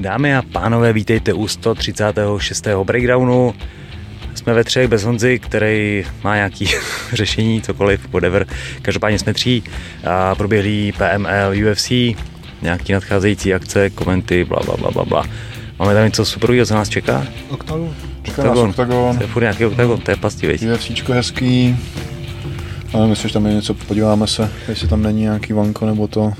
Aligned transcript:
Dámy 0.00 0.36
a 0.36 0.42
pánové, 0.42 0.92
vítejte 0.92 1.32
u 1.32 1.48
136. 1.48 2.66
breakdownu. 2.84 3.54
Jsme 4.34 4.54
ve 4.54 4.64
třech 4.64 4.88
bez 4.88 5.04
Honzy, 5.04 5.38
který 5.38 6.04
má 6.24 6.36
nějaký 6.36 6.68
řešení, 7.12 7.62
cokoliv, 7.62 8.08
whatever. 8.12 8.46
Každopádně 8.82 9.18
jsme 9.18 9.34
tří 9.34 9.62
a 10.04 10.34
proběhlý 10.34 10.92
PML, 10.92 11.70
UFC, 11.70 11.90
nějaký 12.62 12.92
nadcházející 12.92 13.54
akce, 13.54 13.90
komenty, 13.90 14.44
bla, 14.44 14.58
bla, 14.64 14.76
bla, 14.76 14.90
bla, 14.90 15.04
bla. 15.04 15.24
Máme 15.78 15.94
tam 15.94 16.04
něco 16.04 16.24
superového, 16.24 16.66
co 16.66 16.74
nás 16.74 16.88
čeká? 16.88 17.26
Oktagon. 17.48 17.94
Čeká 18.22 18.42
nás 18.42 18.58
Octagon. 18.58 19.16
To 19.16 19.22
je 19.22 19.28
furt 19.28 19.42
nějaký 19.42 19.64
oktagon, 19.64 20.00
to 20.00 20.10
je 20.10 20.16
pastivý. 20.16 20.72
UFCčko 20.72 21.12
hezký. 21.12 21.76
Ale 22.92 23.06
myslím, 23.06 23.28
že 23.28 23.34
tam 23.34 23.46
je 23.46 23.54
něco, 23.54 23.74
podíváme 23.74 24.26
se, 24.26 24.50
jestli 24.68 24.88
tam 24.88 25.02
není 25.02 25.22
nějaký 25.22 25.52
vanko 25.52 25.86
nebo 25.86 26.06
to. 26.06 26.32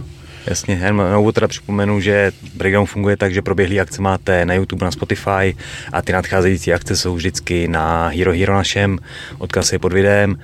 Jasně, 0.50 0.80
jen 0.82 0.96
na 0.96 1.18
úvod 1.18 1.34
teda 1.34 1.48
připomenu, 1.48 2.00
že 2.00 2.32
Breakdown 2.54 2.86
funguje 2.86 3.16
tak, 3.16 3.34
že 3.34 3.42
proběhlý 3.42 3.80
akce 3.80 4.02
máte 4.02 4.44
na 4.44 4.54
YouTube, 4.54 4.84
na 4.84 4.90
Spotify 4.90 5.56
a 5.92 6.02
ty 6.02 6.12
nadcházející 6.12 6.72
akce 6.72 6.96
jsou 6.96 7.14
vždycky 7.14 7.68
na 7.68 8.08
Hero 8.08 8.32
Hero 8.32 8.54
našem, 8.54 8.98
odkaz 9.38 9.72
je 9.72 9.78
pod 9.78 9.92
videem. 9.92 10.38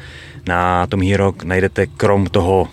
Na 0.47 0.87
tom 0.87 1.03
Hero 1.03 1.35
najdete 1.45 1.87
krom 1.87 2.27
toho 2.27 2.69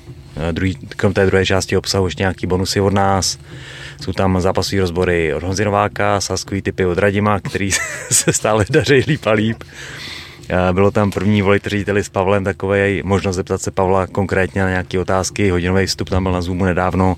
eh, 0.49 0.53
druhý, 0.53 0.75
krom 0.75 1.13
té 1.13 1.25
druhé 1.25 1.45
části 1.45 1.77
obsahu 1.77 2.07
ještě 2.07 2.23
nějaký 2.23 2.47
bonusy 2.47 2.81
od 2.81 2.93
nás. 2.93 3.39
Jsou 4.01 4.13
tam 4.13 4.41
zápasové 4.41 4.81
rozbory 4.81 5.33
od 5.33 5.43
Honzi 5.43 5.65
Nováka, 5.65 6.19
typy 6.63 6.85
od 6.85 6.97
Radima, 6.97 7.39
který 7.39 7.71
se 8.11 8.33
stále 8.33 8.65
daří 8.69 9.03
líp 9.07 9.27
a 9.27 9.31
líp. 9.31 9.63
Bylo 10.71 10.91
tam 10.91 11.11
první 11.11 11.41
volit 11.41 11.67
řediteli 11.67 12.03
s 12.03 12.09
Pavlem, 12.09 12.43
takové 12.43 13.03
možnost 13.03 13.35
zeptat 13.35 13.61
se 13.61 13.71
Pavla 13.71 14.07
konkrétně 14.07 14.61
na 14.61 14.69
nějaké 14.69 14.99
otázky, 14.99 15.49
hodinový 15.49 15.85
vstup 15.85 16.09
tam 16.09 16.23
byl 16.23 16.31
na 16.31 16.41
Zoomu 16.41 16.65
nedávno 16.65 17.15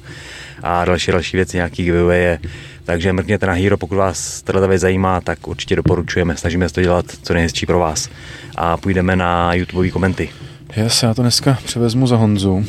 a 0.64 0.86
další 0.86 1.12
další 1.12 1.38
věci, 1.38 1.58
nějaký 1.58 1.84
giveaway. 1.84 2.38
Takže 2.84 3.14
mrkněte 3.14 3.46
na 3.46 3.54
Hero, 3.54 3.78
pokud 3.78 3.96
vás 3.96 4.42
tato 4.42 4.68
věc 4.68 4.82
zajímá, 4.82 5.22
tak 5.22 5.48
určitě 5.48 5.76
doporučujeme. 5.76 6.38
Snažíme 6.38 6.70
se 6.70 6.76
to 6.76 6.82
dělat 6.82 7.06
co 7.24 7.34
nejhezčí 7.34 7.66
pro 7.66 7.80
vás. 7.80 8.10
A 8.56 8.78
půjdeme 8.78 9.16
na 9.16 9.54
YouTube 9.54 9.90
komenty. 9.90 10.30
Yes, 10.78 11.04
já 11.04 11.14
to 11.14 11.22
dneska 11.22 11.58
převezmu 11.66 12.08
za 12.08 12.16
Honzu. 12.16 12.66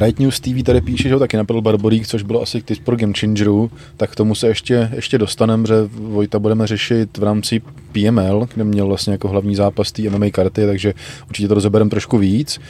Right 0.00 0.18
News 0.18 0.40
TV 0.40 0.62
tady 0.64 0.80
píše, 0.80 1.08
že 1.08 1.14
ho 1.14 1.20
taky 1.20 1.36
napadl 1.36 1.60
Barborík, 1.60 2.06
což 2.06 2.22
bylo 2.22 2.42
asi 2.42 2.62
tip 2.62 2.84
pro 2.84 2.96
Game 2.96 3.12
Changeru, 3.20 3.70
tak 3.96 4.10
k 4.10 4.16
tomu 4.16 4.34
se 4.34 4.48
ještě, 4.48 4.90
ještě 4.94 5.18
dostaneme, 5.18 5.66
že 5.66 5.74
Vojta 5.92 6.38
budeme 6.38 6.66
řešit 6.66 7.18
v 7.18 7.22
rámci 7.22 7.62
PML, 7.92 8.48
kde 8.54 8.64
měl 8.64 8.86
vlastně 8.86 9.12
jako 9.12 9.28
hlavní 9.28 9.56
zápas 9.56 9.92
té 9.92 10.02
MMA 10.02 10.30
karty, 10.30 10.66
takže 10.66 10.94
určitě 11.28 11.48
to 11.48 11.54
rozebereme 11.54 11.90
trošku 11.90 12.18
víc. 12.18 12.60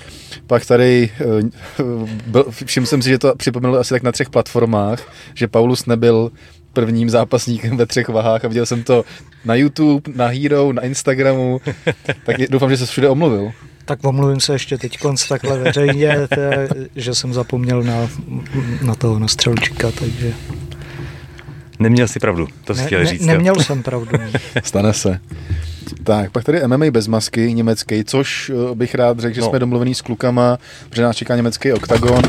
Pak 0.46 0.66
tady, 0.66 1.10
eh, 1.20 2.44
všiml 2.64 2.86
jsem 2.86 3.02
si, 3.02 3.08
že 3.08 3.18
to 3.18 3.34
připomnělo 3.36 3.78
asi 3.78 3.94
tak 3.94 4.02
na 4.02 4.12
třech 4.12 4.30
platformách, 4.30 5.12
že 5.34 5.48
Paulus 5.48 5.86
nebyl 5.86 6.30
prvním 6.72 7.10
zápasníkem 7.10 7.76
ve 7.76 7.86
třech 7.86 8.08
vahách 8.08 8.44
a 8.44 8.48
viděl 8.48 8.66
jsem 8.66 8.82
to 8.82 9.04
na 9.44 9.54
YouTube, 9.54 10.12
na 10.14 10.26
Hero, 10.26 10.72
na 10.72 10.82
Instagramu, 10.82 11.60
tak 12.26 12.36
doufám, 12.50 12.70
že 12.70 12.76
se 12.76 12.86
všude 12.86 13.08
omluvil. 13.08 13.52
Tak 13.84 13.98
omluvím 14.04 14.40
se 14.40 14.52
ještě 14.52 14.78
teď 14.78 14.98
konc 14.98 15.28
takhle 15.28 15.58
veřejně, 15.58 16.16
tě, 16.34 16.68
že 16.96 17.14
jsem 17.14 17.32
zapomněl 17.34 17.82
na, 17.82 18.08
na 18.82 18.94
toho, 18.94 19.18
na 19.18 19.28
střelčíka, 19.28 19.90
takže... 19.90 20.32
Neměl 21.78 22.08
si 22.08 22.20
pravdu, 22.20 22.48
to 22.64 22.74
si 22.74 22.80
Ne, 22.80 22.86
chtěl 22.86 22.98
ne, 23.00 23.06
říct. 23.06 23.20
jo. 23.20 23.26
neměl 23.26 23.54
jsem 23.54 23.82
pravdu. 23.82 24.18
Stane 24.64 24.92
se. 24.92 25.20
Tak, 26.04 26.30
pak 26.32 26.44
tady 26.44 26.66
MMA 26.66 26.90
bez 26.90 27.06
masky, 27.06 27.52
německý, 27.54 28.04
což 28.04 28.50
eh, 28.70 28.74
bych 28.74 28.94
rád 28.94 29.18
řekl, 29.18 29.34
že 29.34 29.40
No. 29.40 29.48
jsme 29.48 29.58
domluvený 29.58 29.94
s 29.94 30.00
klukama, 30.00 30.58
protože 30.88 31.02
nás 31.02 31.16
čeká 31.16 31.36
německý 31.36 31.72
oktagon. 31.72 32.22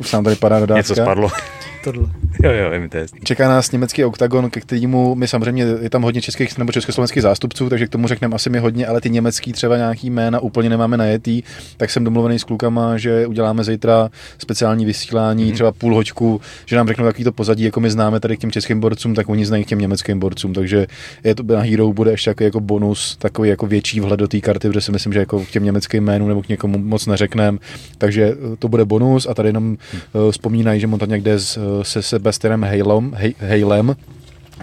Už 0.00 0.12
nám 0.12 0.24
tady 0.24 0.36
padá 0.36 0.60
dodávka. 0.60 0.78
Něco 0.78 0.94
spadlo. 0.94 1.28
Tohle. 1.84 2.08
jo, 2.42 2.50
jo, 2.52 2.70
vím, 2.70 2.88
to 2.88 2.96
je 2.96 3.00
jasný. 3.00 3.20
Čeká 3.24 3.48
nás 3.48 3.72
německý 3.72 4.04
oktagon, 4.04 4.50
ke 4.50 4.60
kterému 4.60 5.14
my 5.14 5.28
samozřejmě, 5.28 5.64
je 5.80 5.90
tam 5.90 6.02
hodně 6.02 6.20
českých 6.22 6.58
nebo 6.58 6.72
československých 6.72 7.22
zástupců, 7.22 7.68
takže 7.68 7.86
k 7.86 7.90
tomu 7.90 8.08
řekneme 8.08 8.34
asi 8.34 8.50
mi 8.50 8.58
hodně, 8.58 8.86
ale 8.86 9.00
ty 9.00 9.10
německý 9.10 9.52
třeba 9.52 9.76
nějaký 9.76 10.10
jména 10.10 10.40
úplně 10.40 10.68
nemáme 10.68 10.96
najetý, 10.96 11.42
tak 11.76 11.90
jsem 11.90 12.04
domluvený 12.04 12.38
s 12.38 12.44
klukama, 12.44 12.96
že 12.98 13.26
uděláme 13.26 13.64
zítra 13.64 14.10
speciální 14.38 14.84
vysílání, 14.84 15.44
Mhm. 15.44 15.52
třeba 15.54 15.72
půl 15.72 15.94
hoďku, 15.94 16.40
že 16.66 16.76
nám 16.76 16.88
řeknou 16.88 17.04
takový 17.04 17.24
to 17.24 17.32
pozadí, 17.32 17.64
jako 17.64 17.80
my 17.80 17.90
známe 17.90 18.20
tady 18.20 18.36
k 18.36 18.40
těm 18.40 18.50
českým 18.50 18.80
borcům, 18.80 19.14
tak 19.14 19.28
oni 19.28 19.46
znají 19.46 19.64
k 19.64 19.68
těm 19.68 19.78
německým 19.78 20.18
borcům, 20.18 20.52
takže 20.54 20.86
je 21.24 21.34
to 21.34 21.42
na 21.42 21.60
Hero 21.60 21.92
bude 21.92 22.10
ještě 22.10 22.30
jako, 22.30 22.44
jako 22.44 22.60
bonus, 22.60 23.16
takový 23.16 23.48
jako 23.48 23.66
větší 23.66 24.00
vhled 24.00 24.20
do 24.20 24.28
té 24.28 24.40
karty, 24.40 24.68
protože 24.68 24.80
si 24.80 24.92
myslím, 24.92 25.12
že 25.12 25.18
jako 25.18 25.40
k 25.40 25.48
těm 25.50 25.64
německým 25.64 26.04
jménům 26.04 26.28
nebo 26.28 26.42
k 26.42 26.48
někomu 26.48 26.78
moc 26.78 27.06
neřekneme, 27.06 27.58
takže 27.98 28.34
to 28.58 28.68
bude 28.68 28.84
bonus 28.84 29.26
a 29.30 29.34
tady 29.34 29.48
jenom 29.48 29.76
uh, 30.12 30.30
vzpomínají, 30.30 30.80
že 30.80 30.86
on 30.86 30.98
někde 31.06 31.38
s, 31.38 31.56
eh, 31.56 31.60
se 31.82 32.02
Sebastianem 32.02 32.62
Halem, 32.62 33.10
Hej- 33.10 33.62
Halem 33.62 33.96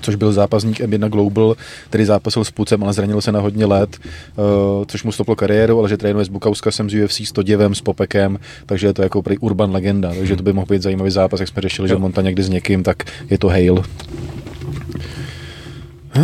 což 0.01 0.15
byl 0.15 0.33
zápasník 0.33 0.79
M1 0.79 1.09
Global, 1.09 1.55
který 1.89 2.05
zápasil 2.05 2.43
s 2.43 2.51
Pucem, 2.51 2.83
ale 2.83 2.93
zranil 2.93 3.21
se 3.21 3.31
na 3.31 3.39
hodně 3.39 3.65
let, 3.65 3.97
uh, 3.97 4.85
což 4.87 5.03
mu 5.03 5.11
stoplo 5.11 5.35
kariéru, 5.35 5.79
ale 5.79 5.89
že 5.89 5.97
trénuje 5.97 6.25
s 6.25 6.29
Bukauskasem 6.29 6.89
z 6.89 7.03
UFC, 7.03 7.19
s 7.19 7.31
Toděvem, 7.31 7.75
s 7.75 7.81
Popekem, 7.81 8.39
takže 8.65 8.87
je 8.87 8.93
to 8.93 9.01
jako 9.01 9.23
urban 9.39 9.71
legenda, 9.71 10.13
takže 10.17 10.35
to 10.35 10.43
by 10.43 10.53
mohl 10.53 10.67
být 10.69 10.81
zajímavý 10.81 11.11
zápas, 11.11 11.39
jak 11.39 11.49
jsme 11.49 11.61
řešili, 11.61 11.87
že. 11.87 11.95
Monta 11.95 12.21
někdy 12.21 12.43
s 12.43 12.49
někým, 12.49 12.83
tak 12.83 13.03
je 13.29 13.37
to 13.37 13.47
Hale. 13.47 13.83
Uh, 16.15 16.23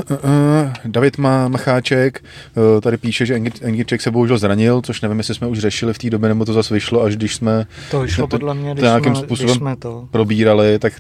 David 0.86 1.18
má 1.18 1.48
Macháček, 1.48 2.24
uh, 2.76 2.82
tady 2.82 2.98
píše, 2.98 3.26
že 3.26 3.36
Engirček 3.62 4.02
se 4.02 4.12
bohužel 4.12 4.38
zranil, 4.38 4.82
což 4.82 5.02
nevím, 5.02 5.18
jestli 5.18 5.36
jsme 5.36 5.48
už 5.48 5.60
řešili 5.60 5.94
v 5.94 5.98
té 5.98 6.10
době, 6.10 6.30
nebo 6.30 6.46
to 6.46 6.54
zase 6.54 6.74
vyšlo, 6.74 7.02
až 7.04 7.16
když 7.16 7.36
jsme 7.36 7.66
To 7.92 8.02
vyšlo 8.02 8.28
to- 8.28 8.38
podle 8.38 8.54
mě, 8.54 8.70
to 8.70 8.74
když 8.74 8.84
nějakým 8.84 9.16
jsme, 9.16 9.26
způsobem 9.26 9.48
když 9.48 9.58
jsme 9.58 9.76
to... 9.76 10.08
probírali, 10.12 10.80
tak 10.80 10.94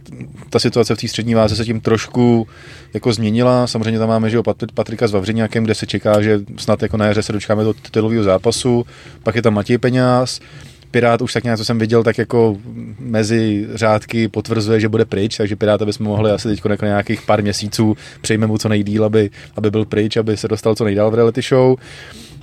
ta 0.50 0.59
situace 0.59 0.95
v 0.95 0.97
té 0.97 1.07
střední 1.07 1.34
váze 1.35 1.56
se 1.56 1.66
tím 1.66 1.81
trošku 1.81 2.47
jako 2.94 3.13
změnila. 3.13 3.68
Samozřejmě 3.68 4.00
tam 4.00 4.09
máme 4.09 4.29
že 4.29 4.35
jo, 4.38 4.44
Pat- 4.44 4.68
Patrika 4.74 5.07
s 5.07 5.12
Vavřiňákem, 5.12 5.63
kde 5.63 5.75
se 5.75 5.85
čeká, 5.85 6.22
že 6.22 6.40
snad 6.57 6.81
jako 6.81 6.97
na 6.97 7.06
jaře 7.06 7.24
se 7.24 7.34
dočkáme 7.34 7.63
do 7.63 7.74
titulového 7.74 8.24
zápasu. 8.24 8.85
Pak 9.24 9.35
je 9.35 9.41
tam 9.41 9.53
Matěj 9.53 9.78
Peňáz, 9.78 10.40
Pirát 10.95 11.22
už 11.22 11.33
tak 11.33 11.44
nějak, 11.44 11.57
co 11.57 11.66
jsem 11.66 11.79
viděl, 11.79 12.03
tak 12.03 12.17
jako 12.17 12.57
mezi 13.00 13.67
řádky 13.73 14.28
potvrzuje, 14.28 14.79
že 14.79 14.89
bude 14.89 15.06
pryč, 15.06 15.38
takže 15.38 15.56
Piráta 15.56 15.85
bychom 15.85 16.06
mohli 16.06 16.31
asi 16.31 16.47
teď 16.47 16.61
jako 16.69 16.85
nějakých 16.85 17.22
pár 17.22 17.41
měsíců 17.41 17.97
přejme 18.22 18.47
mu 18.47 18.57
co 18.57 18.69
nejdíl, 18.69 19.06
aby, 19.06 19.29
aby 19.56 19.72
byl 19.72 19.85
pryč, 19.85 20.17
aby 20.17 20.38
se 20.38 20.47
dostal 20.47 20.75
co 20.75 20.83
nejdál 20.83 21.11
v 21.11 21.16
reality 21.16 21.41
show. 21.41 21.78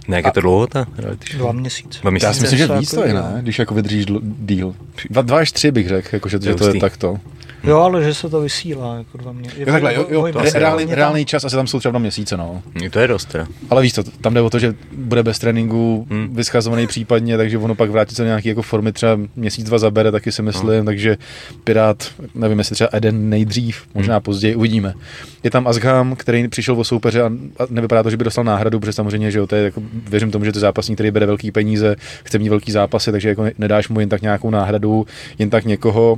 Ne, 0.08 0.16
jak 0.16 0.26
je 0.26 0.32
to 0.32 0.40
dlouho 0.40 0.66
ta 0.66 0.86
reality 0.98 1.26
show? 1.32 1.40
Dva 1.40 1.52
měsíce. 1.52 2.00
Dva 2.02 2.08
Já 2.08 2.10
měsíce. 2.10 2.34
si 2.34 2.40
myslím, 2.40 2.58
že 2.58 2.68
to 2.68 2.78
víc 2.78 2.90
to 2.90 2.96
jako 2.96 3.08
je, 3.08 3.14
jo. 3.14 3.22
ne? 3.34 3.42
Když 3.42 3.58
jako 3.58 3.74
vydržíš 3.74 4.06
díl. 4.38 4.74
Dva, 5.10 5.22
dva 5.22 5.38
až 5.38 5.52
tři 5.52 5.70
bych 5.70 5.88
řekl, 5.88 6.08
jako, 6.12 6.28
že, 6.28 6.38
že 6.42 6.54
to 6.54 6.69
je 6.69 6.80
takto. 6.80 7.16
Jo, 7.64 7.78
ale 7.78 8.04
že 8.04 8.14
se 8.14 8.28
to 8.28 8.40
vysílá, 8.40 8.96
jako 8.96 9.18
dva 9.18 9.32
mě. 9.32 9.50
Jo, 9.56 9.66
takhle, 9.66 9.94
jo, 9.94 10.06
jo, 10.10 10.26
re, 10.34 10.50
reálný, 10.50 10.84
reálný 10.84 11.24
čas 11.24 11.44
asi 11.44 11.56
tam 11.56 11.66
jsou 11.66 11.78
třeba 11.78 11.90
dva 11.90 11.98
měsíce, 11.98 12.36
no. 12.36 12.62
To 12.90 12.98
je 12.98 13.08
dost 13.08 13.24
teda. 13.24 13.46
Ale 13.70 13.82
víš 13.82 13.94
co, 13.94 14.02
tam 14.02 14.34
jde 14.34 14.40
o 14.40 14.50
to, 14.50 14.58
že 14.58 14.74
bude 14.92 15.22
bez 15.22 15.38
tréninku 15.38 16.06
Hmm. 16.10 16.36
vyschazovaný 16.36 16.86
případně, 16.86 17.36
takže 17.36 17.58
ono 17.58 17.74
pak 17.74 17.90
vrátit 17.90 18.14
se 18.14 18.22
do 18.22 18.26
nějaký 18.26 18.48
jako 18.48 18.62
formy 18.62 18.92
třeba 18.92 19.18
měsíc, 19.36 19.66
dva 19.66 19.78
zabere, 19.78 20.12
taky 20.12 20.32
si 20.32 20.42
myslím, 20.42 20.76
hmm. 20.76 20.84
takže 20.84 21.16
Pirát, 21.64 22.12
nevím, 22.34 22.58
jestli 22.58 22.74
třeba 22.74 22.90
Eden 22.92 23.28
nejdřív, 23.28 23.82
možná 23.94 24.14
hmm. 24.14 24.22
později, 24.22 24.54
uvidíme. 24.54 24.94
Je 25.42 25.50
tam 25.50 25.66
Azgham, 25.66 26.16
který 26.16 26.48
přišel 26.48 26.80
o 26.80 26.84
soupeře 26.84 27.22
a, 27.22 27.26
a 27.58 27.66
nevypadá 27.70 28.02
to, 28.02 28.10
že 28.10 28.16
by 28.16 28.24
dostal 28.24 28.44
náhradu, 28.44 28.80
protože 28.80 28.92
samozřejmě, 28.92 29.30
že 29.30 29.38
jo, 29.38 29.46
to 29.46 29.56
je 29.56 29.64
jako, 29.64 29.82
věřím 30.10 30.30
tomu, 30.30 30.44
že 30.44 30.52
to 30.52 30.58
je 30.58 30.60
zápasník, 30.60 30.96
který 30.96 31.10
bere 31.10 31.26
velký 31.26 31.50
peníze, 31.52 31.96
chce 32.24 32.38
mít 32.38 32.48
velký 32.48 32.72
zápasy, 32.72 33.12
takže 33.12 33.28
jako 33.28 33.44
nedáš 33.58 33.88
mu 33.88 34.00
jen 34.00 34.08
tak 34.08 34.22
nějakou 34.22 34.50
náhradu, 34.50 35.06
jen 35.38 35.50
tak 35.50 35.64
někoho, 35.64 36.16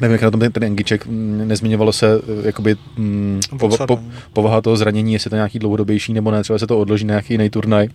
Nevím, 0.00 0.12
jak 0.12 0.22
na 0.22 0.30
tom 0.30 0.40
ten, 0.40 0.52
ten 0.52 0.64
Engiček, 0.64 1.06
nezmiňovalo 1.46 1.92
se 1.92 2.06
eh, 2.14 2.46
jakoby, 2.46 2.76
mm, 2.96 3.40
po, 3.50 3.68
Boxer, 3.68 3.86
po, 3.86 3.96
no. 3.96 4.10
povaha 4.32 4.60
toho 4.60 4.76
zranění, 4.76 5.12
jestli 5.12 5.30
to 5.30 5.36
nějaký 5.36 5.58
dlouhodobější 5.58 6.12
nebo 6.12 6.30
ne, 6.30 6.42
třeba 6.42 6.58
se 6.58 6.66
to 6.66 6.78
odloží 6.78 7.04
na 7.04 7.12
nějaký 7.12 7.34
jiný 7.34 7.50
turnaj. 7.50 7.88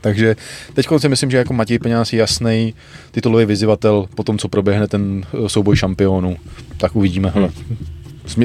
Takže 0.00 0.36
teď 0.74 0.86
si 0.96 1.08
myslím, 1.08 1.30
že 1.30 1.36
jako 1.36 1.52
Matěj 1.52 1.78
Peňáz 1.78 2.12
je 2.12 2.18
jasný 2.18 2.74
titulový 3.10 3.44
vyzývatel 3.44 4.06
po 4.14 4.22
tom, 4.22 4.38
co 4.38 4.48
proběhne 4.48 4.88
ten 4.88 5.22
eh, 5.44 5.48
souboj 5.48 5.76
šampionů. 5.76 6.36
Tak 6.76 6.96
uvidíme. 6.96 7.28
Hmm. 7.28 7.34
Hele. 7.34 7.52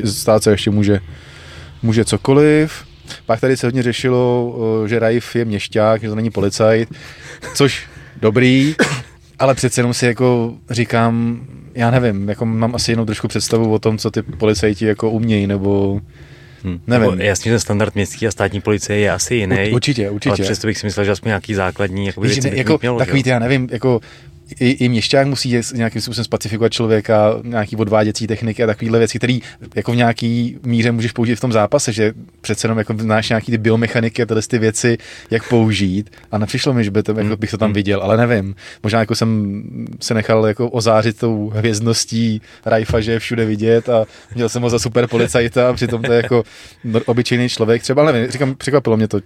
Stát 0.06 0.44
se 0.44 0.52
ještě 0.52 0.72
může, 0.72 1.00
může 1.84 2.06
cokoliv. 2.06 2.84
Pak 3.26 3.40
tady 3.40 3.58
se 3.58 3.68
hodně 3.68 3.84
řešilo, 3.84 4.56
eh, 4.86 4.90
že 4.90 5.00
Raif 5.00 5.36
je 5.36 5.46
měšťák, 5.46 6.02
že 6.02 6.10
to 6.10 6.16
není 6.16 6.30
policajt, 6.30 6.90
což 7.56 7.88
dobrý, 8.22 8.76
ale 9.40 9.56
přece 9.56 9.80
jenom 9.80 9.94
si 9.94 10.06
jako 10.06 10.54
říkám, 10.70 11.42
já 11.76 11.92
nevím, 11.92 12.30
jako 12.30 12.46
mám 12.46 12.76
asi 12.76 12.92
jenom 12.92 13.06
trošku 13.06 13.28
představu 13.28 13.74
o 13.74 13.80
tom, 13.80 13.98
co 13.98 14.12
ty 14.12 14.22
policajti 14.22 14.86
jako 14.86 15.10
umějí, 15.10 15.48
nebo 15.48 16.02
Hm. 16.64 16.80
Nevím. 16.88 17.10
Nebo 17.12 17.24
Jasně, 17.24 17.52
ten 17.52 17.60
standard 17.60 17.96
městský 17.96 18.28
a 18.28 18.32
státní 18.32 18.62
policie 18.62 19.00
je 19.00 19.12
asi 19.12 19.36
jiný. 19.36 19.56
Ur- 19.56 19.74
určitě, 19.74 20.10
určitě. 20.10 20.30
Ale 20.30 20.38
přesto 20.44 20.68
bych 20.68 20.78
si 20.78 20.88
myslel, 20.88 21.06
že 21.06 21.12
aspoň 21.12 21.28
nějaký 21.28 21.54
základní 21.54 22.06
jakoby, 22.06 22.28
Víš, 22.28 22.36
věci 22.36 22.52
ne, 22.52 22.58
jako 22.58 22.78
mělo, 22.82 22.98
takový 22.98 23.24
ty, 23.24 23.30
já 23.30 23.40
nevím, 23.40 23.68
jako 23.72 24.00
i, 24.60 24.70
i 24.70 24.90
měšťák 24.90 25.28
musí 25.28 25.62
nějakým 25.74 26.02
způsobem 26.02 26.26
specifikovat 26.26 26.72
člověka, 26.72 27.36
nějaký 27.44 27.76
odváděcí 27.76 28.28
techniky 28.28 28.64
a 28.64 28.68
takovéhle 28.68 29.00
věci, 29.00 29.18
které 29.18 29.40
jako 29.76 29.92
v 29.92 29.96
nějaký 29.96 30.58
míře 30.64 30.92
můžeš 30.92 31.12
použít 31.12 31.36
v 31.36 31.40
tom 31.40 31.52
zápase, 31.52 31.94
že 31.94 32.14
přece 32.42 32.66
jenom 32.66 32.78
jako 32.78 32.94
znáš 32.98 33.30
nějaký 33.30 33.52
ty 33.52 33.58
biomechaniky 33.58 34.24
a 34.24 34.26
tyhle 34.26 34.42
ty 34.42 34.60
věci, 34.60 34.98
jak 35.32 35.50
použít. 35.50 36.10
A 36.32 36.38
nepřišlo 36.38 36.74
mi, 36.74 36.84
že 36.84 36.92
by 36.92 37.04
to, 37.04 37.20
jako 37.20 37.38
bych 37.38 37.52
to 37.52 37.58
tam 37.58 37.74
viděl, 37.74 38.02
ale 38.02 38.18
nevím. 38.18 38.56
Možná 38.84 39.00
jako 39.00 39.16
jsem 39.16 39.64
se 40.02 40.14
nechal 40.14 40.48
jako 40.48 40.70
ozářit 40.70 41.18
tou 41.18 41.50
hvězdností 41.50 42.42
Rajfa, 42.66 43.00
že 43.02 43.12
je 43.12 43.20
všude 43.20 43.46
vidět 43.46 43.90
a 43.90 44.06
měl 44.36 44.50
jsem 44.50 44.62
ho 44.62 44.70
za 44.70 44.80
super 44.80 45.08
policajta 45.08 45.70
a 45.70 45.74
přitom 45.74 46.02
to 46.02 46.14
je 46.14 46.18
jako 46.18 46.44
obyčejný 47.06 47.50
člověk. 47.50 47.82
Třeba, 47.82 48.02
ale 48.02 48.14
nevím, 48.14 48.32
říkám, 48.32 48.56
překvapilo 48.56 48.98
mě 48.98 49.08
to 49.08 49.20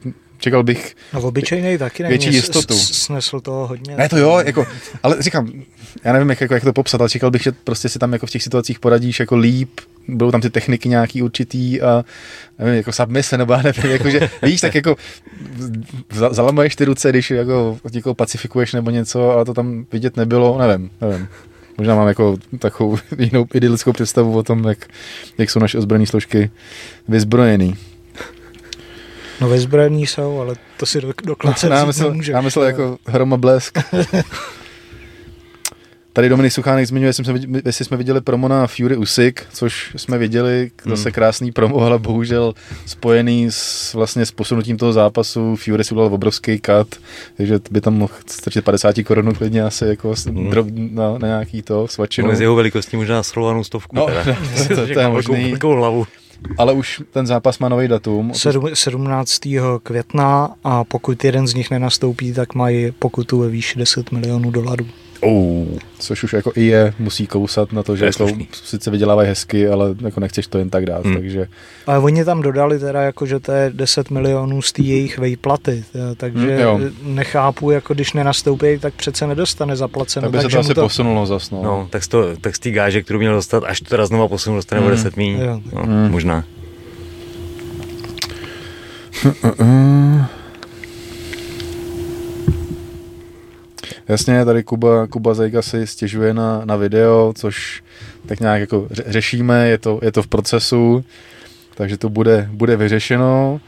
čekal 0.43 0.63
bych 0.63 0.95
no, 1.13 1.21
obyčejný 1.21 1.77
taky 1.77 2.03
větší 2.03 2.25
nevím, 2.25 2.37
jistotu. 2.37 2.73
Snesl 2.73 3.39
toho 3.39 3.67
hodně. 3.67 3.95
Ne, 3.97 4.09
to 4.09 4.17
jo, 4.17 4.41
jako, 4.45 4.65
ale 5.03 5.21
říkám, 5.21 5.51
já 6.03 6.13
nevím, 6.13 6.29
jak, 6.29 6.41
jako, 6.41 6.53
jak 6.53 6.63
to 6.63 6.73
popsat, 6.73 7.01
ale 7.01 7.09
čekal 7.09 7.31
bych, 7.31 7.41
že 7.43 7.51
prostě 7.51 7.89
si 7.89 7.99
tam 7.99 8.13
jako 8.13 8.27
v 8.27 8.29
těch 8.29 8.43
situacích 8.43 8.79
poradíš 8.79 9.19
jako 9.19 9.35
líp, 9.37 9.69
budou 10.07 10.31
tam 10.31 10.41
ty 10.41 10.49
techniky 10.49 10.89
nějaký 10.89 11.21
určitý 11.21 11.81
a 11.81 12.05
nevím, 12.59 12.73
jako 12.73 12.91
submise, 12.91 13.37
nebo 13.37 13.53
já 13.53 13.61
nevím, 13.61 13.91
jako, 13.91 14.09
že 14.09 14.29
víš, 14.43 14.61
tak 14.61 14.75
jako 14.75 14.95
zalamuješ 16.31 16.75
ty 16.75 16.85
ruce, 16.85 17.09
když 17.09 17.31
jako 17.31 17.77
někoho 17.93 18.15
pacifikuješ 18.15 18.73
nebo 18.73 18.89
něco, 18.89 19.31
ale 19.31 19.45
to 19.45 19.53
tam 19.53 19.85
vidět 19.91 20.17
nebylo, 20.17 20.57
nevím, 20.57 20.89
nevím. 21.01 21.27
Možná 21.77 21.95
mám 21.95 22.07
jako 22.07 22.37
takovou 22.59 22.97
jinou 23.19 23.45
idylickou 23.53 23.91
představu 23.91 24.37
o 24.37 24.43
tom, 24.43 24.63
jak, 24.63 24.87
jak 25.37 25.49
jsou 25.49 25.59
naše 25.59 25.77
ozbrojené 25.77 26.05
složky 26.05 26.51
vyzbrojený. 27.07 27.75
No 29.43 29.49
vyzbrojený 29.49 30.07
jsou, 30.07 30.39
ale 30.39 30.55
to 30.77 30.85
si 30.85 31.01
do, 31.01 31.13
do 31.23 31.35
klece 31.35 31.69
no, 31.69 31.75
já 31.75 31.85
myslel, 31.85 32.15
Já 32.27 32.41
myslel 32.41 32.65
jako 32.65 32.97
hroma 33.05 33.37
blesk. 33.37 33.79
Tady 36.13 36.29
Dominik 36.29 36.53
Suchánek 36.53 36.87
zmiňuje, 36.87 37.09
jestli 37.09 37.25
jsme, 37.25 37.39
jestli 37.65 37.85
jsme 37.85 37.97
viděli 37.97 38.21
promo 38.21 38.47
na 38.47 38.67
Fury 38.67 38.97
Usyk, 38.97 39.45
což 39.53 39.93
jsme 39.97 40.17
viděli, 40.17 40.71
zase 40.85 41.03
hmm. 41.03 41.13
krásný 41.13 41.51
promo, 41.51 41.79
ale 41.79 41.99
bohužel 41.99 42.53
spojený 42.85 43.47
s, 43.49 43.93
vlastně 43.93 44.25
s 44.25 44.31
posunutím 44.31 44.77
toho 44.77 44.93
zápasu. 44.93 45.55
Fury 45.55 45.83
si 45.83 45.93
udělal 45.93 46.13
obrovský 46.13 46.61
cut, 46.65 46.99
takže 47.37 47.59
by 47.71 47.81
tam 47.81 47.93
mohl 47.93 48.13
stačit 48.27 48.65
50 48.65 48.95
korun 49.05 49.35
klidně 49.35 49.63
asi 49.63 49.85
jako 49.85 50.13
hmm. 50.27 50.49
drob, 50.49 50.67
na, 50.71 51.17
na, 51.17 51.27
nějaký 51.27 51.61
to 51.61 51.87
svačinu. 51.87 52.27
No, 52.27 52.35
z 52.35 52.41
jeho 52.41 52.55
velikostí 52.55 52.97
možná 52.97 53.23
slovanou 53.23 53.63
stovku. 53.63 53.95
No, 53.95 54.05
teda. 54.05 54.23
to, 54.67 54.67
to, 54.75 54.87
to, 54.93 54.99
je 54.99 55.07
možný. 55.09 55.55
Hlavu. 55.61 56.07
Ale 56.57 56.73
už 56.73 57.01
ten 57.11 57.27
zápas 57.27 57.59
má 57.59 57.69
nový 57.69 57.87
datum. 57.87 58.31
17. 58.73 59.41
května 59.83 60.55
a 60.63 60.83
pokud 60.83 61.23
jeden 61.23 61.47
z 61.47 61.53
nich 61.53 61.71
nenastoupí, 61.71 62.33
tak 62.33 62.55
mají 62.55 62.91
pokutu 62.91 63.39
ve 63.39 63.49
výši 63.49 63.79
10 63.79 64.11
milionů 64.11 64.51
dolarů. 64.51 64.85
Oh, 65.23 65.67
což 65.99 66.23
už 66.23 66.33
jako 66.33 66.51
i 66.55 66.65
je, 66.65 66.93
musí 66.99 67.27
kousat 67.27 67.71
na 67.71 67.83
to, 67.83 67.95
že 67.95 68.11
to 68.17 68.27
jako 68.27 68.43
sice 68.63 68.91
vydělávají 68.91 69.29
hezky, 69.29 69.67
ale 69.67 69.95
jako 70.01 70.19
nechceš 70.19 70.47
to 70.47 70.57
jen 70.57 70.69
tak 70.69 70.85
dát, 70.85 71.05
hmm. 71.05 71.15
takže... 71.15 71.47
Ale 71.87 71.99
oni 71.99 72.25
tam 72.25 72.41
dodali 72.41 72.79
teda 72.79 73.01
jako, 73.01 73.25
že 73.25 73.39
to 73.39 73.51
je 73.51 73.71
10 73.73 74.09
milionů 74.09 74.61
z 74.61 74.71
té 74.71 74.81
jejich 74.81 75.17
vejplaty, 75.17 75.83
takže 76.17 76.65
hmm, 76.65 76.89
nechápu, 77.03 77.71
jako 77.71 77.93
když 77.93 78.13
nenastoupí, 78.13 78.79
tak 78.79 78.93
přece 78.93 79.27
nedostane 79.27 79.75
zaplaceno. 79.75 80.31
Tak 80.31 80.31
by 80.31 80.41
se 80.41 80.49
to 80.49 80.59
asi 80.59 80.73
to... 80.73 80.81
posunulo 80.81 81.25
zas, 81.25 81.51
no. 81.51 81.63
no 81.63 81.87
tak, 81.89 82.07
to, 82.07 82.37
tak 82.41 82.55
z 82.55 82.59
té 82.59 82.71
gáže, 82.71 83.01
kterou 83.01 83.19
měl 83.19 83.35
dostat, 83.35 83.63
až 83.67 83.79
to 83.79 83.89
teda 83.89 84.05
znova 84.05 84.27
posunu, 84.27 84.55
dostane 84.55 84.81
hmm. 84.81 84.87
o 84.87 84.91
10 84.91 85.17
míň, 85.17 85.39
no, 85.73 85.83
hmm. 85.83 86.11
možná. 86.11 86.43
Jasně, 94.07 94.45
tady 94.45 94.63
Kuba, 94.63 95.07
Kuba 95.07 95.33
Zajka 95.33 95.61
si 95.61 95.87
stěžuje 95.87 96.33
na, 96.33 96.61
na 96.65 96.75
video, 96.75 97.33
což 97.35 97.83
tak 98.25 98.39
nějak 98.39 98.61
jako 98.61 98.87
řešíme, 98.89 99.67
je 99.67 99.77
to, 99.77 99.99
je 100.01 100.11
to 100.11 100.23
v 100.23 100.27
procesu, 100.27 101.03
takže 101.75 101.97
to 101.97 102.09
bude, 102.09 102.49
bude 102.51 102.75
vyřešeno. 102.75 103.61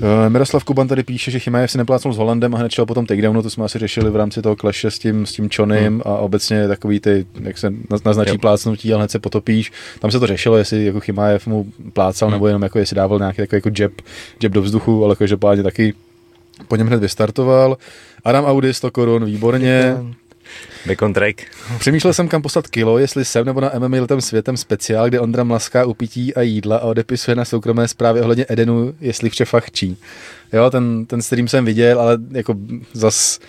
Uh, 0.00 0.32
Miroslav 0.32 0.64
Kuban 0.64 0.88
tady 0.88 1.02
píše, 1.02 1.30
že 1.30 1.38
Chimajev 1.38 1.70
si 1.70 1.78
neplácnul 1.78 2.14
s 2.14 2.16
Holandem 2.16 2.54
a 2.54 2.58
hned 2.58 2.72
šel 2.72 2.86
potom 2.86 3.06
takedownu, 3.06 3.42
to 3.42 3.50
jsme 3.50 3.64
asi 3.64 3.78
řešili 3.78 4.10
v 4.10 4.16
rámci 4.16 4.42
toho 4.42 4.56
kleše 4.56 4.90
s 4.90 4.98
tím, 4.98 5.26
s 5.26 5.32
tím 5.32 5.48
Chonym 5.56 5.92
hmm. 5.92 6.02
a 6.04 6.16
obecně 6.16 6.68
takový 6.68 7.00
ty, 7.00 7.26
jak 7.42 7.58
se 7.58 7.72
naznačí 8.04 8.30
yep. 8.30 8.40
plácnutí, 8.40 8.92
ale 8.92 9.00
hned 9.00 9.10
se 9.10 9.18
potopíš. 9.18 9.72
Tam 9.98 10.10
se 10.10 10.20
to 10.20 10.26
řešilo, 10.26 10.56
jestli 10.56 10.84
jako 10.84 11.00
Chimajev 11.00 11.46
mu 11.46 11.66
plácal, 11.92 12.28
hmm. 12.28 12.34
nebo 12.34 12.46
jenom 12.46 12.62
jako 12.62 12.78
jestli 12.78 12.96
dával 12.96 13.18
nějaký 13.18 13.36
takový 13.36 13.56
jako 13.56 13.70
jab, 13.82 13.92
jab 14.42 14.52
do 14.52 14.62
vzduchu, 14.62 15.04
ale 15.04 15.16
každopádně 15.16 15.62
taky 15.62 15.94
po 16.68 16.76
něm 16.76 16.86
hned 16.86 17.00
vystartoval. 17.00 17.76
Adam 18.24 18.44
Audi 18.44 18.74
100 18.74 18.90
korun, 18.90 19.24
výborně. 19.24 19.96
Bacon 20.86 21.12
track. 21.12 21.42
Přemýšlel 21.78 22.12
jsem, 22.12 22.28
kam 22.28 22.42
poslat 22.42 22.66
kilo, 22.66 22.98
jestli 22.98 23.24
jsem 23.24 23.46
nebo 23.46 23.60
na 23.60 23.72
MMA 23.78 23.96
letem 24.00 24.20
světem 24.20 24.56
speciál, 24.56 25.08
kde 25.08 25.20
Ondra 25.20 25.44
mlaská 25.44 25.84
u 25.84 25.94
pití 25.94 26.34
a 26.34 26.42
jídla 26.42 26.76
a 26.76 26.80
odepisuje 26.80 27.34
na 27.34 27.44
soukromé 27.44 27.88
zprávy 27.88 28.20
ohledně 28.20 28.46
Edenu, 28.48 28.94
jestli 29.00 29.30
v 29.30 29.34
Čechách 29.34 29.70
čí. 29.70 29.96
Jo, 30.52 30.70
ten, 30.70 31.06
ten 31.06 31.22
stream 31.22 31.48
jsem 31.48 31.64
viděl, 31.64 32.00
ale 32.00 32.18
jako 32.32 32.54
zas 32.92 33.40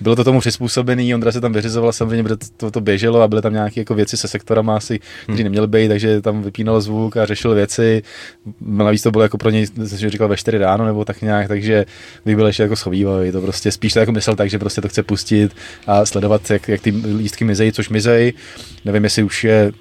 bylo 0.00 0.16
to 0.16 0.24
tomu 0.24 0.40
přizpůsobený, 0.40 1.14
Ondra 1.14 1.32
se 1.32 1.40
tam 1.40 1.52
vyřizoval 1.52 1.92
samozřejmě, 1.92 2.22
protože 2.22 2.36
to, 2.56 2.70
to 2.70 2.80
běželo 2.80 3.22
a 3.22 3.28
byly 3.28 3.42
tam 3.42 3.52
nějaké 3.52 3.80
jako 3.80 3.94
věci 3.94 4.16
se 4.16 4.28
sektorama 4.28 4.76
asi, 4.76 4.98
které 5.22 5.36
hmm. 5.36 5.44
neměly 5.44 5.66
být, 5.66 5.88
takže 5.88 6.20
tam 6.20 6.42
vypínal 6.42 6.80
zvuk 6.80 7.16
a 7.16 7.26
řešil 7.26 7.54
věci. 7.54 8.02
Navíc 8.60 9.02
to 9.02 9.10
bylo 9.10 9.22
jako 9.22 9.38
pro 9.38 9.50
něj, 9.50 9.66
že 9.96 10.10
říkal 10.10 10.28
ve 10.28 10.36
4 10.36 10.58
ráno 10.58 10.86
nebo 10.86 11.04
tak 11.04 11.22
nějak, 11.22 11.48
takže 11.48 11.84
bych 12.24 12.36
byl 12.36 12.46
ještě 12.46 12.62
jako 12.62 12.76
schovývavý. 12.76 13.32
To 13.32 13.40
prostě 13.40 13.72
spíš 13.72 13.92
to 13.92 13.98
jako 13.98 14.12
myslel 14.12 14.36
tak, 14.36 14.50
že 14.50 14.58
prostě 14.58 14.80
to 14.80 14.88
chce 14.88 15.02
pustit 15.02 15.56
a 15.86 16.06
sledovat, 16.06 16.50
jak, 16.50 16.68
jak 16.68 16.80
ty 16.80 16.90
lístky 17.16 17.44
mizejí, 17.44 17.72
což 17.72 17.88
mizejí. 17.88 18.34
Nevím, 18.84 19.04
jestli 19.04 19.22
už 19.22 19.44
je 19.44 19.72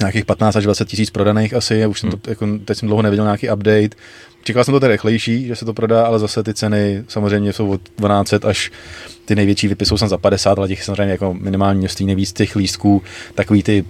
nějakých 0.00 0.24
15 0.24 0.56
až 0.56 0.64
20 0.64 0.88
tisíc 0.88 1.10
prodaných 1.10 1.54
asi, 1.54 1.86
už 1.86 2.00
jsem 2.00 2.10
to, 2.10 2.16
hmm. 2.16 2.22
jako, 2.28 2.64
teď 2.64 2.78
jsem 2.78 2.86
dlouho 2.86 3.02
neviděl 3.02 3.24
nějaký 3.24 3.50
update, 3.50 3.96
Čekal 4.42 4.64
jsem 4.64 4.72
to 4.72 4.80
tady 4.80 4.92
rychlejší, 4.92 5.46
že 5.46 5.56
se 5.56 5.64
to 5.64 5.74
prodá, 5.74 6.06
ale 6.06 6.18
zase 6.18 6.42
ty 6.42 6.54
ceny 6.54 7.04
samozřejmě 7.08 7.52
jsou 7.52 7.70
od 7.70 7.80
12 7.98 8.34
až 8.44 8.70
ty 9.24 9.34
největší 9.34 9.68
vypy 9.68 9.86
jsou 9.86 9.96
za 9.96 10.18
50, 10.18 10.58
ale 10.58 10.68
těch 10.68 10.84
samozřejmě 10.84 11.12
jako 11.12 11.34
minimální 11.34 11.78
množství 11.78 12.06
nejvíc 12.06 12.32
těch 12.32 12.56
lístků, 12.56 13.02
takový 13.34 13.62
ty 13.62 13.84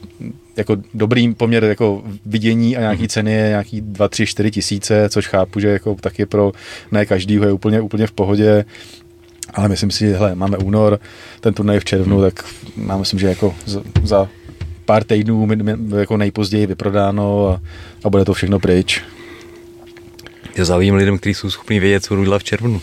jako 0.56 0.76
dobrý 0.94 1.34
poměr 1.34 1.64
jako 1.64 2.02
vidění 2.26 2.76
a 2.76 2.80
nějaký 2.80 3.02
mhm. 3.02 3.08
ceny 3.08 3.32
je 3.32 3.48
nějaký 3.48 3.80
2, 3.80 4.08
3, 4.08 4.26
4 4.26 4.50
tisíce, 4.50 5.08
což 5.08 5.28
chápu, 5.28 5.60
že 5.60 5.68
jako 5.68 5.94
taky 5.94 6.26
pro 6.26 6.52
ne 6.92 7.06
každýho 7.06 7.44
je 7.44 7.52
úplně, 7.52 7.80
úplně 7.80 8.06
v 8.06 8.12
pohodě. 8.12 8.64
Ale 9.54 9.68
myslím 9.68 9.90
si, 9.90 9.98
že 9.98 10.16
hele, 10.16 10.34
máme 10.34 10.58
únor, 10.58 11.00
ten 11.40 11.54
turnaj 11.54 11.80
v 11.80 11.84
červnu, 11.84 12.18
hmm. 12.18 12.30
tak 12.30 12.44
já 12.86 12.96
myslím, 12.96 13.20
že 13.20 13.26
jako 13.26 13.54
za, 13.66 13.82
za 14.04 14.28
pár 14.84 15.04
týdnů 15.04 15.48
jako 15.98 16.16
nejpozději 16.16 16.66
vyprodáno 16.66 17.48
a, 17.48 17.60
a 18.04 18.10
bude 18.10 18.24
to 18.24 18.32
všechno 18.32 18.58
pryč. 18.58 19.02
Já 20.60 20.64
závím 20.64 20.94
lidem, 20.94 21.18
kteří 21.18 21.34
jsou 21.34 21.50
schopni 21.50 21.80
vědět, 21.80 22.04
co 22.04 22.14
budu 22.14 22.24
dělat 22.24 22.38
v 22.38 22.44
červnu. 22.44 22.82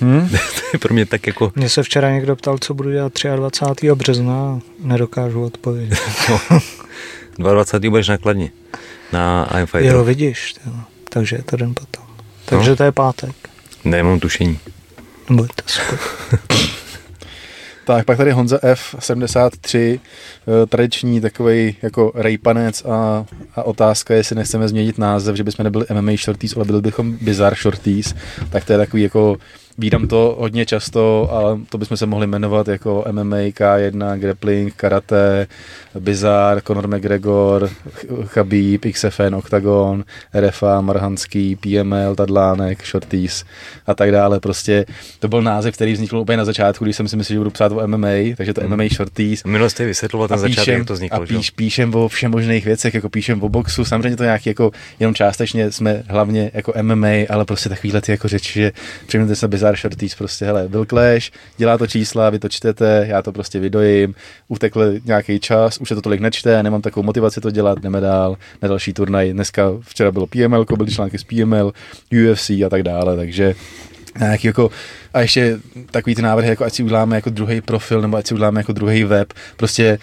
Hmm? 0.00 0.28
to 0.54 0.60
je 0.72 0.78
pro 0.78 0.94
mě 0.94 1.06
tak 1.06 1.26
jako... 1.26 1.52
Mě 1.54 1.68
se 1.68 1.82
včera 1.82 2.10
někdo 2.10 2.36
ptal, 2.36 2.58
co 2.58 2.74
budu 2.74 2.90
dělat 2.90 3.12
23. 3.36 3.88
března 3.94 4.34
a 4.34 4.60
nedokážu 4.78 5.44
odpovědět. 5.44 5.98
no, 7.38 7.50
22. 7.52 7.90
budeš 7.90 8.08
nakladně 8.08 8.50
na 9.12 9.48
I'm 9.58 9.66
Fighter. 9.66 9.94
Jo, 9.94 10.04
vidíš, 10.04 10.52
tě. 10.52 10.60
takže 11.08 11.36
je 11.36 11.42
to 11.42 11.56
den 11.56 11.74
potom. 11.74 12.04
Takže 12.44 12.70
no. 12.70 12.76
to 12.76 12.82
je 12.82 12.92
pátek. 12.92 13.36
Ne, 13.84 14.02
mám 14.02 14.20
tušení. 14.20 14.58
Bude 15.30 15.48
to 15.54 15.62
super. 15.66 15.98
Tak, 17.86 18.04
pak 18.04 18.16
tady 18.16 18.32
Honza 18.32 18.56
F73, 18.56 20.00
eh, 20.00 20.66
tradiční 20.66 21.20
takový 21.20 21.76
jako 21.82 22.12
rejpanec 22.14 22.84
a, 22.84 23.26
a 23.54 23.62
otázka, 23.62 24.14
jestli 24.14 24.36
nechceme 24.36 24.68
změnit 24.68 24.98
název, 24.98 25.36
že 25.36 25.44
bychom 25.44 25.64
nebyli 25.64 25.86
MMA 25.92 26.12
Shorties, 26.16 26.56
ale 26.56 26.64
byli 26.64 26.80
bychom 26.80 27.16
Bizarre 27.20 27.56
Shorties, 27.56 28.14
tak 28.50 28.64
to 28.64 28.72
je 28.72 28.78
takový 28.78 29.02
jako 29.02 29.36
Vídám 29.78 30.08
to 30.08 30.36
hodně 30.38 30.66
často, 30.66 31.28
ale 31.32 31.58
to 31.68 31.78
bychom 31.78 31.96
se 31.96 32.06
mohli 32.06 32.26
jmenovat 32.26 32.68
jako 32.68 33.04
MMA, 33.12 33.36
K1, 33.36 34.18
grappling, 34.18 34.74
karate, 34.74 35.46
Bizar, 35.98 36.60
Conor 36.60 36.88
McGregor, 36.88 37.70
Chabib, 38.24 38.86
XFN, 38.92 39.34
Octagon, 39.34 40.04
RFA, 40.40 40.80
Marhanský, 40.80 41.56
PML, 41.56 42.14
Tadlánek, 42.16 42.86
Shorties 42.86 43.44
a 43.86 43.94
tak 43.94 44.12
dále. 44.12 44.40
Prostě 44.40 44.86
to 45.18 45.28
byl 45.28 45.42
název, 45.42 45.74
který 45.74 45.92
vznikl 45.92 46.18
úplně 46.18 46.36
na 46.36 46.44
začátku, 46.44 46.84
když 46.84 46.96
jsem 46.96 47.08
si 47.08 47.16
myslel, 47.16 47.34
že 47.34 47.38
budu 47.38 47.50
psát 47.50 47.72
o 47.72 47.86
MMA, 47.86 48.08
takže 48.36 48.54
to 48.54 48.60
hmm. 48.60 48.76
MMA 48.76 48.84
Shorties. 48.94 49.44
Minulost 49.44 49.72
jste 49.72 49.86
vysvětlovat 49.86 50.28
ten 50.28 50.38
začátek, 50.38 50.78
jak 50.78 50.86
to 50.86 50.94
vzniklo. 50.94 51.22
A 51.22 51.26
píš, 51.26 51.50
píšem 51.50 51.94
o 51.94 52.08
všem 52.08 52.30
možných 52.30 52.64
věcech, 52.64 52.94
jako 52.94 53.08
píšem 53.08 53.42
o 53.42 53.48
boxu, 53.48 53.84
samozřejmě 53.84 54.16
to 54.16 54.22
nějak 54.22 54.46
jako 54.46 54.70
jenom 55.00 55.14
částečně 55.14 55.72
jsme 55.72 56.02
hlavně 56.08 56.50
jako 56.54 56.72
MMA, 56.82 57.08
ale 57.28 57.44
prostě 57.44 57.68
takovýhle 57.68 58.00
ty 58.00 58.12
jako 58.12 58.28
řeči, 58.28 58.60
že 58.60 58.72
přijmete 59.06 59.36
se 59.36 59.48
Bizar 59.48 59.65
Shorties, 59.74 60.14
prostě 60.14 60.44
hele, 60.44 60.68
byl 60.68 60.84
clash, 60.84 61.30
dělá 61.56 61.78
to 61.78 61.86
čísla, 61.86 62.30
vy 62.30 62.38
to 62.38 62.48
čtete, 62.48 63.06
já 63.08 63.22
to 63.22 63.32
prostě 63.32 63.58
vydojím, 63.58 64.14
utekl 64.48 64.92
nějaký 65.04 65.40
čas, 65.40 65.78
už 65.78 65.88
se 65.88 65.94
to 65.94 66.02
tolik 66.02 66.20
nečte, 66.20 66.62
nemám 66.62 66.82
takovou 66.82 67.04
motivaci 67.04 67.40
to 67.40 67.50
dělat, 67.50 67.78
jdeme 67.78 68.00
dál 68.00 68.36
na 68.62 68.68
další 68.68 68.92
turnaj. 68.92 69.32
Dneska, 69.32 69.70
včera 69.80 70.12
bylo 70.12 70.26
PML, 70.26 70.64
byly 70.76 70.90
články 70.90 71.18
z 71.18 71.24
PML, 71.24 71.72
UFC 72.12 72.50
a 72.50 72.68
tak 72.70 72.82
dále, 72.82 73.16
takže 73.16 73.54
nějaký 74.18 74.46
jako, 74.46 74.70
a 75.14 75.20
ještě 75.20 75.58
takový 75.90 76.14
ty 76.14 76.22
návrhy, 76.22 76.48
jako 76.48 76.64
ať 76.64 76.72
si 76.72 76.82
uděláme 76.82 77.16
jako 77.16 77.30
druhý 77.30 77.60
profil, 77.60 78.02
nebo 78.02 78.16
ať 78.16 78.26
si 78.26 78.34
uděláme 78.34 78.60
jako 78.60 78.72
druhý 78.72 79.04
web, 79.04 79.32
prostě 79.56 79.98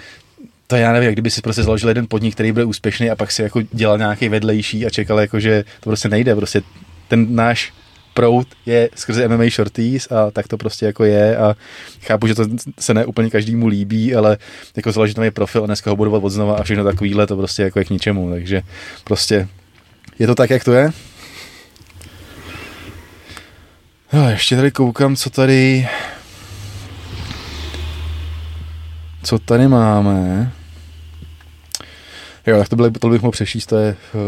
to 0.67 0.75
já 0.75 0.93
nevím, 0.93 1.11
kdyby 1.11 1.31
si 1.31 1.41
prostě 1.41 1.63
založil 1.63 1.89
jeden 1.89 2.07
podnik, 2.07 2.33
který 2.33 2.51
bude 2.51 2.65
úspěšný 2.65 3.09
a 3.09 3.15
pak 3.15 3.31
si 3.31 3.41
jako 3.41 3.61
dělal 3.71 3.97
nějaký 3.97 4.29
vedlejší 4.29 4.85
a 4.85 4.89
čekal 4.89 5.19
jako, 5.19 5.39
že 5.39 5.63
to 5.79 5.89
prostě 5.89 6.09
nejde, 6.09 6.35
prostě 6.35 6.61
ten 7.07 7.35
náš 7.35 7.73
prout 8.13 8.47
je 8.65 8.89
skrze 8.95 9.27
MMA 9.27 9.43
shorties 9.49 10.11
a 10.11 10.31
tak 10.31 10.47
to 10.47 10.57
prostě 10.57 10.85
jako 10.85 11.03
je 11.03 11.37
a 11.37 11.55
chápu, 12.01 12.27
že 12.27 12.35
to 12.35 12.45
se 12.79 12.93
ne 12.93 13.05
úplně 13.05 13.29
každému 13.29 13.67
líbí, 13.67 14.15
ale 14.15 14.37
jako 14.75 14.91
založit 14.91 15.17
nový 15.17 15.31
profil 15.31 15.63
a 15.63 15.65
dneska 15.65 15.89
ho 15.89 15.95
budovat 15.95 16.23
od 16.23 16.29
znova 16.29 16.55
a 16.55 16.63
všechno 16.63 16.83
takovýhle, 16.83 17.27
to 17.27 17.37
prostě 17.37 17.63
jako 17.63 17.79
je 17.79 17.85
k 17.85 17.89
ničemu, 17.89 18.29
takže 18.29 18.61
prostě 19.03 19.47
je 20.19 20.27
to 20.27 20.35
tak, 20.35 20.49
jak 20.49 20.63
to 20.63 20.73
je. 20.73 20.91
No, 24.13 24.29
ještě 24.29 24.55
tady 24.55 24.71
koukám, 24.71 25.15
co 25.15 25.29
tady 25.29 25.87
co 29.23 29.39
tady 29.39 29.67
máme. 29.67 30.51
Jo, 32.47 32.57
tak 32.57 32.69
to, 32.69 32.75
bylo, 32.75 32.91
to 32.91 33.09
bych 33.09 33.21
mohl 33.21 33.31
přečíst, 33.31 33.65
to 33.65 33.77
je 33.77 33.95
uh, 34.13 34.21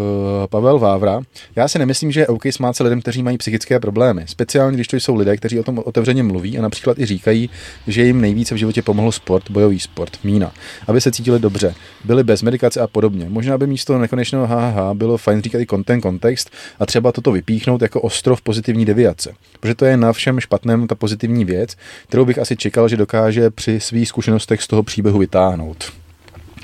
Pavel 0.47 0.79
Vávra. 0.79 1.21
Já 1.55 1.67
si 1.67 1.79
nemyslím, 1.79 2.11
že 2.11 2.19
je 2.19 2.27
OK 2.27 2.43
smát 2.49 2.75
se 2.75 2.83
lidem, 2.83 3.01
kteří 3.01 3.23
mají 3.23 3.37
psychické 3.37 3.79
problémy. 3.79 4.23
Speciálně, 4.27 4.77
když 4.77 4.87
to 4.87 4.95
jsou 4.95 5.15
lidé, 5.15 5.37
kteří 5.37 5.59
o 5.59 5.63
tom 5.63 5.81
otevřeně 5.85 6.23
mluví 6.23 6.57
a 6.57 6.61
například 6.61 6.99
i 6.99 7.05
říkají, 7.05 7.49
že 7.87 8.03
jim 8.03 8.21
nejvíce 8.21 8.55
v 8.55 8.57
životě 8.57 8.81
pomohl 8.81 9.11
sport, 9.11 9.51
bojový 9.51 9.79
sport, 9.79 10.17
mína, 10.23 10.51
aby 10.87 11.01
se 11.01 11.11
cítili 11.11 11.39
dobře, 11.39 11.75
byli 12.03 12.23
bez 12.23 12.41
medikace 12.41 12.81
a 12.81 12.87
podobně. 12.87 13.25
Možná 13.29 13.57
by 13.57 13.67
místo 13.67 13.99
nekonečného 13.99 14.47
HH 14.47 14.93
bylo 14.93 15.17
fajn 15.17 15.41
říkat 15.41 15.59
i 15.59 15.65
content, 15.65 16.01
kontext 16.01 16.49
a 16.79 16.85
třeba 16.85 17.11
toto 17.11 17.31
vypíchnout 17.31 17.81
jako 17.81 18.01
ostrov 18.01 18.41
pozitivní 18.41 18.85
deviace. 18.85 19.33
Protože 19.59 19.75
to 19.75 19.85
je 19.85 19.97
na 19.97 20.13
všem 20.13 20.39
špatném 20.39 20.87
ta 20.87 20.95
pozitivní 20.95 21.45
věc, 21.45 21.75
kterou 22.07 22.25
bych 22.25 22.39
asi 22.39 22.55
čekal, 22.55 22.87
že 22.87 22.97
dokáže 22.97 23.49
při 23.49 23.79
svých 23.79 24.07
zkušenostech 24.07 24.61
z 24.61 24.67
toho 24.67 24.83
příběhu 24.83 25.19
vytáhnout. 25.19 26.04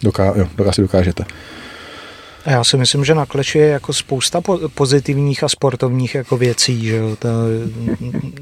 Doká, 0.03 0.33
jo, 0.35 0.47
asi 0.69 0.81
dokážete. 0.81 1.25
Já 2.45 2.63
si 2.63 2.77
myslím, 2.77 3.05
že 3.05 3.15
na 3.15 3.25
Kleči 3.25 3.57
je 3.57 3.67
jako 3.67 3.93
spousta 3.93 4.41
pozitivních 4.73 5.43
a 5.43 5.49
sportovních 5.49 6.15
jako 6.15 6.37
věcí. 6.37 6.85
Že 6.85 6.95
jo? 6.95 7.15
To, 7.15 7.29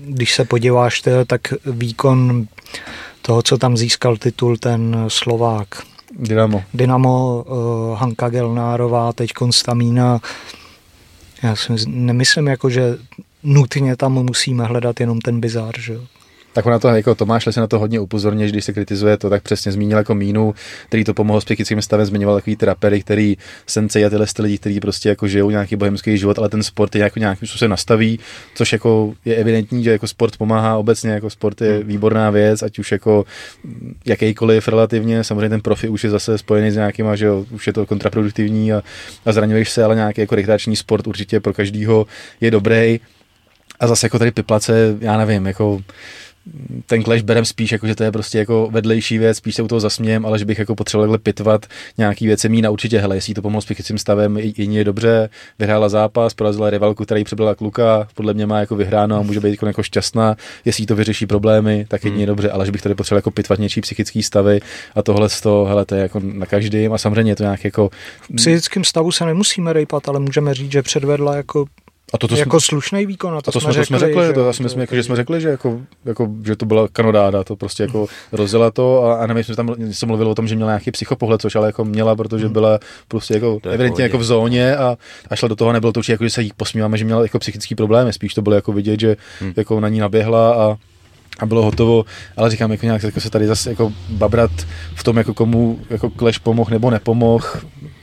když 0.06 0.36
se 0.36 0.46
podíváš, 0.46 1.02
to, 1.02 1.26
tak 1.26 1.42
výkon 1.66 2.48
toho, 3.22 3.42
co 3.42 3.58
tam 3.58 3.78
získal 3.78 4.18
titul 4.18 4.58
ten 4.58 5.06
Slovák. 5.08 5.68
Dynamo. 6.20 6.64
Dynamo, 6.74 7.44
uh, 7.48 7.98
Hanka 7.98 8.30
Gelnárová, 8.30 9.14
teď 9.14 9.34
Konstamína. 9.34 10.20
Já 11.44 11.56
si 11.56 11.74
nemyslím, 11.88 12.48
jako, 12.48 12.70
že 12.70 12.98
nutně 13.44 13.96
tam 13.96 14.14
musíme 14.14 14.64
hledat 14.64 15.00
jenom 15.00 15.22
ten 15.22 15.40
bizár. 15.40 15.80
Že 15.80 15.94
jo? 15.94 16.02
Tak 16.54 16.66
na 16.66 16.80
to, 16.80 16.88
jako 16.88 17.16
Tomáš 17.16 17.48
se 17.52 17.60
na 17.60 17.68
to 17.68 17.80
hodně 17.80 18.00
upozorně, 18.00 18.48
když 18.48 18.66
se 18.66 18.74
kritizuje 18.74 19.18
to, 19.18 19.30
tak 19.30 19.44
přesně 19.44 19.72
zmínil 19.72 19.98
jako 19.98 20.16
mínu, 20.16 20.54
který 20.88 21.04
to 21.04 21.14
pomohl 21.14 21.42
s 21.42 21.46
psychickým 21.46 21.82
stavem, 21.82 22.06
zmiňoval 22.06 22.36
takový 22.36 22.56
trapery, 22.56 23.02
který 23.02 23.38
sence 23.68 24.06
a 24.06 24.10
tyhle 24.10 24.26
ty 24.36 24.42
lidi, 24.42 24.58
kteří 24.58 24.80
prostě 24.80 25.10
jako 25.10 25.28
žijou 25.28 25.50
nějaký 25.50 25.76
bohemský 25.76 26.18
život, 26.18 26.40
ale 26.40 26.50
ten 26.50 26.64
sport 26.64 26.96
je 26.96 27.02
jako 27.02 27.20
nějakým 27.20 27.48
způsobem 27.48 27.72
nastaví, 27.72 28.20
což 28.56 28.74
jako 28.74 29.14
je 29.26 29.36
evidentní, 29.36 29.84
že 29.84 29.92
jako 29.92 30.08
sport 30.08 30.38
pomáhá 30.38 30.78
obecně, 30.78 31.12
jako 31.12 31.30
sport 31.30 31.62
je 31.62 31.78
hmm. 31.78 31.88
výborná 31.88 32.30
věc, 32.30 32.64
ať 32.64 32.80
už 32.80 32.92
jako 32.92 33.26
jakýkoliv 34.06 34.68
relativně, 34.68 35.24
samozřejmě 35.24 35.50
ten 35.50 35.62
profi 35.62 35.90
už 35.90 36.04
je 36.04 36.10
zase 36.10 36.38
spojený 36.38 36.72
s 36.72 36.76
nějakýma, 36.76 37.16
že 37.16 37.26
jo, 37.26 37.46
už 37.52 37.68
je 37.68 37.74
to 37.74 37.86
kontraproduktivní 37.86 38.74
a, 38.74 38.84
a 39.26 39.32
zraňuješ 39.32 39.70
se, 39.70 39.84
ale 39.84 39.96
nějaký 39.96 40.22
jako 40.22 40.36
rekreační 40.36 40.76
sport 40.76 41.08
určitě 41.08 41.40
pro 41.40 41.54
každýho 41.54 42.08
je 42.42 42.52
dobrý. 42.52 43.00
A 43.80 43.88
zase 43.88 44.06
jako 44.06 44.20
tady 44.20 44.32
piplace, 44.32 44.98
já 45.00 45.18
nevím, 45.18 45.46
jako 45.46 45.80
ten 46.86 47.04
clash 47.04 47.22
berem 47.22 47.46
spíš, 47.46 47.72
jako, 47.72 47.88
že 47.88 47.96
to 47.96 48.04
je 48.04 48.12
prostě 48.12 48.38
jako 48.38 48.70
vedlejší 48.72 49.18
věc, 49.18 49.38
spíš 49.38 49.56
se 49.56 49.62
u 49.62 49.68
toho 49.68 49.80
zasmějem, 49.80 50.26
ale 50.26 50.40
že 50.40 50.46
bych 50.46 50.60
jako 50.60 50.76
potřeboval 50.76 51.18
pitvat 51.18 51.66
nějaký 51.98 52.28
věci 52.28 52.50
mína 52.50 52.70
určitě, 52.70 53.00
hele, 53.00 53.18
jestli 53.18 53.34
to 53.34 53.42
pomohlo 53.42 53.62
s 53.62 53.66
psychickým 53.66 53.98
stavem, 53.98 54.38
jiní 54.38 54.76
je 54.76 54.84
dobře, 54.84 55.30
vyhrála 55.60 55.90
zápas, 55.90 56.34
porazila 56.34 56.70
rivalku, 56.70 57.06
který 57.06 57.24
přibyla 57.24 57.56
kluka, 57.56 58.08
podle 58.16 58.34
mě 58.34 58.46
má 58.46 58.60
jako 58.60 58.76
vyhráno 58.76 59.16
a 59.16 59.22
může 59.22 59.40
být 59.40 59.52
jako, 59.52 59.68
jako 59.68 59.84
šťastná, 59.84 60.36
jestli 60.66 60.86
to 60.86 60.96
vyřeší 60.96 61.26
problémy, 61.26 61.86
tak 61.88 62.04
jedině 62.04 62.16
hmm. 62.16 62.22
je 62.22 62.28
dobře, 62.28 62.52
ale 62.52 62.66
že 62.66 62.72
bych 62.72 62.82
tady 62.82 62.96
potřeboval 62.96 63.18
jako 63.18 63.32
pitvat 63.32 63.60
něčí 63.60 63.82
psychický 63.82 64.24
stavy 64.24 64.60
a 64.96 65.02
tohle 65.02 65.30
z 65.30 65.42
toho, 65.42 65.66
hele, 65.66 65.86
to 65.86 65.96
je 65.96 66.02
jako 66.02 66.22
na 66.24 66.46
každým 66.46 66.94
a 66.94 66.98
samozřejmě 66.98 67.32
je 67.32 67.36
to 67.36 67.44
nějak 67.44 67.64
jako... 67.64 67.90
V 68.30 68.36
psychickém 68.36 68.84
stavu 68.84 69.12
se 69.12 69.26
nemusíme 69.26 69.74
rejpat, 69.74 70.10
ale 70.10 70.20
můžeme 70.20 70.54
říct, 70.54 70.72
že 70.72 70.82
předvedla 70.82 71.36
jako 71.36 71.66
a 72.14 72.18
to, 72.18 72.28
to 72.28 72.36
jako 72.36 72.60
jsme, 72.62 72.66
slušný 72.66 73.06
výkon. 73.06 73.34
A 73.38 73.42
to, 73.42 73.50
a 73.50 73.52
to 73.52 73.60
jsme, 73.60 73.74
jsme, 73.74 73.86
jsme 73.86 74.00
řekli, 74.00 74.26
že, 74.26 74.34
to, 74.34 74.46
já 74.46 74.54
si 74.54 74.64
myslím, 74.64 74.82
jako, 74.82 74.96
že 74.96 75.04
jsme 75.04 75.16
řekli, 75.16 75.42
že, 75.42 75.50
jako, 75.50 75.82
jako, 76.06 76.28
že 76.46 76.56
to 76.56 76.66
byla 76.66 76.88
kanodáda, 76.88 77.44
to 77.44 77.56
prostě 77.56 77.84
jako 77.84 78.08
rozjela 78.32 78.72
to 78.72 79.04
a, 79.04 79.16
a 79.16 79.28
nevím, 79.28 79.44
že 79.44 79.56
tam 79.56 79.76
se 79.92 80.06
mluvilo 80.06 80.32
o 80.32 80.36
tom, 80.36 80.48
že 80.48 80.56
měla 80.56 80.72
nějaký 80.72 80.92
psychopohled, 80.92 81.42
což 81.42 81.56
ale 81.56 81.68
jako 81.68 81.86
měla, 81.86 82.16
protože 82.16 82.46
hmm. 82.46 82.54
byla 82.54 82.80
prostě 83.08 83.34
jako 83.34 83.60
evidentně 83.70 84.04
jako 84.04 84.18
v 84.18 84.24
zóně 84.24 84.78
a, 84.78 84.98
a 85.30 85.36
šla 85.36 85.48
do 85.48 85.56
toho, 85.56 85.74
nebylo 85.74 85.94
to 85.94 86.00
určitě 86.00 86.12
jako, 86.12 86.24
že 86.24 86.30
se 86.30 86.42
jí 86.42 86.52
posmíváme, 86.58 86.98
že 86.98 87.06
měla 87.06 87.22
jako 87.22 87.40
psychický 87.40 87.76
problémy, 87.76 88.14
spíš 88.14 88.34
to 88.34 88.42
bylo 88.42 88.56
jako 88.56 88.74
vidět, 88.74 89.00
že 89.00 89.18
hmm. 89.40 89.54
jako 89.58 89.80
na 89.80 89.90
ní 89.90 90.00
naběhla 90.00 90.54
a 90.54 90.78
a 91.40 91.46
bylo 91.46 91.64
hotovo, 91.64 92.06
ale 92.38 92.50
říkám, 92.50 92.72
jako 92.72 92.86
nějak 92.86 93.04
jako 93.04 93.20
se 93.20 93.30
tady 93.30 93.48
zase 93.48 93.70
jako 93.70 93.94
babrat 94.10 94.52
v 94.96 95.04
tom, 95.04 95.18
jako 95.18 95.34
komu 95.34 95.80
jako 95.90 96.10
Clash 96.10 96.40
pomohl 96.40 96.72
nebo 96.72 96.90
nepomohl, 96.90 97.46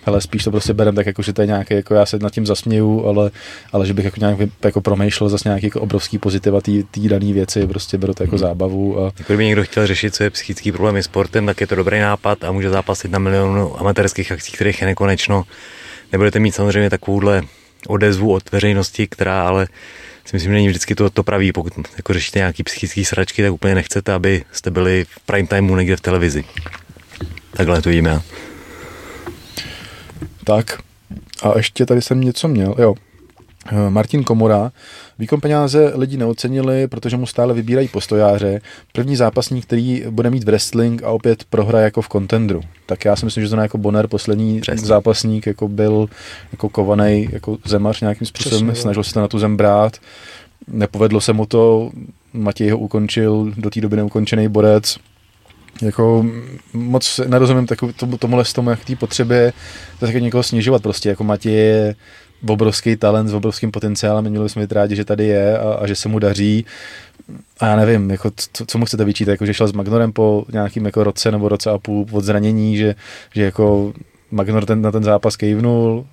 hele, 0.06 0.20
spíš 0.20 0.44
to 0.44 0.50
prostě 0.50 0.74
berem 0.74 0.94
tak, 0.94 1.06
jako, 1.06 1.22
že 1.22 1.32
to 1.32 1.40
je 1.42 1.46
nějaké, 1.46 1.74
jako 1.74 1.94
já 1.94 2.06
se 2.06 2.18
nad 2.18 2.32
tím 2.32 2.46
zasměju, 2.46 3.06
ale, 3.06 3.30
ale 3.72 3.86
že 3.86 3.94
bych 3.94 4.04
jako 4.04 4.20
nějak 4.20 4.38
jako 4.64 4.80
promýšlel 4.80 5.28
zase 5.28 5.48
nějaký 5.48 5.66
jako 5.66 5.80
obrovský 5.80 6.18
pozitiva 6.18 6.60
té 6.60 7.00
dané 7.08 7.32
věci, 7.32 7.66
prostě 7.66 7.98
beru 7.98 8.14
to 8.14 8.22
jako 8.22 8.36
hmm. 8.36 8.38
zábavu. 8.38 9.00
A... 9.00 9.04
Jako 9.04 9.24
kdyby 9.26 9.44
někdo 9.44 9.64
chtěl 9.64 9.86
řešit, 9.86 10.14
co 10.14 10.24
je 10.24 10.30
psychický 10.30 10.72
problém 10.72 11.02
sportem, 11.02 11.46
tak 11.46 11.60
je 11.60 11.66
to 11.66 11.74
dobrý 11.74 12.00
nápad 12.00 12.44
a 12.44 12.52
může 12.52 12.70
zápasit 12.70 13.10
na 13.10 13.18
milionu 13.18 13.80
amatérských 13.80 14.32
akcí, 14.32 14.52
kterých 14.52 14.80
je 14.80 14.86
nekonečno. 14.86 15.44
Nebudete 16.12 16.38
mít 16.38 16.54
samozřejmě 16.54 16.90
takovouhle 16.90 17.42
odezvu 17.88 18.32
od 18.32 18.52
veřejnosti, 18.52 19.06
která 19.06 19.42
ale 19.42 19.66
si 20.26 20.36
myslím, 20.36 20.50
že 20.50 20.54
není 20.54 20.68
vždycky 20.68 20.94
to, 20.94 21.10
to 21.10 21.22
pravý. 21.22 21.52
Pokud 21.52 21.72
jako 21.96 22.12
řešíte 22.12 22.38
nějaký 22.38 22.62
psychický 22.62 23.04
sračky, 23.04 23.42
tak 23.42 23.52
úplně 23.52 23.74
nechcete, 23.74 24.12
aby 24.12 24.44
jste 24.52 24.70
byli 24.70 25.06
v 25.10 25.20
prime 25.20 25.48
timeu 25.48 25.76
někde 25.76 25.96
v 25.96 26.00
televizi. 26.00 26.44
Takhle 27.50 27.82
to 27.82 27.88
vidím 27.88 28.06
já. 28.06 28.22
Tak 30.44 30.78
a 31.42 31.52
ještě 31.56 31.86
tady 31.86 32.02
jsem 32.02 32.20
něco 32.20 32.48
měl, 32.48 32.74
jo. 32.78 32.94
Eh, 33.72 33.90
Martin 33.90 34.24
Komora. 34.24 34.72
Výkon 35.18 35.40
peníze 35.40 35.92
lidi 35.94 36.16
neocenili, 36.16 36.88
protože 36.88 37.16
mu 37.16 37.26
stále 37.26 37.54
vybírají 37.54 37.88
postojáře. 37.88 38.60
První 38.92 39.16
zápasník, 39.16 39.64
který 39.64 40.04
bude 40.10 40.30
mít 40.30 40.44
wrestling 40.44 41.02
a 41.02 41.10
opět 41.10 41.44
prohra 41.44 41.80
jako 41.80 42.02
v 42.02 42.08
contendru. 42.08 42.60
Tak 42.86 43.04
já 43.04 43.16
si 43.16 43.24
myslím, 43.24 43.44
že 43.44 43.50
to 43.50 43.56
jako 43.56 43.78
Bonner, 43.78 44.06
poslední 44.06 44.60
Přesně. 44.60 44.86
zápasník, 44.86 45.46
jako 45.46 45.68
byl 45.68 46.08
jako 46.52 46.68
kovaný 46.68 47.28
jako 47.32 47.58
zemař 47.64 48.00
nějakým 48.00 48.26
způsobem, 48.26 48.66
Přesně, 48.66 48.82
snažil 48.82 49.04
se 49.04 49.14
to 49.14 49.20
na 49.20 49.28
tu 49.28 49.38
zem 49.38 49.56
brát. 49.56 49.96
Nepovedlo 50.68 51.20
se 51.20 51.32
mu 51.32 51.46
to, 51.46 51.90
Matěj 52.32 52.70
ho 52.70 52.78
ukončil, 52.78 53.52
do 53.56 53.70
té 53.70 53.80
doby 53.80 53.96
neukončený 53.96 54.48
borec 54.48 54.96
jako 55.82 56.26
moc 56.72 57.20
nerozumím 57.26 57.66
takový, 57.66 57.92
tomu, 57.92 58.18
tomuhle 58.18 58.44
tomu, 58.44 58.70
jak 58.70 58.84
té 58.84 58.96
potřebě 58.96 59.52
to 60.00 60.06
taky 60.06 60.22
někoho 60.22 60.42
snižovat 60.42 60.82
prostě, 60.82 61.08
jako 61.08 61.24
Matěj 61.24 61.54
je 61.54 61.94
obrovský 62.48 62.96
talent 62.96 63.28
s 63.28 63.34
obrovským 63.34 63.70
potenciálem, 63.70 64.30
měli 64.30 64.48
jsme 64.48 64.62
být 64.62 64.72
rádi, 64.72 64.96
že 64.96 65.04
tady 65.04 65.26
je 65.26 65.58
a, 65.58 65.72
a 65.72 65.86
že 65.86 65.94
se 65.94 66.08
mu 66.08 66.18
daří. 66.18 66.66
A 67.60 67.66
já 67.66 67.76
nevím, 67.76 68.10
jako, 68.10 68.30
co, 68.52 68.66
co 68.66 68.78
mu 68.78 68.84
chcete 68.84 69.04
vyčítat, 69.04 69.30
jako, 69.30 69.46
že 69.46 69.54
šel 69.54 69.68
s 69.68 69.72
Magnorem 69.72 70.12
po 70.12 70.44
nějakým 70.52 70.84
jako 70.84 71.04
roce 71.04 71.32
nebo 71.32 71.48
roce 71.48 71.70
a 71.70 71.78
půl 71.78 72.06
od 72.12 72.24
zranění, 72.24 72.76
že, 72.76 72.94
že 73.34 73.42
jako 73.42 73.92
Magnor 74.30 74.64
ten, 74.66 74.82
na 74.82 74.92
ten 74.92 75.04
zápas 75.04 75.36
kejvnul, 75.36 76.06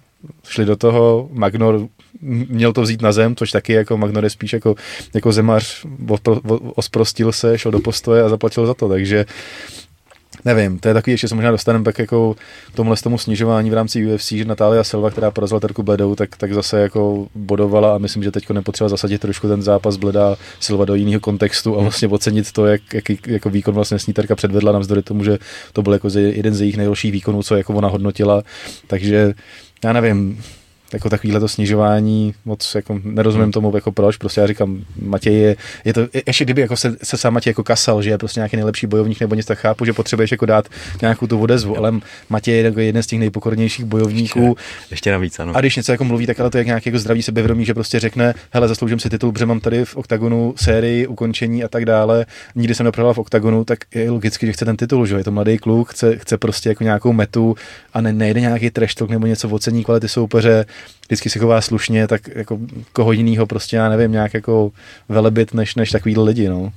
šli 0.43 0.65
do 0.65 0.75
toho, 0.75 1.29
Magnor 1.31 1.87
měl 2.21 2.73
to 2.73 2.81
vzít 2.81 3.01
na 3.01 3.11
zem, 3.11 3.35
což 3.35 3.51
taky 3.51 3.73
jako 3.73 3.97
Magnor 3.97 4.23
je 4.23 4.29
spíš 4.29 4.53
jako, 4.53 4.75
jako 5.13 5.31
zemař, 5.31 5.85
osprostil 6.75 7.31
se, 7.31 7.57
šel 7.57 7.71
do 7.71 7.79
postoje 7.79 8.23
a 8.23 8.29
zaplatil 8.29 8.65
za 8.65 8.73
to, 8.73 8.89
takže 8.89 9.25
nevím, 10.45 10.79
to 10.79 10.87
je 10.87 10.93
takový, 10.93 11.11
ještě 11.11 11.27
se 11.27 11.35
možná 11.35 11.51
dostaneme 11.51 11.85
tak 11.85 11.99
jako 11.99 12.35
k 12.73 12.75
tomuhle 12.75 12.97
tomu 12.97 13.17
snižování 13.17 13.69
v 13.69 13.73
rámci 13.73 14.13
UFC, 14.13 14.31
že 14.31 14.45
Natália 14.45 14.83
Silva, 14.83 15.11
která 15.11 15.31
porazila 15.31 15.59
Terku 15.59 15.83
Bledou, 15.83 16.15
tak, 16.15 16.37
tak 16.37 16.53
zase 16.53 16.79
jako 16.79 17.27
bodovala 17.35 17.95
a 17.95 17.97
myslím, 17.97 18.23
že 18.23 18.31
teď 18.31 18.49
nepotřeba 18.49 18.89
zasadit 18.89 19.21
trošku 19.21 19.47
ten 19.47 19.61
zápas 19.61 19.97
Bleda 19.97 20.35
Silva 20.59 20.85
do 20.85 20.95
jiného 20.95 21.19
kontextu 21.19 21.79
a 21.79 21.81
vlastně 21.81 22.07
ocenit 22.07 22.51
to, 22.51 22.65
jak, 22.65 22.81
jaký 22.93 23.19
jako 23.27 23.49
výkon 23.49 23.75
vlastně 23.75 23.99
s 23.99 24.07
ní 24.07 24.13
Terka 24.13 24.35
předvedla, 24.35 24.71
navzdory 24.71 25.01
tomu, 25.01 25.23
že 25.23 25.37
to 25.73 25.81
byl 25.81 25.93
jako 25.93 26.09
jeden 26.13 26.53
z 26.53 26.61
jejich 26.61 26.77
nejlepších 26.77 27.11
výkonů, 27.11 27.43
co 27.43 27.55
jako 27.55 27.73
ona 27.73 27.87
hodnotila, 27.87 28.43
takže 28.87 29.33
já 29.83 29.93
nevím, 29.93 30.43
jako 30.93 31.09
takovýhle 31.09 31.39
to 31.39 31.47
snižování, 31.47 32.33
moc 32.45 32.75
jako 32.75 32.99
nerozumím 33.03 33.51
tomu, 33.51 33.75
jako 33.75 33.91
proč, 33.91 34.17
prostě 34.17 34.41
já 34.41 34.47
říkám, 34.47 34.81
Matěj 35.01 35.33
je, 35.33 35.55
je 35.85 35.93
to, 35.93 36.07
ještě 36.27 36.43
kdyby 36.43 36.61
jako 36.61 36.77
se, 36.77 36.95
se 37.03 37.17
sám 37.17 37.33
Matěj 37.33 37.51
jako 37.51 37.63
kasal, 37.63 38.01
že 38.01 38.09
je 38.09 38.17
prostě 38.17 38.39
nějaký 38.39 38.55
nejlepší 38.55 38.87
bojovník 38.87 39.19
nebo 39.19 39.35
něco 39.35 39.47
tak 39.47 39.59
chápu, 39.59 39.85
že 39.85 39.93
potřebuješ 39.93 40.31
jako 40.31 40.45
dát 40.45 40.69
nějakou 41.01 41.27
tu 41.27 41.39
odezvu, 41.39 41.77
ale 41.77 41.93
Matěj 42.29 42.57
je 42.57 42.63
jako 42.63 42.79
jeden 42.79 43.03
z 43.03 43.07
těch 43.07 43.19
nejpokornějších 43.19 43.85
bojovníků. 43.85 44.47
Ještě, 44.47 44.93
ještě 44.93 45.11
navíc, 45.11 45.39
ano. 45.39 45.55
A 45.55 45.59
když 45.59 45.75
něco 45.75 45.91
jako 45.91 46.03
mluví, 46.03 46.25
tak 46.25 46.39
ale 46.39 46.49
to 46.49 46.57
je 46.57 46.65
nějaký 46.65 46.89
jako 46.89 46.99
zdravý 46.99 47.23
sebevědomí, 47.23 47.65
že 47.65 47.73
prostě 47.73 47.99
řekne, 47.99 48.33
hele, 48.51 48.67
zasloužím 48.67 48.99
si 48.99 49.09
titul, 49.09 49.31
protože 49.31 49.45
mám 49.45 49.59
tady 49.59 49.85
v 49.85 49.95
oktagonu 49.95 50.53
sérii, 50.57 51.07
ukončení 51.07 51.63
a 51.63 51.67
tak 51.67 51.85
dále. 51.85 52.25
Nikdy 52.55 52.75
jsem 52.75 52.83
neprohrál 52.83 53.13
v 53.13 53.17
oktagonu, 53.17 53.65
tak 53.65 53.79
je 53.95 54.11
logicky, 54.11 54.45
že 54.45 54.53
chce 54.53 54.65
ten 54.65 54.77
titul, 54.77 55.05
že 55.05 55.15
je 55.15 55.23
to 55.23 55.31
mladý 55.31 55.57
kluk, 55.57 55.89
chce, 55.89 56.17
chce 56.17 56.37
prostě 56.37 56.69
jako 56.69 56.83
nějakou 56.83 57.13
metu 57.13 57.55
a 57.93 58.01
ne, 58.01 58.13
nejde 58.13 58.41
nějaký 58.41 58.69
trash 58.69 58.95
talk 58.95 59.09
nebo 59.09 59.27
něco 59.27 59.49
ocení 59.49 59.83
kvality 59.83 60.07
soupeře, 60.07 60.65
vždycky 61.05 61.29
se 61.29 61.39
chová 61.39 61.61
slušně, 61.61 62.07
tak 62.07 62.21
jako 62.35 62.59
koho 62.93 63.11
jiného 63.11 63.45
prostě, 63.45 63.75
já 63.75 63.89
nevím, 63.89 64.11
nějak 64.11 64.33
jako 64.33 64.71
velebit, 65.09 65.53
než, 65.53 65.75
než 65.75 65.91
takový 65.91 66.17
lidi, 66.17 66.49
no. 66.49 66.73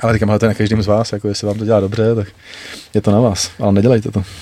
Ale 0.00 0.12
říkám, 0.12 0.30
ale 0.30 0.38
to 0.38 0.44
je 0.44 0.48
na 0.48 0.54
každém 0.54 0.82
z 0.82 0.86
vás, 0.86 1.12
jako 1.12 1.28
jestli 1.28 1.46
vám 1.46 1.58
to 1.58 1.64
dělá 1.64 1.80
dobře, 1.80 2.14
tak 2.14 2.28
je 2.94 3.00
to 3.00 3.10
na 3.10 3.20
vás, 3.20 3.50
ale 3.58 3.72
nedělejte 3.72 4.10
to. 4.10 4.22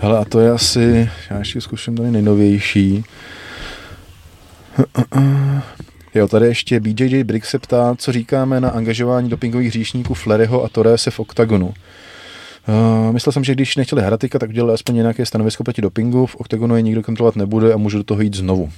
Hele, 0.00 0.18
a 0.18 0.24
to 0.24 0.40
je 0.40 0.50
asi, 0.50 1.10
já 1.30 1.38
ještě 1.38 1.60
zkusím 1.60 1.96
tady 1.96 2.10
nejnovější. 2.10 3.04
Jo, 6.14 6.28
tady 6.28 6.46
ještě 6.46 6.80
BJJ 6.80 7.24
Briggs 7.24 7.48
se 7.48 7.58
ptá, 7.58 7.94
co 7.98 8.12
říkáme 8.12 8.60
na 8.60 8.70
angažování 8.70 9.28
dopingových 9.28 9.68
hříšníků 9.68 10.14
Fleryho 10.14 10.64
a 10.64 10.68
Torrese 10.68 11.10
v 11.10 11.20
OKTAGONu. 11.20 11.74
Uh, 12.68 13.12
myslel 13.12 13.32
jsem, 13.32 13.44
že 13.44 13.52
když 13.54 13.76
nechtěli 13.76 14.02
Haratika, 14.02 14.38
tak 14.38 14.50
udělali 14.50 14.74
aspoň 14.74 14.94
nějaké 14.94 15.26
stanovisko 15.26 15.64
proti 15.64 15.82
dopingu. 15.82 16.26
V 16.26 16.36
OKTAGONu 16.36 16.76
je 16.76 16.82
nikdo 16.82 17.02
kontrolovat 17.02 17.36
nebude 17.36 17.74
a 17.74 17.76
můžu 17.76 17.98
do 17.98 18.04
toho 18.04 18.20
jít 18.20 18.34
znovu. 18.34 18.70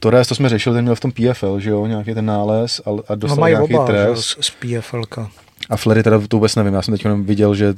Torres, 0.00 0.28
to 0.28 0.34
jsme 0.34 0.48
řešili, 0.48 0.76
ten 0.76 0.84
měl 0.84 0.94
v 0.94 1.00
tom 1.00 1.12
PFL, 1.12 1.60
že 1.60 1.70
jo, 1.70 1.86
nějaký 1.86 2.14
ten 2.14 2.26
nález 2.26 2.80
a, 2.86 2.90
a 3.12 3.14
dostal 3.14 3.36
no, 3.36 3.40
mají 3.40 3.54
nějaký 3.54 3.74
oba, 3.74 3.86
trest. 3.86 4.24
Z, 4.24 4.36
z 4.40 4.50
PFLka. 4.50 5.30
A 5.70 5.76
Flery 5.76 6.02
teda 6.02 6.20
to 6.28 6.36
vůbec 6.36 6.56
nevím, 6.56 6.74
já 6.74 6.82
jsem 6.82 6.94
teď 6.94 7.04
jenom 7.04 7.24
viděl, 7.24 7.54
že 7.54 7.74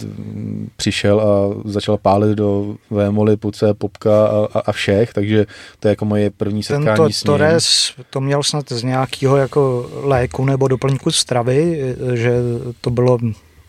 přišel 0.76 1.20
a 1.20 1.62
začal 1.64 1.96
pálit 1.96 2.34
do 2.34 2.76
Vémoli, 2.90 3.36
Puce, 3.36 3.74
Popka 3.74 4.26
a, 4.26 4.48
a, 4.54 4.58
a 4.58 4.72
všech, 4.72 5.12
takže 5.12 5.46
to 5.80 5.88
je 5.88 5.90
jako 5.90 6.04
moje 6.04 6.30
první 6.30 6.62
setkání 6.62 6.86
Tento 6.86 7.10
s 7.10 7.24
ním. 7.24 7.26
Torres 7.26 7.92
to 8.10 8.20
měl 8.20 8.42
snad 8.42 8.72
z 8.72 8.82
nějakého 8.82 9.36
jako 9.36 9.90
léku 10.02 10.44
nebo 10.44 10.68
doplňku 10.68 11.10
stravy, 11.10 11.94
že 12.14 12.32
to 12.80 12.90
bylo 12.90 13.18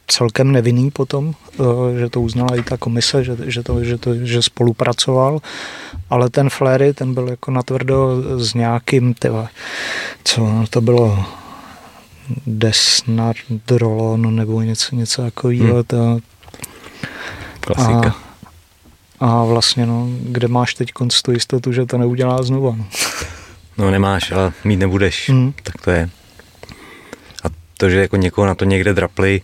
celkem 0.08 0.52
nevinný 0.52 0.92
potom, 0.92 1.34
eh, 1.34 2.00
že 2.00 2.10
to 2.10 2.22
uznala 2.22 2.56
i 2.56 2.64
ta 2.64 2.78
komise, 2.78 3.24
že, 3.24 3.38
že, 3.46 3.64
to, 3.64 3.84
že, 3.84 3.98
to, 3.98 4.16
že 4.16 4.42
spolupracoval, 4.42 5.40
ale 6.10 6.30
ten 6.30 6.50
Flery, 6.50 6.94
ten 6.94 7.14
byl 7.14 7.28
jako 7.30 7.52
natvrdo 7.52 8.22
s 8.40 8.54
nějakým, 8.54 9.14
tyva, 9.14 9.48
co 10.24 10.66
to 10.70 10.82
bylo, 10.82 11.26
Desnardrolon 12.48 14.36
nebo 14.36 14.62
něco, 14.62 14.96
něco 14.96 15.22
takového. 15.22 15.74
Hmm. 15.74 15.84
To, 15.84 16.20
Klasika. 17.60 18.16
A, 19.20 19.32
a 19.42 19.44
vlastně, 19.44 19.86
no, 19.86 20.08
kde 20.22 20.48
máš 20.48 20.74
teď 20.74 20.92
tu 21.24 21.32
jistotu, 21.32 21.72
že 21.72 21.86
to 21.86 21.98
neudělá 21.98 22.44
znova? 22.44 22.76
No, 22.76 22.86
no 23.78 23.92
nemáš, 23.92 24.32
ale 24.32 24.54
mít 24.64 24.78
nebudeš. 24.78 25.30
Hmm. 25.30 25.54
Tak 25.64 25.82
to 25.82 25.92
je. 25.92 26.10
A 27.44 27.48
to, 27.78 27.90
že 27.90 28.00
jako 28.00 28.16
někoho 28.16 28.48
na 28.48 28.56
to 28.56 28.66
někde 28.66 28.94
drapli, 28.94 29.42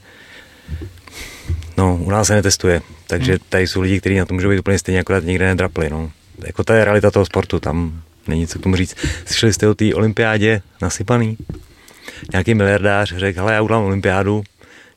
no, 1.80 1.98
u 2.02 2.10
nás 2.10 2.28
se 2.28 2.36
netestuje. 2.36 2.82
Takže 3.08 3.32
hmm. 3.32 3.42
tady 3.50 3.68
jsou 3.68 3.82
lidi, 3.82 4.00
kteří 4.00 4.18
na 4.18 4.26
to 4.26 4.34
můžou 4.34 4.50
být 4.50 4.60
úplně 4.60 4.80
stejně, 4.80 5.00
akorát 5.00 5.24
někde 5.24 5.46
nedrapli. 5.46 5.90
No. 5.90 6.12
Jako 6.46 6.64
to 6.64 6.74
je 6.74 6.86
realita 6.86 7.12
toho 7.12 7.26
sportu, 7.26 7.60
tam 7.60 8.02
není 8.28 8.48
co 8.48 8.60
k 8.60 8.64
tomu 8.64 8.76
říct. 8.76 8.96
Slyšeli 9.26 9.54
jste 9.54 9.68
o 9.68 9.74
té 9.74 9.94
olympiádě 9.94 10.62
nasypaný? 10.82 11.38
nějaký 12.32 12.54
miliardář 12.54 13.14
řekl, 13.18 13.40
hele, 13.40 13.54
já 13.54 13.62
udělám 13.62 13.84
olympiádu, 13.84 14.44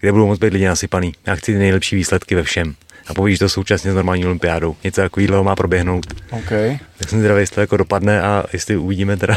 kde 0.00 0.12
budou 0.12 0.26
moct 0.26 0.38
být 0.38 0.52
lidi 0.52 0.66
nasypaný. 0.66 1.14
Já 1.26 1.34
chci 1.34 1.52
ty 1.52 1.58
nejlepší 1.58 1.96
výsledky 1.96 2.34
ve 2.34 2.42
všem. 2.42 2.74
A 3.06 3.14
povíš 3.14 3.38
to 3.38 3.48
současně 3.48 3.92
s 3.92 3.94
normální 3.94 4.26
olympiádou. 4.26 4.76
Něco 4.84 5.00
takového 5.00 5.44
má 5.44 5.56
proběhnout. 5.56 6.06
Okay. 6.30 6.78
Tak 6.98 7.08
jsem 7.08 7.18
zvědavý, 7.18 7.42
jestli 7.42 7.54
to 7.54 7.60
jako 7.60 7.76
dopadne 7.76 8.22
a 8.22 8.44
jestli 8.52 8.76
uvidíme 8.76 9.16
teda. 9.16 9.36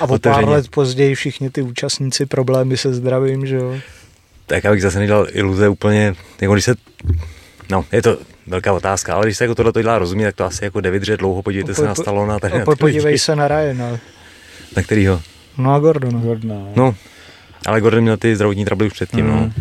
a 0.00 0.04
o 0.04 0.18
pár 0.18 0.48
let 0.48 0.68
později 0.68 1.14
všichni 1.14 1.50
ty 1.50 1.62
účastníci 1.62 2.26
problémy 2.26 2.76
se 2.76 2.94
zdravím, 2.94 3.46
že 3.46 3.56
jo? 3.56 3.78
Tak 4.46 4.64
abych 4.64 4.82
zase 4.82 4.98
nedělal 4.98 5.26
iluze 5.30 5.68
úplně, 5.68 6.14
jako 6.40 6.52
když 6.52 6.64
se, 6.64 6.74
no, 7.70 7.84
je 7.92 8.02
to 8.02 8.18
velká 8.46 8.72
otázka, 8.72 9.14
ale 9.14 9.26
když 9.26 9.36
se 9.36 9.44
jako 9.44 9.54
tohle 9.54 9.72
to 9.72 9.82
dělá 9.82 9.98
rozumí, 9.98 10.24
tak 10.24 10.34
to 10.34 10.44
asi 10.44 10.64
jako 10.64 10.80
vydržet 10.80 11.16
dlouho, 11.16 11.42
podívejte 11.42 11.72
po, 11.72 11.80
se 11.80 11.86
na 11.86 11.94
Stallona. 11.94 12.38
Tady 12.38 12.60
po, 12.60 12.76
podívej 12.76 13.18
se 13.18 13.36
na 13.36 13.48
Ryana. 13.48 13.98
Na 14.76 14.82
kterýho? 14.82 15.22
No 15.58 15.74
a 15.74 15.78
Gordona. 15.78 16.20
Gordona. 16.20 16.54
No, 16.76 16.94
ale 17.66 17.80
Gordon 17.80 18.02
měl 18.02 18.16
ty 18.16 18.36
zdravotní 18.36 18.64
trable 18.64 18.86
už 18.86 18.92
předtím, 18.92 19.24
mm. 19.24 19.32
no. 19.32 19.52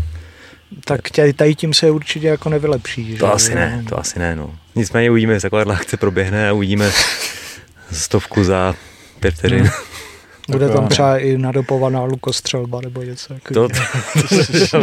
Tak 0.85 1.09
tě, 1.09 1.33
tady 1.33 1.55
tím 1.55 1.73
se 1.73 1.91
určitě 1.91 2.27
jako 2.27 2.49
nevylepší. 2.49 3.11
Že? 3.11 3.17
To 3.17 3.33
asi 3.33 3.55
ne, 3.55 3.83
to 3.89 3.99
asi 3.99 4.19
ne, 4.19 4.35
no. 4.35 4.55
Nicméně 4.75 5.11
uvidíme, 5.11 5.33
jestli 5.33 5.49
taková 5.49 5.75
akce 5.75 5.97
proběhne 5.97 6.49
a 6.49 6.53
uvidíme 6.53 6.91
stovku 7.91 8.43
za 8.43 8.75
pět 9.19 9.35
vteřin. 9.35 9.63
Mm. 9.63 9.69
Bude 10.49 10.69
tam 10.69 10.87
třeba 10.87 11.17
i 11.17 11.37
nadopovaná 11.37 12.03
lukostřelba 12.03 12.81
nebo 12.81 13.01
něco 13.01 13.33
to, 13.53 13.67
to, 13.69 13.75
to, 14.71 14.79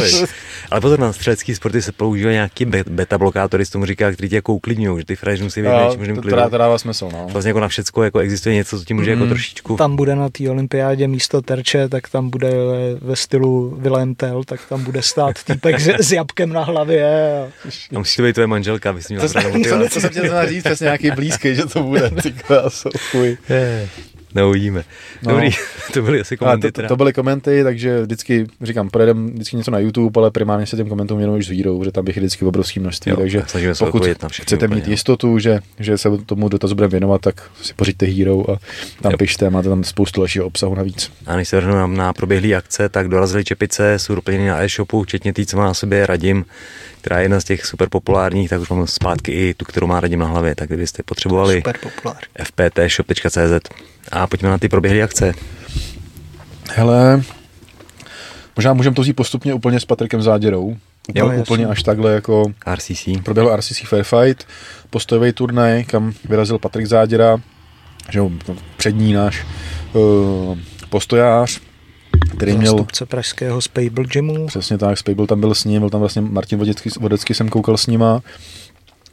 Ale 0.71 0.81
pozor, 0.81 1.01
na 1.01 1.13
střelecký 1.13 1.55
sporty 1.55 1.83
se 1.83 1.93
používají 1.93 2.35
nějaký 2.35 2.65
beta 2.65 3.19
blokátory, 3.19 3.65
tomu 3.73 3.87
říká, 3.87 4.13
který 4.13 4.29
tě 4.29 4.37
jako 4.37 4.55
uklidňují, 4.55 4.99
že 4.99 5.05
ty 5.05 5.17
frajeři 5.17 5.43
musí 5.45 5.61
vědět, 5.61 5.79
no, 5.79 5.95
možným 5.97 6.17
klidu. 6.17 6.37
To, 6.37 6.51
to 6.51 6.59
dává 6.59 6.79
smysl, 6.79 7.09
no. 7.13 7.27
Vlastně 7.33 7.49
jako 7.49 7.61
na 7.61 7.69
všecko 7.69 8.03
jako 8.03 8.19
existuje 8.19 8.55
něco, 8.55 8.79
co 8.79 8.85
ti 8.85 8.95
může 8.95 9.17
mm. 9.17 9.23
jako 9.23 9.35
trošičku. 9.35 9.77
Tam 9.77 9.97
bude 9.97 10.17
na 10.17 10.29
té 10.29 10.51
olympiádě 10.51 11.09
místo 11.09 11.43
terče, 11.43 11.89
tak 11.89 12.09
tam 12.09 12.31
bude 12.31 12.51
ve 13.01 13.17
stylu 13.17 13.77
Willem 13.79 14.15
Tell, 14.15 14.45
tak 14.45 14.61
tam 14.69 14.85
bude 14.85 15.03
stát 15.03 15.45
týpek 15.45 15.81
s, 15.81 15.89
s 15.89 16.13
jabkem 16.13 16.53
na 16.53 16.65
hlavě. 16.65 17.07
A... 17.07 17.97
a 17.97 17.99
musí 17.99 18.17
to 18.17 18.23
být 18.23 18.33
tvoje 18.33 18.47
manželka, 18.47 18.93
bys 18.93 19.09
měla 19.09 19.29
to, 19.29 19.33
to, 19.33 19.89
to, 19.95 20.01
jsem 20.01 20.11
chtěl 20.11 20.49
říct, 20.49 20.65
přesně 20.65 20.85
nějaký 20.85 21.11
blízký, 21.11 21.55
že 21.55 21.67
to 21.67 21.83
bude, 21.83 22.11
ty 22.11 22.33
krásu, 22.33 22.89
Neuvidíme. 24.35 24.85
No. 25.23 25.33
Dobrý, 25.33 25.51
to 25.93 26.03
byly 26.03 26.21
asi 26.21 26.37
komenty. 26.37 26.73
To, 26.73 26.83
to, 26.83 26.89
to, 26.89 26.97
byly 26.97 27.13
komenty, 27.13 27.65
takže 27.65 28.03
vždycky, 28.03 28.47
říkám, 28.61 28.91
projedem 28.91 29.27
vždycky 29.27 29.57
něco 29.57 29.71
na 29.71 29.79
YouTube, 29.79 30.21
ale 30.21 30.31
primárně 30.31 30.67
se 30.67 30.77
těm 30.77 30.89
komentům 30.89 31.21
jenom 31.21 31.37
už 31.37 31.47
s 31.47 31.49
vírou, 31.49 31.85
že 31.85 31.93
tam 31.93 32.05
bych 32.05 32.17
vždycky 32.17 32.45
obrovský 32.45 32.81
množství. 32.81 33.13
Jo, 33.13 33.43
takže 33.53 33.73
pokud 33.79 34.07
na 34.23 34.29
chcete 34.29 34.67
úplně, 34.67 34.81
mít 34.81 34.89
jistotu, 34.89 35.39
že, 35.39 35.61
že 35.79 35.99
se 35.99 36.09
tomu 36.27 36.49
dotazu 36.49 36.75
budeme 36.75 36.91
věnovat, 36.91 37.21
tak 37.21 37.51
si 37.63 37.75
pořiďte 37.75 38.07
Hero 38.07 38.51
a 38.51 38.59
tam 39.03 39.13
jo. 39.13 39.19
pište, 39.19 39.51
máte 39.51 39.69
tam 39.69 39.85
spoustu 39.85 40.21
dalšího 40.21 40.47
obsahu 40.47 40.75
navíc. 40.75 41.13
A 41.27 41.37
než 41.37 41.49
se 41.49 41.57
vrhnu 41.57 41.75
na, 41.75 41.87
na 41.87 42.13
proběhlé 42.13 42.55
akce, 42.55 42.89
tak 42.89 43.09
dorazily 43.09 43.45
čepice, 43.45 43.99
jsou 43.99 44.15
doplněny 44.15 44.49
na 44.49 44.63
e-shopu, 44.63 45.03
včetně 45.03 45.33
tý, 45.33 45.47
co 45.47 45.57
má 45.57 45.65
na 45.65 45.75
sobě 45.75 46.07
radím, 46.07 46.45
která 47.03 47.19
je 47.19 47.25
jedna 47.25 47.41
z 47.41 47.45
těch 47.45 47.67
super 47.67 47.89
populárních, 47.89 48.51
tak 48.51 48.61
už 48.61 48.69
mám 48.69 48.87
zpátky 48.87 49.33
i 49.33 49.55
tu, 49.55 49.65
kterou 49.65 49.87
má 49.87 50.01
radím 50.01 50.19
na 50.19 50.27
hlavě. 50.27 50.55
Tak 50.55 50.69
kdybyste 50.69 51.03
potřebovali 51.03 51.63
fptshop.cz 52.45 53.71
a 54.13 54.27
pojďme 54.27 54.49
na 54.49 54.59
ty 54.59 54.69
proběhlé 54.69 55.03
akce. 55.03 55.35
Hele, 56.75 57.23
možná 58.57 58.73
můžeme 58.73 58.97
to 58.97 59.03
vzít 59.03 59.13
postupně 59.13 59.55
úplně 59.55 59.81
s 59.81 59.85
Patrikem 59.85 60.23
Záděrou. 60.23 60.77
Jo, 61.15 61.33
úplně 61.41 61.67
až 61.67 61.83
takhle 61.83 62.13
jako 62.13 62.45
RCC. 62.75 63.09
Proběhlo 63.25 63.57
RCC 63.57 63.83
Fairfight, 63.87 64.47
postojový 64.91 65.33
turnaj, 65.33 65.85
kam 65.85 66.13
vyrazil 66.29 66.59
Patrik 66.59 66.87
Záděra, 66.87 67.41
že 68.11 68.19
jo, 68.19 68.31
přední 68.77 69.13
náš 69.13 69.47
uh, 69.93 70.59
postojář, 70.89 71.61
který 72.37 72.57
měl... 72.57 72.73
Zástupce 72.73 73.07
pražského 73.07 73.61
Spable 73.61 74.05
Gymu. 74.05 74.47
Přesně 74.47 74.79
tak, 74.79 74.99
Spable 74.99 75.27
tam 75.27 75.41
byl 75.41 75.55
s 75.55 75.65
ním, 75.65 75.81
byl 75.81 75.91
tam 75.91 76.01
vlastně 76.01 76.23
Martin 76.23 76.59
Vodecký, 76.59 76.91
Vodecký 77.01 77.35
jsem 77.35 77.49
koukal 77.49 77.77
s 77.77 77.87
nima 77.87 78.21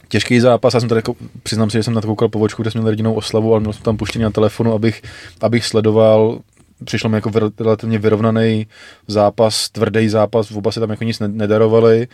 těžký 0.08 0.40
zápas. 0.40 0.74
Já 0.74 0.80
jsem 0.80 0.88
tady, 0.88 0.98
jako, 0.98 1.14
přiznám 1.42 1.70
si, 1.70 1.78
že 1.78 1.82
jsem 1.82 1.94
na 1.94 2.00
to 2.00 2.06
koukal 2.06 2.28
po 2.28 2.38
vočku, 2.38 2.62
kde 2.62 2.70
jsme 2.70 2.80
měli 2.80 2.92
rodinnou 2.92 3.14
oslavu, 3.14 3.52
ale 3.52 3.60
měl 3.60 3.72
jsem 3.72 3.82
tam 3.82 3.96
puštěný 3.96 4.22
na 4.22 4.30
telefonu, 4.30 4.72
abych, 4.72 5.02
abych 5.40 5.66
sledoval 5.66 6.38
přišlo 6.84 7.10
mi 7.10 7.16
jako 7.16 7.30
relativně 7.60 7.98
vyrovnaný 7.98 8.66
zápas, 9.06 9.68
tvrdý 9.68 10.08
zápas, 10.08 10.50
oba 10.50 10.72
se 10.72 10.80
tam 10.80 10.90
jako 10.90 11.04
nic 11.04 11.20
nedarovali. 11.20 12.08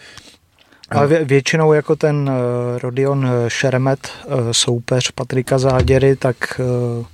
Ale 0.90 1.06
vě, 1.06 1.24
většinou 1.24 1.72
jako 1.72 1.96
ten 1.96 2.30
uh, 2.30 2.78
Rodion 2.78 3.28
Šeremet, 3.48 4.09
uh, 4.26 4.35
soupeř 4.52 5.11
Patrika 5.11 5.59
Záděry, 5.59 6.16
tak 6.16 6.61
uh, 6.98 7.06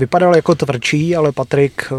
vypadal 0.00 0.36
jako 0.36 0.54
tvrdší, 0.54 1.16
ale 1.16 1.32
Patrik 1.32 1.92
eh, 1.92 1.94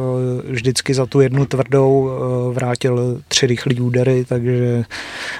vždycky 0.51 0.93
za 0.93 1.05
tu 1.05 1.21
jednu 1.21 1.45
tvrdou 1.45 2.09
eh, 2.09 2.53
vrátil 2.53 3.21
tři 3.27 3.47
rychlý 3.47 3.81
údery, 3.81 4.25
takže 4.25 4.83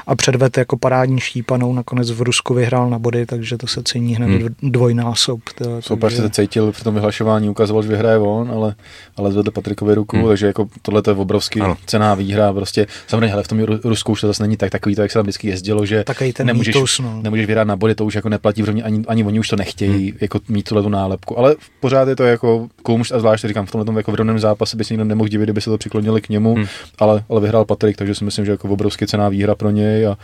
a 0.07 0.15
předved 0.15 0.57
jako 0.57 0.77
parádní 0.77 1.19
štípanou, 1.19 1.73
nakonec 1.73 2.11
v 2.11 2.21
Rusku 2.21 2.53
vyhrál 2.53 2.89
na 2.89 2.99
body, 2.99 3.25
takže 3.25 3.57
to 3.57 3.67
se 3.67 3.83
cení 3.83 4.15
hned 4.15 4.27
hmm. 4.27 4.55
dvojnásob. 4.63 5.39
Soupeř 5.79 6.13
takže... 6.13 6.21
se 6.21 6.29
cítil 6.29 6.71
při 6.71 6.83
tom 6.83 6.93
vyhlašování, 6.93 7.49
ukazoval, 7.49 7.83
že 7.83 7.89
vyhraje 7.89 8.17
on, 8.17 8.51
ale, 8.51 8.75
ale 9.17 9.31
zvedl 9.31 9.51
Patrikovi 9.51 9.95
ruku, 9.95 10.17
hmm. 10.17 10.27
takže 10.27 10.47
jako 10.47 10.67
tohle 10.81 11.01
je 11.07 11.13
obrovský 11.13 11.61
ano. 11.61 11.77
cená 11.85 12.15
výhra, 12.15 12.53
prostě 12.53 12.87
samozřejmě 13.07 13.27
hele, 13.27 13.43
v 13.43 13.47
tom 13.47 13.59
Rusku 13.83 14.11
už 14.11 14.21
to 14.21 14.27
zase 14.27 14.43
není 14.43 14.57
tak 14.57 14.69
takový, 14.69 14.95
to, 14.95 15.01
jak 15.01 15.11
se 15.11 15.19
tam 15.19 15.23
vždycky 15.23 15.47
jezdilo, 15.47 15.85
že 15.85 16.03
ten 16.33 16.47
nemůžeš, 16.47 16.75
mýtus, 16.75 16.99
no. 16.99 17.19
nemůžeš 17.21 17.45
vyhrát 17.45 17.67
na 17.67 17.75
body, 17.75 17.95
to 17.95 18.05
už 18.05 18.15
jako 18.15 18.29
neplatí, 18.29 18.63
protože 18.63 18.83
ani, 18.83 19.03
ani 19.07 19.23
oni 19.23 19.39
už 19.39 19.47
to 19.47 19.55
nechtějí, 19.55 20.09
hmm. 20.09 20.17
jako 20.21 20.39
mít 20.49 20.69
tuhle 20.69 20.83
tu 20.83 20.89
nálepku, 20.89 21.39
ale 21.39 21.55
pořád 21.79 22.07
je 22.07 22.15
to 22.15 22.23
jako 22.23 22.50
koumuš 22.83 23.11
a 23.11 23.19
zvlášť 23.19 23.45
říkám, 23.45 23.65
v 23.65 23.71
tomhle 23.71 23.99
jako 23.99 24.11
vyrovnaném 24.11 24.39
zápase 24.39 24.77
by 24.77 24.83
se 24.83 24.93
nikdo 24.93 25.05
nemohl 25.05 25.27
divit, 25.27 25.45
kdyby 25.45 25.61
se 25.61 25.69
to 25.69 25.77
přiklonili 25.77 26.21
k 26.21 26.29
němu, 26.29 26.55
hmm. 26.55 26.65
ale, 26.99 27.23
ale 27.29 27.41
vyhrál 27.41 27.65
Patrik, 27.65 27.97
takže 27.97 28.15
si 28.15 28.25
myslím, 28.25 28.45
že 28.45 28.51
jako 28.51 28.69
obrovský 28.69 29.07
cená 29.07 29.29
výhra 29.29 29.55
pro 29.55 29.69
něj 29.69 30.07
a, 30.07 30.17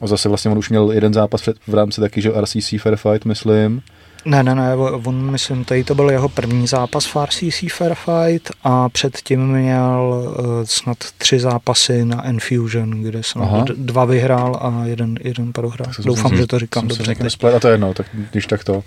a 0.00 0.06
zase 0.06 0.28
vlastně 0.28 0.50
on 0.50 0.58
už 0.58 0.70
měl 0.70 0.92
jeden 0.92 1.14
zápas 1.14 1.40
před, 1.40 1.56
v 1.66 1.74
rámci 1.74 2.00
taky, 2.00 2.22
že 2.22 2.32
RCC 2.40 2.74
Fair 2.80 2.96
Fight, 2.96 3.24
myslím. 3.24 3.82
Ne, 4.24 4.42
ne, 4.42 4.54
ne, 4.54 4.76
on, 4.76 5.30
myslím, 5.30 5.64
tady 5.64 5.84
to 5.84 5.94
byl 5.94 6.10
jeho 6.10 6.28
první 6.28 6.66
zápas 6.66 7.06
v 7.06 7.16
RCC 7.24 7.72
Fair 7.72 7.94
Fight 7.94 8.50
a 8.64 8.88
předtím 8.88 9.46
měl 9.46 10.34
uh, 10.38 10.44
snad 10.64 10.98
tři 11.18 11.40
zápasy 11.40 12.04
na 12.04 12.26
Enfusion, 12.26 12.90
kde 12.90 13.22
jsem 13.22 13.42
Aha. 13.42 13.64
dva 13.76 14.04
vyhrál 14.04 14.58
a 14.60 14.84
jeden, 14.84 15.18
jeden 15.20 15.52
prohrál. 15.52 15.92
Doufám, 16.04 16.36
že 16.36 16.46
to 16.46 16.58
říkám 16.58 16.88
dobře. 16.88 17.14
A 17.56 17.60
to 17.60 17.68
je 17.68 17.74
jedno, 17.74 17.94
tak 17.94 18.06
když 18.30 18.46
tak 18.46 18.64
to. 18.64 18.82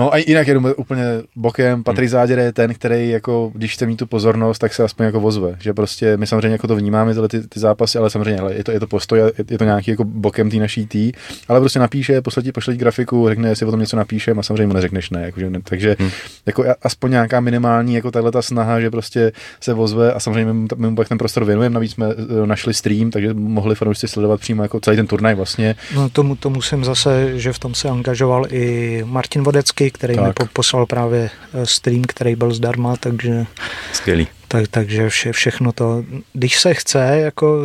No 0.00 0.14
a 0.14 0.16
jinak 0.16 0.46
jedu 0.46 0.74
úplně 0.74 1.04
bokem. 1.36 1.84
Patrik 1.84 2.08
hmm. 2.08 2.10
Záděr 2.10 2.38
je 2.38 2.52
ten, 2.52 2.74
který 2.74 3.10
jako, 3.10 3.50
když 3.54 3.74
chce 3.74 3.86
mít 3.86 3.96
tu 3.96 4.06
pozornost, 4.06 4.58
tak 4.58 4.74
se 4.74 4.84
aspoň 4.84 5.06
jako 5.06 5.20
vozve. 5.20 5.56
Že 5.60 5.72
prostě 5.72 6.16
my 6.16 6.26
samozřejmě 6.26 6.48
jako 6.48 6.66
to 6.66 6.76
vnímáme, 6.76 7.12
tyhle 7.12 7.28
ty, 7.28 7.48
ty 7.48 7.60
zápasy, 7.60 7.98
ale 7.98 8.10
samozřejmě 8.10 8.40
ale 8.40 8.54
je, 8.54 8.64
to, 8.64 8.70
je 8.72 8.80
to 8.80 8.86
postoj, 8.86 9.18
je, 9.18 9.32
je 9.50 9.58
to 9.58 9.64
nějaký 9.64 9.90
jako 9.90 10.04
bokem 10.04 10.50
té 10.50 10.56
naší 10.56 10.86
tý, 10.86 11.12
ale 11.48 11.60
prostě 11.60 11.78
napíše, 11.78 12.22
poslední 12.22 12.52
pošle 12.52 12.76
grafiku, 12.76 13.28
řekne, 13.28 13.48
jestli 13.48 13.66
o 13.66 13.70
tom 13.70 13.80
něco 13.80 13.96
napíšem 13.96 14.38
a 14.38 14.42
samozřejmě 14.42 14.66
mu 14.66 14.72
neřekneš 14.72 15.10
ne. 15.10 15.22
Jako, 15.22 15.40
že 15.40 15.50
ne 15.50 15.60
takže 15.64 15.96
hmm. 15.98 16.10
jako 16.46 16.64
aspoň 16.82 17.10
nějaká 17.10 17.40
minimální 17.40 17.94
jako 17.94 18.10
tahle 18.10 18.32
ta 18.32 18.42
snaha, 18.42 18.80
že 18.80 18.90
prostě 18.90 19.32
se 19.60 19.74
vozve 19.74 20.12
a 20.12 20.20
samozřejmě 20.20 20.52
my, 20.52 20.68
my 20.76 20.90
mu 20.90 20.96
pak 20.96 21.08
ten 21.08 21.18
prostor 21.18 21.44
věnujeme. 21.44 21.74
Navíc 21.74 21.92
jsme 21.92 22.06
uh, 22.06 22.46
našli 22.46 22.74
stream, 22.74 23.10
takže 23.10 23.34
mohli 23.34 23.74
fanoušci 23.74 24.08
sledovat 24.08 24.40
přímo 24.40 24.62
jako 24.62 24.80
celý 24.80 24.96
ten 24.96 25.06
turnaj 25.06 25.34
vlastně. 25.34 25.74
No 25.94 26.08
tomu, 26.08 26.36
to 26.36 26.50
musím 26.50 26.84
zase, 26.84 27.38
že 27.38 27.52
v 27.52 27.58
tom 27.58 27.74
se 27.74 27.88
angažoval 27.88 28.46
i 28.50 29.02
Martin 29.06 29.42
Vodecký, 29.42 29.89
který 29.90 30.14
tak. 30.14 30.26
mi 30.26 30.32
po, 30.32 30.46
poslal 30.52 30.86
právě 30.86 31.30
eh, 31.54 31.66
stream, 31.66 32.02
který 32.02 32.36
byl 32.36 32.54
zdarma, 32.54 32.96
takže... 32.96 33.46
Skvělý. 33.92 34.28
Tak, 34.48 34.68
takže 34.68 35.08
vše, 35.08 35.32
všechno 35.32 35.72
to, 35.72 36.04
když 36.32 36.60
se 36.60 36.74
chce, 36.74 36.98
jako, 36.98 37.58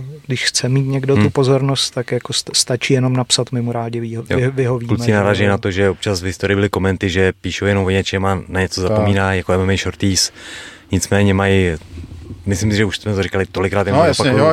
eh, 0.00 0.18
když 0.26 0.44
chce 0.44 0.68
mít 0.68 0.86
někdo 0.86 1.14
hmm. 1.14 1.24
tu 1.24 1.30
pozornost, 1.30 1.90
tak 1.90 2.12
jako 2.12 2.32
stačí 2.52 2.94
jenom 2.94 3.12
napsat, 3.12 3.52
my 3.52 3.62
mu 3.62 3.72
rádi 3.72 4.00
vyho, 4.00 4.22
vy, 4.22 4.50
vyhovíme. 4.50 4.88
Kluci 4.88 5.12
naráží 5.12 5.46
na 5.46 5.58
to, 5.58 5.70
že 5.70 5.90
občas 5.90 6.22
v 6.22 6.24
historii 6.24 6.54
byly 6.54 6.68
komenty, 6.68 7.10
že 7.10 7.32
píšou 7.40 7.64
jenom 7.64 7.84
o 7.84 7.90
něčem 7.90 8.26
a 8.26 8.42
na 8.48 8.60
něco 8.60 8.80
zapomíná, 8.80 9.34
jako 9.34 9.58
MMA 9.58 9.76
Shorties. 9.76 10.32
Nicméně 10.90 11.34
mají 11.34 11.70
myslím 12.46 12.70
si, 12.70 12.76
že 12.76 12.84
už 12.84 12.98
jsme 12.98 13.14
to 13.14 13.22
říkali 13.22 13.46
tolikrát, 13.46 13.86
jenom 13.86 14.00
no, 14.00 14.06
jasně, 14.06 14.30
jo. 14.30 14.52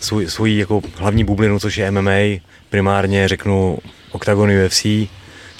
Svůj, 0.00 0.30
svůj 0.30 0.56
jako 0.56 0.82
hlavní 0.96 1.24
bublinu, 1.24 1.60
což 1.60 1.76
je 1.76 1.90
MMA, 1.90 2.40
primárně 2.70 3.28
řeknu 3.28 3.78
Octagon 4.12 4.50
UFC, 4.50 4.86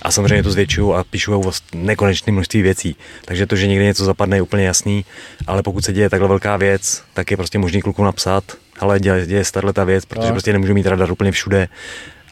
a 0.02 0.10
samozřejmě 0.10 0.42
to 0.42 0.50
zvětšují 0.50 0.94
a 0.94 1.04
píšou 1.04 1.48
o 1.48 1.52
nekonečné 1.74 2.32
množství 2.32 2.62
věcí. 2.62 2.96
Takže 3.24 3.46
to, 3.46 3.56
že 3.56 3.66
někdy 3.66 3.84
něco 3.84 4.04
zapadne, 4.04 4.36
je 4.36 4.42
úplně 4.42 4.64
jasný, 4.64 5.04
ale 5.46 5.62
pokud 5.62 5.84
se 5.84 5.92
děje 5.92 6.10
takhle 6.10 6.28
velká 6.28 6.56
věc, 6.56 7.02
tak 7.14 7.30
je 7.30 7.36
prostě 7.36 7.58
možný 7.58 7.82
klukům 7.82 8.04
napsat, 8.04 8.44
ale 8.80 9.00
děje, 9.00 9.26
děje 9.26 9.44
se 9.44 9.52
ta 9.72 9.84
věc, 9.84 10.04
protože 10.04 10.26
no. 10.28 10.32
prostě 10.32 10.52
nemůžu 10.52 10.74
mít 10.74 10.86
radar 10.86 11.12
úplně 11.12 11.32
všude. 11.32 11.68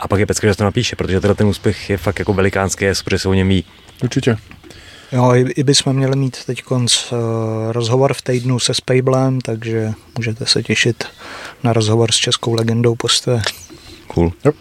A 0.01 0.09
pak 0.09 0.21
je 0.21 0.27
pecka, 0.27 0.47
že 0.47 0.55
to 0.55 0.65
napíše, 0.65 0.97
protože 0.97 1.21
teda 1.21 1.35
ten 1.35 1.47
úspěch 1.47 1.91
je 1.91 1.97
fakt 1.97 2.19
jako 2.19 2.33
velikánský, 2.33 2.87
protože 3.05 3.19
se 3.19 3.29
o 3.29 3.35
něm 3.35 3.49
ví. 3.49 3.65
Určitě. 4.03 4.37
Jo, 5.13 5.35
i, 5.35 5.41
i 5.41 5.63
bychom 5.63 5.97
měli 5.97 6.17
mít 6.17 6.45
teď 6.45 6.63
konc 6.63 7.13
uh, 7.13 7.19
rozhovor 7.73 8.15
v 8.15 8.23
týdnu 8.23 8.59
se 8.59 8.75
Spejblem, 8.75 9.41
takže 9.41 9.93
můžete 10.17 10.47
se 10.47 10.63
těšit 10.63 11.05
na 11.63 11.73
rozhovor 11.73 12.13
s 12.13 12.17
českou 12.17 12.55
legendou 12.55 12.95
postoje. 12.95 13.41
Cool. 14.07 14.33
Yep 14.45 14.57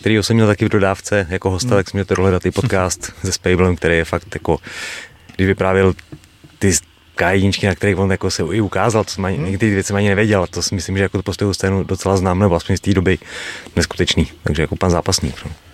který 0.00 0.16
jsem 0.16 0.36
měl 0.36 0.46
taky 0.46 0.64
v 0.64 0.68
dodávce 0.68 1.26
jako 1.30 1.50
hosta, 1.50 1.68
hmm. 1.68 1.76
tak 1.76 1.90
jsem 1.90 1.98
měl 1.98 2.16
dohledat 2.16 2.46
i 2.46 2.50
podcast 2.50 3.12
se 3.24 3.32
Spablem, 3.32 3.76
který 3.76 3.96
je 3.96 4.04
fakt 4.04 4.34
jako, 4.34 4.58
když 5.36 5.48
vyprávěl 5.48 5.94
ty 6.58 6.72
kajíčky, 7.14 7.66
na 7.66 7.74
kterých 7.74 7.98
on 7.98 8.10
jako 8.10 8.30
se 8.30 8.42
i 8.52 8.60
ukázal, 8.60 9.04
co 9.04 9.22
mají, 9.22 9.36
hmm. 9.36 9.50
některé 9.50 9.72
věci 9.72 9.92
ani 9.92 10.08
nevěděl, 10.08 10.46
to 10.46 10.62
si 10.62 10.74
myslím, 10.74 10.96
že 10.96 11.02
jako 11.02 11.18
to 11.18 11.22
postojovou 11.22 11.54
scénu 11.54 11.84
docela 11.84 12.16
znám, 12.16 12.38
nebo 12.38 12.54
aspoň 12.54 12.76
z 12.76 12.80
té 12.80 12.94
doby 12.94 13.18
neskutečný, 13.76 14.26
takže 14.42 14.62
jako 14.62 14.76
pan 14.76 14.90
zápasník. 14.90 15.44
No. 15.44 15.69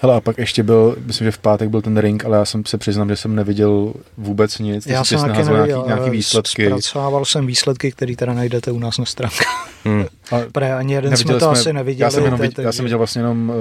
Hele, 0.00 0.16
a 0.16 0.20
pak 0.20 0.38
ještě 0.38 0.62
byl, 0.62 0.96
myslím, 1.04 1.24
že 1.24 1.30
v 1.30 1.38
pátek 1.38 1.68
byl 1.68 1.82
ten 1.82 1.96
ring, 1.96 2.24
ale 2.24 2.36
já 2.36 2.44
jsem 2.44 2.64
se 2.66 2.78
přiznám, 2.78 3.08
že 3.08 3.16
jsem 3.16 3.34
neviděl 3.34 3.92
vůbec 4.16 4.58
nic. 4.58 4.84
Ty 4.84 4.92
já 4.92 5.04
jsem 5.04 5.20
taky 5.20 5.32
neviděl, 5.32 5.66
nějaký, 5.66 5.86
nějaký 5.86 6.10
výsledky. 6.10 6.66
Zpracovával 6.66 7.24
jsem 7.24 7.46
výsledky, 7.46 7.92
které 7.92 8.16
teda 8.16 8.34
najdete 8.34 8.70
u 8.70 8.78
nás 8.78 8.98
na 8.98 9.04
stránkách. 9.04 9.68
Hmm. 9.84 10.04
Pre, 10.52 10.74
ani 10.74 10.94
jeden 10.94 11.16
jsme 11.16 11.34
to 11.34 11.40
jsme, 11.40 11.48
asi 11.48 11.72
neviděli. 11.72 12.02
Já 12.02 12.10
jsem, 12.10 12.24
jenom, 12.24 12.40
viděl, 12.40 12.64
já 12.64 12.72
jsem 12.72 12.84
viděl 12.84 12.98
vlastně 12.98 13.20
jenom 13.20 13.52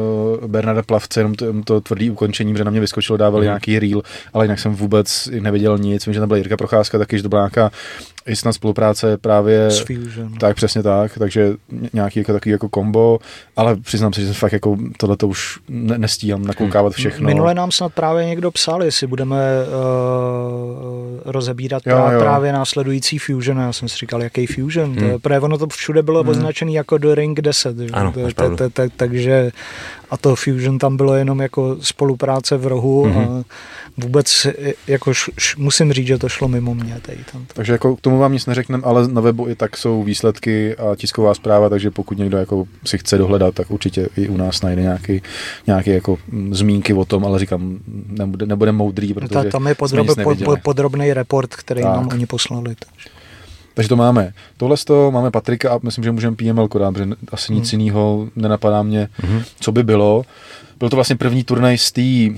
uh, 0.42 0.48
Bernarda 0.48 0.84
Plavce, 0.84 1.20
jenom 1.20 1.36
to, 1.36 1.46
jenom 1.46 1.64
to 1.64 1.82
tvrdý 1.82 2.10
ukončení, 2.10 2.54
protože 2.54 2.64
na 2.64 2.72
mě 2.72 2.80
vyskočilo, 2.80 3.18
dávali 3.18 3.46
hmm. 3.46 3.50
nějaký 3.50 3.80
reel, 3.80 4.02
ale 4.34 4.46
jinak 4.46 4.60
jsem 4.60 4.76
vůbec 4.76 5.30
neviděl 5.40 5.78
nic. 5.78 6.06
Vím, 6.06 6.14
že 6.14 6.20
tam 6.20 6.30
byla 6.30 6.38
Jirka 6.38 6.58
Procházka 6.58 6.98
taky, 6.98 7.18
že 7.18 7.24
to 7.24 7.30
byla 7.30 7.42
nějaká 7.42 7.72
i 8.28 8.36
snad 8.36 8.54
spolupráce 8.54 9.18
právě. 9.18 9.72
S 9.72 9.80
Fusion. 9.80 10.34
Tak 10.40 10.56
přesně 10.56 10.84
tak, 10.84 11.18
takže 11.20 11.54
nějaký 11.94 12.20
jako 12.20 12.34
takový 12.34 12.52
jako 12.52 12.70
kombo, 12.70 13.20
ale 13.56 13.76
přiznám 13.76 14.14
se, 14.14 14.22
že 14.22 14.34
fakt 14.34 14.54
jako 14.54 14.78
tohle 14.98 15.18
to 15.18 15.28
už 15.28 15.60
ne, 15.70 15.98
nestíhám 16.28 16.48
nakoukávat 16.48 16.94
hmm. 16.94 16.98
všechno. 16.98 17.26
Minule 17.26 17.54
nám 17.54 17.72
snad 17.72 17.94
právě 17.94 18.26
někdo 18.26 18.52
psal, 18.52 18.84
jestli 18.84 19.08
budeme 19.08 19.36
uh, 19.36 21.20
rozebírat 21.26 21.84
jo, 21.86 21.98
jo. 22.12 22.20
právě 22.20 22.54
následující 22.54 23.18
Fusion. 23.18 23.58
Já 23.58 23.74
jsem 23.74 23.90
si 23.90 23.98
říkal, 23.98 24.24
jaký 24.24 24.46
Fusion. 24.48 24.96
Hmm. 24.96 25.12
To, 25.12 25.20
protože 25.20 25.40
ono 25.40 25.58
to 25.58 25.68
všude 25.68 26.04
bylo 26.04 26.22
hmm. 26.22 26.30
označený 26.30 26.74
jako 26.74 26.98
do 26.98 27.16
Ring 27.16 27.42
10. 27.42 27.78
Ano, 27.94 28.14
takže 28.96 29.52
a 30.10 30.18
to 30.18 30.36
Fusion 30.36 30.78
tam 30.80 30.98
bylo 30.98 31.16
jenom 31.16 31.40
jako 31.40 31.78
spolupráce 31.82 32.58
v 32.58 32.68
rohu 32.68 33.06
mm-hmm. 33.06 33.40
a 33.40 33.44
vůbec 33.98 34.48
jako 34.88 35.12
š, 35.12 35.32
š, 35.38 35.56
musím 35.56 35.94
říct, 35.94 36.08
že 36.08 36.18
to 36.18 36.30
šlo 36.30 36.48
mimo 36.48 36.76
mě. 36.76 36.98
Tady 37.02 37.18
tam. 37.32 37.46
Takže 37.54 37.72
jako 37.72 37.96
k 37.96 38.02
tomu 38.02 38.18
vám 38.18 38.34
nic 38.34 38.46
neřekneme, 38.46 38.84
ale 38.86 39.08
na 39.08 39.22
webu 39.22 39.50
i 39.50 39.56
tak 39.56 39.78
jsou 39.78 40.04
výsledky 40.04 40.76
a 40.76 40.96
tisková 40.96 41.34
zpráva, 41.34 41.70
takže 41.70 41.92
pokud 41.92 42.18
někdo 42.18 42.38
jako 42.38 42.66
si 42.86 42.98
chce 42.98 43.18
dohledat, 43.18 43.56
tak 43.56 43.72
určitě 43.72 44.10
i 44.18 44.28
u 44.28 44.38
nás 44.38 44.62
najde 44.62 44.82
nějaký, 44.82 45.22
nějaký 45.68 45.90
jako 45.90 46.17
zmínky 46.52 46.94
o 46.94 47.06
tom, 47.06 47.26
ale 47.26 47.40
říkám, 47.40 47.80
nebude, 48.08 48.46
nebude 48.46 48.72
moudrý, 48.72 49.14
protože 49.14 49.28
Ta, 49.28 49.44
Tam 49.44 49.68
je 49.68 49.76
podrob, 49.76 50.08
po, 50.46 50.58
podrobný 50.64 51.14
report, 51.14 51.56
který 51.56 51.82
tak. 51.82 51.96
nám 51.96 52.08
oni 52.08 52.26
poslali. 52.26 52.76
Takže. 52.76 53.10
Takže 53.74 53.90
to 53.90 53.96
máme. 53.96 54.34
Tohle 54.58 54.78
z 54.78 54.86
toho 54.86 55.12
máme 55.12 55.32
Patrika 55.32 55.72
a 55.74 55.80
myslím, 55.84 56.04
že 56.04 56.12
můžeme 56.12 56.36
PML 56.36 56.68
dát, 56.80 56.92
protože 56.92 57.10
asi 57.32 57.54
nic 57.54 57.72
hmm. 57.72 57.82
jiného 57.82 58.28
nenapadá 58.36 58.84
mě, 58.84 59.10
hmm. 59.18 59.42
co 59.60 59.72
by 59.72 59.84
bylo. 59.84 60.26
Byl 60.80 60.90
to 60.90 60.96
vlastně 60.96 61.16
první 61.16 61.44
turnaj 61.44 61.78
z 61.78 61.92
té 61.92 62.02
eh, 62.02 62.38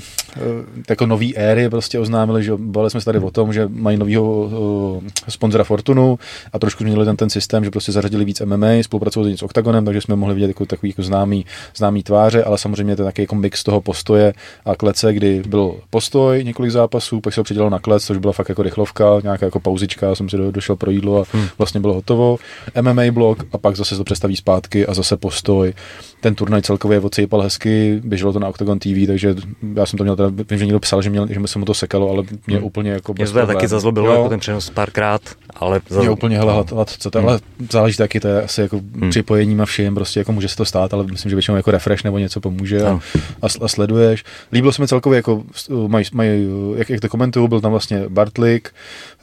jako 0.89 1.05
nový 1.05 1.37
éry, 1.37 1.69
prostě 1.69 1.99
oznámili, 1.99 2.43
že 2.43 2.51
bavili 2.57 2.89
jsme 2.89 3.01
se 3.01 3.05
tady 3.05 3.19
o 3.19 3.31
tom, 3.31 3.53
že 3.53 3.67
mají 3.67 3.97
nového 3.97 4.23
uh, 4.23 5.03
sponzora 5.29 5.63
Fortunu 5.63 6.19
a 6.53 6.59
trošku 6.59 6.83
změnili 6.83 7.05
ten, 7.05 7.15
ten 7.15 7.29
systém, 7.29 7.63
že 7.63 7.71
prostě 7.71 7.91
zařadili 7.91 8.25
víc 8.25 8.41
MMA, 8.41 8.67
spolupracovali 8.81 9.37
s 9.37 9.43
Octagonem, 9.43 9.85
takže 9.85 10.01
jsme 10.01 10.15
mohli 10.15 10.35
vidět 10.35 10.47
jako, 10.47 10.65
takový 10.65 10.89
jako 10.89 11.03
známý, 11.03 11.45
známý 11.75 12.03
tváře, 12.03 12.43
ale 12.43 12.57
samozřejmě 12.57 12.95
to 12.95 13.01
je 13.01 13.05
taky 13.05 13.21
jako 13.21 13.35
mix 13.35 13.63
toho 13.63 13.81
postoje 13.81 14.33
a 14.65 14.75
klece, 14.75 15.13
kdy 15.13 15.43
byl 15.47 15.75
postoj 15.89 16.43
několik 16.43 16.71
zápasů, 16.71 17.21
pak 17.21 17.33
se 17.33 17.39
ho 17.39 17.43
přidělal 17.43 17.69
na 17.69 17.79
klec, 17.79 18.05
což 18.05 18.17
byla 18.17 18.33
fakt 18.33 18.49
jako 18.49 18.63
rychlovka, 18.63 19.05
nějaká 19.23 19.45
jako 19.45 19.59
pauzička, 19.59 20.15
jsem 20.15 20.29
si 20.29 20.37
do, 20.37 20.51
došel 20.51 20.75
pro 20.75 20.91
jídlo 20.91 21.21
a 21.21 21.25
hmm. 21.33 21.47
vlastně 21.57 21.79
bylo 21.79 21.93
hotovo. 21.93 22.37
MMA 22.81 23.11
blok 23.11 23.45
a 23.51 23.57
pak 23.57 23.75
zase 23.75 23.89
se 23.89 23.97
to 23.97 24.03
přestaví 24.03 24.35
zpátky 24.35 24.87
a 24.87 24.93
zase 24.93 25.17
postoj. 25.17 25.73
Ten 26.21 26.35
turnaj 26.35 26.61
celkově 26.61 26.99
odsejpal 26.99 27.41
hezky, 27.41 28.01
běžel 28.03 28.25
bylo 28.25 28.33
to 28.33 28.39
na 28.39 28.47
Octagon 28.47 28.79
TV, 28.79 29.07
takže 29.07 29.35
já 29.73 29.85
jsem 29.85 29.97
to 29.97 30.03
měl, 30.03 30.15
teda, 30.15 30.29
vím, 30.29 30.59
že 30.59 30.65
někdo 30.65 30.79
psal, 30.79 31.01
že, 31.01 31.09
měl, 31.09 31.27
že 31.29 31.39
se 31.45 31.59
mu 31.59 31.65
to 31.65 31.73
sekalo, 31.73 32.09
ale 32.09 32.23
mě 32.47 32.57
hmm. 32.57 32.65
úplně 32.65 32.91
jako... 32.91 33.13
Mě 33.13 33.25
to 33.25 33.47
taky 33.47 33.67
zazlobilo 33.67 34.07
jo. 34.07 34.13
jako 34.13 34.29
ten 34.29 34.39
přenos 34.39 34.69
párkrát, 34.69 35.21
ale... 35.55 35.81
Zaz... 35.89 36.01
Mě 36.01 36.09
úplně, 36.09 36.37
hele, 36.37 36.53
hlad, 36.53 36.71
hlad, 36.71 36.89
co 36.89 37.11
to, 37.11 37.19
hmm. 37.19 37.27
ale 37.27 37.39
záleží 37.71 37.97
taky, 37.97 38.19
to 38.19 38.27
je 38.27 38.43
asi 38.43 38.61
jako 38.61 38.81
hmm. 38.95 39.09
připojením 39.09 39.61
a 39.61 39.65
všem, 39.65 39.95
prostě 39.95 40.19
jako 40.19 40.31
může 40.31 40.47
se 40.47 40.55
to 40.55 40.65
stát, 40.65 40.93
ale 40.93 41.03
myslím, 41.03 41.29
že 41.29 41.35
většinou 41.35 41.57
jako 41.57 41.71
refresh 41.71 42.03
nebo 42.03 42.17
něco 42.17 42.39
pomůže 42.39 42.83
a, 42.83 42.99
a, 43.41 43.47
a 43.61 43.67
sleduješ. 43.67 44.23
Líbilo 44.51 44.73
se 44.73 44.81
mi 44.81 44.87
celkově, 44.87 45.17
jako 45.17 45.43
mají, 45.87 46.05
maj, 46.13 46.47
jak, 46.75 46.89
jak 46.89 46.99
to 46.99 47.09
komentuju, 47.09 47.47
byl 47.47 47.61
tam 47.61 47.71
vlastně 47.71 48.03
Bartlik, 48.09 48.69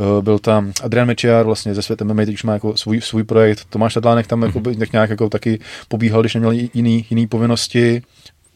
eh, 0.01 0.23
byl 0.23 0.39
tam 0.39 0.73
Adrian 0.83 1.07
Mečiar, 1.07 1.47
vlastně 1.47 1.75
ze 1.75 1.83
světem 1.83 2.09
MMA, 2.09 2.25
teď 2.25 2.35
už 2.35 2.43
má 2.43 2.53
jako 2.53 2.77
svůj, 2.77 3.01
svůj 3.01 3.25
projekt, 3.25 3.67
Tomáš 3.71 3.95
Tadlánek 3.95 4.27
tam 4.27 4.43
jako, 4.43 4.61
tak 4.61 4.93
nějak 4.93 5.11
jako 5.11 5.29
taky 5.29 5.59
pobíhal, 5.89 6.21
když 6.21 6.35
neměl 6.35 6.53
jiný, 6.53 6.71
jiný 6.87 7.27
povinnosti, 7.27 8.03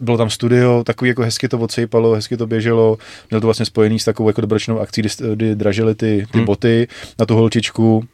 bylo 0.00 0.18
tam 0.18 0.30
studio, 0.30 0.84
takový 0.84 1.08
jako 1.08 1.22
hezky 1.22 1.48
to 1.48 1.58
odsejpalo, 1.58 2.12
hezky 2.12 2.36
to 2.36 2.46
běželo, 2.46 2.98
měl 3.30 3.40
to 3.40 3.46
vlastně 3.46 3.66
spojený 3.66 3.98
s 3.98 4.04
takovou 4.04 4.28
jako 4.28 4.40
dobročnou 4.40 4.80
akcí, 4.80 5.02
kdy, 5.02 5.10
kdy 5.34 5.54
dražili 5.54 5.94
ty, 5.94 6.26
ty 6.32 6.38
hmm. 6.38 6.44
boty 6.44 6.88
na 7.18 7.26
tu 7.26 7.34
holčičku, 7.34 8.04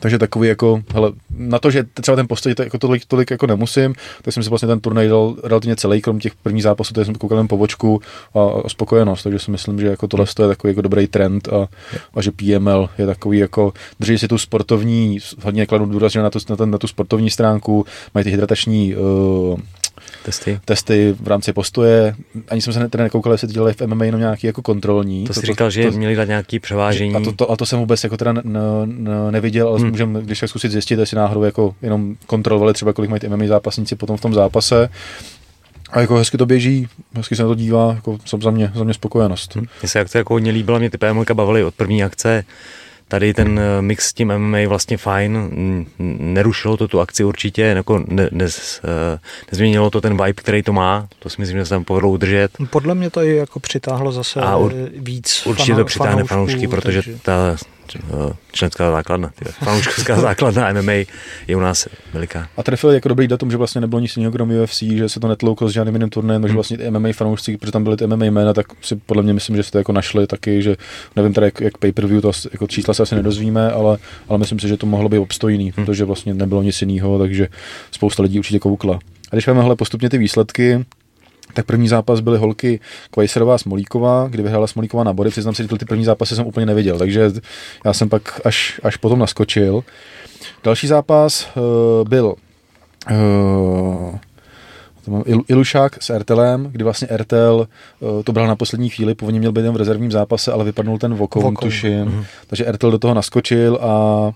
takže 0.00 0.18
takový 0.18 0.48
jako, 0.48 0.82
hele, 0.94 1.12
na 1.36 1.58
to, 1.58 1.70
že 1.70 1.84
třeba 2.00 2.16
ten 2.16 2.28
postoj 2.28 2.54
to, 2.54 2.62
jako 2.62 2.78
tolik, 2.78 3.04
tolik 3.04 3.30
jako 3.30 3.46
nemusím, 3.46 3.94
tak 4.22 4.34
jsem 4.34 4.42
si 4.42 4.48
vlastně 4.48 4.68
ten 4.68 4.80
turnaj 4.80 5.08
dal 5.08 5.36
relativně 5.44 5.76
celý, 5.76 6.02
krom 6.02 6.20
těch 6.20 6.34
prvních 6.34 6.62
zápasů, 6.62 6.94
takže 6.94 7.04
jsem 7.04 7.14
koukal 7.14 7.38
jen 7.38 7.48
po 7.48 7.56
vočku 7.56 8.00
a, 8.34 8.38
a, 8.64 8.68
spokojenost, 8.68 9.22
takže 9.22 9.38
si 9.38 9.50
myslím, 9.50 9.80
že 9.80 9.86
jako 9.86 10.08
tohle 10.08 10.26
je 10.42 10.48
takový 10.48 10.70
jako 10.70 10.82
dobrý 10.82 11.06
trend 11.06 11.48
a, 11.48 11.68
a, 12.14 12.22
že 12.22 12.30
PML 12.30 12.88
je 12.98 13.06
takový 13.06 13.38
jako, 13.38 13.72
drží 14.00 14.18
si 14.18 14.28
tu 14.28 14.38
sportovní, 14.38 15.18
hodně 15.44 15.66
kladu 15.66 15.86
důraz 15.86 16.14
na 16.14 16.30
tu, 16.30 16.38
na, 16.50 16.56
ten, 16.56 16.70
na 16.70 16.78
tu 16.78 16.86
sportovní 16.86 17.30
stránku, 17.30 17.86
mají 18.14 18.24
ty 18.24 18.30
hydratační 18.30 18.96
uh, 18.96 19.58
testy. 20.24 20.60
testy 20.64 21.16
v 21.20 21.28
rámci 21.28 21.52
postoje. 21.52 22.14
Ani 22.48 22.60
jsem 22.60 22.72
se 22.72 22.88
teda 22.88 23.04
nekoukal, 23.04 23.32
jestli 23.32 23.48
dělali 23.48 23.72
v 23.72 23.80
MMA 23.86 24.04
jenom 24.04 24.20
nějaký 24.20 24.46
jako 24.46 24.62
kontrolní. 24.62 25.26
To, 25.26 25.34
to 25.34 25.40
si 25.40 25.46
říkal, 25.46 25.66
to, 25.66 25.70
že 25.70 25.90
to, 25.90 25.98
měli 25.98 26.14
dát 26.14 26.28
nějaký 26.28 26.58
převážení. 26.58 27.14
A 27.14 27.20
to, 27.20 27.32
to, 27.32 27.50
a 27.50 27.56
to 27.56 27.66
jsem 27.66 27.78
vůbec 27.78 28.04
jako 28.04 28.16
teda 28.16 28.30
n, 28.30 28.42
n, 28.84 29.08
neviděl, 29.30 29.68
ale 29.68 29.78
hmm. 29.78 29.90
můžeme, 29.90 30.22
když 30.22 30.40
tak 30.40 30.48
zkusit 30.50 30.72
zjistit, 30.72 30.98
jestli 30.98 31.16
náhodou 31.16 31.42
jako 31.42 31.74
jenom 31.82 32.16
kontrolovali 32.26 32.72
třeba, 32.72 32.92
kolik 32.92 33.10
mají 33.10 33.20
ty 33.20 33.28
MMA 33.28 33.46
zápasníci 33.46 33.96
potom 33.96 34.16
v 34.16 34.20
tom 34.20 34.34
zápase. 34.34 34.88
A 35.90 36.00
jako 36.00 36.16
hezky 36.16 36.38
to 36.38 36.46
běží, 36.46 36.88
hezky 37.14 37.36
se 37.36 37.42
na 37.42 37.48
to 37.48 37.54
dívá, 37.54 37.92
jako 37.94 38.18
jsem 38.24 38.42
za 38.42 38.50
mě, 38.50 38.72
za 38.74 38.84
mě 38.84 38.94
spokojenost. 38.94 39.54
Hmm. 39.54 39.66
Mně 39.82 39.88
se 39.88 39.98
jak 39.98 40.10
to 40.10 40.18
jako 40.18 40.34
hodně 40.34 40.50
líbilo, 40.50 40.78
mě 40.78 40.90
ty 40.90 40.98
PMLka 40.98 41.34
bavily 41.34 41.64
od 41.64 41.74
první 41.74 42.04
akce, 42.04 42.44
tady 43.12 43.34
ten 43.34 43.58
eh, 43.58 43.82
mix 43.82 44.08
s 44.08 44.12
tím 44.12 44.38
MMA 44.38 44.58
vlastně 44.68 44.96
fajn, 44.96 45.50
nerušilo 46.18 46.76
to 46.76 46.88
tu 46.88 47.00
akci 47.00 47.24
určitě, 47.24 47.62
jako 47.62 48.04
ne, 48.08 48.28
ne, 48.32 48.46
eh, 48.46 49.18
nezměnilo 49.52 49.90
to 49.90 50.00
ten 50.00 50.12
vibe, 50.12 50.32
který 50.32 50.62
to 50.62 50.72
má, 50.72 51.08
to 51.18 51.30
si 51.30 51.36
myslím, 51.40 51.58
že 51.58 51.64
se 51.64 51.70
tam 51.70 51.84
povedlo 51.84 52.10
udržet. 52.10 52.50
Podle 52.70 52.94
mě 52.94 53.10
to 53.10 53.22
i 53.22 53.36
jako 53.36 53.60
přitáhlo 53.60 54.12
zase 54.12 54.40
A 54.40 54.56
ur, 54.56 54.72
víc 54.96 55.42
Určitě 55.46 55.74
to 55.74 55.84
přitáhne 55.84 56.24
fanoušky, 56.24 56.68
protože 56.68 57.02
takže... 57.02 57.18
ta 57.22 57.56
členská 58.52 58.90
základna, 58.90 59.30
fanouškovská 59.64 60.20
základna 60.20 60.72
MMA 60.72 60.92
je 61.48 61.56
u 61.56 61.60
nás 61.60 61.88
veliká. 62.12 62.48
A 62.56 62.62
trefil 62.62 62.90
jako 62.90 63.08
dobrý 63.08 63.28
datum, 63.28 63.50
že 63.50 63.56
vlastně 63.56 63.80
nebylo 63.80 64.00
nic 64.00 64.16
jiného 64.16 64.32
krom 64.32 64.50
UFC, 64.50 64.82
že 64.82 65.08
se 65.08 65.20
to 65.20 65.28
netlouklo 65.28 65.68
s 65.68 65.72
žádným 65.72 65.94
jiným 65.94 66.10
turnajem, 66.10 66.42
hmm. 66.42 66.48
že 66.48 66.54
vlastně 66.54 66.78
ty 66.78 66.90
MMA 66.90 67.08
fanoušci, 67.12 67.56
protože 67.56 67.72
tam 67.72 67.84
byly 67.84 67.96
ty 67.96 68.06
MMA 68.06 68.24
jména, 68.24 68.52
tak 68.52 68.66
si 68.82 68.96
podle 68.96 69.22
mě 69.22 69.32
myslím, 69.32 69.56
že 69.56 69.70
to 69.70 69.78
jako 69.78 69.92
našli 69.92 70.26
taky, 70.26 70.62
že 70.62 70.76
nevím 71.16 71.32
teda 71.32 71.46
jak, 71.46 71.60
jak 71.60 71.78
pay-per-view, 71.78 72.22
to 72.22 72.32
jako 72.52 72.66
čísla 72.66 72.94
se 72.94 73.02
asi 73.02 73.14
nedozvíme, 73.14 73.70
ale, 73.70 73.98
ale 74.28 74.38
myslím 74.38 74.58
si, 74.58 74.68
že 74.68 74.76
to 74.76 74.86
mohlo 74.86 75.08
být 75.08 75.18
obstojný, 75.18 75.64
hmm. 75.64 75.72
protože 75.72 76.04
vlastně 76.04 76.34
nebylo 76.34 76.62
nic 76.62 76.82
jiného, 76.82 77.18
takže 77.18 77.48
spousta 77.90 78.22
lidí 78.22 78.38
určitě 78.38 78.58
koukla. 78.58 78.98
A 79.30 79.34
když 79.36 79.46
máme 79.46 79.76
postupně 79.76 80.10
ty 80.10 80.18
výsledky, 80.18 80.84
tak 81.54 81.66
první 81.66 81.88
zápas 81.88 82.20
byly 82.20 82.38
holky 82.38 82.80
Kvajserová 83.10 83.58
Smolíková, 83.58 84.28
kdy 84.30 84.42
vyhrála 84.42 84.66
Smolíková 84.66 85.04
na 85.04 85.12
body. 85.12 85.30
Přiznám 85.30 85.54
si, 85.54 85.62
že 85.62 85.68
ty 85.78 85.84
první 85.84 86.04
zápasy 86.04 86.36
jsem 86.36 86.46
úplně 86.46 86.66
neviděl, 86.66 86.98
takže 86.98 87.30
já 87.84 87.92
jsem 87.92 88.08
pak 88.08 88.40
až, 88.44 88.80
až 88.82 88.96
potom 88.96 89.18
naskočil. 89.18 89.84
Další 90.64 90.86
zápas 90.86 91.48
uh, 91.56 92.08
byl 92.08 92.34
uh, 93.10 94.18
Ilušák 95.48 96.02
s 96.02 96.18
RTLem, 96.18 96.68
kdy 96.72 96.84
vlastně 96.84 97.08
RTL 97.16 97.68
uh, 98.00 98.22
to 98.22 98.32
bral 98.32 98.46
na 98.46 98.56
poslední 98.56 98.88
chvíli, 98.88 99.14
původně 99.14 99.40
měl 99.40 99.52
být 99.52 99.64
jen 99.64 99.74
v 99.74 99.76
rezervním 99.76 100.12
zápase, 100.12 100.52
ale 100.52 100.64
vypadnul 100.64 100.98
ten 100.98 101.14
Vokon, 101.14 101.54
tuším. 101.54 102.04
Mm-hmm. 102.04 102.24
Takže 102.46 102.72
RTL 102.72 102.90
do 102.90 102.98
toho 102.98 103.14
naskočil 103.14 103.78
a 103.82 104.32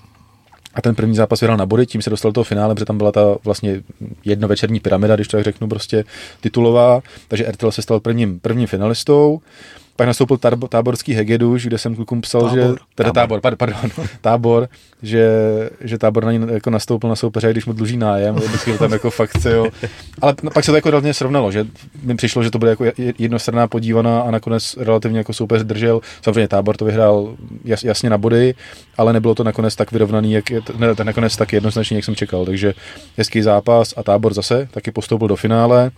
a 0.76 0.82
ten 0.82 0.94
první 0.94 1.16
zápas 1.16 1.40
vyhrál 1.40 1.56
na 1.56 1.66
body, 1.66 1.86
tím 1.86 2.02
se 2.02 2.10
dostal 2.10 2.30
do 2.30 2.32
toho 2.32 2.44
finále, 2.44 2.74
protože 2.74 2.84
tam 2.84 2.98
byla 2.98 3.12
ta 3.12 3.36
vlastně 3.44 3.82
jednovečerní 4.24 4.80
pyramida, 4.80 5.14
když 5.14 5.28
to 5.28 5.36
tak 5.36 5.44
řeknu, 5.44 5.68
prostě 5.68 6.04
titulová. 6.40 7.00
Takže 7.28 7.44
RTL 7.50 7.70
se 7.70 7.82
stal 7.82 8.00
prvním, 8.00 8.40
prvním 8.40 8.66
finalistou. 8.66 9.40
Pak 9.96 10.06
nastoupil 10.06 10.37
tábor, 10.37 10.68
táborský 10.68 11.14
Hegeduš, 11.14 11.66
kde 11.66 11.78
jsem 11.78 11.96
klukům 11.96 12.20
psal, 12.20 12.40
tábor. 12.40 12.59
že... 12.59 12.74
Teda 12.94 13.12
tábor, 13.12 13.40
tábor 13.40 13.56
pardon, 13.56 13.90
tábor, 14.20 14.68
že, 15.02 15.28
že 15.80 15.98
tábor 15.98 16.24
na 16.24 16.32
ní 16.32 16.46
jako 16.52 16.70
nastoupil 16.70 17.11
na 17.11 17.16
soupeře, 17.16 17.50
když 17.50 17.66
mu 17.66 17.72
dluží 17.72 17.96
nájem, 17.96 18.35
vždycky 18.35 18.78
tam 18.78 18.92
jako 18.92 19.11
fakt, 19.11 19.44
jo. 19.44 19.66
Ale 20.20 20.35
pak 20.54 20.64
se 20.64 20.72
to 20.72 20.76
jako 20.76 20.90
relativně 20.90 21.14
srovnalo, 21.14 21.52
že 21.52 21.66
mi 22.02 22.14
přišlo, 22.16 22.42
že 22.42 22.50
to 22.50 22.59
bude 22.59 22.70
jako 22.70 22.85
jednostranná 23.18 23.68
podívaná 23.68 24.20
a 24.20 24.30
nakonec 24.30 24.76
relativně 24.76 25.18
jako 25.18 25.32
soupeř 25.32 25.62
držel. 25.62 26.00
Samozřejmě 26.22 26.48
tábor 26.48 26.76
to 26.76 26.85
vyhrál 26.85 27.37
jas, 27.64 27.85
jasně 27.85 28.11
na 28.11 28.18
body, 28.18 28.54
ale 28.96 29.12
nebylo 29.12 29.35
to 29.35 29.44
nakonec 29.44 29.76
tak 29.76 29.92
vyrovnaný, 29.92 30.32
jak 30.32 30.50
je, 30.50 30.61
ne, 30.76 30.87
nakonec 31.04 31.37
tak 31.37 31.52
jednoznačně, 31.52 31.96
jak 31.96 32.04
jsem 32.04 32.14
čekal. 32.14 32.44
Takže 32.44 32.74
hezký 33.16 33.42
zápas 33.42 33.94
a 33.96 34.02
tábor 34.02 34.35
zase 34.35 34.68
taky 34.70 34.90
postoupil 34.90 35.28
do 35.28 35.37
finále. 35.37 35.90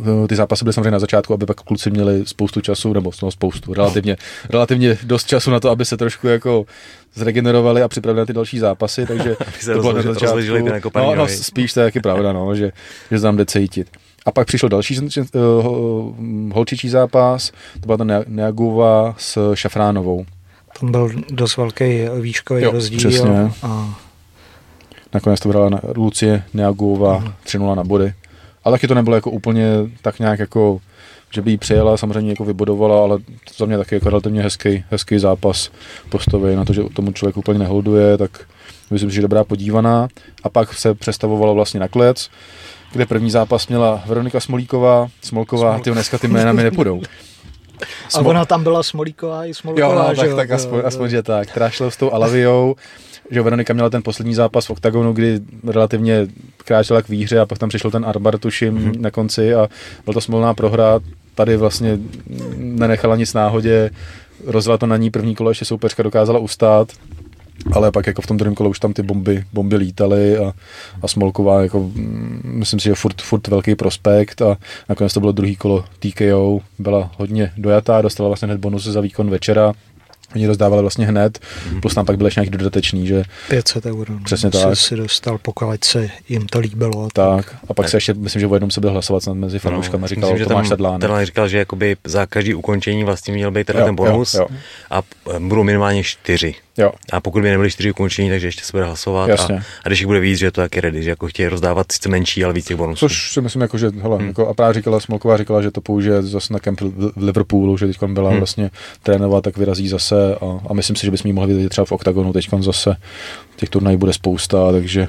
Eh, 0.00 0.28
ty 0.28 0.36
zápasy 0.36 0.64
byly 0.64 0.72
samozřejmě 0.72 0.90
na 0.90 0.98
začátku, 0.98 1.34
aby 1.34 1.46
pak 1.46 1.60
kluci 1.60 1.90
měli 1.90 2.26
spoustu 2.26 2.60
času, 2.60 2.92
nebo 2.92 3.10
no, 3.22 3.30
spoustu, 3.30 3.74
relativně, 3.74 4.16
relativně 4.50 4.98
dost 5.02 5.26
času 5.26 5.50
na 5.50 5.60
to, 5.60 5.70
aby 5.70 5.84
se 5.84 5.96
trošku 5.96 6.28
jako 6.28 6.66
zregenerovali 7.14 7.82
a 7.82 7.88
připravili 7.88 8.20
na 8.20 8.26
ty 8.26 8.32
další 8.32 8.58
zápasy, 8.58 9.06
takže 9.06 9.36
to 9.64 9.80
bylo 9.80 9.92
na 9.92 10.02
začátku. 10.02 10.38
No, 10.94 11.14
no, 11.14 11.28
spíš 11.28 11.72
to 11.72 11.80
je 11.80 11.86
taky 11.86 12.00
pravda, 12.00 12.32
no, 12.32 12.54
že, 12.54 12.72
že 13.10 13.20
tam 13.20 13.36
jde 13.36 13.46
cítit. 13.46 13.88
A 14.26 14.32
pak 14.32 14.46
přišel 14.46 14.68
další 14.68 14.98
uh, 15.00 16.52
holčičí 16.52 16.88
zápas, 16.88 17.52
to 17.80 17.86
byla 17.86 17.96
ta 17.96 18.04
Neagova 18.26 19.14
s 19.18 19.54
Šafránovou. 19.54 20.26
Tam 20.80 20.90
byl 20.90 21.10
dost 21.30 21.56
velký 21.56 21.84
výškový 22.20 22.62
jo, 22.62 22.70
rozdíl. 22.70 22.98
Přesně. 22.98 23.50
A... 23.62 23.98
Nakonec 25.14 25.40
to 25.40 25.48
byla 25.48 25.80
Lucie 25.96 26.42
Neagova, 26.54 27.20
uh-huh. 27.20 27.32
3 27.44 27.58
na 27.58 27.84
body. 27.84 28.14
Ale 28.66 28.74
taky 28.74 28.88
to 28.88 28.94
nebylo 28.94 29.16
jako 29.16 29.30
úplně 29.30 29.66
tak 30.02 30.18
nějak 30.18 30.38
jako, 30.38 30.80
že 31.30 31.42
by 31.42 31.50
jí 31.50 31.56
přijela, 31.56 31.96
samozřejmě 31.96 32.32
jako 32.32 32.44
vybodovala, 32.44 33.02
ale 33.02 33.18
za 33.56 33.66
mě 33.66 33.78
taky 33.78 33.94
jako 33.94 34.10
relativně 34.10 34.42
hezký, 34.42 34.84
hezký 34.90 35.18
zápas 35.18 35.70
postavy 36.08 36.56
na 36.56 36.64
to, 36.64 36.72
že 36.72 36.82
tomu 36.94 37.12
člověk 37.12 37.36
úplně 37.36 37.58
neholduje, 37.58 38.18
tak 38.18 38.30
myslím 38.90 39.10
si, 39.10 39.16
že 39.16 39.22
dobrá 39.22 39.44
podívaná. 39.44 40.08
A 40.42 40.48
pak 40.48 40.74
se 40.74 40.94
přestavovalo 40.94 41.54
vlastně 41.54 41.80
na 41.80 41.88
klec, 41.88 42.30
kde 42.92 43.06
první 43.06 43.30
zápas 43.30 43.68
měla 43.68 44.02
Veronika 44.06 44.40
Smolíková, 44.40 45.08
Smolková, 45.22 45.70
Smolk. 45.70 45.84
ty 45.84 45.90
dneska 45.90 46.18
ty 46.18 46.28
jména 46.28 46.52
mi 46.52 46.62
nepůjdou. 46.62 47.02
Smol... 48.08 48.26
A 48.26 48.30
ona 48.30 48.44
tam 48.44 48.62
byla 48.62 48.82
Smolíková 48.82 49.46
i 49.46 49.54
Smolková, 49.54 49.88
jo, 49.88 49.94
no, 49.94 50.14
tak, 50.14 50.28
jo, 50.30 50.36
tak 50.36 50.50
aspoň, 50.50 50.82
aspoň, 50.84 51.08
že 51.08 51.22
tak. 51.22 51.48
Která 51.48 51.70
šla 51.70 51.90
s 51.90 51.96
tou 51.96 52.12
Alaviou, 52.12 52.76
že 53.30 53.42
Veronika 53.42 53.72
měla 53.72 53.90
ten 53.90 54.02
poslední 54.02 54.34
zápas 54.34 54.66
v 54.66 54.70
OKTAGONu, 54.70 55.12
kdy 55.12 55.40
relativně 55.66 56.26
kráčela 56.64 57.02
k 57.02 57.08
výhře 57.08 57.40
a 57.40 57.46
pak 57.46 57.58
tam 57.58 57.68
přišel 57.68 57.90
ten 57.90 58.04
Arbar, 58.04 58.38
tuším, 58.38 58.74
mm-hmm. 58.74 59.00
na 59.00 59.10
konci 59.10 59.54
a 59.54 59.68
byl 60.04 60.14
to 60.14 60.20
smolná 60.20 60.54
prohra. 60.54 61.00
Tady 61.34 61.56
vlastně 61.56 61.98
nenechala 62.56 63.16
nic 63.16 63.34
náhodě, 63.34 63.90
rozvala 64.46 64.78
to 64.78 64.86
na 64.86 64.96
ní 64.96 65.10
první 65.10 65.34
kolo, 65.34 65.50
ještě 65.50 65.64
soupeřka 65.64 66.02
dokázala 66.02 66.38
ustát, 66.38 66.92
ale 67.72 67.92
pak 67.92 68.06
jako 68.06 68.22
v 68.22 68.26
tom 68.26 68.36
druhém 68.36 68.54
kole 68.54 68.68
už 68.68 68.80
tam 68.80 68.92
ty 68.92 69.02
bomby, 69.02 69.44
bomby 69.52 69.76
lítaly 69.76 70.38
a, 70.38 70.52
a 71.02 71.08
Smolková 71.08 71.62
jako, 71.62 71.80
mm, 71.80 72.40
myslím 72.44 72.80
si, 72.80 72.84
že 72.84 72.94
furt, 72.94 73.22
furt 73.22 73.48
velký 73.48 73.74
prospekt 73.74 74.42
a 74.42 74.56
nakonec 74.88 75.12
to 75.12 75.20
bylo 75.20 75.32
druhý 75.32 75.56
kolo 75.56 75.84
TKO, 75.98 76.60
byla 76.78 77.10
hodně 77.18 77.52
dojatá, 77.56 78.02
dostala 78.02 78.28
vlastně 78.28 78.46
hned 78.46 78.60
bonus 78.60 78.84
za 78.84 79.00
výkon 79.00 79.30
večera, 79.30 79.72
Oni 80.34 80.46
rozdávali 80.46 80.82
vlastně 80.82 81.06
hned, 81.06 81.38
mm-hmm. 81.38 81.80
plus 81.80 81.94
tam 81.94 82.06
pak 82.06 82.16
byl 82.16 82.26
ještě 82.26 82.40
nějaký 82.40 82.58
dodatečný, 82.58 83.06
že... 83.06 83.22
500 83.48 83.86
eur. 83.86 84.10
No. 84.10 84.20
Přesně 84.24 84.50
tak. 84.50 84.76
si 84.76 84.96
dostal, 84.96 85.38
pokud 85.38 85.84
se 85.84 86.10
jim 86.28 86.46
to 86.46 86.58
líbilo. 86.58 87.08
Tak. 87.12 87.46
tak. 87.46 87.56
A 87.68 87.74
pak 87.74 87.86
ne. 87.86 87.90
se 87.90 87.96
ještě, 87.96 88.14
myslím, 88.14 88.40
že 88.40 88.46
o 88.46 88.54
jednom 88.54 88.70
se 88.70 88.80
byl 88.80 88.90
hlasovat 88.90 89.22
snad 89.22 89.34
mezi 89.34 89.58
fanouškami, 89.58 90.02
no, 90.02 90.08
říkal 90.08 90.32
myslím, 90.32 90.48
Tomáš 90.48 90.68
Sedlán. 90.68 91.00
Ten 91.00 91.10
říkal, 91.24 91.48
že 91.48 91.58
jakoby 91.58 91.96
za 92.04 92.26
každý 92.26 92.54
ukončení 92.54 93.04
vlastně 93.04 93.34
měl 93.34 93.50
být 93.50 93.66
teda 93.66 93.80
jo, 93.80 93.86
ten 93.86 93.94
bonus 93.94 94.34
jo, 94.34 94.46
jo. 94.50 94.56
a 94.90 95.02
budou 95.38 95.62
minimálně 95.62 96.04
čtyři. 96.04 96.54
Jo. 96.78 96.92
A 97.12 97.20
pokud 97.20 97.42
by 97.42 97.50
nebyly 97.50 97.70
čtyři 97.70 97.90
ukončení, 97.90 98.30
takže 98.30 98.46
ještě 98.46 98.64
se 98.64 98.72
bude 98.72 98.84
hlasovat. 98.84 99.30
A, 99.30 99.54
a, 99.84 99.88
když 99.88 100.00
jich 100.00 100.06
bude 100.06 100.20
víc, 100.20 100.38
že 100.38 100.50
to 100.50 100.60
taky 100.60 100.80
ready, 100.80 101.02
že 101.02 101.10
jako 101.10 101.26
chtějí 101.26 101.48
rozdávat 101.48 101.92
sice 101.92 102.08
menší, 102.08 102.44
ale 102.44 102.52
víc 102.52 102.66
těch 102.66 102.76
bonusů. 102.76 103.08
Což 103.08 103.32
si 103.32 103.40
myslím, 103.40 103.62
jako, 103.62 103.78
že 103.78 103.90
hele, 104.02 104.16
hmm. 104.16 104.28
jako, 104.28 104.48
a 104.48 104.54
právě 104.54 104.74
říkala 104.74 105.00
Smolková, 105.00 105.36
říkala, 105.36 105.62
že 105.62 105.70
to 105.70 105.80
použije 105.80 106.22
zase 106.22 106.52
na 106.52 106.58
kemp 106.58 106.80
v 106.80 107.12
Liverpoolu, 107.16 107.76
že 107.76 107.86
teď 107.86 107.98
byla 108.02 108.30
hmm. 108.30 108.38
vlastně 108.38 108.70
trénovat, 109.02 109.44
tak 109.44 109.56
vyrazí 109.56 109.88
zase 109.88 110.34
a, 110.34 110.60
a 110.68 110.74
myslím 110.74 110.96
si, 110.96 111.06
že 111.06 111.10
bychom 111.10 111.28
ji 111.28 111.32
mohli 111.32 111.54
vidět 111.54 111.68
třeba 111.68 111.84
v 111.84 111.92
OKTAGONu, 111.92 112.32
teď 112.32 112.48
zase 112.60 112.96
těch 113.56 113.68
turnajů 113.68 113.98
bude 113.98 114.12
spousta, 114.12 114.72
takže 114.72 115.08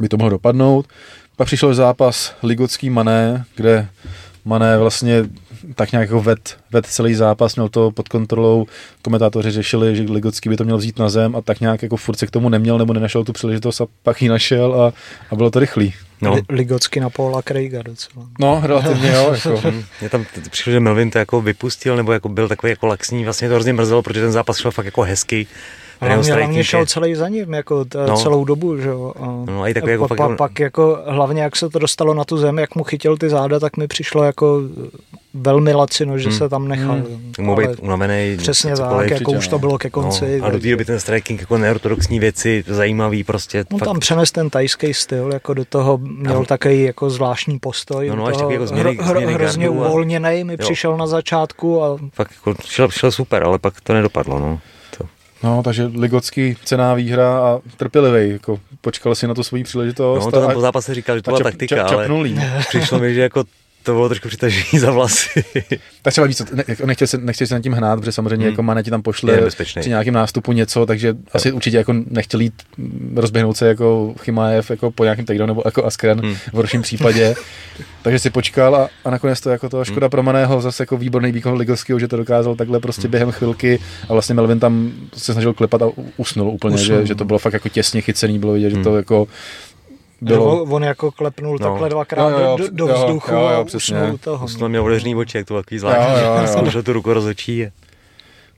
by 0.00 0.08
to 0.08 0.16
mohlo 0.16 0.30
dopadnout. 0.30 0.86
Pak 1.36 1.46
přišel 1.46 1.74
zápas 1.74 2.34
Ligocký 2.42 2.90
Mané, 2.90 3.44
kde 3.56 3.88
Mané 4.44 4.78
vlastně 4.78 5.24
tak 5.74 5.92
nějak 5.92 6.08
jako 6.08 6.20
ved, 6.20 6.56
ved 6.72 6.86
celý 6.86 7.14
zápas, 7.14 7.56
měl 7.56 7.68
to 7.68 7.90
pod 7.90 8.08
kontrolou, 8.08 8.66
komentátoři 9.02 9.50
řešili, 9.50 9.96
že 9.96 10.02
Ligocký 10.02 10.48
by 10.48 10.56
to 10.56 10.64
měl 10.64 10.76
vzít 10.76 10.98
na 10.98 11.08
zem 11.08 11.36
a 11.36 11.40
tak 11.40 11.60
nějak 11.60 11.82
jako 11.82 11.96
furt 11.96 12.16
se 12.16 12.26
k 12.26 12.30
tomu 12.30 12.48
neměl 12.48 12.78
nebo 12.78 12.92
nenašel 12.92 13.24
tu 13.24 13.32
příležitost 13.32 13.80
a 13.80 13.86
pak 14.02 14.22
ji 14.22 14.28
našel 14.28 14.82
a, 14.82 14.92
a 15.30 15.36
bylo 15.36 15.50
to 15.50 15.58
rychlý. 15.58 15.94
No. 16.20 16.36
Ligocky 16.48 17.00
na 17.00 17.10
Paula 17.10 17.42
Craiga 17.42 17.82
docela. 17.82 18.26
No, 18.40 18.60
relativně 18.62 19.10
jo. 19.10 19.34
Jako. 19.34 19.62
Mě 20.00 20.10
tam 20.10 20.26
přišlo, 20.50 20.72
že 20.72 20.80
Melvin 20.80 21.10
to 21.10 21.18
jako 21.18 21.40
vypustil, 21.40 21.96
nebo 21.96 22.12
jako 22.12 22.28
byl 22.28 22.48
takový 22.48 22.70
jako 22.70 22.86
laxní, 22.86 23.24
vlastně 23.24 23.48
to 23.48 23.54
hrozně 23.54 23.72
mrzelo, 23.72 24.02
protože 24.02 24.20
ten 24.20 24.32
zápas 24.32 24.58
šel 24.58 24.70
fakt 24.70 24.86
jako 24.86 25.02
hezký 25.02 25.46
Hlavně, 26.00 26.32
hlavně 26.32 26.64
šel 26.64 26.86
celý 26.86 27.14
za 27.14 27.28
ním, 27.28 27.54
jako 27.54 27.84
t- 27.84 28.06
no. 28.08 28.16
celou 28.16 28.44
dobu, 28.44 28.78
že 28.78 28.88
jo. 28.88 29.12
A 29.20 29.26
no, 29.50 29.62
a 29.62 29.68
i 29.68 29.74
takový 29.74 29.92
jako 29.92 30.08
pa, 30.08 30.16
fakt, 30.16 30.28
pa, 30.28 30.36
pak 30.36 30.58
jako 30.58 30.98
hlavně 31.06 31.42
jak 31.42 31.56
se 31.56 31.68
to 31.68 31.78
dostalo 31.78 32.14
na 32.14 32.24
tu 32.24 32.36
zem, 32.36 32.58
jak 32.58 32.74
mu 32.74 32.84
chytil 32.84 33.16
ty 33.16 33.28
záda, 33.28 33.60
tak 33.60 33.76
mi 33.76 33.86
přišlo 33.86 34.24
jako 34.24 34.60
velmi 35.34 35.72
lacino, 35.72 36.18
že 36.18 36.28
hmm. 36.28 36.38
se 36.38 36.48
tam 36.48 36.68
nechal. 36.68 36.94
Hmm. 36.94 37.32
Mohl 37.40 37.68
být 37.68 37.78
unavený. 37.80 38.36
Přesně 38.36 38.76
tak, 38.76 39.10
jako 39.10 39.32
už 39.32 39.48
to 39.48 39.58
bylo 39.58 39.78
ke 39.78 39.90
konci. 39.90 40.38
No, 40.40 40.46
a 40.46 40.50
do 40.50 40.60
té 40.60 40.70
doby 40.70 40.84
ten 40.84 41.00
striking 41.00 41.40
jako 41.40 41.58
neortodoxní 41.58 42.18
věci, 42.18 42.64
zajímavý 42.66 43.24
prostě. 43.24 43.64
No 43.70 43.78
fakt. 43.78 43.88
tam 43.88 44.00
přenes 44.00 44.32
ten 44.32 44.50
tajský 44.50 44.94
styl, 44.94 45.30
jako 45.32 45.54
do 45.54 45.64
toho 45.64 45.98
měl 45.98 46.38
no. 46.38 46.44
takový 46.44 46.82
jako 46.82 47.10
zvláštní 47.10 47.58
postoj. 47.58 48.08
No, 48.08 48.16
no 48.16 48.26
až 48.26 48.36
jako 48.50 48.66
změny, 48.66 48.98
hro, 49.00 49.20
hro, 49.20 49.30
hrozně 49.30 49.68
uvolněný 49.68 50.44
mi 50.44 50.52
jo. 50.52 50.58
přišel 50.58 50.96
na 50.96 51.06
začátku. 51.06 51.82
A... 51.82 51.98
Fakt 52.12 52.30
jako 52.32 52.62
šel, 52.64 52.90
šel 52.90 53.12
super, 53.12 53.44
ale 53.44 53.58
pak 53.58 53.80
to 53.80 53.94
nedopadlo. 53.94 54.38
No. 54.38 54.60
No, 55.42 55.62
takže 55.62 55.84
Ligocký 55.84 56.56
cená 56.64 56.94
výhra 56.94 57.38
a 57.38 57.58
trpělivý, 57.76 58.32
jako 58.32 58.60
počkal 58.80 59.14
si 59.14 59.26
na 59.26 59.34
to 59.34 59.44
svoji 59.44 59.64
příležitost. 59.64 60.24
No, 60.24 60.30
to 60.30 60.40
tam 60.40 60.52
po 60.52 60.60
zápase 60.60 60.94
říkal, 60.94 61.16
že 61.16 61.22
to 61.22 61.30
byla 61.30 61.38
čap, 61.38 61.44
taktika, 61.44 61.76
čap, 61.76 61.92
ale 61.92 62.08
přišlo 62.68 62.98
mi, 62.98 63.14
že 63.14 63.20
jako 63.20 63.44
to 63.84 63.92
bylo 63.92 64.08
trošku 64.08 64.28
přitažení 64.28 64.80
za 64.80 64.90
vlasy. 64.90 65.44
tak 66.02 66.12
třeba 66.12 66.26
víc, 66.26 66.42
ne, 66.52 66.64
nechtěl 66.84 67.08
se, 67.08 67.18
nechtěl 67.18 67.46
se 67.46 67.54
nad 67.54 67.60
tím 67.60 67.72
hnát, 67.72 68.00
protože 68.00 68.12
samozřejmě 68.12 68.46
hmm. 68.46 68.52
jako 68.52 68.62
Mane 68.62 68.82
ti 68.82 68.90
tam 68.90 69.02
pošle 69.02 69.50
při 69.80 69.88
nějakém 69.88 70.14
nástupu 70.14 70.52
něco, 70.52 70.86
takže 70.86 71.08
jo. 71.08 71.14
asi 71.32 71.52
určitě 71.52 71.76
jako 71.76 71.94
nechtěl 72.10 72.40
jít 72.40 72.54
rozběhnout 73.14 73.56
se 73.56 73.68
jako 73.68 74.14
Chimaev 74.20 74.70
jako 74.70 74.90
po 74.90 75.04
nějakém 75.04 75.24
takedownu 75.24 75.54
nebo 75.54 75.62
jako 75.64 75.84
Askren 75.84 76.20
hmm. 76.20 76.34
v 76.34 76.54
horším 76.54 76.82
případě. 76.82 77.34
takže 78.02 78.18
si 78.18 78.30
počkal 78.30 78.76
a, 78.76 78.88
a, 79.04 79.10
nakonec 79.10 79.40
to 79.40 79.50
jako 79.50 79.68
to 79.68 79.76
hmm. 79.76 79.84
škoda 79.84 80.04
hmm. 80.06 80.10
pro 80.10 80.22
Maného, 80.22 80.60
zase 80.60 80.82
jako 80.82 80.96
výborný 80.96 81.32
výkon 81.32 81.54
Ligovského, 81.54 81.98
že 81.98 82.08
to 82.08 82.16
dokázal 82.16 82.56
takhle 82.56 82.80
prostě 82.80 83.02
hmm. 83.02 83.10
během 83.10 83.30
chvilky 83.30 83.78
a 84.08 84.12
vlastně 84.12 84.34
Melvin 84.34 84.60
tam 84.60 84.92
se 85.16 85.32
snažil 85.32 85.52
klepat 85.52 85.82
a 85.82 85.86
usnul 86.16 86.48
úplně, 86.48 86.74
usnul. 86.74 87.00
Že, 87.00 87.06
že, 87.06 87.14
to 87.14 87.24
bylo 87.24 87.38
fakt 87.38 87.52
jako 87.52 87.68
těsně 87.68 88.00
chycený, 88.00 88.38
bylo 88.38 88.52
vidět, 88.52 88.72
hmm. 88.72 88.78
že 88.78 88.84
to 88.84 88.96
jako 88.96 89.28
bylo... 90.24 90.62
On 90.62 90.84
jako 90.84 91.10
klepnul 91.10 91.58
no. 91.60 91.68
takhle 91.68 91.88
dvakrát 91.88 92.30
jo, 92.30 92.38
jo, 92.38 92.56
do, 92.56 92.68
do 92.70 92.94
vzduchu 92.94 93.32
jo, 93.32 93.40
jo, 93.40 93.48
jo, 93.48 93.56
a 93.56 93.60
usnul 93.60 94.18
toho. 94.20 94.44
Usnul 94.44 94.68
měl 94.68 94.84
otevřený 94.84 95.14
oči, 95.14 95.36
jak 95.36 95.46
to 95.46 95.56
takový 95.56 95.78
zvláštní. 95.78 96.70
Jsem 96.70 96.82
tu 96.82 96.92
ruku 96.92 97.12
rozočí. 97.12 97.66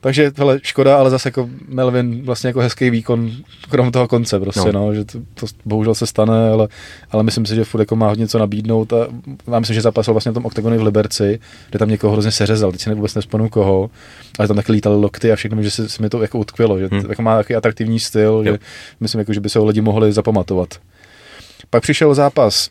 Takže 0.01 0.33
hele, 0.37 0.61
škoda, 0.63 0.99
ale 0.99 1.11
zase 1.11 1.29
jako 1.29 1.49
Melvin 1.69 2.23
vlastně 2.25 2.49
jako 2.49 2.61
hezký 2.61 2.91
výkon, 2.91 3.31
krom 3.71 3.93
toho 3.93 4.09
konce 4.09 4.41
prostě, 4.41 4.73
no, 4.73 4.87
no 4.87 4.95
že 4.95 5.05
to, 5.05 5.19
to, 5.35 5.47
bohužel 5.65 5.95
se 5.95 6.07
stane, 6.07 6.51
ale, 6.51 6.69
ale 7.11 7.23
myslím 7.23 7.47
si, 7.47 7.55
že 7.55 7.65
furt 7.65 7.81
jako 7.81 7.97
má 7.97 8.09
hodně 8.09 8.29
co 8.29 8.39
nabídnout 8.39 8.93
a 8.93 8.97
já 9.53 9.59
myslím, 9.59 9.75
že 9.75 9.81
zápasil 9.81 10.15
vlastně 10.15 10.31
na 10.31 10.35
tom 10.35 10.47
oktagonu 10.47 10.79
v 10.79 10.83
Liberci, 10.83 11.41
kde 11.71 11.79
tam 11.79 11.89
někoho 11.89 12.13
hrozně 12.13 12.31
seřezal, 12.31 12.73
teď 12.73 12.81
si 12.81 12.95
vůbec 12.95 13.15
nespomenu 13.15 13.49
koho, 13.49 13.91
ale 14.39 14.49
tam 14.49 14.57
taky 14.57 14.73
lítaly 14.73 15.01
lokty 15.01 15.33
a 15.33 15.37
všechno, 15.37 15.63
že 15.63 15.71
se, 15.71 15.89
se 15.89 16.03
mi 16.03 16.09
to 16.09 16.23
jako 16.23 16.39
utkvělo, 16.39 16.79
že 16.79 16.89
hmm. 16.93 17.03
to, 17.03 17.09
jako 17.09 17.23
má 17.23 17.37
takový 17.37 17.57
atraktivní 17.57 18.01
styl, 18.01 18.43
jo. 18.45 18.53
že 18.53 18.59
myslím, 19.01 19.19
jako, 19.19 19.33
že 19.33 19.41
by 19.41 19.49
se 19.49 19.59
ho 19.59 19.65
lidi 19.65 19.81
mohli 19.81 20.13
zapamatovat. 20.13 20.69
Pak 21.71 21.83
přišel 21.83 22.15
zápas 22.15 22.71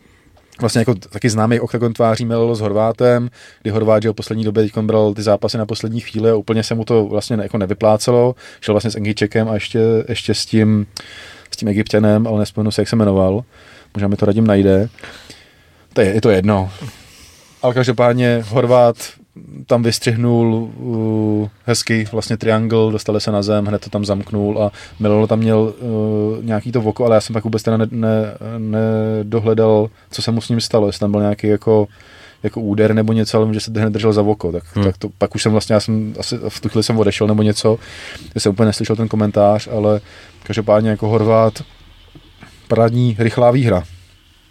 vlastně 0.60 0.80
jako 0.80 0.96
taky 0.96 1.30
známý 1.30 1.60
oktagon 1.60 1.94
tváří 1.94 2.26
Melilo 2.26 2.56
s 2.56 2.60
Horvátem, 2.60 3.30
kdy 3.62 3.72
Horvát, 3.72 4.04
že 4.04 4.14
poslední 4.14 4.44
době 4.44 4.64
teď 4.64 4.78
bral 4.78 5.14
ty 5.14 5.22
zápasy 5.22 5.58
na 5.58 5.66
poslední 5.66 6.00
chvíli 6.00 6.30
a 6.30 6.36
úplně 6.36 6.64
se 6.64 6.76
mu 6.76 6.86
to 6.86 7.06
vlastně 7.06 7.38
jako 7.42 7.58
nevyplácelo. 7.58 8.36
Šel 8.62 8.74
vlastně 8.74 8.92
s 8.92 8.96
Engičekem 8.96 9.50
a 9.50 9.54
ještě, 9.54 9.80
ještě 10.10 10.34
s 10.34 10.46
tím, 10.46 10.88
s 11.52 11.58
tím 11.58 11.68
Egyptianem, 11.68 12.28
ale 12.28 12.40
nespomenu 12.40 12.72
se, 12.72 12.82
jak 12.82 12.90
se 12.90 12.96
jmenoval. 12.96 13.44
Možná 13.94 14.08
mi 14.08 14.16
to 14.16 14.26
radím 14.26 14.48
najde. 14.48 14.90
To 15.94 16.02
je, 16.02 16.08
je 16.08 16.22
to 16.22 16.30
jedno. 16.30 16.72
Ale 17.62 17.74
každopádně 17.74 18.44
Horvát 18.48 18.98
tam 19.68 19.84
vystřihnul 19.84 20.70
uh, 20.78 21.50
hezký 21.66 22.06
vlastně 22.12 22.38
triangle, 22.38 22.92
dostali 22.92 23.22
se 23.22 23.32
na 23.32 23.42
zem, 23.42 23.66
hned 23.66 23.82
to 23.82 23.90
tam 23.90 24.06
zamknul 24.06 24.64
a 24.64 24.72
Milolo 25.00 25.28
tam 25.28 25.40
měl 25.40 25.60
uh, 25.60 26.44
nějaký 26.44 26.72
to 26.72 26.82
voko, 26.82 27.06
ale 27.06 27.16
já 27.16 27.22
jsem 27.22 27.34
pak 27.34 27.44
vůbec 27.44 27.64
teda 27.64 27.78
nedohledal, 28.58 29.82
ne, 29.82 29.88
ne 29.88 29.90
co 30.12 30.22
se 30.22 30.32
mu 30.32 30.42
s 30.42 30.50
ním 30.50 30.62
stalo, 30.62 30.88
jestli 30.88 31.00
tam 31.00 31.12
byl 31.12 31.22
nějaký 31.22 31.48
jako 31.48 31.88
jako 32.44 32.62
úder 32.62 32.94
nebo 32.94 33.14
něco, 33.14 33.38
ale 33.38 33.54
že 33.54 33.60
se 33.60 33.72
hned 33.76 33.94
držel 33.94 34.14
za 34.14 34.22
voko, 34.22 34.52
tak, 34.52 34.64
hmm. 34.76 34.86
tak 34.86 34.98
to, 34.98 35.10
pak 35.18 35.36
už 35.36 35.44
jsem 35.44 35.52
vlastně, 35.52 35.74
já 35.74 35.80
jsem 35.80 36.14
asi 36.20 36.38
v 36.50 36.60
tu 36.60 36.70
chvíli 36.70 36.84
jsem 36.84 37.00
odešel 37.00 37.28
nebo 37.28 37.42
něco, 37.44 37.78
já 38.36 38.42
jsem 38.42 38.52
úplně 38.52 38.68
neslyšel 38.68 38.96
ten 38.96 39.08
komentář, 39.08 39.68
ale 39.68 40.02
každopádně 40.44 40.90
jako 40.90 41.08
Horvát 41.08 41.64
parádní 42.68 43.16
rychlá 43.20 43.52
výhra, 43.52 43.84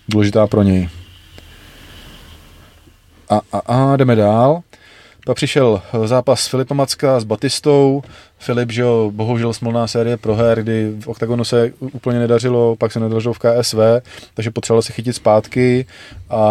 důležitá 0.09 0.47
pro 0.47 0.63
něj. 0.63 0.89
A, 3.31 3.41
a, 3.53 3.59
a 3.59 3.97
jdeme 3.97 4.17
dál. 4.17 4.63
Pak 5.27 5.37
přišel 5.37 5.83
zápas 6.05 6.47
Filipa 6.47 6.75
Macka 6.75 7.21
s 7.21 7.25
Batistou. 7.25 8.03
Filip, 8.39 8.73
že 8.73 8.83
jo, 8.83 9.11
bohužel 9.15 9.53
smolná 9.53 9.87
série 9.87 10.17
proher, 10.17 10.63
kdy 10.63 10.93
v 11.01 11.09
OKTAGONu 11.09 11.45
se 11.45 11.73
úplně 11.81 12.19
nedařilo, 12.19 12.77
pak 12.77 12.93
se 12.93 13.01
nedařilo 13.01 13.35
v 13.35 13.39
KSV, 13.39 13.79
takže 14.35 14.51
potřeboval 14.51 14.83
se 14.83 14.93
chytit 14.93 15.17
zpátky 15.17 15.87
a 16.31 16.43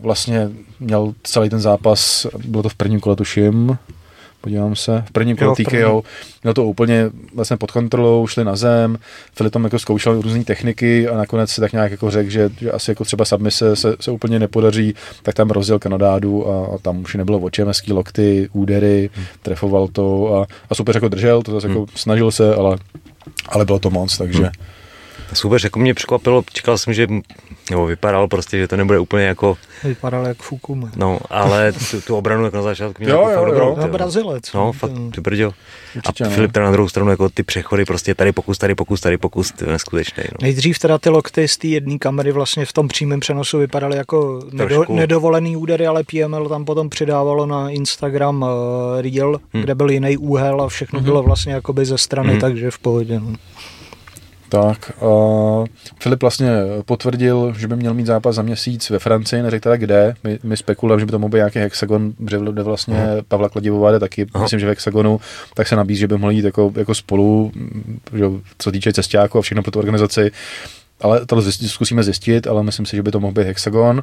vlastně 0.00 0.48
měl 0.80 1.14
celý 1.22 1.48
ten 1.48 1.60
zápas, 1.60 2.26
bylo 2.44 2.62
to 2.62 2.68
v 2.68 2.74
prvním 2.74 3.00
kole 3.00 3.16
tuším, 3.16 3.78
podívám 4.40 4.76
se, 4.76 5.04
v 5.06 5.12
prvním 5.12 5.36
kole 5.36 5.54
TKO, 5.56 6.02
měl 6.42 6.54
to 6.54 6.64
úplně 6.64 7.10
vlastně 7.34 7.56
pod 7.56 7.70
kontrolou, 7.70 8.26
šli 8.26 8.44
na 8.44 8.56
zem, 8.56 8.98
Filip 9.34 9.52
tam 9.52 9.64
jako 9.64 9.78
zkoušel 9.78 10.22
různé 10.22 10.44
techniky 10.44 11.08
a 11.08 11.16
nakonec 11.16 11.50
si 11.50 11.60
tak 11.60 11.72
nějak 11.72 11.90
jako 11.90 12.10
řekl, 12.10 12.30
že, 12.30 12.50
že 12.60 12.72
asi 12.72 12.90
jako 12.90 13.04
třeba 13.04 13.24
submise 13.24 13.76
se, 13.76 13.96
se 14.00 14.10
úplně 14.10 14.38
nepodaří, 14.38 14.94
tak 15.22 15.34
tam 15.34 15.50
rozděl 15.50 15.78
Kanadádu 15.78 16.48
a, 16.48 16.74
a 16.74 16.78
tam 16.78 17.02
už 17.02 17.14
nebylo 17.14 17.38
očem, 17.38 17.68
hezký 17.68 17.92
lokty, 17.92 18.48
údery, 18.52 19.10
hmm. 19.14 19.24
trefoval 19.42 19.88
to 19.88 20.34
a, 20.34 20.46
a 20.70 20.74
super 20.74 20.96
jako 20.96 21.08
držel, 21.08 21.42
to 21.42 21.52
zase 21.52 21.66
jako 21.66 21.78
hmm. 21.78 21.86
jako 21.88 21.98
snažil 21.98 22.30
se, 22.30 22.54
ale, 22.54 22.78
ale 23.48 23.64
bylo 23.64 23.78
to 23.78 23.90
moc, 23.90 24.18
takže... 24.18 24.42
Hmm 24.42 24.50
Super, 25.32 25.60
jako 25.64 25.78
mě 25.78 25.94
překvapilo, 25.94 26.44
čekal 26.52 26.78
jsem, 26.78 26.94
že, 26.94 27.06
nebo 27.70 27.86
vypadal 27.86 28.28
prostě, 28.28 28.58
že 28.58 28.68
to 28.68 28.76
nebude 28.76 28.98
úplně 28.98 29.24
jako... 29.24 29.56
Vypadal 29.84 30.26
jak 30.26 30.38
Fukum. 30.38 30.90
No, 30.96 31.18
ale 31.30 31.72
tu, 31.72 32.00
tu 32.00 32.16
obranu 32.16 32.44
jako 32.44 32.56
na 32.56 32.62
začátku 32.62 33.02
měl 33.02 33.16
jo, 33.16 33.28
jako 33.28 33.42
jo, 33.42 33.50
dobrou. 33.50 33.68
Jo, 33.68 33.76
no, 33.80 33.88
Brazilec. 33.88 34.52
No, 34.52 34.72
fakt, 34.72 34.92
ty. 35.14 35.20
Určitě, 35.96 36.24
a 36.24 36.28
no. 36.28 36.34
Filip 36.34 36.52
teda 36.52 36.66
na 36.66 36.72
druhou 36.72 36.88
stranu, 36.88 37.10
jako 37.10 37.28
ty 37.28 37.42
přechody, 37.42 37.84
prostě 37.84 38.14
tady 38.14 38.32
pokus, 38.32 38.58
tady 38.58 38.74
pokus, 38.74 39.00
tady 39.00 39.18
pokus, 39.18 39.52
to 39.52 39.64
je 39.64 39.72
neskutečný. 39.72 40.24
No. 40.32 40.36
Nejdřív 40.42 40.78
teda 40.78 40.98
ty 40.98 41.08
lokty 41.08 41.48
z 41.48 41.58
té 41.58 41.68
jedné 41.68 41.98
kamery 41.98 42.32
vlastně 42.32 42.66
v 42.66 42.72
tom 42.72 42.88
přímém 42.88 43.20
přenosu 43.20 43.58
vypadaly 43.58 43.96
jako 43.96 44.40
nedo, 44.52 44.84
nedovolený 44.88 45.56
údery, 45.56 45.86
ale 45.86 46.04
PML 46.04 46.48
tam 46.48 46.64
potom 46.64 46.88
přidávalo 46.88 47.46
na 47.46 47.70
Instagram 47.70 48.42
uh, 48.42 48.48
Reel, 49.00 49.40
hmm. 49.52 49.62
kde 49.62 49.74
byl 49.74 49.90
jiný 49.90 50.16
úhel 50.16 50.62
a 50.62 50.68
všechno 50.68 50.98
hmm. 50.98 51.04
bylo 51.04 51.22
vlastně 51.22 51.52
jakoby 51.52 51.84
ze 51.84 51.98
strany, 51.98 52.30
hmm. 52.30 52.40
takže 52.40 52.70
v 52.70 52.78
pohodě. 52.78 53.20
No. 53.20 53.34
Tak, 54.50 54.92
uh, 55.00 55.66
Filip 56.00 56.22
vlastně 56.22 56.50
potvrdil, 56.84 57.54
že 57.58 57.68
by 57.68 57.76
měl 57.76 57.94
mít 57.94 58.06
zápas 58.06 58.34
za 58.34 58.42
měsíc 58.42 58.90
ve 58.90 58.98
Francii, 58.98 59.42
neřekl 59.42 59.62
teda 59.62 59.76
kde. 59.76 60.14
My, 60.24 60.38
my 60.42 60.56
spekulujeme, 60.56 61.00
že 61.00 61.06
by 61.06 61.12
to 61.12 61.18
mohl 61.18 61.30
být 61.30 61.36
nějaký 61.36 61.58
hexagon, 61.58 62.12
kde 62.18 62.62
vlastně 62.62 62.94
uh-huh. 62.94 63.22
Pavla 63.28 63.48
Kladivová 63.48 63.92
jde 63.92 63.98
taky, 63.98 64.24
uh-huh. 64.24 64.42
myslím, 64.42 64.60
že 64.60 64.66
v 64.66 64.68
hexagonu, 64.68 65.20
tak 65.54 65.68
se 65.68 65.76
nabízí, 65.76 66.00
že 66.00 66.08
by 66.08 66.18
mohli 66.18 66.34
jít 66.34 66.44
jako, 66.44 66.72
jako 66.76 66.94
spolu, 66.94 67.52
že, 68.12 68.24
co 68.58 68.72
týče 68.72 68.92
cestáku 68.92 69.38
a 69.38 69.42
všechno 69.42 69.62
pro 69.62 69.70
tu 69.70 69.78
organizaci. 69.78 70.30
Ale 71.00 71.26
to 71.26 71.42
zkusíme 71.42 72.02
zjistit, 72.02 72.46
ale 72.46 72.62
myslím 72.62 72.86
si, 72.86 72.96
že 72.96 73.02
by 73.02 73.10
to 73.10 73.20
mohl 73.20 73.32
být 73.32 73.46
hexagon 73.46 74.02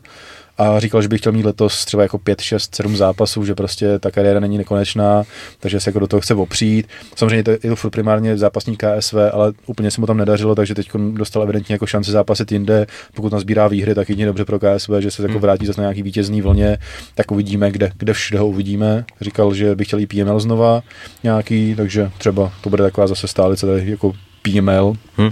a 0.58 0.80
říkal, 0.80 1.02
že 1.02 1.08
by 1.08 1.18
chtěl 1.18 1.32
mít 1.32 1.46
letos 1.46 1.86
třeba 1.86 2.04
jako 2.04 2.18
5, 2.18 2.42
6, 2.42 2.76
7 2.76 2.98
zápasů, 2.98 3.46
že 3.46 3.56
prostě 3.56 4.00
ta 4.00 4.12
kariéra 4.12 4.40
není 4.40 4.58
nekonečná, 4.58 5.24
takže 5.60 5.80
se 5.80 5.90
jako 5.90 6.00
do 6.00 6.08
toho 6.08 6.22
chce 6.22 6.34
opřít. 6.34 6.88
Samozřejmě 7.16 7.44
to 7.44 7.52
je 7.52 7.58
to 7.58 7.76
furt 7.76 7.92
primárně 7.92 8.38
zápasník 8.38 8.84
KSV, 8.84 9.16
ale 9.32 9.54
úplně 9.66 9.92
se 9.92 10.02
mu 10.02 10.08
tam 10.08 10.18
nedařilo, 10.18 10.56
takže 10.56 10.76
teď 10.76 10.90
dostal 11.14 11.44
evidentně 11.44 11.76
jako 11.76 11.86
šanci 11.86 12.12
zápasit 12.12 12.52
jinde. 12.52 12.88
Pokud 13.16 13.34
sbírá 13.40 13.68
výhry, 13.68 13.96
tak 13.96 14.10
jedině 14.10 14.26
dobře 14.26 14.46
pro 14.46 14.60
KSV, 14.60 14.90
že 15.00 15.12
se 15.12 15.22
jako 15.22 15.32
hmm. 15.32 15.42
vrátí 15.42 15.66
zase 15.66 15.82
na 15.82 15.86
nějaký 15.86 16.04
vítězný 16.04 16.42
vlně, 16.42 16.78
tak 17.16 17.32
uvidíme, 17.32 17.72
kde, 17.72 17.92
kde 17.98 18.14
všude 18.14 18.40
ho 18.40 18.48
uvidíme. 18.48 19.06
Říkal, 19.22 19.54
že 19.54 19.76
by 19.76 19.86
chtěl 19.86 20.00
i 20.00 20.08
PML 20.08 20.40
znova 20.40 20.84
nějaký, 21.24 21.76
takže 21.76 22.12
třeba 22.18 22.52
to 22.62 22.70
bude 22.70 22.84
taková 22.84 23.08
zase 23.08 23.28
stálice 23.28 23.66
tady 23.66 23.92
jako 23.92 24.14
PML. 24.42 24.94
Hmm 25.18 25.32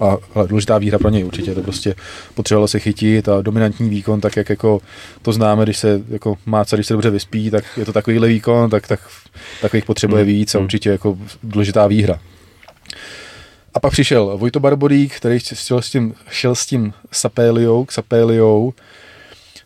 a 0.00 0.16
ale 0.34 0.48
důležitá 0.48 0.78
výhra 0.78 0.98
pro 0.98 1.10
něj 1.10 1.24
určitě, 1.24 1.54
to 1.54 1.62
prostě 1.62 1.94
potřebovalo 2.34 2.68
se 2.68 2.78
chytit 2.78 3.28
a 3.28 3.42
dominantní 3.42 3.88
výkon, 3.88 4.20
tak 4.20 4.36
jak 4.36 4.50
jako 4.50 4.80
to 5.22 5.32
známe, 5.32 5.64
když 5.64 5.78
se 5.78 6.02
jako 6.08 6.36
má 6.46 6.64
když 6.74 6.86
se 6.86 6.94
dobře 6.94 7.10
vyspí, 7.10 7.50
tak 7.50 7.64
je 7.76 7.84
to 7.84 7.92
takovýhle 7.92 8.28
výkon, 8.28 8.70
tak, 8.70 8.88
tak 8.88 9.00
takových 9.60 9.84
potřebuje 9.84 10.22
hmm. 10.22 10.32
víc 10.32 10.54
a 10.54 10.58
hmm. 10.58 10.64
určitě 10.64 10.90
jako 10.90 11.18
důležitá 11.42 11.86
výhra. 11.86 12.20
A 13.74 13.80
pak 13.80 13.92
přišel 13.92 14.38
Vojto 14.38 14.60
Barborík, 14.60 15.16
který 15.16 15.38
šel 15.40 15.82
s 15.82 15.90
tím, 15.90 16.14
šel 16.30 16.54
s 16.54 16.66
tím 16.66 16.92
Sapéliou, 17.12 17.84
k 17.84 17.92
Sapéliou. 17.92 18.72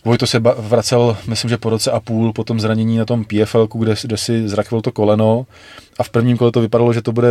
Vojto 0.05 0.27
se 0.27 0.41
vracel, 0.59 1.17
myslím, 1.27 1.49
že 1.49 1.57
po 1.57 1.71
roce 1.71 1.91
a 1.91 2.01
půl 2.01 2.33
po 2.33 2.45
tom 2.45 2.61
zranění 2.61 2.97
na 2.97 3.05
tom 3.05 3.25
PFL, 3.25 3.69
kde, 3.75 3.95
kde 4.03 4.17
si 4.17 4.49
zrakvil 4.49 4.81
to 4.81 4.93
koleno 4.93 5.47
a 5.99 6.03
v 6.03 6.11
prvním 6.11 6.37
kole 6.37 6.53
to 6.53 6.61
vypadalo, 6.61 6.93
že 6.93 7.03
to 7.03 7.13
bude 7.13 7.29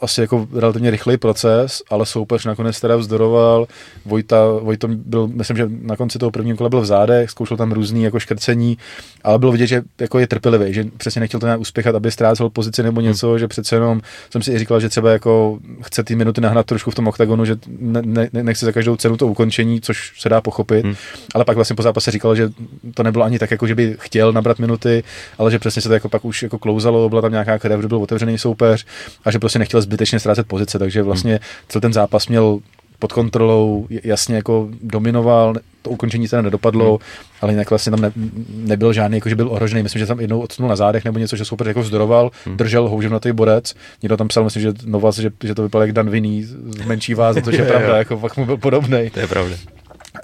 asi 0.00 0.20
jako 0.20 0.48
relativně 0.52 0.90
rychlý 0.90 1.16
proces, 1.16 1.82
ale 1.90 2.06
soupeř 2.06 2.44
nakonec 2.44 2.80
teda 2.80 2.96
vzdoroval. 2.96 3.66
Vojta, 4.04 4.46
Vojto 4.62 4.88
byl, 4.88 5.28
myslím, 5.28 5.56
že 5.56 5.68
na 5.82 5.96
konci 5.96 6.18
toho 6.18 6.30
prvního 6.30 6.56
kola 6.56 6.70
byl 6.70 6.80
v 6.80 6.86
zádech, 6.86 7.30
zkoušel 7.30 7.56
tam 7.56 7.72
různý 7.72 8.02
jako 8.02 8.20
škrcení, 8.20 8.78
ale 9.24 9.38
bylo 9.38 9.52
vidět, 9.52 9.66
že 9.66 9.82
jako 10.00 10.18
je 10.18 10.26
trpělivý, 10.26 10.74
že 10.74 10.84
přesně 10.96 11.20
nechtěl 11.20 11.40
to 11.40 11.46
nějak 11.46 11.60
uspěchat, 11.60 11.94
aby 11.94 12.10
ztrácel 12.10 12.50
pozici 12.50 12.82
nebo 12.82 13.00
něco, 13.00 13.28
hmm. 13.30 13.38
že 13.38 13.48
přece 13.48 13.76
jenom 13.76 14.00
jsem 14.30 14.42
si 14.42 14.52
i 14.52 14.58
říkal, 14.58 14.80
že 14.80 14.88
třeba 14.88 15.10
jako 15.10 15.58
chce 15.82 16.04
ty 16.04 16.16
minuty 16.16 16.40
nahnat 16.40 16.66
trošku 16.66 16.90
v 16.90 16.94
tom 16.94 17.08
oktagonu, 17.08 17.44
že 17.44 17.56
ne, 17.78 18.02
ne, 18.04 18.28
nechce 18.42 18.66
za 18.66 18.72
každou 18.72 18.96
cenu 18.96 19.16
to 19.16 19.26
ukončení, 19.26 19.80
což 19.80 20.20
se 20.20 20.28
dá 20.28 20.40
pochopit, 20.40 20.84
hmm. 20.84 20.94
ale 21.34 21.44
pak 21.44 21.56
vlastně 21.56 21.76
po 21.76 21.82
zápase 21.82 22.10
říkal, 22.10 22.36
že 22.36 22.50
to 22.94 23.02
nebylo 23.02 23.24
ani 23.24 23.38
tak, 23.38 23.50
jako 23.50 23.66
že 23.66 23.74
by 23.74 23.96
chtěl 23.98 24.32
nabrat 24.32 24.58
minuty, 24.58 25.02
ale 25.38 25.50
že 25.50 25.58
přesně 25.58 25.82
se 25.82 25.88
to 25.88 25.94
jako 25.94 26.08
pak 26.08 26.24
už 26.24 26.42
jako 26.42 26.58
klouzalo, 26.58 27.08
byla 27.08 27.22
tam 27.22 27.32
nějaká 27.32 27.58
krev, 27.58 27.84
byl 27.84 28.02
otevřený 28.02 28.38
soupeř 28.38 28.86
a 29.24 29.30
že 29.30 29.38
prostě 29.38 29.58
nechtěl 29.58 29.82
zbytečně 29.90 30.20
ztrácet 30.20 30.46
pozice, 30.46 30.78
takže 30.78 31.02
vlastně 31.02 31.40
celý 31.68 31.80
ten 31.80 31.92
zápas 31.92 32.28
měl 32.28 32.58
pod 32.98 33.12
kontrolou, 33.12 33.86
jasně 34.04 34.36
jako 34.36 34.68
dominoval, 34.82 35.54
to 35.82 35.90
ukončení 35.90 36.28
se 36.28 36.42
nedopadlo, 36.42 36.90
hmm. 36.90 37.26
ale 37.40 37.52
jinak 37.52 37.70
vlastně 37.70 37.90
tam 37.90 38.00
ne, 38.00 38.12
nebyl 38.50 38.92
žádný, 38.92 39.16
jako 39.16 39.28
že 39.28 39.36
byl 39.36 39.48
ohrožený. 39.48 39.82
Myslím, 39.82 40.00
že 40.00 40.06
tam 40.06 40.20
jednou 40.20 40.40
odsunul 40.40 40.68
na 40.68 40.76
zádech 40.76 41.04
nebo 41.04 41.18
něco, 41.18 41.36
že 41.36 41.44
soupeř 41.44 41.66
jako 41.66 41.80
vzdoroval, 41.80 42.30
hmm. 42.46 42.56
držel 42.56 42.88
houžem 42.88 43.12
na 43.12 43.20
ty 43.20 43.32
borec. 43.32 43.74
Někdo 44.02 44.16
tam 44.16 44.28
psal, 44.28 44.44
myslím, 44.44 44.62
že 44.62 44.72
Novas, 44.84 45.18
že, 45.18 45.30
že 45.44 45.54
to 45.54 45.62
vypadalo 45.62 45.86
jak 45.86 45.92
Dan 45.92 46.10
Vinný 46.10 46.42
z 46.42 46.86
menší 46.86 47.14
váze, 47.14 47.42
což 47.42 47.58
je 47.58 47.64
pravda, 47.68 47.96
jako 47.96 48.18
fakt 48.18 48.36
mu 48.36 48.46
byl 48.46 48.56
podobný. 48.56 49.10
To 49.10 49.20
je 49.20 49.26
pravda. 49.26 49.56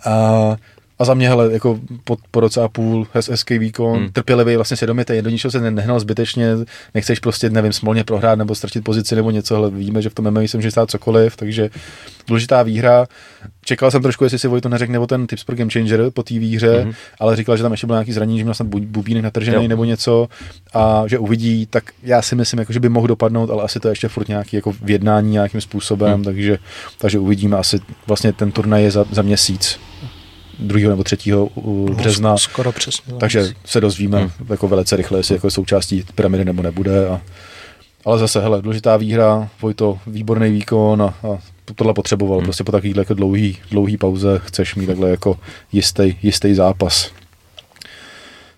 A 0.05 0.57
a 0.99 1.05
za 1.05 1.15
mě, 1.15 1.29
hele, 1.29 1.53
jako 1.53 1.81
po, 2.05 2.17
po 2.31 2.41
roce 2.41 2.63
a 2.63 2.69
půl, 2.69 3.07
hezký 3.13 3.59
výkon, 3.59 3.99
hmm. 3.99 4.09
trpělivý, 4.13 4.57
vlastně 4.57 4.77
svědomitý, 4.77 5.23
do 5.23 5.31
ničeho 5.31 5.51
se 5.53 5.71
nehnal 5.71 6.01
zbytečně, 6.01 6.53
nechceš 6.95 7.21
prostě, 7.21 7.51
nevím, 7.51 7.73
smolně 7.73 8.05
prohrát 8.05 8.39
nebo 8.39 8.55
ztratit 8.55 8.85
pozici 8.85 9.17
nebo 9.17 9.31
něco, 9.31 9.57
ale 9.57 9.71
víme, 9.71 10.03
že 10.03 10.09
v 10.09 10.15
tom 10.15 10.31
MMA 10.31 10.41
se 10.47 10.57
může 10.57 10.71
stát 10.71 10.91
cokoliv, 10.91 11.37
takže 11.37 11.71
důležitá 12.29 12.63
výhra. 12.63 13.07
Čekal 13.65 13.91
jsem 13.91 14.03
trošku, 14.03 14.25
jestli 14.25 14.39
si 14.39 14.49
Vojto 14.49 14.69
neřekne 14.69 14.93
nebo 14.93 15.07
ten 15.07 15.27
tips 15.27 15.45
pro 15.45 15.57
Game 15.57 15.71
Changer 15.71 16.11
po 16.11 16.23
té 16.23 16.35
výhře, 16.35 16.81
hmm. 16.81 16.93
ale 17.21 17.37
říkal, 17.37 17.57
že 17.57 17.63
tam 17.63 17.73
ještě 17.73 17.87
byl 17.87 17.97
nějaký 17.97 18.13
zranění, 18.13 18.39
že 18.39 18.45
měl 18.45 18.55
snad 18.55 18.69
bubínek 18.69 19.25
natržený 19.25 19.65
jo. 19.65 19.69
nebo 19.69 19.85
něco 19.85 20.29
a 20.75 21.03
že 21.07 21.19
uvidí, 21.19 21.67
tak 21.67 21.85
já 22.03 22.23
si 22.23 22.35
myslím, 22.35 22.59
jako, 22.59 22.73
že 22.73 22.81
by 22.81 22.89
mohl 22.89 23.07
dopadnout, 23.07 23.51
ale 23.51 23.63
asi 23.63 23.81
to 23.81 23.89
je 23.89 23.93
ještě 23.93 24.09
furt 24.09 24.29
nějaký 24.29 24.57
jako 24.57 24.73
v 24.73 24.91
jednání 24.91 25.31
nějakým 25.31 25.61
způsobem, 25.61 26.15
hmm. 26.15 26.25
takže, 26.25 26.59
takže 26.99 27.19
uvidíme 27.19 27.57
asi 27.57 27.81
vlastně 28.07 28.33
ten 28.33 28.53
turnaj 28.53 28.83
je 28.83 28.91
za, 28.91 29.05
za 29.11 29.23
měsíc. 29.23 29.86
2. 30.59 30.89
nebo 30.89 31.05
3. 31.05 31.17
března. 31.95 32.31
No, 32.31 32.39
skoro 32.39 32.73
přesně. 32.73 33.15
Takže 33.21 33.53
se 33.65 33.81
dozvíme 33.81 34.19
hmm. 34.19 34.31
jako 34.49 34.69
velice 34.69 34.97
rychle, 34.97 35.19
jestli 35.19 35.35
jako 35.35 35.51
součástí 35.51 36.05
pyramidy 36.15 36.45
nebo 36.45 36.63
nebude. 36.63 37.09
A, 37.09 37.21
ale 38.05 38.19
zase, 38.19 38.41
hele, 38.41 38.63
důležitá 38.63 38.97
výhra, 38.97 39.49
Vojto, 39.61 39.99
výborný 40.07 40.51
výkon 40.51 41.03
a, 41.03 41.07
a 41.07 41.39
tohle 41.75 41.95
potřeboval. 41.95 42.39
Hmm. 42.39 42.45
Prostě 42.45 42.65
po 42.65 42.73
takovýhle 42.73 43.01
jako 43.01 43.15
dlouhý, 43.15 43.59
dlouhý 43.71 43.97
pauze 43.97 44.41
chceš 44.45 44.75
mít 44.75 44.87
takhle 44.87 45.11
jako 45.11 45.39
jistý, 45.73 46.19
jistý 46.23 46.55
zápas. 46.55 47.11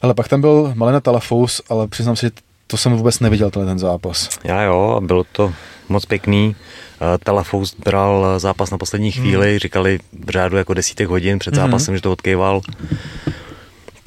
Ale 0.01 0.15
pak 0.15 0.29
tam 0.29 0.41
byl 0.41 0.73
Malena 0.75 1.01
Talafous, 1.01 1.63
ale 1.69 1.89
přiznám 1.89 2.17
si, 2.17 2.31
to 2.67 2.77
jsem 2.77 2.93
vůbec 2.93 3.21
neviděl, 3.21 3.51
ten 3.51 3.79
zápas. 3.79 4.39
Já 4.45 4.63
jo, 4.63 5.01
bylo 5.05 5.25
to 5.33 5.53
moc 5.89 6.05
pěkný. 6.05 6.57
Eh, 7.01 7.19
Talafous 7.25 7.75
bral 7.85 8.41
zápas 8.41 8.71
na 8.71 8.79
poslední 8.79 9.13
chvíli, 9.13 9.51
hmm. 9.51 9.59
říkali 9.59 9.99
v 10.25 10.31
řádu 10.31 10.57
jako 10.57 10.75
desítek 10.75 11.09
hodin 11.09 11.39
před 11.39 11.55
zápasem, 11.55 11.93
hmm. 11.93 11.97
že 11.97 12.03
to 12.03 12.13
odkejval. 12.13 12.61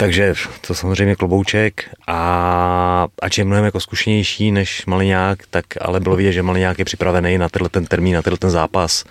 Takže 0.02 0.34
to 0.66 0.74
samozřejmě 0.74 1.16
klobouček 1.16 1.90
a 2.06 3.06
ač 3.22 3.38
je 3.38 3.44
mnohem 3.44 3.64
jako 3.64 3.80
zkušenější 3.80 4.52
než 4.52 4.86
Maliňák, 4.86 5.38
tak 5.50 5.64
ale 5.80 6.00
bylo 6.00 6.16
vidět, 6.16 6.32
že 6.32 6.42
Maliňák 6.42 6.78
je 6.78 6.84
připravený 6.84 7.38
na 7.38 7.48
tenhle 7.48 7.68
ten 7.68 7.86
termín, 7.86 8.14
na 8.14 8.22
tenhle 8.22 8.38
ten 8.38 8.50
zápas 8.50 9.04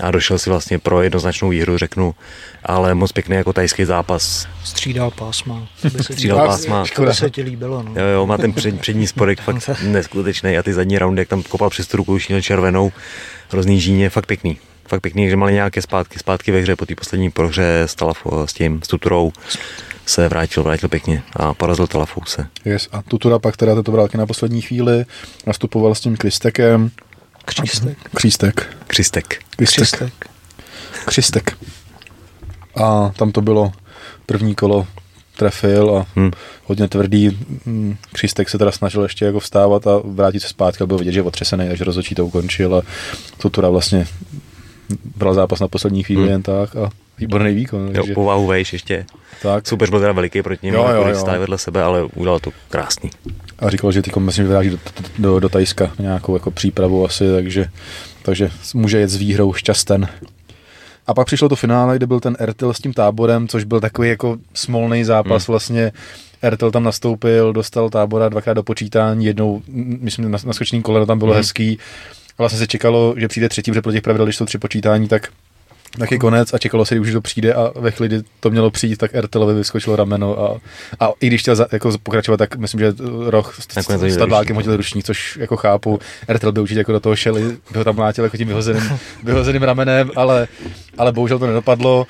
a 0.00 0.10
došel 0.10 0.38
si 0.38 0.50
vlastně 0.50 0.78
pro 0.78 1.02
jednoznačnou 1.02 1.48
výhru, 1.48 1.78
řeknu, 1.78 2.14
ale 2.64 2.94
moc 2.94 3.12
pěkný 3.12 3.36
jako 3.36 3.52
tajský 3.52 3.84
zápas. 3.84 4.48
Střídal 4.64 5.10
pásma. 5.10 5.68
Střídal 6.00 6.46
pásma. 6.46 6.84
To 6.96 7.02
by 7.02 7.14
se 7.14 7.30
ti 7.30 7.42
líbilo. 7.42 7.82
No. 7.82 7.92
Jo, 7.96 8.06
jo, 8.06 8.26
má 8.26 8.38
ten 8.38 8.52
před, 8.52 8.80
přední 8.80 9.06
spodek 9.06 9.40
fakt 9.40 9.68
neskutečný 9.82 10.58
a 10.58 10.62
ty 10.62 10.72
zadní 10.72 10.98
roundy, 10.98 11.20
jak 11.20 11.28
tam 11.28 11.42
kopal 11.42 11.70
přes 11.70 11.86
tu 11.86 11.96
ruku, 11.96 12.18
červenou, 12.40 12.92
hrozný 13.48 13.80
žíně, 13.80 14.10
fakt 14.10 14.26
pěkný 14.26 14.58
fakt 14.88 15.00
pěkný, 15.00 15.30
že 15.30 15.36
mali 15.36 15.52
nějaké 15.52 15.82
zpátky, 15.82 16.18
zpátky 16.18 16.52
ve 16.52 16.60
hře 16.60 16.76
po 16.76 16.86
té 16.86 16.94
poslední 16.94 17.30
prohře 17.30 17.82
s, 17.82 17.94
talafo, 17.94 18.46
s 18.46 18.52
tím, 18.52 18.80
s 18.82 18.88
Tuturou 18.88 19.32
se 20.06 20.28
vrátil, 20.28 20.62
vrátil 20.62 20.88
pěkně 20.88 21.22
a 21.36 21.54
porazil 21.54 21.86
Talafouse. 21.86 22.46
Yes. 22.64 22.88
A 22.92 23.02
Tutura 23.02 23.38
pak 23.38 23.56
teda 23.56 23.82
to 23.82 23.92
bral 23.92 24.08
na 24.14 24.26
poslední 24.26 24.62
chvíli, 24.62 25.04
nastupoval 25.46 25.94
s 25.94 26.00
tím 26.00 26.16
Kristekem. 26.16 26.90
Křístek. 27.44 27.98
Křístek. 28.14 28.76
Křístek. 28.86 29.38
Křístek. 29.56 30.12
Křístek. 31.06 31.56
A 32.76 33.12
tam 33.16 33.32
to 33.32 33.40
bylo 33.40 33.72
první 34.26 34.54
kolo 34.54 34.86
trefil 35.36 35.96
a 35.96 36.06
hmm. 36.16 36.30
hodně 36.64 36.88
tvrdý. 36.88 37.38
Hmm, 37.66 37.96
Křístek 38.12 38.48
se 38.48 38.58
teda 38.58 38.72
snažil 38.72 39.02
ještě 39.02 39.24
jako 39.24 39.40
vstávat 39.40 39.86
a 39.86 40.00
vrátit 40.04 40.40
se 40.40 40.48
zpátky, 40.48 40.86
byl 40.86 40.98
vidět, 40.98 41.12
že 41.12 41.18
je 41.18 41.22
otřesený, 41.22 41.68
takže 41.68 41.84
rozhodčí 41.84 42.14
to 42.14 42.26
ukončil 42.26 42.76
a 42.76 42.82
Tutura 43.36 43.68
vlastně 43.68 44.06
bral 45.16 45.34
zápas 45.34 45.60
na 45.60 45.68
poslední 45.68 46.02
chvíli 46.02 46.22
hmm. 46.22 46.30
jen 46.30 46.42
tak 46.42 46.76
a 46.76 46.90
výborný 47.18 47.54
výkon. 47.54 47.90
Jo, 47.94 48.04
povahu 48.14 48.46
vejš 48.46 48.72
ještě. 48.72 49.06
Tak. 49.42 49.68
Super 49.68 49.90
byl 49.90 50.00
teda 50.00 50.12
veliký 50.12 50.42
proti 50.42 50.66
němu, 50.66 50.78
jo, 50.78 50.88
jo, 50.88 51.08
jo. 51.08 51.18
stále 51.18 51.38
vedle 51.38 51.58
sebe, 51.58 51.82
ale 51.82 52.04
udělal 52.04 52.40
to 52.40 52.50
krásný. 52.68 53.10
A 53.58 53.70
říkal, 53.70 53.92
že 53.92 54.02
tyko 54.02 54.20
myslím, 54.20 54.44
že 54.44 54.48
vyráží 54.48 54.70
do, 54.70 54.78
do, 55.18 55.40
do 55.40 55.48
Tajska 55.48 55.90
nějakou 55.98 56.34
jako 56.34 56.50
přípravu 56.50 57.04
asi, 57.04 57.24
takže, 57.32 57.66
takže 58.22 58.50
může 58.74 58.98
jet 58.98 59.10
s 59.10 59.16
výhrou 59.16 59.52
šťasten. 59.52 60.08
A 61.06 61.14
pak 61.14 61.26
přišlo 61.26 61.48
to 61.48 61.56
finále, 61.56 61.96
kde 61.96 62.06
byl 62.06 62.20
ten 62.20 62.36
Ertel 62.38 62.74
s 62.74 62.78
tím 62.78 62.92
táborem, 62.92 63.48
což 63.48 63.64
byl 63.64 63.80
takový 63.80 64.08
jako 64.08 64.36
smolný 64.54 65.04
zápas 65.04 65.46
hmm. 65.46 65.52
vlastně. 65.52 65.92
Ertel 66.42 66.70
tam 66.70 66.84
nastoupil, 66.84 67.52
dostal 67.52 67.90
tábora 67.90 68.28
dvakrát 68.28 68.54
do 68.54 68.62
počítání, 68.62 69.24
jednou, 69.24 69.62
myslím, 70.00 70.30
na, 70.30 70.38
na 70.46 70.52
skočným 70.52 70.82
koleno 70.82 71.06
tam 71.06 71.18
bylo 71.18 71.30
hmm. 71.30 71.36
hezký. 71.36 71.78
Vlastně 72.38 72.58
se 72.58 72.66
čekalo, 72.66 73.14
že 73.16 73.28
přijde 73.28 73.48
třetí, 73.48 73.70
protože 73.70 73.82
pro 73.82 73.92
těch 73.92 74.02
pravidel, 74.02 74.26
když 74.26 74.36
jsou 74.36 74.44
tři 74.44 74.58
počítání, 74.58 75.08
tak 75.08 75.28
taky 75.98 76.18
konec 76.18 76.54
a 76.54 76.58
čekalo 76.58 76.84
se, 76.84 76.94
že 76.94 77.00
už 77.00 77.12
to 77.12 77.20
přijde 77.20 77.54
a 77.54 77.72
ve 77.80 77.90
chvíli, 77.90 78.08
kdy 78.08 78.22
to 78.40 78.50
mělo 78.50 78.70
přijít, 78.70 78.96
tak 78.96 79.14
Ertelovi 79.14 79.54
vyskočilo 79.54 79.96
rameno 79.96 80.38
a, 80.40 80.60
a 81.00 81.10
i 81.20 81.26
když 81.26 81.40
chtěl 81.40 81.56
za, 81.56 81.66
jako 81.72 81.98
pokračovat, 82.02 82.36
tak 82.36 82.56
myslím, 82.56 82.80
že 82.80 82.92
roh 83.26 83.56
s 83.60 84.16
tadlákem 84.16 84.56
hodil 84.56 84.76
ručník, 84.76 85.04
což 85.04 85.36
jako 85.40 85.56
chápu. 85.56 86.00
Ertel 86.28 86.52
by 86.52 86.60
určitě 86.60 86.80
jako 86.80 86.92
do 86.92 87.00
toho 87.00 87.16
šel, 87.16 87.34
by 87.72 87.78
ho 87.78 87.84
tam 87.84 87.96
mlátil 87.96 88.24
jako 88.24 88.36
tím 88.36 88.48
vyhozeným, 88.48 88.98
vyhozeným 89.24 89.62
ramenem, 89.62 90.10
ale, 90.16 90.48
ale 90.98 91.12
bohužel 91.12 91.38
to 91.38 91.46
nedopadlo 91.46 92.06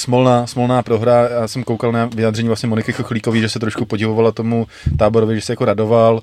smolná, 0.00 0.46
smolná 0.46 0.82
prohra. 0.82 1.28
Já 1.28 1.48
jsem 1.48 1.64
koukal 1.64 1.92
na 1.92 2.10
vyjádření 2.14 2.48
vlastně 2.48 2.68
Moniky 2.68 2.92
Chochlíkový, 2.92 3.40
že 3.40 3.48
se 3.48 3.58
trošku 3.58 3.84
podivovala 3.84 4.32
tomu 4.32 4.66
táborovi, 4.98 5.34
že 5.34 5.40
se 5.40 5.52
jako 5.52 5.64
radoval. 5.64 6.20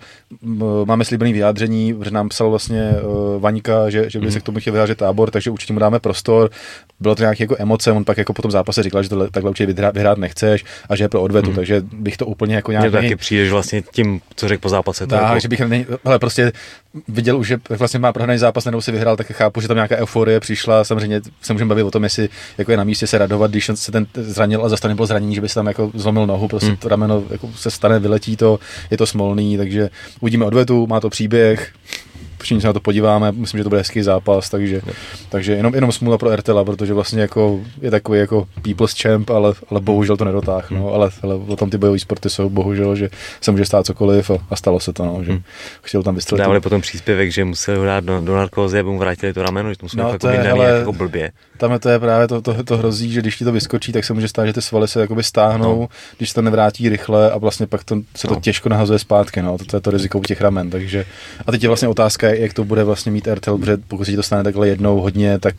Máme 0.86 1.06
slíbený 1.06 1.34
vyjádření, 1.34 1.94
protože 1.94 2.12
nám 2.12 2.30
psal 2.30 2.50
vlastně 2.50 2.92
uh, 2.92 3.42
Vaňka, 3.42 3.90
že, 3.90 4.10
že 4.10 4.20
by 4.20 4.32
se 4.32 4.40
k 4.40 4.44
tomu 4.44 4.60
chtěl 4.60 4.74
vyjádřit 4.74 4.98
tábor, 4.98 5.32
takže 5.32 5.52
určitě 5.52 5.74
mu 5.74 5.80
dáme 5.80 6.00
prostor. 6.00 6.50
Bylo 7.00 7.16
to 7.16 7.24
nějaké 7.24 7.44
jako 7.44 7.56
emoce, 7.60 7.92
on 7.92 8.06
pak 8.06 8.18
jako 8.18 8.34
po 8.34 8.42
tom 8.42 8.52
zápase 8.52 8.84
říkal, 8.84 9.04
že 9.04 9.10
to 9.10 9.30
takhle 9.30 9.50
určitě 9.50 9.66
vyhrát, 9.66 9.94
vyhrát 9.94 10.18
nechceš 10.18 10.66
a 10.90 10.96
že 10.96 11.04
je 11.04 11.10
pro 11.10 11.22
odvetu, 11.22 11.50
mm. 11.50 11.56
takže 11.56 11.82
bych 11.94 12.18
to 12.18 12.26
úplně 12.26 12.56
jako 12.56 12.72
nějak... 12.72 12.86
Mně 12.86 12.92
taky 12.92 13.16
přijdeš 13.16 13.52
vlastně 13.52 13.82
tím, 13.92 14.22
co 14.36 14.48
řekl 14.48 14.62
po 14.62 14.70
zápase. 14.70 15.08
Tak, 15.08 15.22
jako... 15.22 15.40
že 15.40 15.48
bych 15.48 15.60
ne, 15.60 15.86
ale 16.06 16.20
prostě 16.20 16.52
viděl 17.08 17.38
už, 17.38 17.48
že 17.48 17.58
vlastně 17.70 18.00
má 18.00 18.14
prohraný 18.14 18.40
zápas, 18.40 18.66
nebo 18.66 18.82
si 18.82 18.92
vyhrál, 18.92 19.18
tak 19.18 19.28
chápu, 19.28 19.62
že 19.62 19.68
tam 19.68 19.78
nějaká 19.78 19.96
euforie 19.96 20.40
přišla. 20.40 20.84
Samozřejmě 20.84 21.22
se 21.42 21.54
můžeme 21.54 21.70
bavit 21.70 21.84
o 21.84 21.92
tom, 21.92 22.04
jestli 22.04 22.30
jako 22.58 22.72
je 22.72 22.78
na 22.78 22.84
místě 22.84 23.08
se 23.08 23.18
radovat, 23.18 23.52
když 23.52 23.72
se 23.76 23.92
ten 23.92 24.08
zranil 24.14 24.66
a 24.66 24.70
zase 24.70 24.88
nebylo 24.88 25.06
zranění, 25.06 25.36
že 25.36 25.42
by 25.42 25.50
se 25.50 25.56
tam 25.56 25.68
jako 25.68 25.92
zlomil 25.94 26.28
nohu, 26.28 26.48
prostě 26.48 26.68
hmm. 26.68 26.78
to 26.78 26.90
rameno 26.90 27.24
jako 27.30 27.50
se 27.56 27.72
stane, 27.72 28.00
vyletí 28.00 28.38
to, 28.38 28.60
je 28.92 28.98
to 28.98 29.06
smolný, 29.06 29.58
takže 29.58 29.90
uvidíme 30.20 30.46
odvetu, 30.46 30.88
má 30.88 31.00
to 31.00 31.10
příběh, 31.10 31.74
všichni 32.46 32.62
se 32.62 32.68
na 32.68 32.74
to 32.74 32.80
podíváme, 32.80 33.32
myslím, 33.32 33.58
že 33.58 33.64
to 33.64 33.70
bude 33.70 33.82
hezký 33.82 34.02
zápas, 34.02 34.50
takže, 34.50 34.82
takže 35.30 35.54
jenom, 35.54 35.76
jenom 35.76 35.92
smůla 35.92 36.18
pro 36.18 36.36
RTL, 36.36 36.66
protože 36.66 36.94
vlastně 36.94 37.22
jako 37.22 37.60
je 37.82 37.92
takový 37.92 38.20
jako 38.20 38.48
people's 38.62 39.02
champ, 39.02 39.30
ale, 39.30 39.54
ale 39.70 39.82
bohužel 39.82 40.18
to 40.18 40.26
nedotáh, 40.26 40.72
no, 40.72 40.94
ale, 40.94 41.10
ale 41.24 41.36
o 41.36 41.56
tom 41.56 41.70
ty 41.70 41.78
bojové 41.78 42.00
sporty 42.00 42.30
jsou 42.30 42.50
bohužel, 42.50 42.96
že 42.96 43.10
se 43.42 43.52
může 43.52 43.66
stát 43.66 43.86
cokoliv 43.86 44.30
a, 44.30 44.38
a 44.50 44.56
stalo 44.56 44.80
se 44.80 44.94
to, 44.94 45.06
no, 45.06 45.24
že 45.24 45.32
hmm. 45.32 45.42
chtěl 45.82 46.04
tam 46.04 46.16
vystřelit. 46.16 46.40
Dávali 46.40 46.60
potom 46.60 46.82
příspěvek, 46.82 47.32
že 47.32 47.46
museli 47.46 47.78
ho 47.78 47.86
dát 47.86 48.04
do, 48.04 48.22
do 48.22 48.36
narkózy, 48.36 48.80
aby 48.80 48.90
mu 48.90 48.98
vrátili 48.98 49.34
to 49.34 49.44
rameno, 49.44 49.70
že 49.70 49.78
to 49.78 49.86
museli 49.86 50.04
no, 50.04 50.10
jako, 50.10 50.20
to 50.20 50.28
je, 50.28 50.52
ale, 50.52 50.70
jako 50.70 50.94
blbě. 50.94 51.32
tam 51.58 51.80
to 51.80 51.90
je 51.90 52.00
právě 52.00 52.28
to, 52.28 52.42
to, 52.42 52.64
to, 52.64 52.78
hrozí, 52.78 53.12
že 53.12 53.22
když 53.22 53.38
ti 53.38 53.44
to 53.44 53.52
vyskočí, 53.52 53.92
tak 53.92 54.06
se 54.06 54.14
může 54.14 54.28
stát, 54.28 54.46
že 54.46 54.54
ty 54.54 54.62
svaly 54.62 54.88
se 54.88 55.02
jakoby 55.02 55.24
stáhnou, 55.24 55.80
no. 55.80 55.88
když 56.18 56.30
se 56.30 56.36
to 56.36 56.42
nevrátí 56.42 56.90
rychle 56.90 57.32
a 57.32 57.38
vlastně 57.38 57.68
pak 57.68 57.84
to, 57.84 57.96
se 58.16 58.28
to 58.28 58.34
no. 58.34 58.40
těžko 58.40 58.70
nahazuje 58.70 59.00
zpátky, 59.00 59.42
no, 59.42 59.58
to, 59.58 59.66
to 59.66 59.78
je 59.78 59.82
to 59.82 59.92
riziko 59.92 60.20
u 60.20 60.24
těch 60.24 60.42
ramen, 60.42 60.70
takže 60.70 61.06
a 61.48 61.52
teď 61.52 61.64
je 61.64 61.70
vlastně 61.70 61.88
otázka, 61.88 62.35
jak 62.40 62.54
to 62.54 62.64
bude 62.64 62.84
vlastně 62.84 63.12
mít 63.12 63.28
RTL, 63.28 63.58
protože 63.58 63.78
pokud 63.78 64.06
se 64.06 64.12
ti 64.12 64.16
to 64.18 64.24
stane 64.24 64.44
takhle 64.44 64.68
jednou 64.68 65.02
hodně, 65.02 65.40
tak 65.40 65.56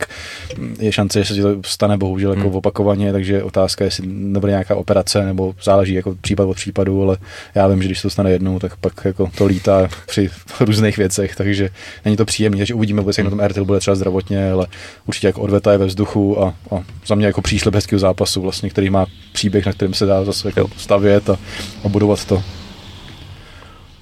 je 0.79 0.91
šance, 0.91 1.19
že 1.19 1.25
se 1.25 1.33
ti 1.33 1.41
to 1.41 1.55
stane 1.65 1.97
bohužel 1.97 2.31
jako 2.31 2.47
hmm. 2.47 2.55
opakovaně, 2.55 3.11
takže 3.11 3.43
otázka, 3.43 3.85
jestli 3.85 4.07
nebude 4.07 4.51
nějaká 4.51 4.75
operace, 4.75 5.25
nebo 5.25 5.55
záleží 5.63 5.93
jako 5.93 6.15
případ 6.21 6.43
od 6.43 6.55
případu, 6.55 7.03
ale 7.03 7.17
já 7.55 7.67
vím, 7.67 7.81
že 7.81 7.87
když 7.87 7.99
se 7.99 8.03
to 8.03 8.09
stane 8.09 8.31
jednou, 8.31 8.59
tak 8.59 8.75
pak 8.77 8.93
jako 9.05 9.29
to 9.37 9.45
lítá 9.45 9.89
při 10.05 10.29
různých 10.59 10.97
věcech, 10.97 11.35
takže 11.35 11.69
není 12.05 12.17
to 12.17 12.25
příjemné, 12.25 12.57
takže 12.57 12.73
uvidíme 12.73 13.03
jak 13.17 13.23
na 13.23 13.29
tom 13.29 13.39
RTL 13.39 13.65
bude 13.65 13.79
třeba 13.79 13.95
zdravotně, 13.95 14.51
ale 14.51 14.67
určitě 15.05 15.27
jako 15.27 15.41
odveta 15.41 15.71
je 15.71 15.77
ve 15.77 15.85
vzduchu 15.85 16.43
a, 16.43 16.53
a 16.71 16.83
za 17.07 17.15
mě 17.15 17.25
jako 17.25 17.41
příšlep 17.41 17.75
hezkého 17.75 17.99
zápasu, 17.99 18.41
vlastně, 18.41 18.69
který 18.69 18.89
má 18.89 19.05
příběh, 19.33 19.65
na 19.65 19.73
kterém 19.73 19.93
se 19.93 20.05
dá 20.05 20.23
zase 20.23 20.47
jako 20.47 20.69
stavět 20.77 21.29
a, 21.29 21.37
a 21.83 21.89
budovat 21.89 22.25
to. 22.25 22.43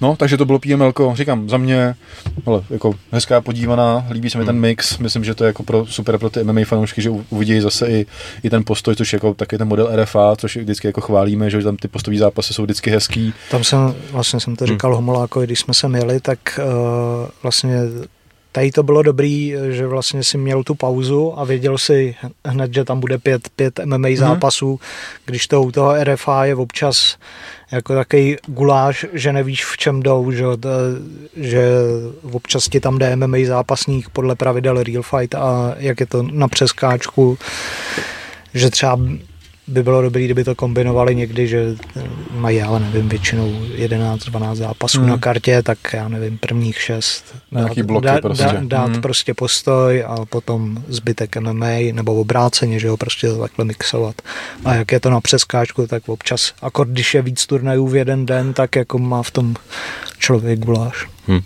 No, 0.00 0.16
takže 0.16 0.36
to 0.36 0.44
bylo 0.44 0.58
PML, 0.58 0.92
říkám, 1.14 1.48
za 1.48 1.56
mě 1.56 1.94
ale 2.46 2.62
jako 2.70 2.94
hezká 3.12 3.40
podívaná, 3.40 4.06
líbí 4.10 4.30
se 4.30 4.38
mi 4.38 4.44
hmm. 4.44 4.46
ten 4.46 4.60
mix, 4.60 4.98
myslím, 4.98 5.24
že 5.24 5.34
to 5.34 5.44
je 5.44 5.46
jako 5.46 5.62
pro, 5.62 5.86
super 5.86 6.18
pro 6.18 6.30
ty 6.30 6.44
MMA 6.44 6.60
fanoušky, 6.64 7.02
že 7.02 7.10
uvidí 7.10 7.60
zase 7.60 7.86
i, 7.88 8.06
i 8.42 8.50
ten 8.50 8.64
postoj, 8.64 8.96
což 8.96 9.12
je 9.12 9.16
jako 9.16 9.34
taky 9.34 9.58
ten 9.58 9.68
model 9.68 9.90
RFA, 9.96 10.36
což 10.36 10.56
vždycky 10.56 10.86
jako 10.86 11.00
chválíme, 11.00 11.50
že 11.50 11.62
tam 11.62 11.76
ty 11.76 11.88
postový 11.88 12.18
zápasy 12.18 12.54
jsou 12.54 12.62
vždycky 12.62 12.90
hezký. 12.90 13.34
Tam 13.50 13.64
jsem, 13.64 13.94
vlastně 14.10 14.40
jsem 14.40 14.56
to 14.56 14.64
hmm. 14.64 14.74
říkal 14.74 14.90
hmm. 14.90 14.96
Homolákovi, 14.96 15.46
když 15.46 15.60
jsme 15.60 15.74
se 15.74 15.88
měli, 15.88 16.20
tak 16.20 16.38
uh, 16.58 17.28
vlastně 17.42 17.78
Tady 18.56 18.70
to 18.70 18.82
bylo 18.82 19.02
dobrý, 19.02 19.54
že 19.70 19.86
vlastně 19.86 20.24
si 20.24 20.38
měl 20.38 20.62
tu 20.62 20.74
pauzu 20.74 21.38
a 21.38 21.44
věděl 21.44 21.78
si 21.78 22.14
hned, 22.44 22.74
že 22.74 22.84
tam 22.84 23.00
bude 23.00 23.18
pět, 23.18 23.48
pět 23.56 23.80
MMA 23.84 23.96
mm-hmm. 23.96 24.16
zápasů, 24.16 24.80
když 25.24 25.46
to 25.46 25.62
u 25.62 25.70
toho 25.70 26.04
RFA 26.04 26.44
je 26.44 26.54
občas 26.54 27.16
jako 27.70 27.94
takový 27.94 28.36
guláš, 28.46 29.06
že 29.12 29.32
nevíš 29.32 29.64
v 29.64 29.76
čem 29.76 30.02
jdou, 30.02 30.30
že, 30.30 30.44
že 31.36 31.68
občas 32.32 32.68
ti 32.68 32.80
tam 32.80 32.98
jde 32.98 33.16
MMA 33.16 33.38
zápasník 33.46 34.08
podle 34.08 34.34
pravidel 34.34 34.82
Real 34.82 35.02
Fight 35.02 35.34
a 35.34 35.74
jak 35.78 36.00
je 36.00 36.06
to 36.06 36.22
na 36.22 36.48
přeskáčku, 36.48 37.38
že 38.54 38.70
třeba 38.70 38.98
by 39.68 39.82
bylo 39.82 40.02
dobré, 40.02 40.24
kdyby 40.24 40.44
to 40.44 40.54
kombinovali 40.54 41.14
někdy, 41.14 41.48
že 41.48 41.74
mají, 42.30 42.62
ale 42.62 42.80
nevím, 42.80 43.08
většinou 43.08 43.52
11-12 43.76 44.54
zápasů 44.54 45.00
hmm. 45.00 45.08
na 45.08 45.18
kartě, 45.18 45.62
tak 45.62 45.78
já 45.92 46.08
nevím, 46.08 46.38
prvních 46.38 46.80
šest. 46.80 47.36
Nějaký 47.50 47.80
dát, 47.80 47.86
bloky 47.86 48.06
dát, 48.06 48.20
prostě. 48.20 48.44
Dát, 48.44 48.64
dát 48.64 48.90
hmm. 48.90 49.00
prostě 49.00 49.34
postoj 49.34 50.04
a 50.06 50.16
potom 50.24 50.84
zbytek 50.88 51.36
MMA 51.36 51.92
nebo 51.92 52.14
obráceně, 52.14 52.78
že 52.78 52.88
ho 52.88 52.96
prostě 52.96 53.28
takhle 53.40 53.64
mixovat. 53.64 54.22
A 54.64 54.74
jak 54.74 54.92
je 54.92 55.00
to 55.00 55.10
na 55.10 55.20
přeskáčku, 55.20 55.86
tak 55.86 56.08
občas, 56.08 56.52
akor 56.62 56.86
když 56.86 57.14
je 57.14 57.22
víc 57.22 57.46
turnajů 57.46 57.86
v 57.86 57.96
jeden 57.96 58.26
den, 58.26 58.52
tak 58.52 58.76
jako 58.76 58.98
má 58.98 59.22
v 59.22 59.30
tom 59.30 59.54
člověk 60.18 60.58
guláš. 60.58 61.06
Hmm. 61.26 61.40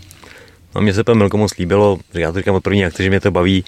A 0.74 0.80
mně 0.80 0.94
se 0.94 1.04
pan 1.04 1.18
Milko 1.18 1.36
moc 1.36 1.58
líbilo, 1.58 1.98
já 2.14 2.32
to 2.32 2.38
říkám 2.38 2.54
od 2.54 2.62
první 2.62 2.84
akce, 2.84 3.02
že 3.02 3.08
mě 3.08 3.20
to 3.20 3.30
baví. 3.30 3.64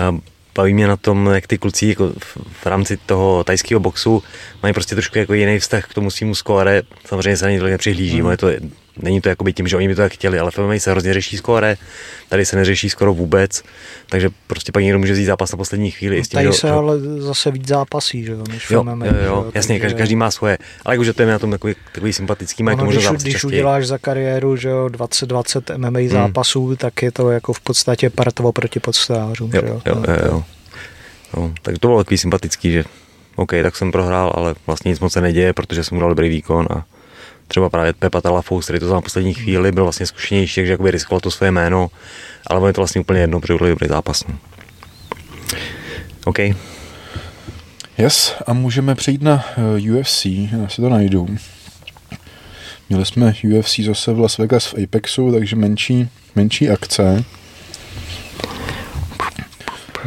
A 0.00 0.18
baví 0.56 0.74
mě 0.74 0.86
na 0.86 0.96
tom, 0.96 1.26
jak 1.26 1.46
ty 1.46 1.58
kluci 1.58 1.86
jako 1.86 2.12
v 2.52 2.66
rámci 2.66 2.96
toho 2.96 3.44
tajského 3.44 3.80
boxu 3.80 4.22
mají 4.62 4.74
prostě 4.74 4.94
trošku 4.94 5.18
jako 5.18 5.34
jiný 5.34 5.58
vztah 5.58 5.86
k 5.86 5.94
tomu 5.94 6.10
svýmu 6.10 6.34
skóre. 6.34 6.82
Samozřejmě 7.04 7.36
se 7.36 7.44
na 7.44 7.50
ně 7.50 7.58
tolik 7.58 7.72
nepřihlíží, 7.72 8.22
mm. 8.22 8.36
to, 8.36 8.48
není 9.02 9.20
to 9.20 9.28
jakoby 9.28 9.52
tím, 9.52 9.68
že 9.68 9.76
oni 9.76 9.88
by 9.88 9.94
to 9.94 10.00
tak 10.00 10.12
chtěli, 10.12 10.38
ale 10.38 10.50
v 10.50 10.58
MMA 10.58 10.78
se 10.78 10.90
hrozně 10.90 11.14
řeší 11.14 11.36
skóre, 11.36 11.76
tady 12.28 12.46
se 12.46 12.56
neřeší 12.56 12.90
skoro 12.90 13.14
vůbec, 13.14 13.62
takže 14.08 14.30
prostě 14.46 14.72
pak 14.72 14.82
někdo 14.82 14.98
může 14.98 15.12
vzít 15.12 15.24
zápas 15.24 15.52
na 15.52 15.56
poslední 15.56 15.90
chvíli. 15.90 16.16
No, 16.16 16.22
tím, 16.22 16.30
tady 16.30 16.46
že, 16.46 16.52
se 16.52 16.70
ale 16.70 17.00
zase 17.18 17.50
víc 17.50 17.68
zápasí, 17.68 18.24
že 18.24 18.32
jo, 18.32 18.44
než 18.48 18.70
jo, 18.70 18.84
MMA. 18.84 19.06
Jo, 19.06 19.12
jo, 19.24 19.50
jasně, 19.54 19.80
každý, 19.80 19.98
každý, 19.98 20.16
má 20.16 20.30
svoje, 20.30 20.58
ale 20.84 20.94
jakože 20.94 21.12
to 21.12 21.22
je 21.22 21.28
na 21.28 21.38
tom 21.38 21.50
takový, 21.50 21.74
takový 21.92 22.12
sympatický, 22.12 22.62
má 22.62 22.72
ono, 22.72 22.86
když, 22.86 23.08
když 23.08 23.44
uděláš 23.44 23.86
za 23.86 23.98
kariéru, 23.98 24.56
že 24.56 24.68
jo, 24.68 24.86
20-20 24.86 25.78
MMA 25.78 25.98
hmm. 25.98 26.08
zápasů, 26.08 26.76
tak 26.76 27.02
je 27.02 27.12
to 27.12 27.30
jako 27.30 27.52
v 27.52 27.60
podstatě 27.60 28.10
partovo 28.10 28.52
proti 28.52 28.80
podstářům, 28.80 29.50
jo, 29.54 29.62
jo, 29.66 29.80
jo, 29.86 30.04
jo, 30.08 30.16
jo. 30.26 30.44
No, 31.36 31.54
tak 31.62 31.78
to 31.78 31.88
bylo 31.88 32.04
takový 32.04 32.18
sympatický, 32.18 32.72
že 32.72 32.84
OK, 33.36 33.52
tak 33.62 33.76
jsem 33.76 33.92
prohrál, 33.92 34.32
ale 34.34 34.54
vlastně 34.66 34.88
nic 34.88 35.00
moc 35.00 35.12
se 35.12 35.20
neděje, 35.20 35.52
protože 35.52 35.84
jsem 35.84 35.96
udělal 35.96 36.10
dobrý 36.10 36.28
výkon 36.28 36.66
a 36.70 36.84
třeba 37.48 37.70
právě 37.70 37.92
Pepa 37.92 38.20
Talafous, 38.20 38.64
který 38.64 38.78
to 38.78 38.88
za 38.88 39.00
poslední 39.00 39.34
chvíli 39.34 39.72
byl 39.72 39.82
vlastně 39.82 40.06
zkušenější, 40.06 40.54
takže 40.54 40.72
jakoby 40.72 40.90
riskoval 40.90 41.20
to 41.20 41.30
své 41.30 41.50
jméno, 41.50 41.90
ale 42.46 42.60
bylo 42.60 42.72
to 42.72 42.80
vlastně 42.80 43.00
úplně 43.00 43.20
jedno, 43.20 43.40
protože 43.40 43.54
udělali 43.54 43.70
dobrý 43.70 43.88
zápas. 43.88 44.24
No. 44.28 44.38
OK. 46.24 46.38
Yes, 47.98 48.34
a 48.46 48.52
můžeme 48.52 48.94
přejít 48.94 49.22
na 49.22 49.44
uh, 49.78 49.98
UFC, 49.98 50.24
já 50.24 50.68
si 50.68 50.82
to 50.82 50.88
najdu. 50.88 51.26
Měli 52.88 53.06
jsme 53.06 53.34
UFC 53.58 53.80
zase 53.80 54.12
v 54.12 54.20
Las 54.20 54.38
Vegas 54.38 54.66
v 54.66 54.74
Apexu, 54.84 55.32
takže 55.32 55.56
menší, 55.56 56.08
menší 56.34 56.70
akce. 56.70 57.24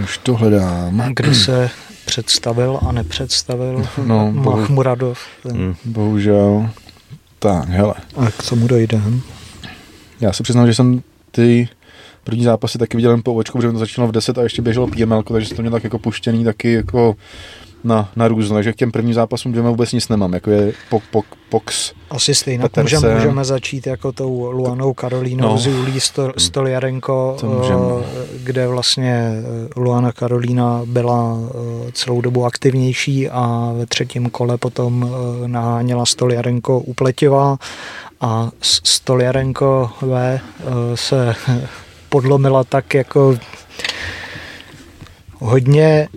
Už 0.03 0.17
to 0.17 0.35
hledám. 0.35 1.13
Kdo 1.15 1.35
se 1.35 1.69
představil 2.05 2.79
a 2.87 2.91
nepředstavil 2.91 3.87
no, 4.05 4.31
Mahmuradov. 4.31 5.19
Hmm. 5.45 5.75
Bohužel. 5.85 6.69
Tak, 7.39 7.69
hele. 7.69 7.93
A 8.15 8.31
k 8.31 8.49
tomu 8.49 8.67
dojdem. 8.67 9.21
Já 10.21 10.33
se 10.33 10.43
přiznám, 10.43 10.67
že 10.67 10.73
jsem 10.73 11.01
ty 11.31 11.69
první 12.23 12.43
zápasy 12.43 12.77
taky 12.77 12.97
viděl 12.97 13.11
jen 13.11 13.21
po 13.23 13.33
očku, 13.33 13.57
protože 13.57 13.71
to 13.71 13.77
začínalo 13.77 14.07
v 14.07 14.11
10 14.11 14.37
a 14.37 14.43
ještě 14.43 14.61
běželo 14.61 14.87
PML, 14.87 15.23
takže 15.23 15.47
jsem 15.47 15.57
to 15.57 15.61
měl 15.61 15.71
tak 15.71 15.83
jako 15.83 15.99
puštěný 15.99 16.43
taky 16.43 16.73
jako 16.73 17.15
na, 17.83 18.11
na 18.15 18.27
různo, 18.27 18.55
takže 18.55 18.73
k 18.73 18.75
těm 18.75 18.91
prvním 18.91 19.13
zápasům 19.13 19.51
dvěma 19.51 19.69
vůbec 19.69 19.91
nic 19.91 20.09
nemám, 20.09 20.33
jako 20.33 20.51
je 20.51 20.73
pok, 20.89 21.03
pok, 21.11 21.25
Pox. 21.49 21.93
Asi 22.09 22.35
stejně 22.35 22.63
můžeme, 22.81 23.15
můžeme 23.15 23.45
začít 23.45 23.87
jako 23.87 24.11
tou 24.11 24.51
Luanou 24.51 24.93
Karolínou 24.93 25.47
no, 25.47 25.57
z 25.57 25.67
Julí 25.67 25.99
hmm. 26.17 26.31
Stoliarenko, 26.37 27.37
uh, 27.43 28.01
kde 28.43 28.67
vlastně 28.67 29.13
eh, 29.13 29.79
Luana 29.79 30.11
Karolína 30.11 30.81
byla 30.85 31.33
uh, 31.33 31.49
celou 31.93 32.21
dobu 32.21 32.45
aktivnější 32.45 33.29
a 33.29 33.73
ve 33.77 33.85
třetím 33.85 34.29
kole 34.29 34.57
potom 34.57 35.11
naháněla 35.47 36.05
Stoliarenko 36.05 36.79
upletivá 36.79 37.57
a 38.21 38.49
Stoliarenkové 38.61 40.39
se 40.95 41.35
podlomila 42.09 42.63
tak 42.63 42.93
jako 42.93 43.37
hodně 45.39 46.07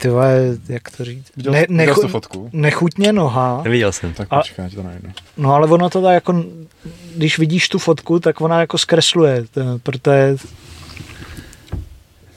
Tyhle, 0.00 0.56
jak 0.68 0.90
to 0.96 1.04
říct? 1.04 1.32
Viděl, 1.36 1.52
ne, 1.52 1.66
nechu, 1.68 2.00
viděl 2.00 2.08
fotku? 2.08 2.50
Nechutně 2.52 3.12
noha. 3.12 3.60
Neviděl 3.64 3.92
jsem. 3.92 4.12
Tak 4.14 4.28
počkej, 4.28 4.70
to 4.70 4.82
najdu. 4.82 5.08
No 5.36 5.54
ale 5.54 5.68
ono 5.68 5.90
to 5.90 6.02
tak 6.02 6.14
jako, 6.14 6.44
když 7.16 7.38
vidíš 7.38 7.68
tu 7.68 7.78
fotku, 7.78 8.20
tak 8.20 8.40
ona 8.40 8.60
jako 8.60 8.78
zkresluje, 8.78 9.44
protože... 9.82 10.36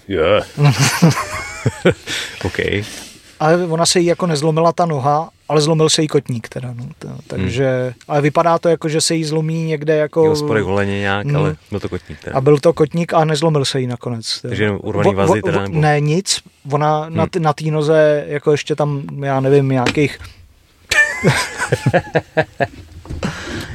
Yeah. 0.07 0.47
OK. 2.45 2.59
Ale 3.43 3.65
ona 3.67 3.85
se 3.85 3.99
jí 3.99 4.05
jako 4.05 4.27
nezlomila 4.27 4.71
ta 4.71 4.85
noha, 4.85 5.29
ale 5.49 5.61
zlomil 5.61 5.89
se 5.89 6.01
jí 6.01 6.07
kotník 6.07 6.49
teda, 6.49 6.73
no. 6.73 7.17
takže, 7.27 7.83
hmm. 7.83 7.93
ale 8.07 8.21
vypadá 8.21 8.59
to 8.59 8.69
jako, 8.69 8.89
že 8.89 9.01
se 9.01 9.15
jí 9.15 9.23
zlomí 9.23 9.63
někde 9.63 9.95
jako... 9.95 10.25
Jo, 10.25 10.35
spodek 10.35 10.63
holeně 10.63 10.99
nějak, 10.99 11.25
hmm. 11.25 11.35
ale 11.35 11.55
byl 11.69 11.79
to 11.79 11.89
kotník 11.89 12.19
teda. 12.19 12.37
A 12.37 12.41
byl 12.41 12.57
to 12.57 12.73
kotník 12.73 13.13
a 13.13 13.25
nezlomil 13.25 13.65
se 13.65 13.81
jí 13.81 13.87
nakonec. 13.87 14.41
Takže 14.41 14.71
urvaný 14.71 15.15
vazy 15.15 15.41
teda 15.41 15.61
nebo? 15.61 15.81
Ne, 15.81 15.99
nic, 15.99 16.39
ona 16.71 17.03
hmm. 17.03 17.17
na, 17.17 17.27
na 17.39 17.53
té 17.53 17.65
noze 17.65 18.25
jako 18.27 18.51
ještě 18.51 18.75
tam, 18.75 19.03
já 19.23 19.39
nevím, 19.39 19.69
nějakých... 19.69 20.19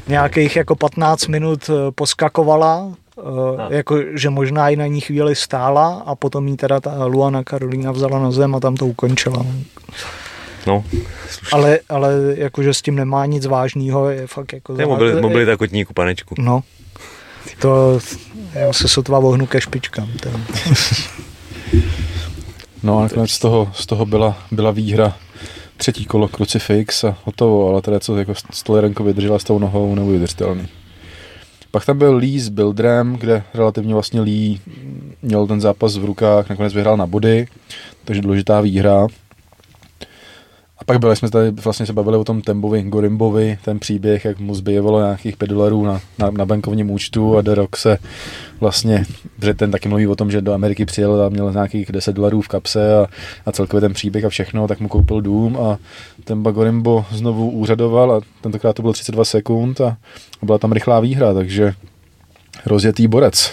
nějakých 0.09 0.57
jako 0.57 0.77
15 0.77 1.27
minut 1.27 1.71
eh, 1.71 1.73
poskakovala, 1.91 2.93
Uh, 3.19 3.61
jako, 3.69 3.97
že 4.15 4.31
možná 4.31 4.69
i 4.69 4.77
na 4.77 4.87
ní 4.87 5.01
chvíli 5.01 5.35
stála 5.35 6.03
a 6.07 6.15
potom 6.15 6.49
jí 6.49 6.57
teda 6.57 6.81
ta 6.81 7.05
Luana 7.05 7.45
Karolína 7.45 7.93
vzala 7.93 8.19
na 8.19 8.31
zem 8.31 8.55
a 8.55 8.61
tam 8.61 8.77
to 8.77 8.87
ukončila. 8.87 9.47
No, 10.67 10.85
ale, 11.53 11.79
ale 11.89 12.13
jakože 12.37 12.75
s 12.75 12.83
tím 12.83 12.97
nemá 12.97 13.27
nic 13.27 13.47
vážného, 13.47 14.11
je 14.11 14.27
fakt 14.27 14.53
jako... 14.53 14.81
Je 14.81 14.87
mobil, 14.87 15.23
mobilita 15.23 15.57
kotníku, 15.57 15.95
panečku. 15.95 16.35
No, 16.39 16.63
to 17.59 17.99
já 18.55 18.73
se 18.73 18.89
sotva 18.89 19.19
vohnu 19.19 19.47
ke 19.47 19.61
špičkám. 19.61 20.09
no 22.83 22.99
a 22.99 23.03
nakonec 23.03 23.31
z 23.31 23.39
toho, 23.39 23.71
z 23.75 23.87
toho 23.87 24.07
byla, 24.07 24.39
byla 24.51 24.71
výhra 24.71 25.17
třetí 25.77 26.05
kolo 26.05 26.29
krucifix 26.29 27.05
a 27.05 27.17
hotovo, 27.25 27.69
ale 27.69 27.83
teda 27.83 28.01
co 28.01 28.17
jako 28.17 28.35
Stolerenko 28.53 29.05
vydržela 29.05 29.39
s 29.39 29.45
tou 29.45 29.59
nohou 29.59 29.95
neuvěřitelný. 29.95 30.69
Pak 31.79 31.87
tam 31.87 31.99
byl 31.99 32.17
Lee 32.17 32.41
s 32.41 32.49
Bildrem, 32.49 33.17
kde 33.17 33.43
relativně 33.55 33.95
vlastně 33.95 34.21
Lee 34.21 34.61
měl 35.23 35.47
ten 35.47 35.61
zápas 35.61 35.97
v 35.97 36.05
rukách, 36.05 36.51
nakonec 36.51 36.75
vyhrál 36.75 36.97
na 36.97 37.07
body, 37.07 37.47
takže 38.05 38.23
důležitá 38.23 38.61
výhra. 38.61 39.07
Pak 40.89 40.99
byli 40.99 41.17
jsme 41.17 41.31
tady, 41.31 41.51
vlastně 41.51 41.87
se 41.87 41.93
bavili 41.93 42.17
o 42.17 42.25
tom 42.25 42.43
Tembovi, 42.43 42.83
Gorimbovi, 42.83 43.59
ten 43.65 43.79
příběh, 43.79 44.25
jak 44.25 44.39
mu 44.39 44.55
zbývalo 44.55 45.01
nějakých 45.01 45.37
5 45.37 45.49
dolarů 45.49 45.85
na, 45.85 46.01
na, 46.19 46.31
na 46.31 46.47
bankovním 46.47 46.91
účtu 46.91 47.37
a 47.37 47.43
The 47.43 47.55
Rock 47.55 47.77
se 47.77 47.99
vlastně, 48.61 49.05
že 49.43 49.55
ten 49.55 49.71
taky 49.71 49.89
mluví 49.89 50.07
o 50.07 50.17
tom, 50.17 50.31
že 50.31 50.41
do 50.41 50.53
Ameriky 50.53 50.85
přijel 50.85 51.23
a 51.23 51.29
měl 51.29 51.53
nějakých 51.53 51.93
10 51.93 52.13
dolarů 52.13 52.41
v 52.41 52.49
kapse 52.49 52.97
a, 52.97 53.07
a 53.47 53.53
celkově 53.53 53.81
ten 53.81 53.93
příběh 53.93 54.25
a 54.25 54.29
všechno, 54.29 54.69
tak 54.69 54.81
mu 54.81 54.89
koupil 54.89 55.21
dům 55.21 55.57
a 55.57 55.79
ten 56.25 56.43
Gorimbo 56.43 57.05
znovu 57.11 57.51
úřadoval 57.51 58.13
a 58.13 58.21
tentokrát 58.41 58.73
to 58.73 58.83
bylo 58.83 58.93
32 58.93 59.25
sekund 59.25 59.81
a 59.81 59.97
byla 60.43 60.59
tam 60.59 60.73
rychlá 60.73 61.01
výhra, 61.01 61.35
takže 61.35 61.75
rozjetý 62.67 63.09
borec. 63.09 63.53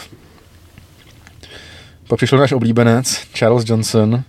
Pak 2.07 2.17
přišel 2.17 2.39
náš 2.39 2.51
oblíbenec 2.51 3.07
Charles 3.33 3.69
Johnson, 3.69 4.23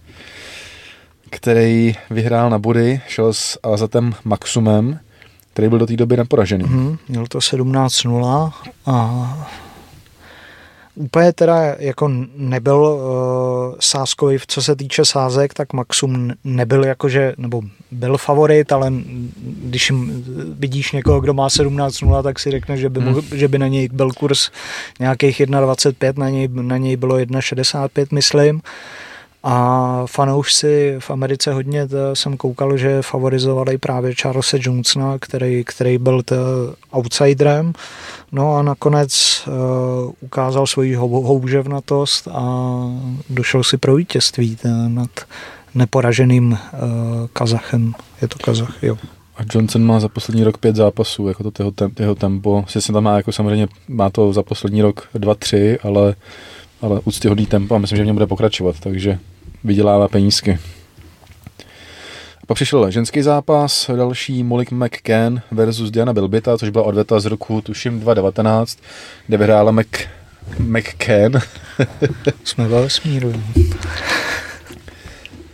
který 1.30 1.94
vyhrál 2.10 2.50
na 2.50 2.58
body, 2.58 3.00
šel 3.08 3.32
s 3.32 3.58
Alzatem 3.62 4.14
Maxumem, 4.24 4.98
který 5.52 5.68
byl 5.68 5.78
do 5.78 5.86
té 5.86 5.96
doby 5.96 6.16
neporažený. 6.16 6.64
Mm, 6.64 6.98
měl 7.08 7.26
to 7.26 7.38
17-0 7.38 8.52
a 8.86 9.48
úplně 10.96 11.32
teda 11.32 11.74
jako 11.78 12.10
nebyl 12.36 12.76
uh, 12.76 13.74
sázkový, 13.80 14.38
co 14.46 14.62
se 14.62 14.76
týče 14.76 15.04
sázek, 15.04 15.54
tak 15.54 15.72
Maxum 15.72 16.30
nebyl 16.44 16.84
jakože, 16.84 17.34
nebo 17.38 17.62
byl 17.90 18.18
favorit, 18.18 18.72
ale 18.72 18.92
když 19.64 19.92
vidíš 20.58 20.92
někoho, 20.92 21.20
kdo 21.20 21.34
má 21.34 21.48
17-0, 21.48 22.22
tak 22.22 22.38
si 22.38 22.50
řekneš, 22.50 22.80
že 22.80 22.88
by, 22.88 23.00
hmm. 23.00 23.20
že 23.34 23.48
by 23.48 23.58
na 23.58 23.68
něj 23.68 23.88
byl 23.92 24.12
kurz 24.12 24.50
nějakých 25.00 25.40
1,25, 25.40 26.18
na 26.18 26.30
něj, 26.30 26.48
na 26.52 26.76
něj 26.76 26.96
bylo 26.96 27.16
1,65, 27.16 28.06
myslím. 28.10 28.60
A 29.48 30.02
fanoušci 30.06 30.96
v 30.98 31.10
Americe 31.10 31.52
hodně 31.52 31.88
jsem 32.14 32.36
koukal, 32.36 32.76
že 32.76 33.02
favorizovali 33.02 33.78
právě 33.78 34.14
Charlesa 34.22 34.56
Johnsona, 34.60 35.18
který, 35.18 35.64
který 35.64 35.98
byl 35.98 36.22
outsiderem. 36.90 37.72
No 38.32 38.56
a 38.56 38.62
nakonec 38.62 39.42
uh, 39.46 39.54
ukázal 40.20 40.66
svoji 40.66 40.94
houževnatost 40.94 42.28
a 42.28 42.44
došel 43.30 43.64
si 43.64 43.76
pro 43.76 43.94
vítězství 43.94 44.58
nad 44.88 45.10
neporaženým 45.74 46.52
uh, 46.52 46.58
Kazachem. 47.32 47.94
Je 48.22 48.28
to 48.28 48.38
Kazach, 48.38 48.82
jo. 48.82 48.96
A 49.36 49.40
Johnson 49.54 49.86
má 49.86 50.00
za 50.00 50.08
poslední 50.08 50.44
rok 50.44 50.58
pět 50.58 50.76
zápasů, 50.76 51.28
jako 51.28 51.50
to 51.50 51.62
jeho, 51.62 51.72
jeho 51.98 52.14
tempo. 52.14 52.64
Sice 52.68 52.92
tam 52.92 53.04
má 53.04 53.16
jako 53.16 53.32
samozřejmě, 53.32 53.68
má 53.88 54.10
to 54.10 54.32
za 54.32 54.42
poslední 54.42 54.82
rok 54.82 55.08
dva, 55.14 55.34
tři, 55.34 55.78
ale, 55.82 56.14
ale 56.80 57.00
úctyhodný 57.04 57.46
tempo 57.46 57.74
a 57.74 57.78
myslím, 57.78 57.96
že 57.96 58.02
v 58.02 58.06
něm 58.06 58.16
bude 58.16 58.26
pokračovat, 58.26 58.76
takže 58.80 59.18
vydělává 59.66 60.08
penízky. 60.08 60.58
A 62.42 62.46
pak 62.46 62.54
přišel 62.54 62.90
ženský 62.90 63.22
zápas, 63.22 63.90
další 63.96 64.44
Molik 64.44 64.70
McCann 64.70 65.40
versus 65.50 65.90
Diana 65.90 66.12
Bilbita, 66.12 66.58
což 66.58 66.68
byla 66.68 66.84
odveta 66.84 67.20
z 67.20 67.26
roku, 67.26 67.60
tuším, 67.60 68.00
2019, 68.00 68.78
kde 69.26 69.36
vyhrála 69.36 69.72
Mc, 69.72 69.86
McCann. 70.58 71.32
Jsme 72.44 72.68
ve 72.68 72.82
vesmíru. 72.82 73.32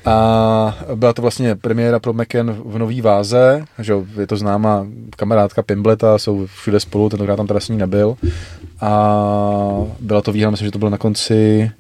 A 0.04 0.78
byla 0.94 1.12
to 1.12 1.22
vlastně 1.22 1.56
premiéra 1.56 2.00
pro 2.00 2.12
McCann 2.12 2.62
v 2.64 2.78
nový 2.78 3.00
váze, 3.00 3.64
že 3.78 3.94
je 4.20 4.26
to 4.26 4.36
známá 4.36 4.86
kamarádka 5.16 5.62
Pimbleta, 5.62 6.18
jsou 6.18 6.46
všude 6.46 6.80
spolu, 6.80 7.08
tentokrát 7.08 7.36
tam 7.36 7.46
teda 7.46 7.60
s 7.60 7.68
ní 7.68 7.76
nebyl. 7.76 8.16
A 8.80 9.22
byla 10.00 10.22
to 10.22 10.32
výhra, 10.32 10.50
myslím, 10.50 10.66
že 10.66 10.72
to 10.72 10.78
bylo 10.78 10.90
na 10.90 10.98
konci 10.98 11.70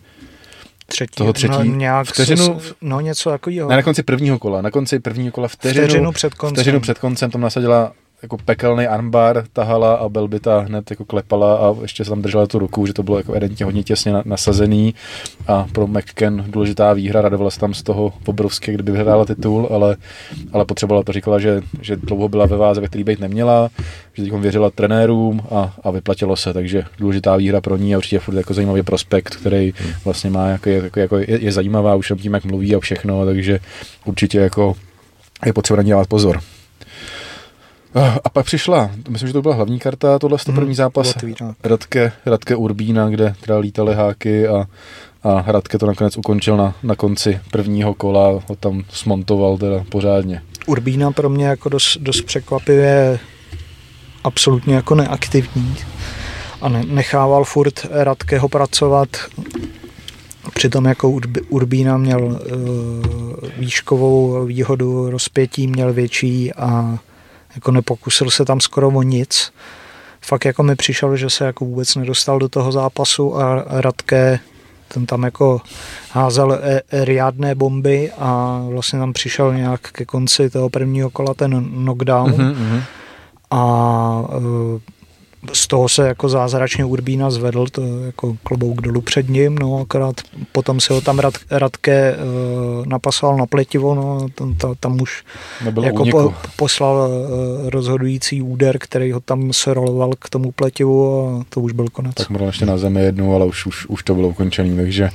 třetí, 0.92 1.14
toho 1.14 1.32
třetí 1.32 1.52
no, 1.52 1.64
nějak 1.64 2.06
vteřinu, 2.06 2.60
no 2.80 3.00
něco 3.00 3.30
jako 3.30 3.50
jo. 3.50 3.68
Ne, 3.68 3.76
na 3.76 3.82
konci 3.82 4.02
prvního 4.02 4.38
kola, 4.38 4.62
na 4.62 4.70
konci 4.70 4.98
prvního 4.98 5.32
kola 5.32 5.48
vteřinu, 5.48 5.86
vteřinu 5.86 6.12
před 6.12 6.34
koncem. 6.34 6.54
Vteřinu 6.54 6.80
před 6.80 6.98
koncem 6.98 7.30
tam 7.30 7.40
nasadila 7.40 7.92
jako 8.22 8.36
pekelný 8.36 8.86
armbar 8.86 9.44
tahala 9.52 9.94
a 9.94 10.08
Belbita 10.08 10.60
hned 10.60 10.90
jako 10.90 11.04
klepala 11.04 11.56
a 11.56 11.76
ještě 11.82 12.04
se 12.04 12.10
tam 12.10 12.22
držela 12.22 12.46
tu 12.46 12.58
ruku, 12.58 12.86
že 12.86 12.92
to 12.92 13.02
bylo 13.02 13.16
jako 13.16 13.32
evidentně 13.32 13.64
hodně 13.64 13.82
těsně 13.82 14.12
nasazený 14.24 14.94
a 15.46 15.66
pro 15.72 15.86
McKen 15.86 16.44
důležitá 16.48 16.92
výhra, 16.92 17.20
radovala 17.20 17.50
se 17.50 17.60
tam 17.60 17.74
z 17.74 17.82
toho 17.82 18.12
obrovské, 18.26 18.72
kdyby 18.72 18.92
vyhrála 18.92 19.24
titul, 19.24 19.68
ale, 19.70 19.96
ale 20.52 20.64
potřebovala 20.64 21.02
to, 21.02 21.12
říkala, 21.12 21.38
že, 21.38 21.62
že 21.80 21.96
dlouho 21.96 22.28
byla 22.28 22.46
ve 22.46 22.56
váze, 22.56 22.80
ve 22.80 22.86
který 22.86 23.04
být 23.04 23.20
neměla, 23.20 23.70
že 24.14 24.22
teď 24.22 24.32
věřila 24.32 24.70
trenérům 24.70 25.42
a, 25.50 25.74
a 25.82 25.90
vyplatilo 25.90 26.36
se, 26.36 26.52
takže 26.52 26.84
důležitá 26.98 27.36
výhra 27.36 27.60
pro 27.60 27.76
ní 27.76 27.94
a 27.94 27.98
určitě 27.98 28.18
furt 28.18 28.36
jako 28.36 28.54
zajímavý 28.54 28.82
prospekt, 28.82 29.36
který 29.36 29.72
vlastně 30.04 30.30
má, 30.30 30.48
jako, 30.48 30.68
jako, 30.68 31.00
jako 31.00 31.16
je, 31.18 31.26
je 31.44 31.52
zajímavá 31.52 31.94
už 31.94 32.12
tím, 32.20 32.34
jak 32.34 32.44
mluví 32.44 32.74
a 32.74 32.80
všechno, 32.80 33.26
takže 33.26 33.60
určitě 34.04 34.38
jako 34.38 34.74
je 35.46 35.52
potřeba 35.52 35.76
na 35.76 35.82
ní 35.82 35.90
dávat 35.90 36.08
pozor. 36.08 36.40
A 38.24 38.28
pak 38.28 38.46
přišla, 38.46 38.90
myslím, 39.08 39.26
že 39.26 39.32
to 39.32 39.42
byla 39.42 39.54
hlavní 39.54 39.78
karta, 39.78 40.18
tohle 40.18 40.38
hmm, 40.46 40.56
první 40.56 40.74
zápas. 40.74 41.14
Radke, 41.64 42.12
Radke 42.26 42.56
Urbína, 42.56 43.08
kde 43.08 43.34
teda 43.40 43.58
lítaly 43.58 43.94
háky 43.94 44.48
a, 44.48 44.66
a 45.22 45.44
Radke 45.46 45.78
to 45.78 45.86
nakonec 45.86 46.16
ukončil 46.16 46.56
na, 46.56 46.74
na 46.82 46.96
konci 46.96 47.40
prvního 47.50 47.94
kola, 47.94 48.28
ho 48.48 48.56
tam 48.60 48.82
smontoval 48.90 49.58
teda 49.58 49.84
pořádně. 49.88 50.42
Urbína 50.66 51.10
pro 51.10 51.30
mě 51.30 51.46
jako 51.46 51.68
dost, 51.68 51.96
dost 52.00 52.22
překvapivě 52.22 53.18
absolutně 54.24 54.74
jako 54.74 54.94
neaktivní 54.94 55.76
a 56.60 56.68
ne, 56.68 56.82
nechával 56.86 57.44
furt 57.44 57.86
Radkeho 57.90 58.48
pracovat. 58.48 59.08
Přitom 60.54 60.84
jako 60.84 61.18
Urbína 61.48 61.96
měl 61.96 62.24
uh, 62.24 62.38
výškovou 63.58 64.46
výhodu, 64.46 65.10
rozpětí 65.10 65.66
měl 65.66 65.92
větší 65.92 66.52
a 66.52 66.98
jako 67.54 67.70
nepokusil 67.70 68.30
se 68.30 68.44
tam 68.44 68.60
skoro 68.60 68.88
o 68.88 69.02
nic. 69.02 69.52
Fakt 70.20 70.44
jako 70.44 70.62
mi 70.62 70.76
přišel, 70.76 71.16
že 71.16 71.30
se 71.30 71.44
jako 71.44 71.64
vůbec 71.64 71.96
nedostal 71.96 72.38
do 72.38 72.48
toho 72.48 72.72
zápasu 72.72 73.36
a 73.36 73.64
Radke 73.80 74.40
ten 74.94 75.06
tam 75.06 75.22
jako 75.22 75.60
házel 76.10 76.52
e, 76.52 76.82
e, 76.90 77.04
riadné 77.04 77.54
bomby 77.54 78.12
a 78.18 78.62
vlastně 78.68 78.98
tam 78.98 79.12
přišel 79.12 79.54
nějak 79.54 79.80
ke 79.80 80.04
konci 80.04 80.50
toho 80.50 80.70
prvního 80.70 81.10
kola 81.10 81.34
ten 81.34 81.64
knockdown 81.64 82.32
mm-hmm. 82.32 82.82
a 83.50 84.24
e, 84.78 85.01
z 85.52 85.66
toho 85.66 85.88
se 85.88 86.08
jako 86.08 86.28
zázračně 86.28 86.84
Urbína 86.84 87.30
zvedl, 87.30 87.66
to 87.66 87.82
jako 87.82 88.36
klobouk 88.42 88.80
dolů 88.80 89.00
před 89.00 89.28
ním, 89.28 89.58
no 89.58 89.80
akorát 89.80 90.20
potom 90.52 90.80
se 90.80 90.94
ho 90.94 91.00
tam 91.00 91.18
Rad, 91.18 91.34
Radke 91.50 92.16
uh, 92.16 92.86
napasoval 92.86 93.36
na 93.36 93.46
pletivo, 93.46 93.94
no 93.94 94.28
tam, 94.34 94.54
tam, 94.54 94.74
tam 94.80 95.00
už 95.00 95.24
Nebylo 95.64 95.86
jako 95.86 96.04
po, 96.10 96.34
poslal 96.56 96.96
uh, 96.96 97.70
rozhodující 97.70 98.42
úder, 98.42 98.78
který 98.78 99.12
ho 99.12 99.20
tam 99.20 99.52
seroloval 99.52 100.12
k 100.18 100.28
tomu 100.28 100.52
pletivu 100.52 101.28
a 101.28 101.44
to 101.48 101.60
už 101.60 101.72
byl 101.72 101.88
konec. 101.88 102.14
Tak 102.14 102.30
byl 102.30 102.46
ještě 102.46 102.66
na 102.66 102.78
zemi 102.78 103.02
jednou, 103.02 103.34
ale 103.34 103.46
už, 103.46 103.66
už, 103.66 103.86
už 103.86 104.02
to 104.02 104.14
bylo 104.14 104.28
ukončený, 104.28 104.76
takže 104.76 105.10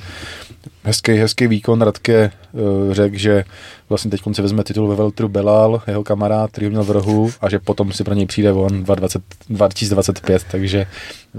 hezký, 0.88 1.12
hezký 1.12 1.46
výkon. 1.46 1.82
Radke 1.82 2.30
uh, 2.52 2.94
řekl, 2.94 3.16
že 3.16 3.44
vlastně 3.88 4.10
teď 4.10 4.20
si 4.32 4.42
vezme 4.42 4.64
titul 4.64 4.88
ve 4.88 4.96
Veltru 4.96 5.28
Belal, 5.28 5.82
jeho 5.86 6.04
kamarád, 6.04 6.50
který 6.50 6.66
ho 6.66 6.70
měl 6.70 6.84
v 6.84 6.90
rohu 6.90 7.30
a 7.40 7.50
že 7.50 7.58
potom 7.58 7.92
si 7.92 8.04
pro 8.04 8.14
něj 8.14 8.26
přijde 8.26 8.52
on 8.52 8.84
20, 8.84 9.22
2025, 9.48 10.42
takže 10.50 10.86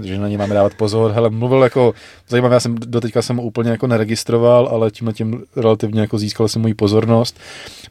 že 0.02 0.18
na 0.18 0.28
něj 0.28 0.36
máme 0.36 0.54
dávat 0.54 0.74
pozor. 0.74 1.10
Hele, 1.10 1.30
mluvil 1.30 1.62
jako 1.62 1.94
zajímavé, 2.28 2.54
já 2.56 2.60
jsem 2.60 2.74
doteďka 2.74 3.22
jsem 3.22 3.36
ho 3.36 3.42
úplně 3.42 3.70
jako 3.70 3.86
neregistroval, 3.86 4.68
ale 4.68 4.90
tím 4.90 5.12
tím 5.12 5.44
relativně 5.56 6.00
jako 6.00 6.18
získal 6.18 6.48
jsem 6.48 6.62
můj 6.62 6.74
pozornost. 6.74 7.40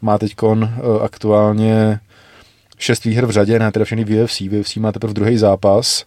Má 0.01 0.17
teď 0.17 0.33
uh, 0.43 0.65
aktuálně 1.01 1.99
šest 2.77 3.03
výher 3.03 3.25
v 3.25 3.31
řadě, 3.31 3.59
ne 3.59 3.71
teda 3.71 3.85
všechny 3.85 4.03
v 4.03 4.23
UFC. 4.23 4.39
V 4.39 4.77
má 4.77 4.91
teprve 4.91 5.13
druhý 5.13 5.37
zápas 5.37 6.05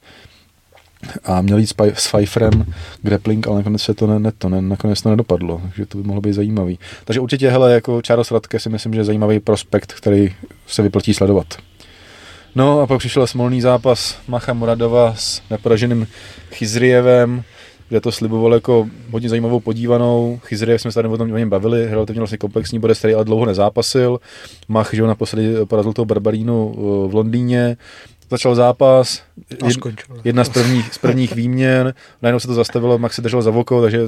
a 1.25 1.43
měl 1.43 1.59
jít 1.59 1.75
s 1.95 2.09
Pfeifferem 2.09 2.65
grappling, 3.03 3.47
ale 3.47 3.57
nakonec 3.57 3.83
se 3.83 3.95
to, 3.95 4.07
ne, 4.07 4.19
ne, 4.19 4.33
to 4.39 4.49
ne, 4.49 4.63
nakonec 4.63 5.03
to 5.03 5.11
nedopadlo, 5.11 5.61
takže 5.63 5.87
to 5.87 5.99
by 5.99 6.05
mohlo 6.05 6.21
být 6.21 6.33
zajímavý. 6.33 6.79
Takže 7.05 7.21
určitě, 7.21 7.51
hele, 7.51 7.73
jako 7.73 8.03
Charles 8.03 8.31
Radke 8.31 8.61
si 8.61 8.69
myslím, 8.69 8.95
že 8.95 9.01
je 9.01 9.05
zajímavý 9.05 9.41
prospekt, 9.41 9.93
který 9.93 10.35
se 10.67 10.83
vyplatí 10.83 11.15
sledovat. 11.15 11.47
No 12.55 12.81
a 12.81 12.87
pak 12.87 12.99
přišel 12.99 13.27
smolný 13.27 13.61
zápas 13.61 14.19
Macha 14.29 14.53
Muradova 14.53 15.15
s 15.15 15.43
neporaženým 15.51 16.07
Chizrievem, 16.51 17.43
kde 17.89 18.01
to 18.01 18.13
sliboval 18.13 18.55
jako 18.55 18.89
hodně 19.11 19.29
zajímavou 19.29 19.61
podívanou. 19.61 20.41
Chizriev 20.45 20.81
jsme 20.81 20.91
se 20.91 20.95
tady 20.95 21.09
o 21.09 21.17
tom 21.17 21.33
o 21.33 21.39
něm 21.39 21.51
bavili, 21.51 21.87
relativně 21.87 22.21
vlastně 22.21 22.39
komplexní 22.39 22.79
bodec, 22.79 22.99
který 22.99 23.15
ale 23.15 23.25
dlouho 23.25 23.47
nezápasil. 23.47 24.21
Mach, 24.69 24.95
že 24.95 25.03
ho 25.03 25.09
naposledy 25.09 25.55
porazil 25.65 25.93
toho 25.93 26.07
Barbarínu 26.07 26.75
eh, 26.75 27.09
v 27.09 27.15
Londýně 27.15 27.77
začal 28.33 28.55
zápas, 28.55 29.23
jed, 29.51 29.79
jedna 30.25 30.45
z 30.45 30.49
prvních, 30.49 30.95
z 30.95 30.99
prvních 30.99 31.35
výměn, 31.35 31.95
najednou 32.23 32.41
se 32.41 32.49
to 32.49 32.55
zastavilo, 32.55 32.99
Max 32.99 33.17
se 33.17 33.23
držel 33.23 33.43
za 33.43 33.51
voko, 33.51 33.83
takže 33.83 34.01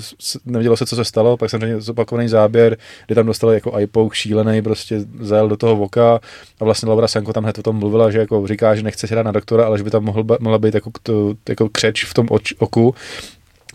nevědělo 0.45 0.77
se, 0.77 0.87
co 0.87 0.97
se 0.97 1.05
stalo, 1.05 1.37
pak 1.37 1.51
samozřejmě 1.51 1.81
zopakovaný 1.81 2.29
záběr, 2.29 2.77
kdy 3.07 3.15
tam 3.15 3.27
dostal 3.27 3.51
jako 3.51 3.81
iPoke 3.81 4.17
šílený, 4.17 4.63
prostě 4.63 5.01
zajel 5.21 5.49
do 5.49 5.57
toho 5.57 5.77
voka. 5.77 6.21
A 6.61 6.65
vlastně 6.65 6.89
Laura 6.89 7.09
Sanko 7.09 7.33
tam 7.33 7.45
hned 7.45 7.59
o 7.59 7.63
tom 7.63 7.77
mluvila, 7.77 8.11
že 8.11 8.19
jako 8.19 8.47
říká, 8.47 8.75
že 8.75 8.83
nechce 8.83 9.07
si 9.07 9.15
hrát 9.15 9.23
na 9.23 9.33
doktora, 9.33 9.67
ale 9.67 9.79
že 9.79 9.85
by 9.85 9.91
tam 9.91 10.05
mohl, 10.05 10.25
mohla 10.41 10.59
být 10.59 10.75
jako, 10.75 10.91
to, 11.03 11.35
jako 11.49 11.69
křeč 11.69 12.05
v 12.05 12.15
tom 12.15 12.27
oč, 12.31 12.55
oku, 12.59 12.95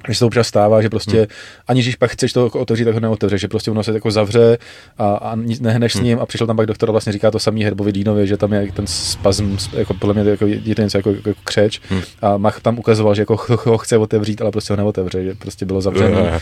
když 0.06 0.18
se 0.18 0.20
to 0.20 0.28
občas 0.28 0.47
stává, 0.47 0.82
že 0.82 0.89
prostě 0.89 1.18
hmm. 1.18 1.28
aniž 1.68 1.86
když 1.86 1.95
pak 1.95 2.12
chceš 2.12 2.34
to 2.34 2.45
otevřít, 2.45 2.86
tak 2.86 2.93
ho 2.93 3.00
neotevřeš, 3.00 3.41
že 3.41 3.47
prostě 3.47 3.72
ono 3.72 3.84
se 3.84 3.93
jako 3.93 4.12
zavře 4.12 4.58
a, 4.97 5.16
a 5.16 5.36
nehneš 5.36 5.95
hmm. 5.95 6.02
s 6.02 6.04
ním 6.04 6.20
a 6.20 6.26
přišel 6.26 6.47
tam 6.47 6.56
pak 6.56 6.66
doktor 6.66 6.89
a 6.89 6.91
vlastně 6.91 7.14
říká 7.14 7.32
to 7.32 7.39
samý 7.39 7.64
Herbovi 7.64 7.91
Dínovi, 7.91 8.28
že 8.28 8.38
tam 8.38 8.54
je 8.54 8.72
ten 8.72 8.88
spazm, 8.88 9.58
jako 9.74 9.93
podle 9.93 10.14
mě 10.14 10.32
jako 10.32 10.45
je 10.45 10.76
to 10.76 10.82
něco 10.82 10.97
jako, 10.97 11.10
jako 11.10 11.34
křeč 11.43 11.82
hmm. 11.89 12.02
a 12.22 12.38
Mach 12.38 12.62
tam 12.62 12.80
ukazoval, 12.80 13.16
že 13.16 13.22
jako 13.22 13.39
ho 13.64 13.78
chce 13.78 13.97
otevřít, 13.97 14.41
ale 14.41 14.52
prostě 14.52 14.74
ho 14.74 14.78
neotevře, 14.78 15.24
že 15.24 15.36
prostě 15.36 15.66
bylo 15.66 15.82
zavřené. 15.82 16.22
Hmm. 16.22 16.39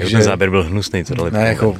Takže 0.00 0.16
ten 0.16 0.22
záběr 0.22 0.50
byl 0.50 0.62
hnusný, 0.62 1.04
co 1.04 1.14
dali. 1.14 1.30
Ne, 1.30 1.48
jako, 1.48 1.76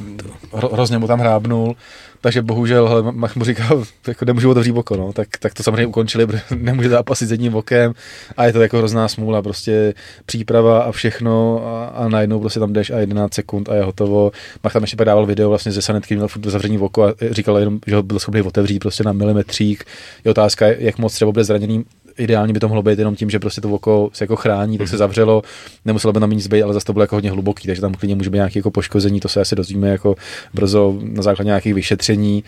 hro, 0.53 0.69
hrozně 0.69 0.99
mu 0.99 1.07
tam 1.07 1.21
hrábnul 1.21 1.77
takže 2.23 2.43
bohužel 2.43 2.89
hele, 2.89 3.13
Mach 3.13 3.37
mu 3.37 3.45
říkal, 3.45 3.85
jako 4.07 4.25
nemůžu 4.25 4.51
otevřít 4.51 4.73
oko, 4.73 4.97
no. 4.97 5.13
tak, 5.13 5.29
tak 5.39 5.55
to 5.55 5.63
samozřejmě 5.63 5.87
ukončili, 5.87 6.27
nemůže 6.57 6.89
zápasit 6.89 7.29
s 7.29 7.31
jedním 7.31 7.55
okem 7.55 7.93
a 8.37 8.45
je 8.45 8.53
to 8.53 8.63
jako 8.63 8.79
hrozná 8.79 9.09
smůla, 9.09 9.43
prostě 9.43 9.95
příprava 10.27 10.83
a 10.83 10.93
všechno 10.93 11.67
a, 11.67 11.87
a 11.87 12.09
najednou 12.09 12.41
prostě 12.41 12.61
tam 12.61 12.73
jdeš 12.73 12.91
a 12.91 12.99
11 12.99 13.35
sekund 13.35 13.69
a 13.69 13.75
je 13.75 13.83
hotovo. 13.83 14.33
Mach 14.65 14.73
tam 14.73 14.83
ještě 14.83 14.97
dával 14.97 15.27
video 15.27 15.49
vlastně 15.49 15.73
ze 15.73 15.83
sanitky, 15.83 16.15
měl 16.15 16.29
furt 16.29 16.47
zavření 16.47 16.79
oko 16.79 17.05
a 17.05 17.15
říkal 17.31 17.59
jenom, 17.59 17.79
že 17.87 17.95
ho 17.97 18.03
byl 18.03 18.19
schopný 18.19 18.43
otevřít 18.43 18.79
prostě 18.79 19.05
na 19.05 19.13
milimetřík. 19.13 19.85
Je 20.25 20.31
otázka, 20.31 20.67
jak 20.67 20.99
moc 20.99 21.15
třeba 21.15 21.33
bude 21.33 21.45
zraněný 21.45 21.85
ideálně 22.19 22.53
by 22.53 22.61
to 22.61 22.69
mohlo 22.69 22.83
být 22.83 22.99
jenom 22.99 23.17
tím, 23.17 23.31
že 23.31 23.39
prostě 23.39 23.61
to 23.61 23.71
oko 23.71 24.11
se 24.13 24.25
jako 24.25 24.37
chrání, 24.37 24.79
tak 24.79 24.89
se 24.89 24.95
mhm. 24.95 24.99
zavřelo, 24.99 25.43
nemuselo 25.85 26.13
by 26.13 26.21
tam 26.21 26.31
nic 26.31 26.47
být, 26.47 26.63
ale 26.63 26.75
zase 26.75 26.87
to 26.87 26.93
bylo 26.93 27.03
jako 27.03 27.17
hodně 27.17 27.31
hluboký, 27.31 27.67
takže 27.67 27.83
tam 27.83 27.95
klidně 27.95 28.15
může 28.15 28.31
být 28.31 28.37
nějaké 28.37 28.59
jako 28.59 28.71
poškození, 28.71 29.21
to 29.21 29.29
se 29.29 29.41
asi 29.41 29.57
dozvíme 29.57 29.89
jako 29.89 30.15
brzo 30.55 30.99
na 31.03 31.23
základě 31.23 31.47
nějakých 31.47 31.75
vyšetření 31.75 32.45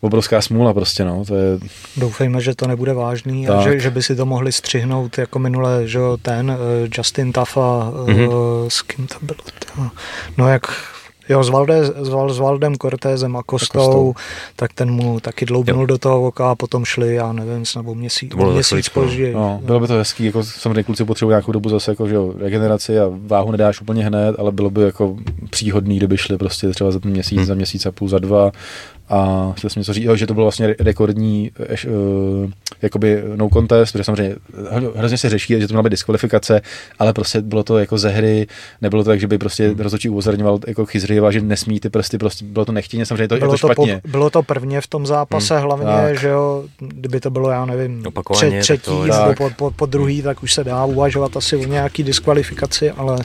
obrovská 0.00 0.40
smůla 0.40 0.74
prostě, 0.74 1.04
no. 1.04 1.24
To 1.24 1.36
je... 1.36 1.58
Doufejme, 1.96 2.40
že 2.40 2.54
to 2.54 2.66
nebude 2.66 2.92
vážný 2.92 3.46
tak. 3.46 3.56
a 3.56 3.62
že, 3.62 3.80
že, 3.80 3.90
by 3.90 4.02
si 4.02 4.16
to 4.16 4.26
mohli 4.26 4.52
střihnout 4.52 5.18
jako 5.18 5.38
minule, 5.38 5.88
že 5.88 5.98
ten 6.22 6.50
uh, 6.50 6.56
Justin 6.98 7.32
Taffa, 7.32 7.92
mm-hmm. 7.92 8.28
uh, 8.28 8.68
s 8.68 8.82
kým 8.82 9.06
to 9.06 9.14
bylo, 9.22 9.38
no 10.38 10.48
jak 10.48 10.62
Jo, 11.28 11.44
s, 11.44 11.48
Valde, 11.48 11.84
s, 11.84 12.38
Valdem 12.38 12.76
Cortézem 12.76 13.36
a 13.36 13.42
Kostou, 13.42 13.80
a 13.80 13.84
Kostou, 13.84 14.14
tak 14.56 14.72
ten 14.72 14.90
mu 14.90 15.20
taky 15.20 15.46
dloubnul 15.46 15.80
jo. 15.80 15.86
do 15.86 15.98
toho 15.98 16.26
oka 16.26 16.50
a 16.50 16.54
potom 16.54 16.84
šli, 16.84 17.14
já 17.14 17.32
nevím, 17.32 17.64
snad 17.64 17.86
o 17.88 17.94
měsíc, 17.94 18.30
to 18.30 18.36
bylo 18.36 18.52
měsíc 18.52 18.88
později. 18.88 19.34
No, 19.34 19.60
bylo 19.64 19.80
by 19.80 19.86
to 19.86 19.94
hezký, 19.94 20.24
jako 20.24 20.44
samozřejmě 20.44 20.82
kluci 20.82 21.04
potřebují 21.04 21.32
nějakou 21.32 21.52
dobu 21.52 21.68
zase 21.68 21.90
jako, 21.90 22.08
že 22.08 22.14
jo, 22.14 22.34
regeneraci 22.38 23.00
a 23.00 23.10
váhu 23.26 23.50
nedáš 23.50 23.80
úplně 23.80 24.04
hned, 24.04 24.36
ale 24.38 24.52
bylo 24.52 24.70
by 24.70 24.82
jako 24.82 25.16
příhodný, 25.50 25.96
kdyby 25.96 26.16
šli 26.16 26.38
prostě 26.38 26.68
třeba 26.68 26.90
za 26.90 27.00
ten 27.00 27.10
měsíc, 27.10 27.38
hmm. 27.38 27.46
za 27.46 27.54
měsíc 27.54 27.86
a 27.86 27.92
půl, 27.92 28.08
za 28.08 28.18
dva 28.18 28.52
a 29.08 29.52
chtěl 29.56 29.70
jsem 29.70 29.80
něco 29.80 29.92
říct, 29.92 30.04
jo, 30.04 30.16
že 30.16 30.26
to 30.26 30.34
bylo 30.34 30.44
vlastně 30.44 30.74
rekordní 30.78 31.50
uh, 31.86 32.50
jakoby 32.82 33.22
no 33.36 33.48
contest, 33.48 33.92
protože 33.92 34.04
samozřejmě 34.04 34.36
hrozně 34.96 35.18
se 35.18 35.28
řeší, 35.28 35.60
že 35.60 35.68
to 35.68 35.74
měla 35.74 35.82
být 35.82 35.90
diskvalifikace, 35.90 36.60
ale 36.98 37.12
prostě 37.12 37.40
bylo 37.40 37.62
to 37.62 37.78
jako 37.78 37.98
ze 37.98 38.08
hry, 38.08 38.46
nebylo 38.82 39.04
to 39.04 39.10
tak, 39.10 39.20
že 39.20 39.26
by 39.26 39.38
prostě 39.38 39.68
hmm. 39.68 39.80
rozhodčí 39.80 40.08
upozorňoval 40.08 40.58
jako 40.66 40.86
Chyzryjeva, 40.86 41.30
že 41.30 41.40
nesmí 41.40 41.80
ty 41.80 41.90
prsty, 41.90 42.18
prostě 42.18 42.44
bylo 42.44 42.64
to 42.64 42.72
nechtěně, 42.72 43.06
samozřejmě 43.06 43.28
to, 43.28 43.36
bylo 43.36 43.52
to, 43.52 43.58
to 43.58 43.72
špatně. 43.72 44.00
Po, 44.02 44.08
bylo 44.08 44.30
to 44.30 44.42
prvně 44.42 44.80
v 44.80 44.86
tom 44.86 45.06
zápase, 45.06 45.54
hmm. 45.54 45.64
hlavně, 45.64 45.86
tak. 45.86 46.20
že 46.20 46.28
jo, 46.28 46.64
kdyby 46.78 47.20
to 47.20 47.30
bylo, 47.30 47.50
já 47.50 47.64
nevím, 47.64 48.04
tře, 48.32 48.60
třetí 48.60 49.00
nebo 49.00 49.34
po, 49.36 49.50
po, 49.56 49.70
po 49.70 49.86
druhý, 49.86 50.22
tak 50.22 50.42
už 50.42 50.54
se 50.54 50.64
dá 50.64 50.84
uvažovat 50.84 51.36
asi 51.36 51.56
o 51.56 51.64
nějaký 51.64 52.02
diskvalifikaci, 52.02 52.90
ale 52.90 53.18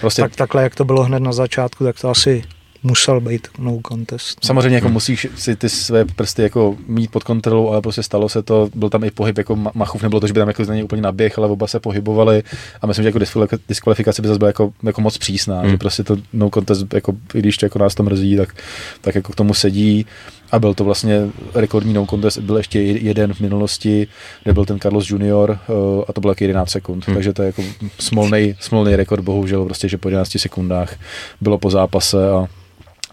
prostě. 0.00 0.22
tak, 0.22 0.36
takhle, 0.36 0.62
jak 0.62 0.74
to 0.74 0.84
bylo 0.84 1.02
hned 1.02 1.20
na 1.20 1.32
začátku, 1.32 1.84
tak 1.84 2.00
to 2.00 2.08
asi 2.08 2.42
musel 2.82 3.20
být 3.20 3.48
no 3.58 3.80
contest. 3.88 4.44
Samozřejmě 4.44 4.74
jako 4.74 4.86
hmm. 4.86 4.92
musíš 4.92 5.26
si 5.36 5.56
ty 5.56 5.68
své 5.68 6.04
prsty 6.04 6.42
jako 6.42 6.76
mít 6.86 7.10
pod 7.10 7.24
kontrolou, 7.24 7.68
ale 7.68 7.80
prostě 7.80 8.02
stalo 8.02 8.28
se 8.28 8.42
to, 8.42 8.68
byl 8.74 8.90
tam 8.90 9.04
i 9.04 9.10
pohyb 9.10 9.38
jako 9.38 9.56
Machův, 9.74 10.02
nebylo 10.02 10.20
to, 10.20 10.26
že 10.26 10.32
by 10.32 10.40
tam 10.40 10.48
jako 10.48 10.62
na 10.62 10.84
úplně 10.84 11.02
naběh, 11.02 11.38
ale 11.38 11.48
oba 11.48 11.66
se 11.66 11.80
pohybovali 11.80 12.42
a 12.82 12.86
myslím, 12.86 13.02
že 13.02 13.08
jako 13.08 13.56
diskvalifikace 13.68 14.22
by 14.22 14.28
zase 14.28 14.38
byla 14.38 14.48
jako, 14.48 14.72
jako 14.82 15.00
moc 15.00 15.18
přísná, 15.18 15.60
hmm. 15.60 15.70
že 15.70 15.76
prostě 15.76 16.04
to 16.04 16.16
no 16.32 16.50
contest, 16.50 16.94
jako, 16.94 17.12
i 17.34 17.38
když 17.38 17.56
to 17.56 17.66
jako 17.66 17.78
nás 17.78 17.94
to 17.94 18.02
mrzí, 18.02 18.36
tak, 18.36 18.54
tak 19.00 19.14
jako 19.14 19.32
k 19.32 19.36
tomu 19.36 19.54
sedí 19.54 20.06
a 20.52 20.58
byl 20.58 20.74
to 20.74 20.84
vlastně 20.84 21.20
rekordní 21.54 21.92
no 21.92 22.06
contest, 22.06 22.38
byl 22.38 22.56
ještě 22.56 22.82
jeden 22.82 23.34
v 23.34 23.40
minulosti, 23.40 24.06
kde 24.42 24.52
byl 24.52 24.64
ten 24.64 24.80
Carlos 24.80 25.10
Junior 25.10 25.50
uh, 25.50 26.04
a 26.08 26.12
to 26.12 26.20
bylo 26.20 26.30
jako 26.30 26.44
11 26.44 26.70
sekund, 26.70 27.06
hmm. 27.06 27.16
takže 27.16 27.32
to 27.32 27.42
je 27.42 27.46
jako 27.46 27.62
smolný, 27.98 28.54
smolný 28.60 28.96
rekord, 28.96 29.24
bohužel 29.24 29.64
prostě, 29.64 29.88
že 29.88 29.98
po 29.98 30.08
11 30.08 30.30
sekundách 30.38 30.94
bylo 31.40 31.58
po 31.58 31.70
zápase 31.70 32.30
a 32.30 32.46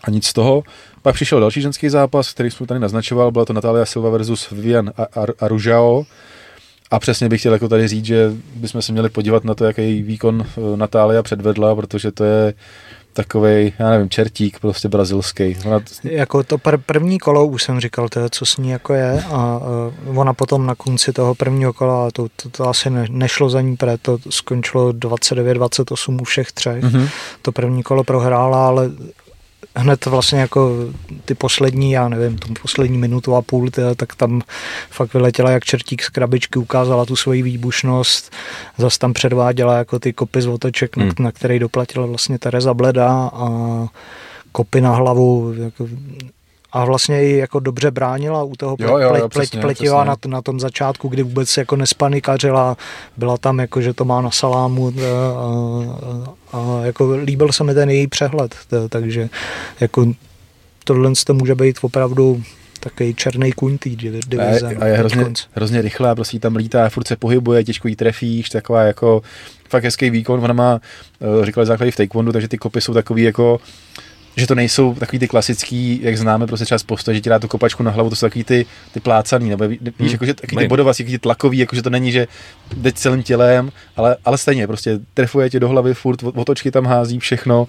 a 0.03 0.09
nic 0.09 0.25
z 0.25 0.33
toho. 0.33 0.63
Pak 1.01 1.15
přišel 1.15 1.39
další 1.39 1.61
ženský 1.61 1.89
zápas, 1.89 2.33
který 2.33 2.51
jsem 2.51 2.67
tady 2.67 2.79
naznačoval, 2.79 3.31
byla 3.31 3.45
to 3.45 3.53
Natalia 3.53 3.85
Silva 3.85 4.09
versus 4.09 4.49
Vivian 4.51 4.91
Arujao. 5.39 6.05
A 6.91 6.99
přesně 6.99 7.29
bych 7.29 7.39
chtěl 7.39 7.53
jako 7.53 7.67
tady 7.67 7.87
říct, 7.87 8.05
že 8.05 8.31
bychom 8.55 8.81
se 8.81 8.91
měli 8.91 9.09
podívat 9.09 9.43
na 9.43 9.55
to, 9.55 9.65
jaký 9.65 10.01
výkon 10.01 10.45
eh, 10.47 10.77
Natália 10.77 11.23
předvedla, 11.23 11.75
protože 11.75 12.11
to 12.11 12.23
je 12.23 12.53
takový, 13.13 13.73
já 13.79 13.89
nevím, 13.89 14.09
čertík 14.09 14.59
prostě 14.59 14.89
brazilský. 14.89 15.57
Ona... 15.65 15.79
Jako 16.03 16.43
to 16.43 16.57
pr- 16.57 16.81
první 16.85 17.19
kolo, 17.19 17.45
už 17.45 17.63
jsem 17.63 17.79
říkal, 17.79 18.09
to, 18.09 18.29
co 18.29 18.45
s 18.45 18.57
ní 18.57 18.69
jako 18.69 18.93
je 18.93 19.23
a 19.23 19.57
uh, 20.07 20.19
ona 20.19 20.33
potom 20.33 20.65
na 20.65 20.75
konci 20.75 21.13
toho 21.13 21.35
prvního 21.35 21.73
kola, 21.73 22.11
to, 22.11 22.27
to, 22.35 22.49
to 22.49 22.69
asi 22.69 22.89
ne, 22.89 23.05
nešlo 23.09 23.49
za 23.49 23.61
ní, 23.61 23.77
protože 23.77 23.97
to 23.97 24.17
skončilo 24.29 24.91
29-28 24.91 26.21
u 26.21 26.23
všech 26.23 26.51
třech. 26.51 26.83
Mm-hmm. 26.83 27.09
To 27.41 27.51
první 27.51 27.83
kolo 27.83 28.03
prohrála, 28.03 28.67
ale 28.67 28.91
hned 29.79 30.05
vlastně 30.05 30.39
jako 30.39 30.71
ty 31.25 31.35
poslední, 31.35 31.91
já 31.91 32.09
nevím, 32.09 32.37
tu 32.37 32.53
poslední 32.61 32.97
minutu 32.97 33.35
a 33.35 33.41
půl, 33.41 33.69
tě, 33.69 33.81
tak 33.95 34.15
tam 34.15 34.41
fakt 34.89 35.13
vyletěla 35.13 35.51
jak 35.51 35.63
čertík 35.65 36.03
z 36.03 36.09
krabičky, 36.09 36.59
ukázala 36.59 37.05
tu 37.05 37.15
svoji 37.15 37.41
výbušnost, 37.41 38.31
zas 38.77 38.97
tam 38.97 39.13
předváděla 39.13 39.77
jako 39.77 39.99
ty 39.99 40.13
kopy 40.13 40.41
z 40.41 40.47
otoček, 40.47 40.97
hmm. 40.97 41.07
na, 41.07 41.13
na 41.19 41.31
který 41.31 41.59
doplatila 41.59 42.05
vlastně 42.05 42.39
Tereza 42.39 42.73
Bleda 42.73 43.29
a 43.33 43.49
kopy 44.51 44.81
na 44.81 44.95
hlavu, 44.95 45.53
jako 45.57 45.87
a 46.71 46.85
vlastně 46.85 47.23
i 47.23 47.37
jako 47.37 47.59
dobře 47.59 47.91
bránila 47.91 48.43
u 48.43 48.55
toho 48.55 48.75
jo, 48.79 48.97
jo, 48.97 49.15
jo, 49.15 49.29
pleť, 49.29 49.59
pletiva 49.61 50.03
na, 50.03 50.15
na 50.27 50.41
tom 50.41 50.59
začátku, 50.59 51.07
kdy 51.07 51.23
vůbec 51.23 51.57
jako 51.57 51.75
nespanikařila, 51.75 52.77
byla 53.17 53.37
tam 53.37 53.59
jako, 53.59 53.81
že 53.81 53.93
to 53.93 54.05
má 54.05 54.21
na 54.21 54.31
salámu 54.31 54.87
a, 54.87 56.57
a, 56.57 56.59
a 56.59 56.85
jako 56.85 57.15
líbil 57.23 57.51
se 57.51 57.63
mi 57.63 57.73
ten 57.73 57.89
její 57.89 58.07
přehled, 58.07 58.55
takže 58.89 59.29
jako 59.79 60.05
tohle 60.83 61.11
to 61.25 61.33
může 61.33 61.55
být 61.55 61.77
opravdu 61.81 62.43
takový 62.79 63.15
černý 63.15 63.51
kuň 63.51 63.77
té 63.77 63.89
divize. 63.89 64.75
A, 64.79 64.83
a 64.83 64.85
je 64.85 64.97
hrozně, 64.97 65.25
hrozně 65.51 65.81
rychlá, 65.81 66.15
prostě 66.15 66.39
tam 66.39 66.55
lítá, 66.55 66.89
furt 66.89 67.07
se 67.07 67.15
pohybuje, 67.15 67.63
těžko 67.63 67.87
jí 67.87 67.95
trefíš, 67.95 68.49
taková 68.49 68.83
jako 68.83 69.21
fakt 69.69 69.83
hezký 69.83 70.09
výkon, 70.09 70.43
ona 70.43 70.53
má, 70.53 70.79
eh, 71.21 71.45
říkali 71.45 71.67
základy 71.67 71.91
v 71.91 71.95
taekwondu, 71.95 72.31
takže 72.31 72.47
ty 72.47 72.57
kopy 72.57 72.81
jsou 72.81 72.93
takový 72.93 73.23
jako 73.23 73.59
že 74.35 74.47
to 74.47 74.55
nejsou 74.55 74.93
takový 74.93 75.19
ty 75.19 75.27
klasický, 75.27 75.99
jak 76.03 76.17
známe 76.17 76.47
prostě 76.47 76.65
třeba 76.65 76.79
z 76.79 76.83
postoje, 76.83 77.15
že 77.15 77.21
ti 77.21 77.29
dá 77.29 77.39
tu 77.39 77.47
kopačku 77.47 77.83
na 77.83 77.91
hlavu, 77.91 78.09
to 78.09 78.15
jsou 78.15 78.25
takový 78.25 78.43
ty, 78.43 78.65
ty 78.93 78.99
plácaný, 78.99 79.49
nebo 79.49 79.67
víš, 79.67 79.79
hmm. 79.99 80.09
jako, 80.09 80.25
že 80.25 80.33
taky 80.33 80.55
ty 80.55 80.67
bodovací, 80.67 81.03
ty 81.03 81.19
tlakový, 81.19 81.57
jako, 81.57 81.75
že 81.75 81.81
to 81.81 81.89
není, 81.89 82.11
že 82.11 82.27
jde 82.77 82.91
celým 82.91 83.23
tělem, 83.23 83.71
ale, 83.95 84.17
ale 84.25 84.37
stejně, 84.37 84.67
prostě 84.67 84.99
trefuje 85.13 85.49
tě 85.49 85.59
do 85.59 85.69
hlavy, 85.69 85.93
furt 85.93 86.23
otočky 86.23 86.71
tam 86.71 86.85
hází 86.85 87.19
všechno, 87.19 87.67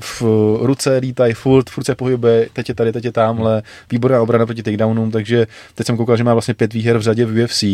v 0.00 0.22
ruce 0.60 0.96
lítají 0.96 1.34
furt, 1.34 1.70
furt 1.70 1.84
se 1.84 1.94
pohybuje, 1.94 2.48
teď 2.52 2.68
je 2.68 2.74
tady, 2.74 2.92
teď 2.92 3.04
je 3.04 3.12
tamhle, 3.12 3.62
výborná 3.90 4.22
obrana 4.22 4.46
proti 4.46 4.62
takedownům, 4.62 5.10
takže 5.10 5.46
teď 5.74 5.86
jsem 5.86 5.96
koukal, 5.96 6.16
že 6.16 6.24
má 6.24 6.32
vlastně 6.32 6.54
pět 6.54 6.72
výher 6.72 6.98
v 6.98 7.02
řadě 7.02 7.26
v 7.26 7.44
UFC, 7.44 7.64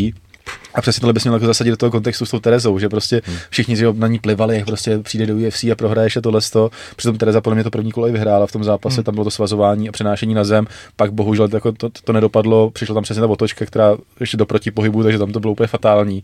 a 0.75 0.81
přesně 0.81 1.01
tohle 1.01 1.13
bys 1.13 1.25
měl 1.25 1.35
jako 1.35 1.47
zasadit 1.47 1.71
do 1.71 1.77
toho 1.77 1.91
kontextu 1.91 2.27
s 2.27 2.31
tou 2.31 2.41
Terezou, 2.41 2.79
že 2.79 2.89
prostě 2.89 3.23
hmm. 3.25 3.37
všichni 3.51 3.77
že 3.77 3.87
na 3.93 4.07
ní 4.07 4.19
plivali, 4.19 4.57
jak 4.57 4.67
prostě 4.67 4.99
přijde 4.99 5.27
do 5.27 5.35
UFC 5.37 5.65
a 5.65 5.75
prohraješ 5.77 6.19
tohle 6.23 6.41
to. 6.53 6.71
Přitom 6.97 7.19
Tereza 7.19 7.41
podle 7.41 7.55
mě 7.55 7.65
to 7.65 7.71
první 7.71 7.93
kolo 7.93 8.09
i 8.09 8.13
vyhrála 8.13 8.47
v 8.47 8.53
tom 8.53 8.65
zápase, 8.65 8.97
hmm. 8.97 9.05
tam 9.05 9.15
bylo 9.15 9.25
to 9.25 9.31
svazování 9.31 9.89
a 9.89 9.93
přenášení 9.93 10.35
na 10.35 10.45
zem, 10.45 10.67
pak 10.97 11.13
bohužel 11.13 11.49
to, 11.49 11.57
jako 11.57 11.73
to, 11.73 11.89
to, 11.89 12.01
to 12.05 12.13
nedopadlo, 12.13 12.71
přišla 12.71 12.95
tam 12.95 13.03
přesně 13.03 13.21
ta 13.21 13.27
otočka, 13.27 13.67
která 13.67 13.97
ještě 14.21 14.37
do 14.37 14.47
protipohybu, 14.47 15.03
takže 15.03 15.19
tam 15.19 15.33
to 15.33 15.41
bylo 15.41 15.53
úplně 15.53 15.67
fatální. 15.67 16.23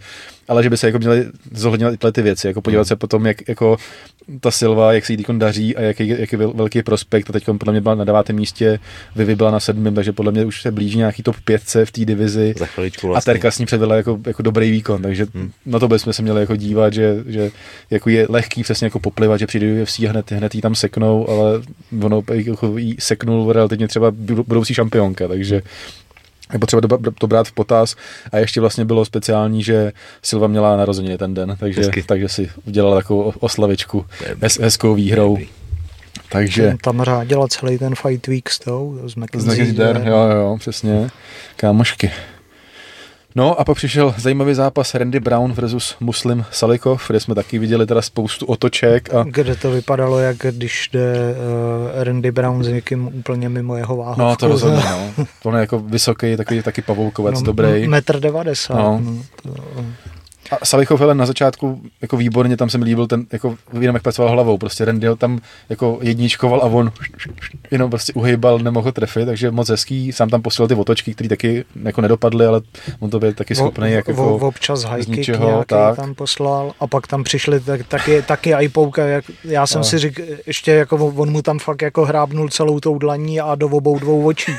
Ale 0.51 0.63
že 0.63 0.71
by 0.71 0.77
se 0.77 0.87
jako 0.87 0.99
měli 0.99 1.27
zohledňovat 1.53 1.95
i 1.95 1.97
tyhle 1.97 2.13
ty 2.13 2.23
věci, 2.23 2.47
jako 2.47 2.63
podívat 2.63 2.81
hmm. 2.81 2.85
se 2.85 2.97
potom, 2.97 3.27
jak 3.27 3.49
jako 3.49 3.77
ta 4.41 4.51
Silva, 4.51 4.93
jak 4.93 5.07
se 5.07 5.13
jí 5.13 5.25
daří 5.39 5.77
a 5.77 5.81
jaký, 5.81 6.09
jaký 6.09 6.37
velký 6.37 6.83
prospekt 6.83 7.31
a 7.31 7.33
teď 7.33 7.45
podle 7.59 7.73
mě 7.73 7.81
byla 7.81 7.95
na 7.95 8.05
devátém 8.05 8.37
místě, 8.37 8.79
Vivi 9.17 9.37
byla 9.37 9.51
na 9.51 9.61
sedmém, 9.61 9.95
takže 9.95 10.13
podle 10.13 10.33
mě 10.33 10.45
už 10.45 10.63
se 10.63 10.71
blíží 10.71 10.99
nějaký 10.99 11.23
top 11.23 11.37
5 11.45 11.63
v 11.85 11.93
té 11.93 12.05
divizi. 12.05 12.55
Za 12.59 12.67
vlastně. 12.77 13.11
A 13.15 13.21
Terka 13.21 13.51
s 13.51 13.59
ní 13.59 13.67
předvedla 13.67 13.97
jako, 13.97 14.21
jako 14.27 14.43
dobrý 14.43 14.71
výkon, 14.71 15.03
takže 15.03 15.27
hmm. 15.35 15.51
na 15.67 15.79
to 15.79 15.89
bychom 15.89 16.13
se 16.13 16.23
měli 16.23 16.41
jako 16.41 16.57
dívat, 16.57 16.93
že, 16.93 17.17
že 17.27 17.51
jako 17.91 18.11
je 18.11 18.27
lehký 18.29 18.63
přesně 18.63 18.87
jako 18.87 19.01
poplivat, 19.01 19.41
že 19.41 19.47
přijde 19.47 19.75
do 19.75 19.83
UFC 19.83 19.99
a 19.99 20.11
hned, 20.11 20.33
hned 20.33 20.55
jí 20.55 20.61
tam 20.61 20.75
seknou, 20.75 21.29
ale 21.31 21.63
ono 22.03 22.23
jako 22.33 22.79
jí 22.79 22.97
seknul 22.99 23.53
relativně 23.53 23.89
třeba 23.89 24.11
budoucí 24.47 24.75
šampionka, 24.75 25.29
takže 25.29 25.63
je 26.53 26.59
potřeba 26.59 26.99
to 27.19 27.27
brát 27.27 27.49
v 27.49 27.53
potaz 27.53 27.97
a 28.33 28.39
ještě 28.39 28.61
vlastně 28.61 28.85
bylo 28.85 29.05
speciální, 29.05 29.63
že 29.63 29.93
Silva 30.23 30.47
měla 30.47 30.77
narozeniny 30.77 31.19
ten 31.19 31.35
den, 31.35 31.57
takže, 31.61 31.91
takže 32.07 32.29
si 32.29 32.51
udělala 32.67 32.97
takovou 32.97 33.33
oslavičku 33.41 34.07
hez, 34.43 34.59
hezkou 34.59 34.95
výhrou. 34.95 35.39
Takže... 36.29 36.77
Tam 36.83 37.03
řádila 37.03 37.49
celý 37.49 37.79
ten 37.79 37.95
fight 37.95 38.27
week 38.27 38.51
s 38.51 38.59
tou, 38.59 39.01
s 39.07 39.15
McKenzie. 39.15 39.75
jo, 40.05 40.17
jo, 40.17 40.57
přesně. 40.61 41.09
Kámošky. 41.57 42.11
No 43.35 43.61
a 43.61 43.65
pak 43.65 43.77
přišel 43.77 44.15
zajímavý 44.19 44.55
zápas 44.55 44.95
Randy 44.95 45.21
Brown 45.21 45.53
versus 45.53 45.97
Muslim 46.01 46.45
Salikov, 46.51 47.09
kde 47.09 47.21
jsme 47.21 47.35
taky 47.35 47.59
viděli 47.59 47.87
teda 47.87 48.03
spoustu 48.03 48.47
otoček. 48.47 49.15
A... 49.15 49.25
Kde 49.29 49.57
to 49.57 49.71
vypadalo, 49.71 50.19
jak 50.19 50.37
když 50.37 50.89
jde 50.93 51.15
uh, 51.15 52.05
Randy 52.05 52.31
Brown 52.31 52.65
s 52.65 52.69
někým 52.69 53.07
úplně 53.07 53.49
mimo 53.49 53.77
jeho 53.77 53.97
váhu. 53.97 54.15
No 54.19 54.37
to 54.37 54.49
rozhodně, 54.49 54.85
no. 54.91 55.25
To 55.43 55.57
je 55.57 55.61
jako 55.61 55.79
vysoký, 55.79 56.37
takový 56.37 56.63
taky 56.63 56.83
pavoukovec, 56.83 57.35
no, 57.35 57.43
dobrý. 57.43 57.89
Metr 57.89 58.21
devadesát. 58.21 58.77
No. 58.77 59.01
No, 59.05 59.23
to... 59.43 59.51
A 60.51 60.67
Salichov 60.67 61.01
ale 61.01 61.15
na 61.15 61.27
začátku 61.27 61.81
jako 62.03 62.17
výborně, 62.17 62.57
tam 62.57 62.71
se 62.71 62.79
mi 62.79 62.85
líbil 62.85 63.07
ten, 63.07 63.27
jako 63.33 63.57
jenom 63.81 63.97
jak 63.97 64.03
pracoval 64.03 64.33
hlavou, 64.33 64.59
prostě 64.59 64.85
Randy 64.85 65.07
tam 65.19 65.39
jako 65.69 65.99
jedničkoval 66.03 66.61
a 66.61 66.65
on 66.65 66.93
jenom 67.71 67.91
prostě 67.91 68.13
uhejbal, 68.13 68.59
nemohl 68.59 68.93
trefit, 68.93 69.27
takže 69.27 69.51
moc 69.51 69.69
hezký, 69.69 70.13
sám 70.13 70.29
tam 70.29 70.43
posílal 70.43 70.69
ty 70.69 70.75
otočky, 70.75 71.15
které 71.15 71.29
taky 71.29 71.65
jako 71.83 72.01
nedopadly, 72.01 72.47
ale 72.47 72.61
on 73.01 73.11
to 73.11 73.19
byl 73.19 73.33
taky 73.33 73.55
schopný 73.55 73.93
jak 73.93 74.09
jako 74.09 74.39
v, 74.39 74.45
občas 74.45 74.85
hajky 74.85 75.33
tak. 75.67 75.97
tam 75.97 76.15
poslal 76.15 76.73
a 76.81 76.87
pak 76.87 77.07
tam 77.07 77.25
přišli 77.25 77.61
tak, 77.61 77.87
taky, 77.89 78.23
taky 78.23 78.55
i 78.55 78.69
pouka, 78.69 79.07
jak, 79.07 79.25
já 79.45 79.67
jsem 79.67 79.81
a. 79.81 79.85
si 79.85 79.99
říkal, 79.99 80.27
ještě 80.47 80.73
jako 80.73 80.97
on 80.97 81.31
mu 81.31 81.43
tam 81.43 81.59
fakt 81.59 81.83
jako 81.83 82.05
hrábnul 82.05 82.49
celou 82.49 82.81
tou 82.81 82.99
dlaní 82.99 83.41
a 83.41 83.55
do 83.55 83.69
obou 83.69 83.99
dvou 83.99 84.27
očí. 84.27 84.53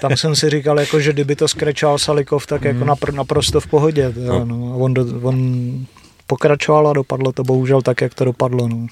tam 0.00 0.16
jsem 0.16 0.36
si 0.36 0.50
říkal, 0.50 0.80
jako, 0.80 1.00
že 1.00 1.12
kdyby 1.12 1.36
to 1.36 1.48
skrečal 1.48 1.98
Salikov, 1.98 2.46
tak 2.46 2.64
jako 2.64 2.80
mm. 2.80 2.86
napr, 2.86 3.14
naprosto 3.14 3.60
v 3.60 3.66
pohodě. 3.66 4.12
No. 4.16 4.44
No. 4.44 4.78
On, 4.78 4.94
do, 4.94 5.03
on 5.22 5.86
pokračoval 6.26 6.88
a 6.88 6.92
dopadlo 6.92 7.32
to 7.32 7.44
bohužel 7.44 7.82
tak, 7.82 8.00
jak 8.00 8.14
to 8.14 8.24
dopadlo. 8.24 8.68
No. 8.68 8.86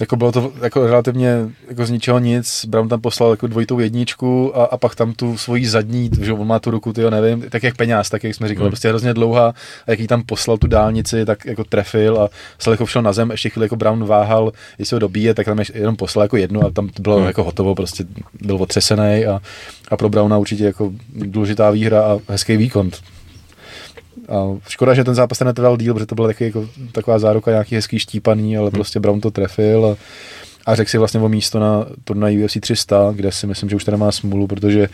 Jako 0.00 0.16
bylo 0.16 0.32
to 0.32 0.52
jako 0.62 0.86
relativně 0.86 1.36
jako 1.68 1.86
z 1.86 1.90
ničeho 1.90 2.18
nic, 2.18 2.64
Brown 2.64 2.88
tam 2.88 3.00
poslal 3.00 3.30
jako 3.30 3.46
dvojitou 3.46 3.78
jedničku 3.78 4.58
a, 4.58 4.64
a 4.64 4.76
pak 4.76 4.94
tam 4.94 5.12
tu 5.12 5.36
svoji 5.36 5.68
zadní, 5.68 6.10
že 6.20 6.32
on 6.32 6.46
má 6.46 6.58
tu 6.58 6.70
ruku, 6.70 6.92
tyjo, 6.92 7.10
nevím, 7.10 7.50
tak 7.50 7.62
jak 7.62 7.76
peněz, 7.76 8.10
tak 8.10 8.24
jak 8.24 8.34
jsme 8.34 8.48
říkali, 8.48 8.64
hmm. 8.64 8.70
prostě 8.70 8.88
hrozně 8.88 9.14
dlouhá 9.14 9.48
a 9.86 9.90
jak 9.90 10.00
jí 10.00 10.06
tam 10.06 10.22
poslal 10.22 10.58
tu 10.58 10.66
dálnici, 10.66 11.24
tak 11.24 11.44
jako 11.44 11.64
trefil 11.64 12.20
a 12.20 12.28
Salechov 12.58 12.90
šel 12.90 13.02
na 13.02 13.12
zem, 13.12 13.30
ještě 13.30 13.48
chvíli 13.48 13.64
jako 13.64 13.76
Brown 13.76 14.04
váhal, 14.04 14.52
jestli 14.78 14.94
ho 14.94 14.98
dobíje, 14.98 15.34
tak 15.34 15.46
tam 15.46 15.58
jenom 15.74 15.96
poslal 15.96 16.24
jako 16.24 16.36
jednu 16.36 16.64
a 16.64 16.70
tam 16.70 16.90
bylo 17.00 17.16
hmm. 17.16 17.26
jako 17.26 17.44
hotovo, 17.44 17.74
prostě 17.74 18.04
byl 18.40 18.56
otřesený 18.56 19.26
a, 19.26 19.40
a 19.88 19.96
pro 19.96 20.08
Browna 20.08 20.38
určitě 20.38 20.64
jako 20.64 20.92
důležitá 21.14 21.70
výhra 21.70 22.02
a 22.02 22.18
hezký 22.28 22.56
výkon. 22.56 22.90
A 24.28 24.56
škoda, 24.68 24.94
že 24.94 25.04
ten 25.04 25.14
zápas 25.14 25.38
ten 25.38 25.46
netrval 25.46 25.76
díl, 25.76 25.94
protože 25.94 26.06
to 26.06 26.14
byla 26.14 26.28
taky 26.28 26.44
jako, 26.44 26.68
taková 26.92 27.18
záruka 27.18 27.50
nějaký 27.50 27.74
hezký 27.74 27.98
štípaný, 27.98 28.56
ale 28.56 28.66
hmm. 28.66 28.72
prostě 28.72 29.00
Brown 29.00 29.20
to 29.20 29.30
trefil 29.30 29.86
a, 29.86 29.96
a 30.66 30.74
řekl 30.74 30.90
si 30.90 30.98
vlastně 30.98 31.20
o 31.20 31.28
místo 31.28 31.58
na 31.58 31.86
turnaj 32.04 32.44
UFC 32.44 32.56
300, 32.60 33.12
kde 33.14 33.32
si 33.32 33.46
myslím, 33.46 33.70
že 33.70 33.76
už 33.76 33.84
tady 33.84 33.96
má 33.96 34.12
smůlu, 34.12 34.46
protože 34.46 34.88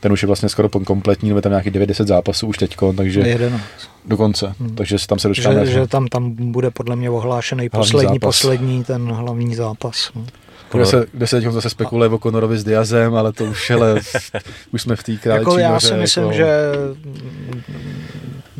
ten 0.00 0.12
už 0.12 0.22
je 0.22 0.26
vlastně 0.26 0.48
skoro 0.48 0.68
kompletní, 0.68 1.28
nebo 1.28 1.40
tam 1.40 1.52
nějaký 1.52 1.70
90 1.70 2.08
zápasů 2.08 2.46
už 2.46 2.58
teďko, 2.58 2.92
takže 2.92 3.20
11. 3.20 3.62
dokonce, 4.06 4.54
hmm. 4.60 4.74
takže 4.74 4.96
tam 5.08 5.18
se 5.18 5.28
dočkáme. 5.28 5.66
Že, 5.66 5.72
že, 5.72 5.86
tam, 5.86 6.06
tam 6.06 6.52
bude 6.52 6.70
podle 6.70 6.96
mě 6.96 7.10
ohlášený 7.10 7.68
poslední, 7.68 8.14
zápas. 8.14 8.20
poslední 8.20 8.84
ten 8.84 9.08
hlavní 9.08 9.54
zápas. 9.54 10.10
No. 10.14 10.26
Kde 10.72 10.86
se, 10.86 11.06
kde 11.12 11.26
se 11.26 11.40
teď 11.40 11.52
zase 11.52 11.70
spekuluje 11.70 12.10
o 12.10 12.18
Conorovi 12.18 12.58
s 12.58 12.64
Diazem, 12.64 13.14
ale 13.14 13.32
to 13.32 13.44
už, 13.44 13.70
ale, 13.70 14.00
už 14.72 14.82
jsme 14.82 14.96
v 14.96 15.02
té 15.02 15.16
králičí 15.16 15.50
jako 15.50 15.58
Já 15.58 15.80
si 15.80 15.94
myslím, 15.94 16.24
jako... 16.24 16.36
že 16.36 16.46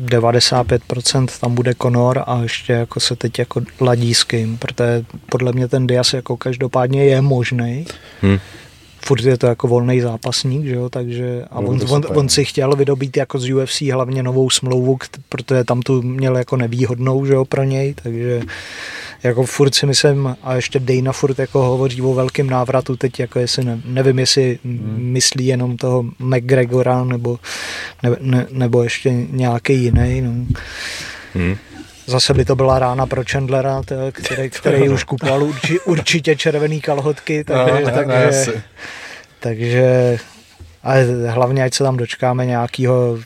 95% 0.05 1.27
tam 1.41 1.55
bude 1.55 1.73
Conor 1.81 2.23
a 2.27 2.39
ještě 2.43 2.73
jako 2.73 2.99
se 2.99 3.15
teď 3.15 3.39
jako 3.39 3.61
ladí 3.81 4.13
s 4.13 4.23
kým, 4.23 4.57
protože 4.57 5.05
podle 5.29 5.51
mě 5.51 5.67
ten 5.67 5.87
Diaz 5.87 6.13
jako 6.13 6.37
každopádně 6.37 7.05
je 7.05 7.21
možný. 7.21 7.85
Hmm. 8.21 8.39
Furt 9.05 9.23
je 9.23 9.37
to 9.37 9.47
jako 9.47 9.67
volný 9.67 10.01
zápasník, 10.01 10.65
že 10.65 10.75
jo, 10.75 10.89
takže 10.89 11.45
a 11.51 11.59
on, 11.59 11.79
on, 11.89 12.05
on, 12.15 12.29
si 12.29 12.45
chtěl 12.45 12.75
vydobít 12.75 13.17
jako 13.17 13.39
z 13.39 13.53
UFC 13.53 13.81
hlavně 13.81 14.23
novou 14.23 14.49
smlouvu, 14.49 14.97
protože 15.29 15.63
tam 15.63 15.81
tu 15.81 16.01
měl 16.01 16.37
jako 16.37 16.57
nevýhodnou, 16.57 17.25
že 17.25 17.33
jo, 17.33 17.45
pro 17.45 17.63
něj, 17.63 17.93
takže 18.03 18.41
jako 19.23 19.43
furt 19.43 19.75
si 19.75 19.85
myslím, 19.85 20.35
a 20.43 20.55
ještě 20.55 20.79
Dana 20.79 21.11
furt 21.11 21.39
jako 21.39 21.61
hovoří 21.61 22.01
o 22.01 22.13
velkém 22.13 22.49
návratu 22.49 22.95
teď, 22.95 23.19
jako 23.19 23.39
jestli 23.39 23.63
ne, 23.63 23.81
nevím, 23.85 24.19
jestli 24.19 24.59
hmm. 24.65 24.95
myslí 24.99 25.45
jenom 25.45 25.77
toho 25.77 26.05
McGregora 26.19 27.03
nebo, 27.03 27.39
ne, 28.03 28.15
ne, 28.19 28.47
nebo 28.51 28.83
ještě 28.83 29.11
nějaký 29.31 29.73
jiný. 29.73 30.21
No. 30.21 30.31
Hmm. 31.33 31.55
Zase 32.05 32.33
by 32.33 32.45
to 32.45 32.55
byla 32.55 32.79
rána 32.79 33.05
pro 33.05 33.23
Chandlera, 33.31 33.81
který, 34.11 34.49
který 34.59 34.89
už 34.89 35.03
kupoval 35.03 35.43
urči, 35.43 35.79
určitě 35.79 36.35
červený 36.35 36.81
kalhotky, 36.81 37.43
takže, 37.43 37.81
no, 37.85 37.91
takže, 37.91 38.63
takže 39.39 40.17
ale 40.83 41.05
hlavně, 41.27 41.63
ať 41.63 41.73
se 41.73 41.83
tam 41.83 41.97
dočkáme 41.97 42.45
nějakého 42.45 43.19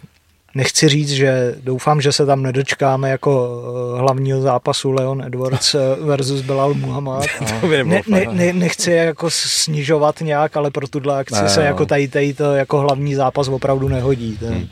nechci 0.56 0.90
říct, 0.90 1.10
že 1.10 1.56
doufám, 1.64 2.02
že 2.02 2.12
se 2.12 2.26
tam 2.26 2.44
nedočkáme 2.44 3.10
jako 3.10 3.64
eh, 3.96 4.00
hlavního 4.00 4.42
zápasu 4.42 4.92
Leon 4.92 5.22
Edwards 5.22 5.76
eh, 5.76 5.80
versus 6.00 6.42
Belal 6.42 6.74
Muhammad. 6.74 7.26
ne, 7.84 8.02
ne, 8.08 8.26
ne, 8.32 8.54
nechci 8.54 8.92
jako 8.92 9.30
snižovat 9.30 10.22
nějak, 10.22 10.58
ale 10.58 10.72
pro 10.72 10.88
tuhle 10.88 11.20
akci 11.20 11.42
ne, 11.44 11.50
se 11.50 11.60
no. 11.60 11.66
jako 11.66 11.86
tady, 11.86 12.08
tady 12.08 12.34
to 12.34 12.44
jako 12.54 12.80
hlavní 12.80 13.16
zápas 13.16 13.48
opravdu 13.48 13.88
nehodí. 13.88 14.40
hmm. 14.42 14.68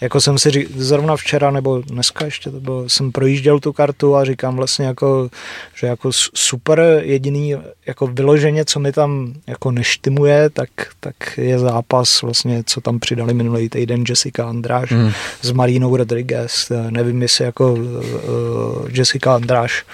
Jako 0.00 0.20
jsem 0.20 0.38
si 0.38 0.50
říkal, 0.50 0.72
zrovna 0.76 1.16
včera 1.16 1.50
nebo 1.50 1.82
dneska 1.82 2.24
ještě 2.24 2.50
to 2.50 2.60
bylo, 2.60 2.88
jsem 2.88 3.12
projížděl 3.12 3.60
tu 3.60 3.72
kartu 3.72 4.16
a 4.16 4.24
říkám 4.24 4.56
vlastně 4.56 4.86
jako, 4.86 5.28
že 5.74 5.86
jako 5.86 6.10
super 6.34 7.00
jediný 7.04 7.54
jako 7.86 8.06
vyloženě, 8.06 8.64
co 8.64 8.80
mi 8.80 8.92
tam 8.92 9.32
jako 9.46 9.70
neštimuje, 9.70 10.50
tak, 10.50 10.68
tak 11.00 11.14
je 11.36 11.58
zápas 11.58 12.22
vlastně, 12.22 12.62
co 12.66 12.80
tam 12.80 12.98
přidali 12.98 13.34
minulý 13.34 13.68
týden 13.68 14.04
Jessica 14.08 14.48
Andráš. 14.48 14.92
Hmm 14.92 15.12
s 15.42 15.50
Marínou 15.50 15.96
Rodriguez. 15.96 16.72
Nevím, 16.90 17.22
jestli 17.22 17.44
jako 17.44 17.72
uh, 17.72 17.90
Jessica 18.92 19.34
Andráš 19.34 19.84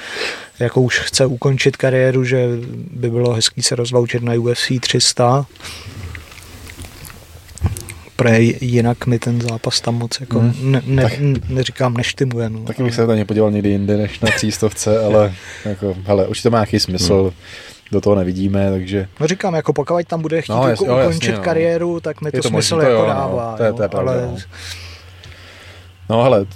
jako 0.61 0.81
už 0.81 0.99
chce 0.99 1.26
ukončit 1.26 1.76
kariéru, 1.76 2.24
že 2.24 2.49
by 2.91 3.11
bylo 3.11 3.33
hezký 3.33 3.62
se 3.62 3.76
rozloučit 3.76 4.22
na 4.22 4.35
UFC 4.35 4.72
300. 4.81 5.47
Pre, 8.16 8.41
jinak 8.61 9.07
mi 9.07 9.18
ten 9.18 9.41
zápas 9.41 9.81
tam 9.81 9.95
moc 9.95 10.20
jako 10.20 10.39
hmm. 10.39 10.55
ne, 10.62 10.83
ne, 10.87 11.03
tak, 11.03 11.12
neříkám 11.49 11.95
neštimuje. 11.95 12.51
No. 12.51 12.61
Taky 12.61 12.83
bych 12.83 12.95
se 12.95 13.07
na 13.07 13.14
ně 13.14 13.24
podíval 13.24 13.51
někdy 13.51 13.68
jinde 13.68 13.97
než 13.97 14.20
na 14.20 14.28
třístovce, 14.31 15.05
ale 15.05 15.35
jako, 15.64 15.97
hele, 16.05 16.26
určitě 16.26 16.49
to 16.49 16.51
má 16.51 16.59
nějaký 16.59 16.81
smysl. 16.81 17.22
Hmm 17.22 17.33
do 17.93 18.01
toho 18.01 18.16
nevidíme, 18.16 18.70
takže... 18.70 19.09
No 19.20 19.26
říkám, 19.26 19.55
jako 19.55 19.72
pokud 19.72 20.07
tam 20.07 20.22
bude 20.22 20.43
chtít 20.43 20.53
no, 20.53 20.68
jas, 20.68 20.81
ukončit 20.81 21.03
jo, 21.03 21.11
jasně, 21.11 21.33
no. 21.33 21.43
kariéru, 21.43 22.01
tak 22.01 22.20
mi 22.20 22.31
to, 22.31 22.43
to 22.43 22.49
smysl 22.49 22.76
možný, 22.76 22.91
jako 22.91 23.03
to 23.03 23.09
jo, 23.09 23.14
dává. 23.14 23.51
No, 23.51 23.57
to 23.57 23.62
je, 23.62 23.72
to 23.72 23.83
je 23.83 23.89
pravda, 23.89 24.12
ale... 24.12 24.37
No. 26.11 26.23
Hele, 26.23 26.47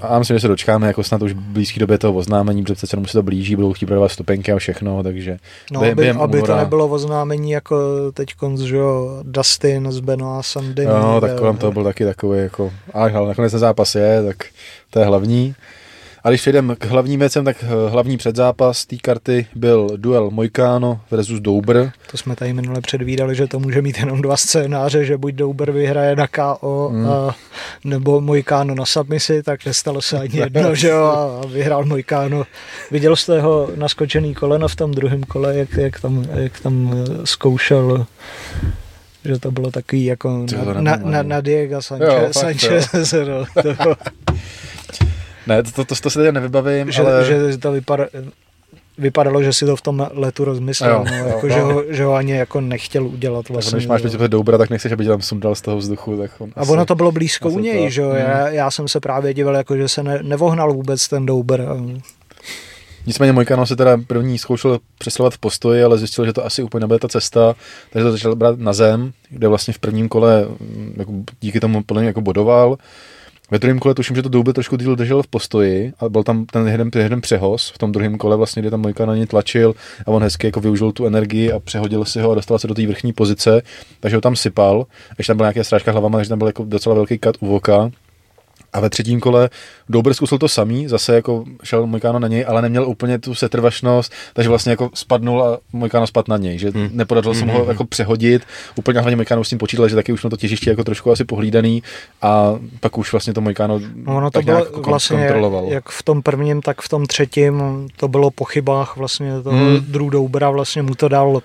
a 0.00 0.18
myslím, 0.18 0.36
že 0.36 0.40
se 0.40 0.48
dočkáme 0.48 0.86
jako 0.86 1.04
snad 1.04 1.22
už 1.22 1.32
v 1.32 1.36
blízké 1.36 1.80
době 1.80 1.98
toho 1.98 2.14
oznámení, 2.14 2.62
protože 2.62 2.74
se 2.74 2.86
se 2.86 3.12
to 3.12 3.22
blíží, 3.22 3.56
budou 3.56 3.72
chtít 3.72 3.86
prodávat 3.86 4.08
stupenky 4.08 4.52
a 4.52 4.56
všechno, 4.56 5.02
takže... 5.02 5.38
No, 5.72 5.80
během, 5.80 5.92
aby, 5.92 6.02
během 6.02 6.20
aby 6.20 6.42
to 6.42 6.56
nebylo 6.56 6.88
oznámení 6.88 7.50
jako 7.50 7.76
teď 8.12 8.34
že 8.64 8.76
jo, 8.76 9.20
Dustin 9.22 9.92
z 9.92 10.00
Benoit 10.00 10.46
Sandy. 10.46 10.86
No, 10.86 11.20
tak 11.20 11.38
kolem 11.38 11.56
toho 11.56 11.72
byl 11.72 11.84
taky 11.84 12.04
takový 12.04 12.38
jako, 12.38 12.72
ale 12.94 13.12
nakonec 13.28 13.50
ten 13.52 13.60
zápas 13.60 13.94
je, 13.94 14.22
tak 14.24 14.36
to 14.90 14.98
je 14.98 15.04
hlavní. 15.04 15.54
A 16.24 16.28
když 16.28 16.40
přejdeme 16.40 16.76
k 16.76 16.84
hlavním 16.84 17.20
věcem, 17.20 17.44
tak 17.44 17.56
eh, 17.62 17.90
hlavní 17.90 18.16
předzápas 18.16 18.86
té 18.86 18.96
karty 18.96 19.46
byl 19.54 19.88
duel 19.96 20.30
Mojkáno 20.30 21.00
versus 21.10 21.40
Doubr. 21.40 21.90
To 22.10 22.16
jsme 22.16 22.36
tady 22.36 22.52
minule 22.52 22.80
předvídali, 22.80 23.34
že 23.34 23.46
to 23.46 23.60
může 23.60 23.82
mít 23.82 23.98
jenom 23.98 24.22
dva 24.22 24.36
scénáře, 24.36 25.04
že 25.04 25.18
buď 25.18 25.34
Doubr 25.34 25.70
vyhraje 25.70 26.16
na 26.16 26.26
KO 26.26 26.88
hmm. 26.92 27.08
a, 27.10 27.34
nebo 27.84 28.20
Mojkáno 28.20 28.74
na 28.74 28.84
submisi, 28.84 29.42
tak 29.42 29.66
nestalo 29.66 30.02
se 30.02 30.18
ani 30.18 30.38
jedno, 30.38 30.74
že 30.74 30.88
jo, 30.88 31.04
a 31.04 31.46
vyhrál 31.46 31.84
Mojkáno. 31.84 32.44
Viděl 32.90 33.16
jste 33.16 33.34
jeho 33.34 33.68
naskočený 33.76 34.34
koleno 34.34 34.68
v 34.68 34.76
tom 34.76 34.90
druhém 34.90 35.22
kole, 35.22 35.56
jak, 35.56 35.72
jak, 35.72 36.00
tam, 36.00 36.24
jak 36.34 36.60
tam 36.60 36.94
eh, 36.94 37.26
zkoušel 37.26 38.06
že 39.24 39.38
to 39.38 39.50
bylo 39.50 39.70
takový 39.70 40.04
jako 40.04 40.46
na, 40.56 40.80
na, 40.80 40.96
na, 40.96 41.22
na 41.22 41.40
Diego 41.40 41.82
Sanchez. 41.82 42.36
Sanchez 42.36 43.12
no, 43.12 43.62
to, 43.62 43.94
ne, 45.50 45.62
to, 45.62 45.70
to, 45.70 45.84
to, 45.84 45.94
to 45.94 46.10
si 46.10 46.18
teď 46.18 46.30
nevybavím, 46.30 46.90
že, 46.90 47.02
ale... 47.02 47.24
Že 47.24 47.58
to 47.58 47.72
vypadá, 47.72 48.06
vypadalo, 48.98 49.42
že 49.42 49.52
si 49.52 49.66
to 49.66 49.76
v 49.76 49.82
tom 49.82 50.06
letu 50.12 50.44
rozmyslel, 50.44 50.90
jo, 50.90 51.04
no, 51.10 51.16
jo, 51.16 51.26
jako, 51.26 51.46
jo. 51.46 51.52
Že, 51.52 51.60
ho, 51.60 51.84
že 51.88 52.04
ho 52.04 52.14
ani 52.14 52.32
jako 52.32 52.60
nechtěl 52.60 53.06
udělat 53.06 53.48
vlastně. 53.48 53.76
Když 53.76 53.86
máš 53.86 54.02
být 54.02 54.20
dobra, 54.20 54.58
tak 54.58 54.70
nechceš, 54.70 54.92
aby 54.92 55.04
tě 55.04 55.10
tam 55.10 55.22
sundal 55.22 55.54
z 55.54 55.60
toho 55.60 55.76
vzduchu. 55.76 56.16
Tak 56.16 56.30
on 56.38 56.50
a 56.56 56.60
asi, 56.60 56.72
ono 56.72 56.86
to 56.86 56.94
bylo 56.94 57.12
blízko 57.12 57.50
u 57.50 57.58
něj, 57.58 57.84
to, 57.84 57.90
že 57.90 58.02
jo, 58.02 58.10
já, 58.10 58.44
hmm. 58.44 58.54
já 58.54 58.70
jsem 58.70 58.88
se 58.88 59.00
právě 59.00 59.34
díval, 59.34 59.56
jako, 59.56 59.76
že 59.76 59.88
se 59.88 60.02
ne, 60.02 60.18
nevohnal 60.22 60.72
vůbec 60.72 61.08
ten 61.08 61.26
Douber. 61.26 61.68
Nicméně 63.06 63.32
Mojkano 63.32 63.66
se 63.66 63.76
teda 63.76 63.98
první 64.06 64.38
zkoušel 64.38 64.78
přesilovat 64.98 65.34
v 65.34 65.38
postoji, 65.38 65.84
ale 65.84 65.98
zjistil, 65.98 66.26
že 66.26 66.32
to 66.32 66.46
asi 66.46 66.62
úplně 66.62 66.80
nebude 66.80 66.98
ta 66.98 67.08
cesta, 67.08 67.54
takže 67.90 68.04
to 68.04 68.12
začal 68.12 68.36
brát 68.36 68.58
na 68.58 68.72
zem, 68.72 69.12
kde 69.30 69.48
vlastně 69.48 69.74
v 69.74 69.78
prvním 69.78 70.08
kole 70.08 70.46
mm, 70.60 70.94
jako 70.96 71.12
díky 71.40 71.60
tomu 71.60 71.82
plně 71.82 72.06
jako 72.06 72.20
bodoval. 72.20 72.76
Ve 73.50 73.58
druhém 73.58 73.78
kole 73.78 73.94
tuším, 73.94 74.16
že 74.16 74.22
to 74.22 74.28
Double 74.28 74.52
trošku 74.52 74.76
díl 74.76 74.96
držel 74.96 75.22
v 75.22 75.26
postoji 75.26 75.92
a 76.00 76.08
byl 76.08 76.22
tam 76.22 76.46
ten 76.46 76.68
jeden, 76.68 76.90
jeden 76.96 77.20
přehoz. 77.20 77.70
V 77.74 77.78
tom 77.78 77.92
druhém 77.92 78.18
kole, 78.18 78.36
vlastně, 78.36 78.62
kdy 78.62 78.70
tam 78.70 78.80
Mojka 78.80 79.06
na 79.06 79.16
ně 79.16 79.26
tlačil 79.26 79.74
a 80.06 80.08
on 80.08 80.22
hezky 80.22 80.46
jako 80.46 80.60
využil 80.60 80.92
tu 80.92 81.06
energii 81.06 81.52
a 81.52 81.60
přehodil 81.60 82.04
si 82.04 82.20
ho 82.20 82.30
a 82.30 82.34
dostal 82.34 82.58
se 82.58 82.66
do 82.66 82.74
té 82.74 82.86
vrchní 82.86 83.12
pozice, 83.12 83.62
takže 84.00 84.16
ho 84.16 84.20
tam 84.20 84.36
sypal, 84.36 84.86
ještě 85.18 85.30
tam 85.30 85.36
byla 85.36 85.46
nějaká 85.46 85.64
strážka 85.64 85.92
hlavama, 85.92 86.18
takže 86.18 86.28
tam 86.28 86.38
byl 86.38 86.46
jako 86.48 86.64
docela 86.64 86.94
velký 86.94 87.18
kat 87.18 87.36
u 87.40 87.46
voka 87.46 87.90
A 88.72 88.80
ve 88.80 88.90
třetím 88.90 89.20
kole 89.20 89.50
Douber 89.88 90.14
zkusil 90.14 90.38
to 90.38 90.48
samý, 90.48 90.88
zase 90.88 91.14
jako 91.14 91.44
šel 91.64 91.86
Mojkáno 91.86 92.18
na 92.18 92.28
něj, 92.28 92.44
ale 92.48 92.62
neměl 92.62 92.88
úplně 92.88 93.18
tu 93.18 93.34
setrvačnost, 93.34 94.12
takže 94.34 94.48
vlastně 94.48 94.70
jako 94.70 94.90
spadnul 94.94 95.42
a 95.42 95.58
Mojkáno 95.72 96.06
spadl 96.06 96.26
na 96.28 96.36
něj, 96.36 96.58
že 96.58 96.70
hmm. 96.70 96.88
nepodařilo 96.92 97.34
se 97.34 97.44
mu 97.44 97.52
ho 97.52 97.64
jako 97.64 97.84
přehodit, 97.84 98.42
úplně 98.76 99.00
hlavně 99.00 99.16
Mojkáno 99.16 99.44
s 99.44 99.48
tím 99.48 99.58
počítal, 99.58 99.88
že 99.88 99.94
taky 99.94 100.12
už 100.12 100.24
na 100.24 100.30
to 100.30 100.36
těžiště 100.36 100.70
jako 100.70 100.84
trošku 100.84 101.10
asi 101.10 101.24
pohlídaný 101.24 101.82
a 102.22 102.54
pak 102.80 102.98
už 102.98 103.12
vlastně 103.12 103.34
to 103.34 103.40
Mojkáno 103.40 103.80
no, 103.94 104.16
ono 104.16 104.30
to 104.30 104.42
bylo 104.42 104.58
jako 104.58 104.82
vlastně 104.82 105.16
kontroloval. 105.16 105.64
Jak 105.68 105.88
v 105.88 106.02
tom 106.02 106.22
prvním, 106.22 106.62
tak 106.62 106.82
v 106.82 106.88
tom 106.88 107.06
třetím 107.06 107.62
to 107.96 108.08
bylo 108.08 108.30
po 108.30 108.44
chybách 108.44 108.96
vlastně 108.96 109.42
toho 109.42 109.56
hmm. 109.56 109.80
Drew 109.88 110.52
vlastně 110.52 110.82
mu 110.82 110.94
to 110.94 111.08
dal 111.08 111.42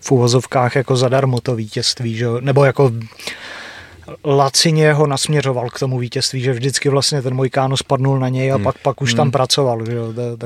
v 0.00 0.10
úvozovkách 0.10 0.76
jako 0.76 0.96
zadarmo 0.96 1.40
to 1.40 1.56
vítězství, 1.56 2.16
že? 2.16 2.26
nebo 2.40 2.64
jako 2.64 2.92
lacině 4.24 4.92
ho 4.92 5.06
nasměřoval 5.06 5.68
k 5.68 5.78
tomu 5.78 5.98
vítězství, 5.98 6.40
že 6.40 6.52
vždycky 6.52 6.88
vlastně 6.88 7.22
ten 7.22 7.34
můj 7.34 7.50
káno 7.50 7.76
spadnul 7.76 8.18
na 8.18 8.28
něj 8.28 8.52
a 8.52 8.54
hmm. 8.54 8.64
pak, 8.64 8.78
pak 8.78 9.02
už 9.02 9.10
hmm. 9.10 9.16
tam 9.16 9.30
pracoval. 9.30 9.86
Že? 9.86 9.96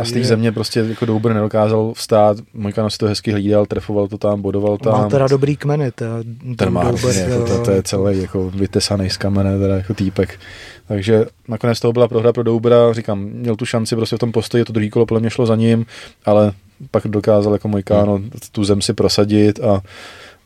A 0.01 0.05
z 0.05 0.13
té 0.13 0.25
země 0.25 0.53
prostě 0.53 0.81
jako 0.81 1.07
Douber 1.07 1.35
nedokázal 1.35 1.93
vstát, 1.95 2.37
můj 2.55 2.73
káno 2.73 2.91
si 2.91 2.99
to 2.99 3.07
hezky 3.07 3.33
hlídal, 3.33 3.67
trefoval 3.67 4.09
to 4.09 4.19
tam, 4.19 4.43
bodoval 4.43 4.79
tam. 4.79 4.93
Má 4.93 5.09
teda 5.09 5.29
dobrý 5.29 5.57
kmeny. 5.57 5.93
Teda, 5.93 6.15
ten 6.57 6.71
má, 6.71 6.85
Douber, 6.85 7.17
jako, 7.17 7.47
to, 7.47 7.59
to, 7.65 7.71
je 7.71 7.83
celý 7.83 8.21
jako 8.21 8.51
vytesaný 8.51 9.11
z 9.11 9.17
kamene, 9.17 9.59
teda 9.59 9.77
jako 9.77 9.95
týpek. 9.95 10.41
Takže 10.89 11.27
nakonec 11.49 11.81
toho 11.81 11.93
byla 11.93 12.09
prohra 12.09 12.33
pro 12.33 12.43
Doubera, 12.43 12.93
říkám, 12.93 13.21
měl 13.21 13.57
tu 13.57 13.67
šanci 13.67 13.97
prostě 13.97 14.17
v 14.17 14.19
tom 14.19 14.33
postoji, 14.33 14.65
to 14.65 14.73
druhý 14.73 14.91
kolo 14.91 15.07
podle 15.07 15.21
mě 15.21 15.31
šlo 15.31 15.47
za 15.47 15.57
ním, 15.57 15.87
ale 16.25 16.53
pak 16.91 17.07
dokázal 17.07 17.53
jako 17.53 17.69
Mojkáno 17.69 18.15
hmm. 18.15 18.31
tu 18.53 18.65
zem 18.65 18.83
si 18.83 18.93
prosadit 18.93 19.61
a 19.61 19.83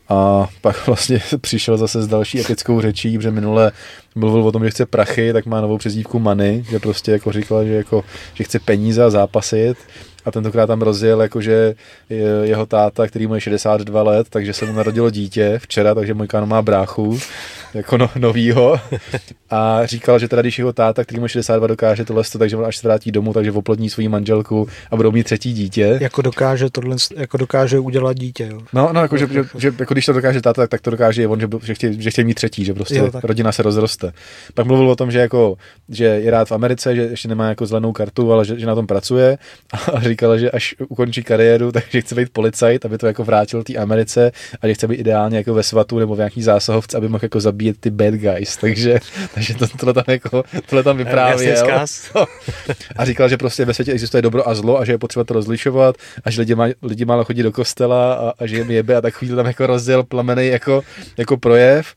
a 0.09 0.47
pak 0.61 0.75
vlastně 0.87 1.21
přišel 1.41 1.77
zase 1.77 2.01
s 2.01 2.07
další 2.07 2.39
epickou 2.39 2.81
řečí, 2.81 3.17
protože 3.17 3.31
minule 3.31 3.71
mluvil 4.15 4.47
o 4.47 4.51
tom, 4.51 4.63
že 4.63 4.71
chce 4.71 4.85
prachy, 4.85 5.33
tak 5.33 5.45
má 5.45 5.61
novou 5.61 5.77
přezdívku 5.77 6.19
Money, 6.19 6.63
že 6.69 6.79
prostě 6.79 7.11
jako 7.11 7.31
říkal, 7.31 7.65
že, 7.65 7.73
jako, 7.73 8.03
že 8.33 8.43
chce 8.43 8.59
peníze 8.59 9.03
a 9.03 9.09
zápasit. 9.09 9.77
A 10.25 10.31
tentokrát 10.31 10.67
tam 10.67 10.81
rozjel, 10.81 11.21
jakože 11.21 11.75
jeho 12.43 12.65
táta, 12.65 13.07
který 13.07 13.27
mu 13.27 13.35
je 13.35 13.41
62 13.41 14.03
let, 14.03 14.27
takže 14.29 14.53
se 14.53 14.65
mu 14.65 14.73
narodilo 14.73 15.09
dítě 15.09 15.59
včera, 15.63 15.95
takže 15.95 16.13
můj 16.13 16.27
káno 16.27 16.45
má 16.45 16.61
bráchu, 16.61 17.19
jako 17.73 17.97
no, 17.97 18.09
novýho. 18.15 18.79
A 19.49 19.85
říkal, 19.85 20.19
že 20.19 20.27
teda 20.27 20.41
když 20.41 20.59
jeho 20.59 20.73
táta, 20.73 21.03
který 21.03 21.19
mu 21.19 21.27
62 21.27 21.67
dokáže 21.67 22.05
tohle, 22.05 22.23
takže 22.37 22.57
on 22.57 22.65
až 22.65 22.77
se 22.77 22.87
vrátí 22.87 23.11
domů, 23.11 23.33
takže 23.33 23.51
oplodní 23.51 23.89
svoji 23.89 24.07
manželku 24.07 24.67
a 24.91 24.95
budou 24.95 25.11
mít 25.11 25.23
třetí 25.23 25.53
dítě. 25.53 25.97
Jako 26.01 26.21
dokáže 26.21 26.69
tohle, 26.69 26.95
jako 27.15 27.37
dokáže 27.37 27.79
udělat 27.79 28.17
dítě, 28.17 28.49
jo. 28.51 28.61
No, 28.73 28.89
no, 28.93 29.01
jako, 29.01 29.17
že, 29.17 29.27
že, 29.31 29.43
že 29.57 29.73
jako 29.79 29.93
když 29.93 30.05
to 30.05 30.13
dokáže 30.13 30.41
táta, 30.41 30.61
tak, 30.61 30.69
tak 30.69 30.81
to 30.81 30.91
dokáže 30.91 31.27
on, 31.27 31.39
že, 31.39 31.47
že, 31.63 31.73
chtějí, 31.73 32.01
že 32.01 32.11
chtějí 32.11 32.25
mít 32.25 32.33
třetí, 32.33 32.65
že 32.65 32.73
prostě 32.73 32.97
jo, 32.97 33.09
rodina 33.23 33.51
se 33.51 33.63
rozroste. 33.63 34.11
Pak 34.53 34.65
mluvil 34.65 34.89
o 34.89 34.95
tom, 34.95 35.11
že 35.11 35.19
jako, 35.19 35.57
že 35.89 36.05
je 36.05 36.31
rád 36.31 36.47
v 36.47 36.51
Americe, 36.51 36.95
že 36.95 37.01
ještě 37.01 37.27
nemá 37.27 37.49
jako 37.49 37.65
zelenou 37.65 37.91
kartu, 37.91 38.33
ale 38.33 38.45
že, 38.45 38.59
že 38.59 38.65
na 38.65 38.75
tom 38.75 38.87
pracuje 38.87 39.37
a 39.93 40.01
říkala, 40.01 40.37
že 40.37 40.51
až 40.51 40.75
ukončí 40.87 41.23
kariéru, 41.23 41.71
takže 41.89 42.01
chce 42.01 42.15
být 42.15 42.29
policajt, 42.29 42.85
aby 42.85 42.97
to 42.97 43.07
jako 43.07 43.23
vrátil 43.23 43.63
té 43.63 43.75
Americe 43.75 44.31
a 44.61 44.67
že 44.67 44.73
chce 44.73 44.87
být 44.87 44.99
ideálně 44.99 45.37
jako 45.37 45.53
ve 45.53 45.63
svatu 45.63 45.99
nebo 45.99 46.15
v 46.15 46.17
nějaký 46.17 46.41
zásahovce, 46.41 46.97
aby 46.97 47.07
mohl 47.07 47.25
jako 47.25 47.39
zabíjet 47.59 47.77
ty 47.79 47.89
bad 47.89 48.13
guys. 48.13 48.57
Takže, 48.57 48.99
takže 49.33 49.55
to, 49.55 49.67
tohle 49.67 49.93
tam 49.93 50.03
jako, 50.07 50.43
tohle 50.65 50.83
tam 50.83 50.97
vyprávěl. 50.97 51.55
A 52.95 53.05
říkal, 53.05 53.29
že 53.29 53.37
prostě 53.37 53.65
ve 53.65 53.73
světě 53.73 53.91
existuje 53.91 54.21
dobro 54.21 54.49
a 54.49 54.55
zlo 54.55 54.79
a 54.79 54.85
že 54.85 54.91
je 54.91 54.97
potřeba 54.97 55.23
to 55.23 55.33
rozlišovat 55.33 55.95
a 56.23 56.31
že 56.31 56.41
lidi, 56.41 56.55
má, 56.55 56.67
lidi 56.81 57.05
málo 57.05 57.23
chodí 57.25 57.43
do 57.43 57.51
kostela 57.51 58.13
a, 58.13 58.33
a 58.39 58.45
že 58.45 58.57
jim 58.57 58.71
jebe 58.71 58.95
a 58.95 59.01
takový 59.01 59.31
tam 59.31 59.45
jako 59.45 59.67
rozděl 59.67 60.03
plamený 60.03 60.47
jako, 60.47 60.81
jako 61.17 61.37
projev. 61.37 61.95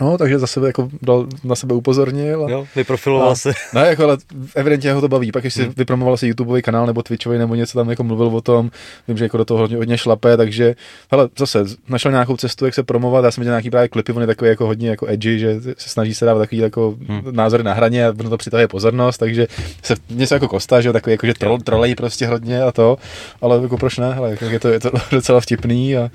No, 0.00 0.18
takže 0.18 0.38
zase 0.38 0.60
jako 0.66 0.88
dal, 1.02 1.26
na 1.44 1.54
sebe 1.54 1.74
upozornil. 1.74 2.44
A, 2.44 2.50
jo, 2.50 2.66
vyprofiloval 2.76 3.30
a, 3.30 3.34
se. 3.34 3.52
Ne, 3.74 3.86
jako, 3.86 4.04
ale 4.04 4.18
evidentně 4.54 4.92
ho 4.92 5.00
to 5.00 5.08
baví. 5.08 5.32
Pak 5.32 5.44
ještě 5.44 5.62
hmm. 5.62 5.72
vypromoval 5.76 6.16
si 6.16 6.26
YouTubeový 6.26 6.62
kanál 6.62 6.86
nebo 6.86 7.02
Twitchový 7.02 7.38
nebo 7.38 7.54
něco 7.54 7.78
tam 7.78 7.90
jako 7.90 8.04
mluvil 8.04 8.26
o 8.26 8.40
tom. 8.40 8.70
Vím, 9.08 9.16
že 9.16 9.24
jako 9.24 9.36
do 9.36 9.44
toho 9.44 9.60
hodně, 9.60 9.76
hodně 9.76 9.98
šlape, 9.98 10.36
takže 10.36 10.74
hele, 11.10 11.28
zase 11.38 11.64
našel 11.88 12.10
nějakou 12.10 12.36
cestu, 12.36 12.64
jak 12.64 12.74
se 12.74 12.82
promovat. 12.82 13.24
Já 13.24 13.30
jsem 13.30 13.42
viděl 13.42 13.52
nějaký 13.52 13.70
právě 13.70 13.88
klipy, 13.88 14.12
on 14.12 14.20
je 14.20 14.26
takový 14.26 14.48
jako 14.48 14.66
hodně 14.66 14.88
jako 14.88 15.06
edgy, 15.08 15.38
že 15.38 15.60
se 15.60 15.88
snaží 15.88 16.14
se 16.14 16.24
dávat 16.24 16.40
takový 16.40 16.60
jako 16.60 16.94
hmm. 17.08 17.22
názory 17.30 17.62
na 17.62 17.72
hraně 17.72 18.06
a 18.06 18.14
ono 18.20 18.30
to 18.30 18.36
přitahuje 18.36 18.68
pozornost, 18.68 19.18
takže 19.18 19.46
se 19.82 19.94
něco 20.10 20.34
jako 20.34 20.48
Kosta, 20.48 20.80
že 20.80 20.92
takový 20.92 21.12
jako, 21.12 21.26
že 21.26 21.34
troll, 21.34 21.58
trolej 21.58 21.94
prostě 21.94 22.26
hodně 22.26 22.62
a 22.62 22.72
to, 22.72 22.96
ale 23.40 23.62
jako 23.62 23.78
proč 23.78 23.98
ne, 23.98 24.14
hele, 24.14 24.36
je 24.50 24.60
to, 24.60 24.68
je 24.68 24.80
to 24.80 24.90
docela 25.10 25.40
vtipný 25.40 25.96
a 25.96 26.10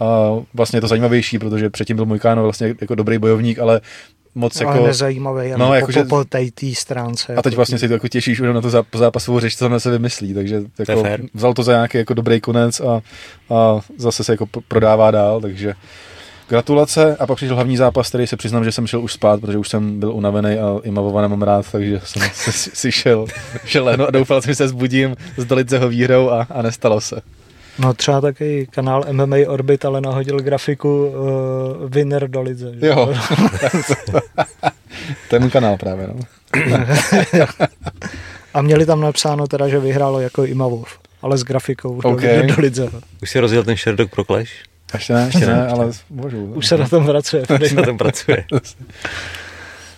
a 0.00 0.30
vlastně 0.54 0.76
je 0.76 0.80
to 0.80 0.88
zajímavější, 0.88 1.38
protože 1.38 1.70
předtím 1.70 1.96
byl 1.96 2.06
Mojkano 2.06 2.42
vlastně 2.42 2.74
jako 2.80 2.94
dobrý 2.94 3.18
bojovník, 3.18 3.58
ale 3.58 3.80
moc 4.36 4.60
ale 4.60 4.74
jako... 4.74 4.86
nezajímavý, 4.86 5.52
no, 5.56 5.74
jako, 5.74 5.92
po, 5.92 6.04
po 6.08 6.24
té 6.24 6.74
stránce. 6.74 7.32
A 7.32 7.42
teď 7.42 7.52
jako 7.52 7.56
vlastně 7.56 7.78
si 7.78 7.88
to 7.88 7.94
jako 7.94 8.08
těšíš 8.08 8.40
už 8.40 8.48
na 8.54 8.60
to 8.60 8.98
zápasovou 8.98 9.40
řeč, 9.40 9.56
co 9.56 9.68
na 9.68 9.80
se 9.80 9.90
vymyslí, 9.90 10.34
takže 10.34 10.62
jako, 10.78 11.02
to 11.02 11.08
vzal 11.34 11.54
to 11.54 11.62
za 11.62 11.72
nějaký 11.72 11.98
jako 11.98 12.14
dobrý 12.14 12.40
konec 12.40 12.80
a, 12.80 13.00
a 13.54 13.80
zase 13.96 14.24
se 14.24 14.32
jako 14.32 14.46
prodává 14.68 15.10
dál, 15.10 15.40
takže 15.40 15.74
gratulace 16.48 17.16
a 17.16 17.26
pak 17.26 17.36
přišel 17.36 17.54
hlavní 17.54 17.76
zápas, 17.76 18.08
který 18.08 18.26
se 18.26 18.36
přiznám, 18.36 18.64
že 18.64 18.72
jsem 18.72 18.86
šel 18.86 19.00
už 19.00 19.12
spát, 19.12 19.40
protože 19.40 19.58
už 19.58 19.68
jsem 19.68 20.00
byl 20.00 20.12
unavený 20.12 20.58
a 20.58 20.80
i 20.82 20.90
Mavova 20.90 21.22
nemám 21.22 21.42
rád, 21.42 21.66
takže 21.72 22.00
jsem 22.04 22.22
si, 22.32 22.70
si 22.74 22.92
šel, 22.92 23.26
šel 23.64 23.88
a 23.88 24.10
doufal 24.10 24.42
jsem, 24.42 24.50
že 24.50 24.54
se 24.54 24.68
zbudím 24.68 25.16
s 25.36 25.44
Doliceho 25.44 25.88
výhrou 25.88 26.30
a, 26.30 26.46
a 26.50 26.62
nestalo 26.62 27.00
se. 27.00 27.20
No 27.78 27.94
třeba 27.94 28.20
taky 28.20 28.68
kanál 28.70 29.04
MMA 29.12 29.36
Orbit, 29.46 29.84
ale 29.84 30.00
nahodil 30.00 30.40
grafiku 30.40 31.06
uh, 31.06 31.90
Winner 31.90 32.28
do 32.28 32.42
lidze. 32.42 32.72
Že? 32.80 32.86
Jo, 32.86 33.14
ten 35.30 35.50
kanál 35.50 35.76
právě, 35.76 36.06
no. 36.06 36.14
A 38.54 38.62
měli 38.62 38.86
tam 38.86 39.00
napsáno 39.00 39.46
teda, 39.46 39.68
že 39.68 39.78
vyhrálo 39.78 40.20
jako 40.20 40.44
Imavov, 40.44 40.98
ale 41.22 41.38
s 41.38 41.44
grafikou 41.44 42.00
okay. 42.04 42.42
do, 42.42 42.54
do 42.54 42.62
lidze. 42.62 42.88
Už 43.22 43.30
si 43.30 43.40
rozjel 43.40 43.64
ten 43.64 43.76
Sherlock 43.76 44.10
pro 44.10 44.24
Clash? 44.24 44.50
Ještě 44.94 45.12
ne, 45.12 45.24
ještě 45.26 45.46
ne, 45.46 45.66
ale 45.72 45.90
můžu. 46.10 46.44
Už 46.44 46.66
se 46.66 46.76
na 46.76 46.88
tom 46.88 47.06
pracuje. 47.06 47.42
Už 47.62 47.68
se 47.68 47.74
na 47.74 47.82
tom 47.82 47.98
pracuje. 47.98 48.44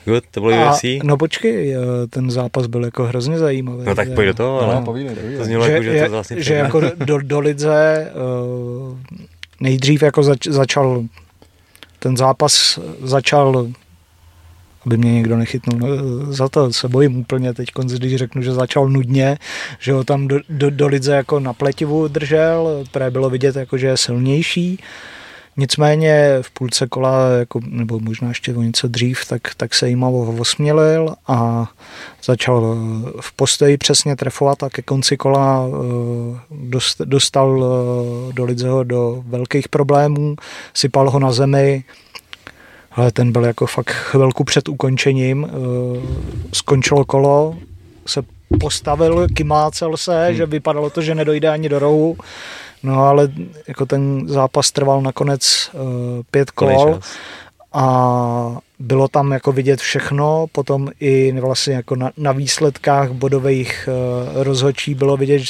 Good, 0.05 0.25
to 0.31 0.41
bylo 0.41 0.53
a, 0.53 0.73
UFC? 0.73 0.83
No 1.03 1.17
počkej, 1.17 1.77
ten 2.11 2.31
zápas 2.31 2.67
byl 2.67 2.85
jako 2.85 3.05
hrozně 3.05 3.39
zajímavý. 3.39 3.83
No 3.85 3.95
tak 3.95 4.09
pojď 4.15 4.27
do 4.27 4.35
toho, 4.35 4.63
ale 4.63 4.75
no, 4.75 4.83
povídej, 4.83 5.15
povídej. 5.15 5.39
to 5.39 5.45
znělo 5.45 5.67
že, 5.67 5.73
jako, 5.73 5.85
že, 5.85 6.05
to 6.05 6.11
vlastně 6.11 6.43
že 6.43 6.55
jako 6.55 6.81
do, 6.81 7.19
do 7.19 7.41
Lidze 7.41 8.13
uh, 8.15 8.99
nejdřív 9.61 10.03
jako 10.03 10.23
zač, 10.23 10.47
začal 10.47 11.05
ten 11.99 12.17
zápas 12.17 12.79
začal 13.03 13.69
aby 14.87 14.97
mě 14.97 15.13
někdo 15.13 15.37
nechytnul 15.37 15.79
no, 15.79 16.33
za 16.33 16.49
to, 16.49 16.73
se 16.73 16.89
bojím 16.89 17.17
úplně 17.17 17.55
teď, 17.55 17.69
když 17.97 18.17
řeknu, 18.17 18.43
že 18.43 18.53
začal 18.53 18.89
nudně, 18.89 19.39
že 19.79 19.93
ho 19.93 20.05
tam 20.05 20.29
do, 20.29 20.41
do, 20.49 20.71
do 20.71 20.87
lidze 20.87 21.13
jako 21.13 21.41
na 21.41 21.53
pletivu 21.53 22.09
držel, 22.09 22.85
protože 22.91 23.11
bylo 23.11 23.31
vidět, 23.31 23.57
jako, 23.57 23.79
že 23.79 23.87
je 23.87 23.97
silnější, 23.97 24.79
Nicméně 25.61 26.39
v 26.43 26.51
půlce 26.51 26.87
kola, 26.87 27.29
jako, 27.31 27.61
nebo 27.67 28.01
možná 28.01 28.29
ještě 28.29 28.55
o 28.55 28.63
něco 28.63 28.89
dřív, 28.89 29.25
tak, 29.29 29.43
tak 29.57 29.75
se 29.75 29.89
jim 29.89 30.03
osmělil 30.05 31.15
a 31.27 31.67
začal 32.25 32.77
eh, 32.77 33.11
v 33.21 33.33
postoji 33.33 33.77
přesně 33.77 34.17
trefovat 34.17 34.63
a 34.63 34.71
ke 34.71 34.83
konci 34.83 35.17
kola 35.17 35.69
eh, 35.69 37.05
dostal 37.05 37.65
eh, 37.65 38.33
do 38.33 38.45
Lidzeho 38.45 38.85
do 38.85 39.23
velkých 39.27 39.69
problémů, 39.69 40.37
sypal 40.75 41.11
ho 41.11 41.19
na 41.19 41.33
zemi, 41.33 41.85
ale 42.93 43.13
ten 43.13 43.33
byl 43.33 43.45
jako 43.45 43.67
fakt 43.67 43.91
chvilku 43.91 44.45
před 44.45 44.69
ukončením, 44.69 45.47
skončilo 46.53 47.05
kolo, 47.05 47.57
se 48.07 48.23
postavil, 48.61 49.27
kymácel 49.35 49.97
se, 49.97 50.27
hmm. 50.27 50.37
že 50.37 50.47
vypadalo 50.47 50.91
to, 50.91 51.03
že 51.03 51.15
nedojde 51.15 51.49
ani 51.49 51.69
do 51.69 51.79
rohu, 51.79 52.17
No 52.83 53.03
ale 53.03 53.29
jako 53.69 53.87
ten 53.87 54.29
zápas 54.29 54.71
trval 54.71 55.03
nakonec 55.03 55.71
uh, 55.73 55.81
pět 56.31 56.51
kol 56.51 57.01
a 57.73 58.57
bylo 58.79 59.09
tam 59.09 59.33
jako 59.33 59.53
vidět 59.53 59.81
všechno, 59.81 60.47
potom 60.53 60.89
i 61.01 61.41
vlastně 61.41 61.75
jako 61.75 61.97
na, 61.97 62.11
na 62.17 62.33
výsledkách 62.33 63.11
bodových 63.11 63.89
uh, 63.89 64.43
rozhodčí 64.43 64.95
bylo 64.95 65.17
vidět, 65.17 65.43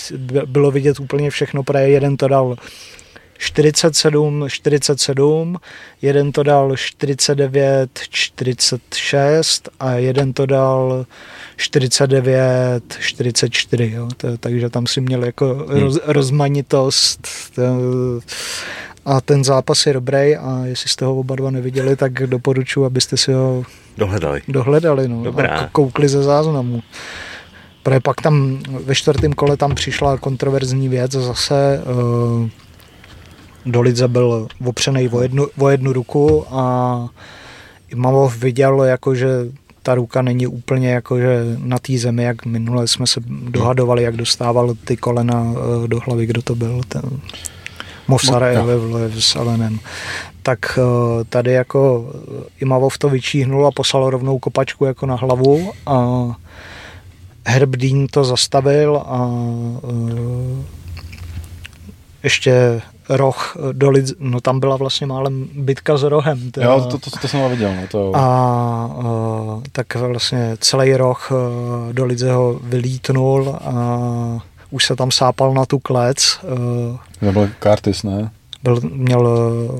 bylo 0.46 0.70
vidět 0.70 1.00
úplně 1.00 1.30
všechno, 1.30 1.62
protože 1.62 1.88
jeden 1.88 2.16
to 2.16 2.28
dal 2.28 2.56
47, 3.38 4.48
47, 4.48 5.56
jeden 6.02 6.32
to 6.32 6.42
dal 6.42 6.76
49, 6.76 7.90
46 8.10 9.68
a 9.80 9.92
jeden 9.92 10.32
to 10.32 10.46
dal 10.46 11.06
49, 11.56 12.82
44, 13.00 13.90
jo. 13.90 14.08
To, 14.16 14.38
takže 14.38 14.70
tam 14.70 14.86
si 14.86 15.00
měl 15.00 15.24
jako 15.24 15.54
hmm. 15.54 15.80
roz, 15.80 15.98
rozmanitost 16.04 17.28
to, 17.54 17.62
a 19.04 19.20
ten 19.20 19.44
zápas 19.44 19.86
je 19.86 19.92
dobrý 19.92 20.36
a 20.36 20.60
jestli 20.64 20.88
jste 20.88 21.04
ho 21.04 21.16
oba 21.16 21.36
dva 21.36 21.50
neviděli, 21.50 21.96
tak 21.96 22.12
doporučuji, 22.12 22.84
abyste 22.84 23.16
si 23.16 23.32
ho 23.32 23.64
dohledali, 23.96 24.42
dohledali 24.48 25.08
no, 25.08 25.22
Dobrá. 25.22 25.48
a 25.48 25.68
koukli 25.68 26.08
ze 26.08 26.22
záznamu. 26.22 26.82
Protože 27.82 28.00
pak 28.00 28.20
tam 28.20 28.58
ve 28.84 28.94
čtvrtém 28.94 29.32
kole 29.32 29.56
tam 29.56 29.74
přišla 29.74 30.16
kontroverzní 30.16 30.88
věc 30.88 31.12
zase 31.12 31.82
uh, 31.84 32.48
do 33.70 33.80
Lidze 33.80 34.08
byl 34.08 34.48
opřený 34.64 35.08
o 35.08 35.22
jednu, 35.22 35.46
o 35.58 35.68
jednu 35.68 35.92
ruku 35.92 36.44
a 36.50 37.08
Imamov 37.88 38.36
viděl, 38.36 38.82
jako, 38.82 39.14
že 39.14 39.28
ta 39.82 39.94
ruka 39.94 40.22
není 40.22 40.46
úplně 40.46 40.88
jako, 40.88 41.18
že 41.18 41.44
na 41.58 41.78
té 41.78 41.98
zemi, 41.98 42.22
jak 42.22 42.46
minule 42.46 42.88
jsme 42.88 43.06
se 43.06 43.20
dohadovali, 43.26 44.02
jak 44.02 44.16
dostával 44.16 44.74
ty 44.84 44.96
kolena 44.96 45.46
eh, 45.84 45.88
do 45.88 46.00
hlavy, 46.06 46.26
kdo 46.26 46.42
to 46.42 46.54
byl, 46.54 46.80
ten 46.88 47.02
Mosare 48.08 48.62
ve 48.62 49.20
s 49.20 49.36
Alenem. 49.36 49.78
Tak 50.42 50.78
eh, 50.78 51.24
tady 51.24 51.52
jako 51.52 52.12
Imavov 52.60 52.98
to 52.98 53.08
vyčíhnul 53.08 53.66
a 53.66 53.70
poslal 53.70 54.10
rovnou 54.10 54.38
kopačku 54.38 54.84
jako 54.84 55.06
na 55.06 55.14
hlavu 55.14 55.72
a 55.86 56.26
Herb 57.46 57.76
Dean 57.76 58.06
to 58.10 58.24
zastavil 58.24 58.96
a 58.96 59.30
ještě 62.22 62.82
roh 63.08 63.56
do 63.72 63.90
Lidz, 63.90 64.12
no 64.18 64.40
tam 64.40 64.60
byla 64.60 64.76
vlastně 64.76 65.06
málem 65.06 65.48
bitka 65.54 65.96
s 65.96 66.02
rohem. 66.02 66.50
Teda. 66.50 66.66
Jo, 66.66 66.80
to, 66.80 66.98
to, 66.98 67.10
to, 67.10 67.18
to 67.20 67.28
jsem 67.28 67.50
viděl. 67.50 67.74
No, 67.76 67.82
to... 67.90 68.16
A, 68.16 68.20
a 68.20 68.90
tak 69.72 69.94
vlastně 69.94 70.56
celý 70.60 70.96
roh 70.96 71.30
do 71.92 72.04
Lidze 72.04 72.32
ho 72.32 72.60
vylítnul 72.62 73.56
a 73.64 73.98
už 74.70 74.86
se 74.86 74.96
tam 74.96 75.10
sápal 75.10 75.54
na 75.54 75.66
tu 75.66 75.78
klec. 75.78 76.38
To 77.20 77.32
byl 77.32 77.48
Curtis, 77.62 78.02
ne? 78.02 78.30
Byl, 78.62 78.80
měl 78.92 79.28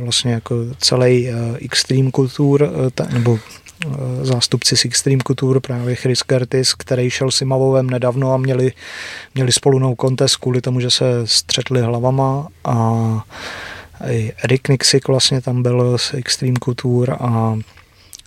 vlastně 0.03 0.33
jako 0.33 0.55
celý 0.79 1.29
Extreme 1.61 2.11
Couture, 2.11 2.69
nebo 3.13 3.39
zástupci 4.23 4.77
z 4.77 4.85
Extreme 4.85 5.23
Couture, 5.27 5.61
právě 5.61 5.95
Chris 5.95 6.19
Curtis, 6.19 6.75
který 6.75 7.11
šel 7.11 7.31
s 7.31 7.41
Imavovem 7.41 7.91
nedávno 7.91 8.33
a 8.33 8.37
měli, 8.37 8.73
měli 9.35 9.53
spolu 9.53 9.79
no 9.79 9.95
contest 10.01 10.37
kvůli 10.37 10.61
tomu, 10.61 10.81
že 10.81 10.91
se 10.91 11.05
střetli 11.25 11.83
hlavama. 11.83 12.49
A 12.65 13.25
i 14.07 14.33
Erik 14.45 14.69
Nixik 14.69 15.09
vlastně 15.09 15.41
tam 15.41 15.63
byl 15.63 15.99
z 15.99 16.15
Extreme 16.15 16.57
Couture 16.65 17.13
a 17.21 17.59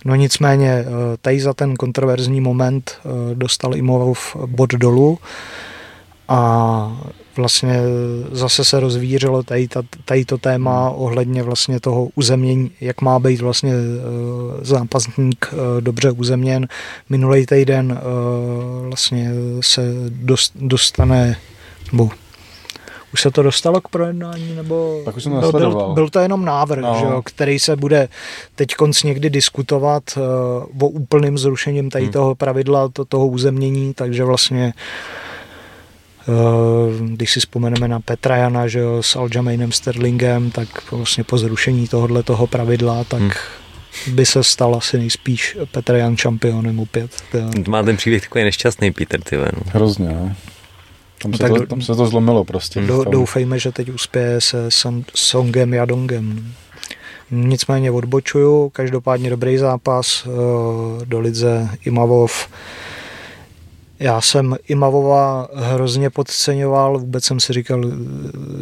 No 0.04 0.14
nicméně 0.14 0.70
eh, 0.70 0.84
tady 1.20 1.40
za 1.40 1.54
ten 1.54 1.76
kontroverzní 1.76 2.40
moment 2.40 2.92
eh, 2.98 3.34
dostal 3.34 3.76
Imavov 3.76 4.36
bod 4.46 4.70
dolů. 4.70 5.18
A 6.28 7.02
vlastně 7.36 7.80
zase 8.32 8.64
se 8.64 8.80
rozvířilo 8.80 9.42
tady, 9.42 9.68
tady 10.04 10.24
to 10.24 10.38
téma 10.38 10.88
hmm. 10.88 10.98
ohledně 10.98 11.42
vlastně 11.42 11.80
toho 11.80 12.08
uzemnění, 12.14 12.70
jak 12.80 13.00
má 13.00 13.18
být 13.18 13.40
vlastně 13.40 13.72
uh, 13.72 14.60
zápasník 14.62 15.46
uh, 15.52 15.58
dobře 15.80 16.10
uzemněn. 16.10 16.68
Minulý 17.08 17.46
týden 17.46 17.92
uh, 17.92 18.86
vlastně 18.86 19.30
se 19.60 19.82
dost, 20.08 20.52
dostane, 20.56 21.36
nebo 21.92 22.10
už 23.12 23.20
se 23.20 23.30
to 23.30 23.42
dostalo 23.42 23.80
k 23.80 23.88
projednání, 23.88 24.54
nebo 24.56 25.02
tak 25.04 25.16
už 25.16 25.22
jsem 25.22 25.40
byl, 25.40 25.52
byl, 25.52 25.92
byl 25.94 26.08
to 26.08 26.20
jenom 26.20 26.44
návrh, 26.44 26.82
no. 26.82 26.96
že 27.00 27.04
jo, 27.04 27.22
který 27.24 27.58
se 27.58 27.76
bude 27.76 28.08
teď 28.54 28.74
konc 28.74 29.02
někdy 29.02 29.30
diskutovat 29.30 30.02
uh, 30.16 30.86
o 30.86 30.88
úplným 30.88 31.38
zrušením 31.38 31.90
tady 31.90 32.04
hmm. 32.04 32.12
toho 32.12 32.34
pravidla, 32.34 32.88
to, 32.88 33.04
toho 33.04 33.26
uzemnění, 33.26 33.94
takže 33.94 34.24
vlastně 34.24 34.72
Eh, 34.74 35.31
když 37.08 37.32
si 37.32 37.40
vzpomeneme 37.40 37.88
na 37.88 38.00
Petra 38.00 38.36
Jana 38.36 38.68
že 38.68 38.78
jo, 38.78 39.02
s 39.02 39.16
Aljamainem 39.16 39.72
Sterlingem, 39.72 40.50
tak 40.50 40.92
vlastně 40.92 41.24
po 41.24 41.38
zrušení 41.38 41.88
tohohle 41.88 42.22
toho 42.22 42.46
pravidla, 42.46 43.04
tak 43.04 43.20
hmm 43.20 43.30
by 44.06 44.26
se 44.26 44.44
stal 44.44 44.74
asi 44.74 44.98
nejspíš 44.98 45.56
Petr 45.70 45.94
Jan 45.94 46.16
šampionem 46.16 46.80
opět. 46.80 47.10
Má 47.68 47.82
ten 47.82 47.96
příběh 47.96 48.22
takový 48.22 48.44
nešťastný 48.44 48.92
Peter, 48.92 49.22
ty 49.22 49.36
no. 49.36 49.62
Hrozně, 49.66 50.08
ne? 50.08 50.36
Tam, 51.22 51.30
no 51.30 51.38
se 51.38 51.48
to, 51.48 51.66
tam 51.66 51.82
se 51.82 51.94
to 51.94 52.06
zlomilo 52.06 52.44
prostě. 52.44 52.80
Do, 52.80 53.04
doufejme, 53.04 53.58
že 53.58 53.72
teď 53.72 53.90
uspěje 53.90 54.40
se 54.40 54.70
Son, 54.70 55.04
Songem 55.14 55.74
Jadongem. 55.74 56.52
Nicméně 57.30 57.90
odbočuju, 57.90 58.68
každopádně 58.68 59.30
dobrý 59.30 59.58
zápas, 59.58 60.26
eh, 60.26 60.30
do 61.04 61.20
Lidze 61.20 61.68
Imavov 61.84 62.48
já 64.02 64.20
jsem 64.20 64.56
Imavova 64.68 65.48
hrozně 65.54 66.10
podceňoval, 66.10 66.98
vůbec 66.98 67.24
jsem 67.24 67.40
si 67.40 67.52
říkal, 67.52 67.82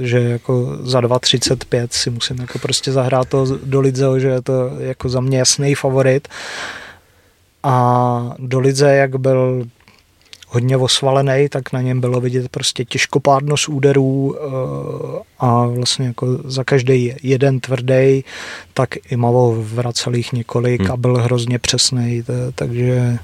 že 0.01 0.21
jako 0.21 0.79
za 0.83 1.01
2.35 1.01 1.89
si 1.91 2.11
musím 2.11 2.41
jako 2.41 2.59
prostě 2.59 2.93
zahrát 2.93 3.29
to 3.29 3.47
do 3.65 3.81
Lidzeho, 3.81 4.19
že 4.19 4.29
je 4.29 4.43
to 4.43 4.53
jako 4.79 5.09
za 5.09 5.21
mě 5.21 5.39
jasný 5.39 5.75
favorit. 5.75 6.29
A 7.63 8.35
do 8.39 8.61
Lidze, 8.61 8.95
jak 8.95 9.17
byl 9.17 9.67
hodně 10.49 10.77
osvalený, 10.77 11.49
tak 11.49 11.73
na 11.73 11.81
něm 11.81 12.01
bylo 12.01 12.21
vidět 12.21 12.49
prostě 12.49 12.85
těžkopádnost 12.85 13.69
úderů 13.69 14.37
eh, 14.37 15.23
a 15.39 15.67
vlastně 15.67 16.07
jako 16.07 16.27
za 16.45 16.65
každý 16.65 17.15
jeden 17.23 17.61
tvrdý, 17.61 18.25
tak 18.75 18.89
Imavo 19.11 19.63
vracel 19.63 20.15
jich 20.15 20.33
několik 20.33 20.81
hmm. 20.81 20.91
a 20.91 20.97
byl 20.97 21.17
hrozně 21.17 21.59
přesný, 21.59 22.25
takže 22.55 23.19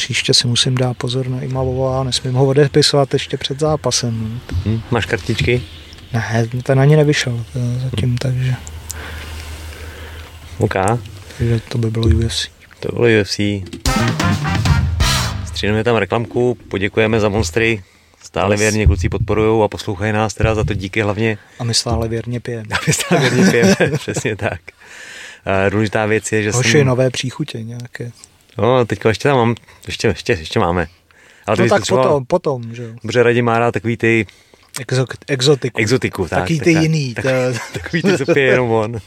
příště 0.00 0.34
si 0.34 0.46
musím 0.46 0.74
dát 0.74 0.96
pozor 0.96 1.28
na 1.28 1.40
Imalová 1.40 2.00
a 2.00 2.04
nesmím 2.04 2.34
ho 2.34 2.46
odepisovat 2.46 3.12
ještě 3.12 3.36
před 3.36 3.60
zápasem. 3.60 4.40
Hmm, 4.64 4.80
máš 4.90 5.06
kartičky? 5.06 5.62
Ne, 6.12 6.48
ten 6.62 6.80
ani 6.80 6.96
nevyšel 6.96 7.44
zatím, 7.84 8.18
takže... 8.18 8.54
OK. 10.58 10.74
Takže 11.38 11.60
to 11.68 11.78
by 11.78 11.90
bylo 11.90 12.06
UFC. 12.06 12.48
To 12.80 12.92
bylo 12.92 13.20
UFC. 13.20 13.40
Stříhneme 15.46 15.84
tam 15.84 15.96
reklamku, 15.96 16.56
poděkujeme 16.68 17.20
za 17.20 17.28
monstry, 17.28 17.82
Stále 18.22 18.54
yes. 18.54 18.60
věrně 18.60 18.86
kluci 18.86 19.08
podporují 19.08 19.64
a 19.64 19.68
poslouchají 19.68 20.12
nás 20.12 20.34
teda 20.34 20.54
za 20.54 20.64
to 20.64 20.74
díky 20.74 21.02
hlavně. 21.02 21.38
A 21.58 21.64
my 21.64 21.74
stále 21.74 22.08
věrně 22.08 22.40
pijeme. 22.40 22.68
A 22.70 22.78
my 22.86 22.92
stále 22.92 23.30
věrně 23.30 23.50
pijeme, 23.50 23.76
přesně 23.98 24.36
tak. 24.36 24.60
Uh, 25.64 25.70
důležitá 25.70 26.06
věc 26.06 26.32
je, 26.32 26.42
že 26.42 26.50
Hoši, 26.50 26.70
jsem... 26.70 26.86
nové 26.86 27.10
příchutě 27.10 27.62
nějaké. 27.62 28.12
No, 28.58 28.84
teďka 28.84 29.08
ještě 29.08 29.28
tam 29.28 29.36
mám, 29.36 29.54
ještě, 29.86 30.08
ještě, 30.08 30.32
ještě 30.32 30.60
máme. 30.60 30.86
Ale 31.46 31.56
no 31.60 31.68
tak 31.68 31.82
třeba, 31.82 32.02
potom, 32.02 32.24
potom, 32.24 32.74
že 32.74 32.82
jo. 32.82 32.90
Dobře, 33.02 33.22
Radim 33.22 33.44
má 33.44 33.58
rád 33.58 33.72
takový 33.72 33.96
ty 33.96 34.26
Exo, 34.80 35.04
exotiku. 35.28 35.80
Exotiku, 35.80 36.28
tak. 36.28 36.38
Taký 36.38 36.60
ty 36.60 36.74
tak, 36.74 36.82
jiný. 36.82 37.14
Tak, 37.14 37.24
takový 37.72 38.02
ty, 38.02 38.18
co 38.18 38.32
pije 38.32 38.46
jenom 38.46 38.70
on. 38.70 38.92
uh, 38.94 39.00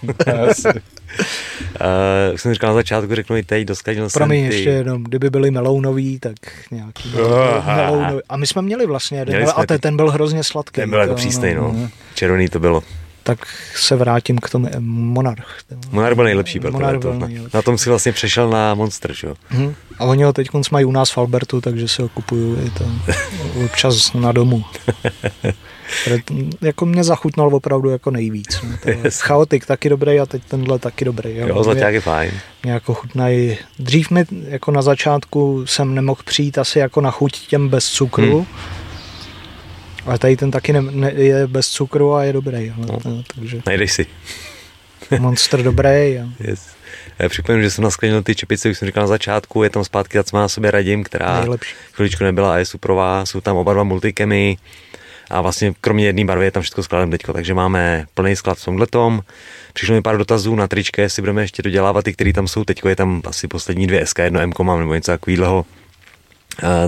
jsem 2.35 2.53
říkal 2.53 2.69
na 2.69 2.73
začátku, 2.73 3.15
řeknu 3.15 3.37
i 3.37 3.43
teď, 3.43 3.67
doskladil 3.67 4.09
jsem 4.09 4.19
Promiň, 4.19 4.49
ty... 4.49 4.55
ještě 4.55 4.69
jenom, 4.69 5.03
kdyby 5.03 5.29
byli 5.29 5.51
melounový, 5.51 6.19
tak 6.19 6.35
nějaký 6.71 7.09
uh, 7.09 7.65
melounový. 7.65 8.21
A 8.29 8.37
my 8.37 8.47
jsme 8.47 8.61
měli 8.61 8.85
vlastně 8.85 9.19
jeden, 9.19 9.35
měli 9.35 9.51
a 9.51 9.65
ten, 9.65 9.79
ten 9.79 9.95
byl 9.95 10.11
hrozně 10.11 10.43
sladký. 10.43 10.81
Ten 10.81 10.89
byl 10.89 10.99
jako 10.99 11.15
přísnej, 11.15 11.55
no. 11.55 11.61
no. 11.61 11.89
Červený 12.15 12.49
to 12.49 12.59
bylo 12.59 12.83
tak 13.23 13.39
se 13.75 13.95
vrátím 13.95 14.37
k 14.37 14.49
tomu 14.49 14.69
Monarch. 14.79 15.57
Monarch 15.91 16.15
byl 16.15 16.23
nejlepší, 16.23 16.59
byl 16.59 16.71
Monarch 16.71 16.99
byl 16.99 17.19
to. 17.19 17.27
nejlepší. 17.27 17.57
Na 17.57 17.61
tom 17.61 17.77
si 17.77 17.89
vlastně 17.89 18.11
přešel 18.11 18.49
na 18.49 18.73
Monster, 18.73 19.13
že 19.13 19.27
jo? 19.27 19.35
Hmm. 19.47 19.75
A 19.99 20.03
oni 20.03 20.23
ho 20.23 20.33
teď 20.33 20.49
mají 20.71 20.85
u 20.85 20.91
nás 20.91 21.11
v 21.11 21.17
Albertu, 21.17 21.61
takže 21.61 21.87
si 21.87 22.01
ho 22.01 22.09
kupuju 22.09 22.65
i 22.65 22.69
to 22.69 22.85
občas 23.65 24.13
na 24.13 24.31
domu. 24.31 24.63
jako 26.61 26.85
mě 26.85 27.03
zachutnal 27.03 27.55
opravdu 27.55 27.89
jako 27.89 28.11
nejvíc. 28.11 28.61
No. 28.63 28.93
Chaotik 29.19 29.65
taky 29.65 29.89
dobrý 29.89 30.19
a 30.19 30.25
teď 30.25 30.43
tenhle 30.47 30.79
taky 30.79 31.05
dobrý. 31.05 31.37
Jo, 31.37 31.47
jo 31.47 31.75
je 31.87 32.01
fajn. 32.01 32.31
Mě 32.63 32.71
jako 32.71 32.93
chutnají. 32.93 33.57
Dřív 33.79 34.11
mi 34.11 34.25
jako 34.47 34.71
na 34.71 34.81
začátku 34.81 35.65
jsem 35.65 35.95
nemohl 35.95 36.21
přijít 36.25 36.57
asi 36.57 36.79
jako 36.79 37.01
na 37.01 37.11
chuť 37.11 37.47
těm 37.47 37.69
bez 37.69 37.85
cukru, 37.85 38.37
hmm 38.37 38.82
ale 40.05 40.19
tady 40.19 40.37
ten 40.37 40.51
taky 40.51 40.73
ne, 40.73 40.81
ne, 40.81 41.11
je 41.11 41.47
bez 41.47 41.69
cukru 41.69 42.13
a 42.13 42.23
je 42.23 42.33
dobrý. 42.33 42.73
Ale, 42.77 42.85
no. 42.87 42.99
no, 43.05 43.23
takže... 43.35 43.61
Najdeš 43.65 43.91
si. 43.91 44.05
Monster 45.19 45.63
dobrý. 45.63 46.19
A... 46.19 46.29
Yes. 46.39 46.73
Já 47.19 47.29
připomínám, 47.29 47.63
že 47.63 47.71
jsem 47.71 47.83
nasklenil 47.83 48.23
ty 48.23 48.35
čepice, 48.35 48.69
už 48.69 48.77
jsem 48.77 48.85
říkal 48.85 49.03
na 49.03 49.07
začátku, 49.07 49.63
je 49.63 49.69
tam 49.69 49.83
zpátky 49.83 50.23
ta 50.23 50.37
na 50.37 50.47
sobě 50.47 50.71
radím, 50.71 51.03
která 51.03 51.39
Nejlepší. 51.39 51.75
chviličku 51.91 52.23
nebyla 52.23 52.53
a 52.53 52.57
je 52.57 52.65
suprová, 52.65 53.25
jsou 53.25 53.41
tam 53.41 53.57
oba 53.57 53.73
dva 53.73 53.83
multikemy 53.83 54.57
a 55.29 55.41
vlastně 55.41 55.73
kromě 55.81 56.05
jedné 56.05 56.25
barvy 56.25 56.45
je 56.45 56.51
tam 56.51 56.63
všechno 56.63 56.83
skladem 56.83 57.11
teďko, 57.11 57.33
takže 57.33 57.53
máme 57.53 58.05
plný 58.13 58.35
sklad 58.35 58.57
v 58.57 58.65
tomhle 58.65 58.87
tom. 58.87 59.21
Přišlo 59.73 59.95
mi 59.95 60.01
pár 60.01 60.17
dotazů 60.17 60.55
na 60.55 60.67
tričke, 60.67 61.01
jestli 61.01 61.21
budeme 61.21 61.41
ještě 61.41 61.61
dodělávat 61.61 62.05
ty, 62.05 62.13
které 62.13 62.33
tam 62.33 62.47
jsou 62.47 62.63
teďko, 62.63 62.89
je 62.89 62.95
tam 62.95 63.21
asi 63.25 63.47
poslední 63.47 63.87
dvě 63.87 64.05
SK, 64.05 64.19
jedno 64.19 64.39
M 64.39 64.51
mám 64.63 64.79
nebo 64.79 64.93
něco 64.93 65.11
takového 65.11 65.65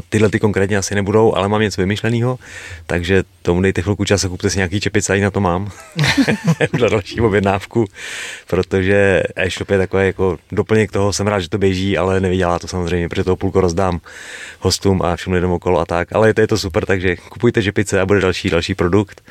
Tyhle 0.10 0.30
ty 0.30 0.40
konkrétně 0.40 0.78
asi 0.78 0.96
nebudou, 0.96 1.36
ale 1.36 1.48
mám 1.48 1.62
něco 1.62 1.82
vymyšleného, 1.82 2.40
takže 2.86 3.24
tomu 3.42 3.62
dejte 3.62 3.82
chvilku 3.82 4.06
čas 4.06 4.26
a 4.26 4.30
kupte 4.30 4.50
si 4.50 4.58
nějaký 4.58 4.80
čepice, 4.80 5.14
a 5.14 5.16
i 5.16 5.22
na 5.22 5.32
to 5.32 5.40
mám. 5.40 5.72
Na 6.80 6.90
další 6.90 7.22
objednávku, 7.22 7.86
protože 8.48 9.24
e-shop 9.36 9.70
je 9.70 9.78
takové 9.78 10.06
jako 10.06 10.38
doplněk 10.52 10.92
toho, 10.92 11.14
jsem 11.14 11.28
rád, 11.28 11.40
že 11.40 11.50
to 11.50 11.58
běží, 11.58 11.98
ale 11.98 12.20
nevydělá 12.20 12.60
to 12.60 12.68
samozřejmě, 12.68 13.10
protože 13.10 13.24
toho 13.24 13.36
půlko 13.36 13.62
rozdám 13.62 14.00
hostům 14.60 15.02
a 15.02 15.16
všem 15.16 15.34
lidem 15.34 15.52
okolo 15.52 15.80
a 15.80 15.86
tak, 15.86 16.14
ale 16.14 16.30
je 16.30 16.34
to, 16.34 16.42
je 16.42 16.48
to 16.48 16.58
super, 16.58 16.86
takže 16.86 17.16
kupujte 17.16 17.64
čepice 17.64 18.02
a 18.02 18.06
bude 18.06 18.22
další, 18.22 18.50
další 18.50 18.76
produkt. 18.76 19.22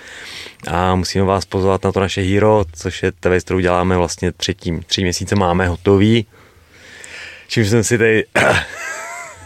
A 0.66 0.94
musíme 0.94 1.24
vás 1.24 1.44
pozvat 1.44 1.84
na 1.84 1.92
to 1.92 2.00
naše 2.00 2.22
Hero, 2.22 2.64
což 2.72 3.02
je 3.02 3.12
věc, 3.28 3.44
kterou 3.44 3.58
děláme 3.58 3.96
vlastně 3.96 4.32
třetím, 4.32 4.82
tři 4.86 5.02
měsíce 5.02 5.36
máme 5.36 5.68
hotový, 5.68 6.26
čím 7.48 7.64
jsem 7.64 7.84
si 7.84 7.98
tady 7.98 8.24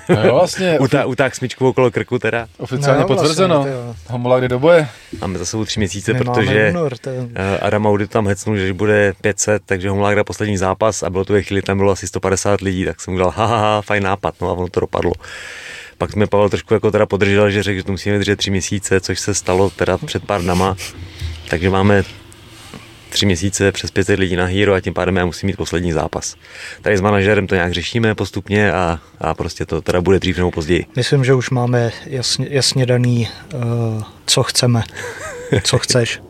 No 0.08 0.22
jo, 0.24 0.34
vlastně. 0.34 0.78
Utá, 0.80 1.04
utáh 1.06 1.34
smyčku 1.34 1.68
okolo 1.68 1.90
krku 1.90 2.18
teda. 2.18 2.46
Oficiálně 2.58 3.00
No, 3.00 3.06
vlastně, 3.06 3.22
potvrzeno. 3.22 3.66
jo. 3.66 3.94
Homola 4.06 4.38
kdy 4.38 4.48
do 4.48 4.58
boje. 4.58 4.88
Máme 5.20 5.38
za 5.38 5.44
sebou 5.44 5.64
tři 5.64 5.80
měsíce, 5.80 6.12
Nemáme 6.12 6.34
protože 6.34 6.70
únor, 6.70 6.96
to 6.98 7.10
eh, 7.34 7.58
Adam 7.58 7.86
Audi 7.86 8.06
tam 8.06 8.26
hecnul, 8.26 8.56
že 8.56 8.72
bude 8.72 9.12
500, 9.20 9.62
takže 9.66 9.90
Homolák 9.90 10.16
dá 10.16 10.24
poslední 10.24 10.56
zápas 10.56 11.02
a 11.02 11.10
bylo 11.10 11.24
to 11.24 11.32
ve 11.32 11.42
chvíli, 11.42 11.62
tam 11.62 11.78
bylo 11.78 11.92
asi 11.92 12.06
150 12.06 12.60
lidí, 12.60 12.84
tak 12.84 13.00
jsem 13.00 13.14
udělal, 13.14 13.32
haha, 13.36 13.56
ha, 13.58 13.82
fajn 13.82 14.02
nápad, 14.02 14.34
no 14.40 14.48
a 14.48 14.52
ono 14.52 14.68
to 14.68 14.80
dopadlo. 14.80 15.12
Pak 15.98 16.14
mě 16.14 16.26
Pavel 16.26 16.48
trošku 16.48 16.74
jako 16.74 16.90
teda 16.90 17.06
podržel, 17.06 17.50
že 17.50 17.62
řekl, 17.62 17.76
že 17.76 17.84
to 17.84 17.92
musíme 17.92 18.12
vydržet 18.12 18.36
tři 18.36 18.50
měsíce, 18.50 19.00
což 19.00 19.20
se 19.20 19.34
stalo 19.34 19.70
teda 19.70 19.98
před 19.98 20.24
pár 20.24 20.42
dnama, 20.42 20.76
takže 21.48 21.70
máme 21.70 22.02
tři 23.08 23.26
měsíce 23.26 23.72
přes 23.72 23.90
500 23.90 24.18
lidí 24.18 24.36
na 24.36 24.44
Hero 24.44 24.74
a 24.74 24.80
tím 24.80 24.94
pádem 24.94 25.16
já 25.16 25.26
musím 25.26 25.46
mít 25.46 25.56
poslední 25.56 25.92
zápas. 25.92 26.36
Tady 26.82 26.98
s 26.98 27.00
manažerem 27.00 27.46
to 27.46 27.54
nějak 27.54 27.72
řešíme 27.72 28.14
postupně 28.14 28.72
a, 28.72 29.00
a 29.20 29.34
prostě 29.34 29.66
to 29.66 29.82
teda 29.82 30.00
bude 30.00 30.18
dřív 30.18 30.36
nebo 30.36 30.50
později. 30.50 30.86
Myslím, 30.96 31.24
že 31.24 31.34
už 31.34 31.50
máme 31.50 31.92
jasně, 32.06 32.46
jasně 32.50 32.86
daný, 32.86 33.28
uh, 33.54 34.02
co 34.26 34.42
chceme, 34.42 34.82
co 35.62 35.78
chceš. 35.78 36.20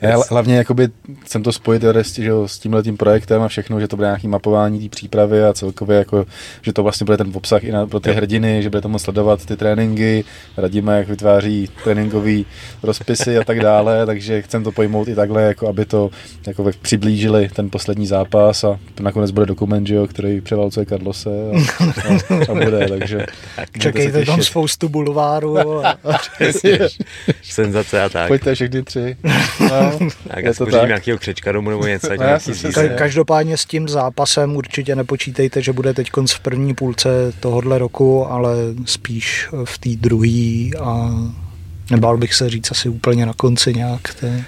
Já 0.00 0.16
hla- 0.16 0.24
hlavně 0.30 0.56
jakoby 0.56 0.88
chcem 1.24 1.42
to 1.42 1.52
spojit 1.52 1.84
že 2.18 2.24
jo, 2.24 2.48
s 2.48 2.58
tímhle 2.58 2.82
tím 2.82 2.96
projektem 2.96 3.42
a 3.42 3.48
všechno, 3.48 3.80
že 3.80 3.88
to 3.88 3.96
bude 3.96 4.08
nějaký 4.08 4.28
mapování 4.28 4.80
té 4.80 4.88
přípravy 4.88 5.44
a 5.44 5.52
celkově 5.52 5.98
jako, 5.98 6.26
že 6.62 6.72
to 6.72 6.82
vlastně 6.82 7.04
bude 7.04 7.16
ten 7.16 7.30
obsah 7.34 7.64
i 7.64 7.72
na, 7.72 7.86
pro 7.86 8.00
ty 8.00 8.12
hrdiny, 8.12 8.62
že 8.62 8.70
bude 8.70 8.82
tomu 8.82 8.98
sledovat 8.98 9.46
ty 9.46 9.56
tréninky, 9.56 10.24
radíme, 10.56 10.98
jak 10.98 11.08
vytváří 11.08 11.68
tréninkový 11.84 12.46
rozpisy 12.82 13.38
a 13.38 13.44
tak 13.44 13.60
dále, 13.60 14.06
takže 14.06 14.42
chcem 14.42 14.64
to 14.64 14.72
pojmout 14.72 15.08
i 15.08 15.14
takhle, 15.14 15.42
jako 15.42 15.68
aby 15.68 15.84
to 15.84 16.10
jako 16.46 16.70
přiblížili 16.82 17.48
ten 17.48 17.70
poslední 17.70 18.06
zápas 18.06 18.64
a 18.64 18.78
nakonec 19.00 19.30
bude 19.30 19.46
dokument, 19.46 19.86
že 19.86 19.94
jo, 19.94 20.06
který 20.06 20.40
převálcuje 20.40 20.86
Carlose 20.86 21.30
a, 21.30 21.84
a, 21.84 22.50
a 22.50 22.54
bude, 22.64 22.88
takže 22.88 23.26
se 23.56 23.78
Čekejte 23.78 24.24
tam 24.24 24.42
spoustu 24.42 24.88
bulváru. 24.88 25.86
A, 25.86 25.90
a 26.04 26.18
Senzace 27.42 28.02
a 28.02 28.08
tak. 28.08 28.28
Pojďte 28.28 28.54
všechny 28.54 28.82
tři. 28.82 29.16
No, 29.60 29.98
Tak 30.28 30.38
je 30.38 30.44
já 30.48 30.54
to 30.54 30.66
tak. 30.66 30.86
nějakého 30.88 31.18
křečka 31.18 31.52
domů 31.52 31.70
nebo 31.70 31.86
něco, 31.86 32.08
No, 32.08 32.14
ka- 32.16 32.94
každopádně 32.94 33.56
s 33.56 33.64
tím 33.64 33.88
zápasem 33.88 34.56
určitě 34.56 34.96
nepočítejte, 34.96 35.62
že 35.62 35.72
bude 35.72 35.94
teď 35.94 36.10
v 36.32 36.40
první 36.40 36.74
půlce 36.74 37.08
tohohle 37.40 37.78
roku, 37.78 38.26
ale 38.26 38.54
spíš 38.84 39.48
v 39.64 39.78
té 39.78 39.88
druhé 39.90 40.70
a 40.84 41.10
nebál 41.90 42.16
bych 42.18 42.34
se 42.34 42.50
říct 42.50 42.70
asi 42.70 42.88
úplně 42.88 43.26
na 43.26 43.32
konci 43.32 43.74
nějak. 43.74 44.14
To 44.20 44.26
je, 44.26 44.44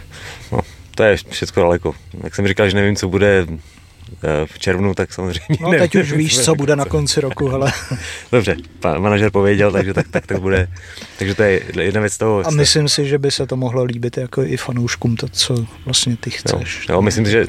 No, 0.52 0.60
to 0.94 1.02
je 1.02 1.16
všechno 1.30 1.62
daleko. 1.62 1.94
Jak 2.24 2.34
jsem 2.34 2.48
říkal, 2.48 2.68
že 2.68 2.76
nevím, 2.76 2.96
co 2.96 3.08
bude 3.08 3.46
v 4.46 4.58
červnu, 4.58 4.94
tak 4.94 5.12
samozřejmě 5.12 5.56
no 5.60 5.70
teď 5.70 5.94
už 5.94 6.12
víš, 6.12 6.40
co 6.40 6.54
bude 6.54 6.76
na 6.76 6.84
konci 6.84 7.20
roku, 7.20 7.48
hele. 7.48 7.72
Dobře, 8.32 8.56
pan 8.80 9.02
manažer 9.02 9.30
pověděl, 9.30 9.72
takže 9.72 9.94
tak, 9.94 10.08
tak 10.08 10.26
to 10.26 10.40
bude. 10.40 10.68
Takže 11.18 11.34
to 11.34 11.42
je 11.42 11.62
jedna 11.80 12.00
věc 12.00 12.18
toho. 12.18 12.46
A 12.46 12.50
myslím 12.50 12.88
si, 12.88 13.08
že 13.08 13.18
by 13.18 13.30
se 13.30 13.46
to 13.46 13.56
mohlo 13.56 13.84
líbit 13.84 14.16
jako 14.16 14.42
i 14.42 14.56
fanouškům, 14.56 15.16
to, 15.16 15.28
co 15.28 15.66
vlastně 15.84 16.16
ty 16.16 16.30
chceš. 16.30 16.86
jo, 16.88 17.02
myslím 17.02 17.24
si, 17.24 17.30
že 17.30 17.46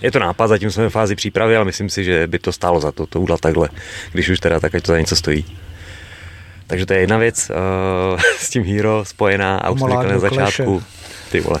je 0.00 0.10
to 0.10 0.18
nápad, 0.18 0.48
zatím 0.48 0.70
jsme 0.70 0.88
v 0.88 0.92
fázi 0.92 1.16
přípravy, 1.16 1.56
ale 1.56 1.64
myslím 1.64 1.88
si, 1.88 2.04
že 2.04 2.26
by 2.26 2.38
to 2.38 2.52
stálo 2.52 2.80
za 2.80 2.92
to, 2.92 3.06
to 3.06 3.20
udělat 3.20 3.40
takhle. 3.40 3.68
Když 4.12 4.28
už 4.28 4.40
teda, 4.40 4.60
tak 4.60 4.74
ať 4.74 4.82
to 4.82 4.92
za 4.92 4.98
něco 4.98 5.16
stojí. 5.16 5.44
Takže 6.66 6.86
to 6.86 6.92
je 6.92 7.00
jedna 7.00 7.18
věc 7.18 7.50
uh, 7.50 8.20
s 8.38 8.50
tím 8.50 8.64
Hero 8.64 9.04
spojená 9.04 9.58
a 9.58 9.70
už 9.70 9.80
jsem 9.80 9.88
na 9.88 10.18
začátku. 10.18 10.82
Ty 11.30 11.40
vole. 11.40 11.60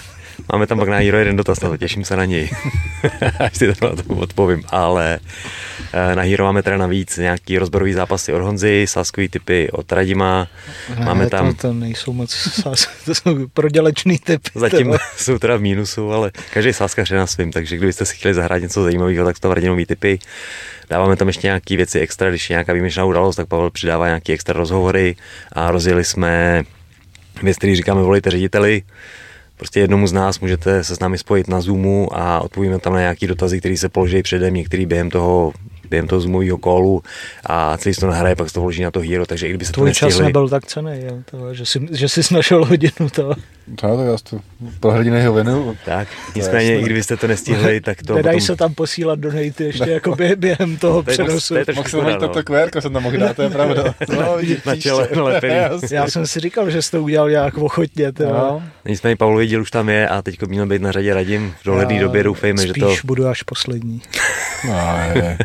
Máme 0.52 0.66
tam 0.66 0.78
pak 0.78 0.88
na 0.88 0.96
Hero 0.96 1.18
jeden 1.18 1.36
dotaz, 1.36 1.60
no, 1.60 1.76
těším 1.76 2.04
se 2.04 2.16
na 2.16 2.24
něj. 2.24 2.50
Až 3.40 3.56
si 3.56 3.72
to 3.74 3.86
na 3.88 4.02
to 4.02 4.14
odpovím. 4.14 4.62
Ale 4.68 5.18
eh, 5.92 6.14
na 6.16 6.22
Hero 6.22 6.44
máme 6.44 6.62
teda 6.62 6.76
navíc 6.76 7.16
nějaký 7.16 7.58
rozborový 7.58 7.92
zápasy 7.92 8.32
od 8.32 8.42
Honzy, 8.42 8.84
sáskový 8.88 9.28
typy 9.28 9.68
od 9.72 9.92
Radima. 9.92 10.48
Máme 11.04 11.24
Ne, 11.24 11.30
tam, 11.30 11.54
To, 11.54 11.60
to 11.68 11.72
nejsou 11.72 12.12
moc, 12.12 12.30
sás- 12.34 12.88
to 13.04 13.14
jsou 13.14 13.48
prodělečný 13.48 14.18
typy. 14.18 14.50
zatím 14.54 14.78
tyhle. 14.78 14.98
jsou 15.16 15.38
teda 15.38 15.56
v 15.56 15.60
mínusu, 15.60 16.12
ale 16.12 16.30
každý 16.52 16.72
sáskař 16.72 17.10
je 17.10 17.16
na 17.16 17.26
svým, 17.26 17.52
takže 17.52 17.76
kdybyste 17.76 18.04
si 18.04 18.16
chtěli 18.16 18.34
zahrát 18.34 18.62
něco 18.62 18.82
zajímavého, 18.82 19.24
tak 19.24 19.36
jsou 19.36 19.40
tam 19.40 19.50
Radinový 19.52 19.86
typy. 19.86 20.18
Dáváme 20.90 21.16
tam 21.16 21.28
ještě 21.28 21.46
nějaké 21.46 21.76
věci 21.76 22.00
extra, 22.00 22.30
když 22.30 22.50
je 22.50 22.54
nějaká 22.54 22.72
výjimečná 22.72 23.04
událost, 23.04 23.36
tak 23.36 23.48
Pavel 23.48 23.70
přidává 23.70 24.06
nějaké 24.06 24.32
extra 24.32 24.54
rozhovory 24.58 25.16
a 25.52 25.70
rozjeli 25.70 26.04
jsme 26.04 26.62
věc, 27.42 27.56
který 27.56 27.76
říkáme 27.76 28.02
volejte 28.02 28.30
řediteli. 28.30 28.82
Prostě 29.58 29.80
jednomu 29.80 30.06
z 30.06 30.12
nás 30.12 30.40
můžete 30.40 30.84
se 30.84 30.96
s 30.96 31.00
námi 31.00 31.18
spojit 31.18 31.48
na 31.48 31.60
Zoomu 31.60 32.08
a 32.16 32.40
odpovíme 32.40 32.78
tam 32.78 32.92
na 32.92 33.00
nějaké 33.00 33.26
dotazy, 33.26 33.58
které 33.58 33.76
se 33.76 33.88
položí 33.88 34.22
předem, 34.22 34.54
některý 34.54 34.86
během 34.86 35.10
toho 35.10 35.52
během 35.90 36.08
toho 36.08 36.20
zoomového 36.20 36.58
kolu 36.58 37.02
a 37.46 37.76
celý 37.78 37.94
se 37.94 38.00
to 38.00 38.06
nahraje, 38.06 38.36
pak 38.36 38.48
se 38.48 38.54
to 38.54 38.60
vloží 38.60 38.82
na 38.82 38.90
to 38.90 39.00
hero, 39.00 39.26
takže 39.26 39.46
i 39.46 39.50
kdyby 39.50 39.64
se 39.64 39.72
to 39.72 39.80
Tvůj 39.80 39.92
čas 39.92 40.06
nestihli, 40.06 40.26
nebyl 40.26 40.48
tak 40.48 40.66
cený, 40.66 40.92
jo, 41.02 41.16
to, 41.30 41.54
že, 41.54 41.66
jsi, 41.66 41.80
že 41.92 42.08
jsi 42.08 42.34
našel 42.34 42.64
hodinu 42.64 43.10
to. 43.14 43.34
No, 43.82 43.96
tak 43.96 44.06
já 44.06 44.16
to 44.30 44.40
pro 44.80 44.90
hrdiny 44.90 45.24
ho 45.24 45.32
věnu. 45.32 45.76
tak, 45.84 46.08
nicméně, 46.36 46.78
i 46.80 46.82
kdybyste 46.82 47.16
to 47.16 47.26
nestihli, 47.26 47.80
tak 47.84 48.02
to 48.02 48.14
Nedají 48.14 48.36
potom... 48.36 48.46
se 48.46 48.56
tam 48.56 48.74
posílat 48.74 49.18
donate 49.18 49.64
ještě 49.64 49.90
jako 49.90 50.10
bě- 50.10 50.36
během 50.36 50.76
toho 50.76 51.02
To 51.02 51.10
je 51.10 51.14
přenosu. 51.14 51.54
to 51.54 51.58
je 51.58 51.64
trošku 51.64 51.96
Mohl 51.96 52.10
jsem 52.10 52.20
mít 52.20 52.34
no. 52.36 52.42
kvérko, 52.42 52.80
jsem 52.80 52.92
tam 52.92 53.02
mohl 53.02 53.16
dát, 53.16 53.36
to 53.36 53.42
je 53.42 53.50
pravda. 53.50 53.94
No, 54.08 54.36
vidíš, 54.36 54.64
Na 54.64 54.76
čele 54.76 55.08
nalepený. 55.16 55.54
Já 55.90 56.06
jsem 56.08 56.26
si 56.26 56.40
říkal, 56.40 56.70
že 56.70 56.82
jsi 56.82 56.90
to 56.90 57.02
udělal 57.02 57.30
nějak 57.30 57.58
ochotně. 57.58 58.12
Ty, 58.12 58.22
No. 58.22 58.62
Nicméně 58.84 59.16
Pavlovi 59.16 59.46
díl 59.46 59.62
už 59.62 59.70
tam 59.70 59.88
je 59.88 60.08
a 60.08 60.22
teď 60.22 60.42
měl 60.46 60.66
být 60.66 60.82
na 60.82 60.92
řadě 60.92 61.14
Radim 61.14 61.54
v 61.60 61.64
dohledné 61.64 61.94
Já 61.94 62.02
době, 62.02 62.22
doufejme, 62.22 62.62
že 62.62 62.68
spíš 62.68 62.82
to... 62.82 63.06
budu 63.06 63.26
až 63.26 63.42
poslední. 63.42 64.02
No, 64.68 64.74
je. 65.14 65.38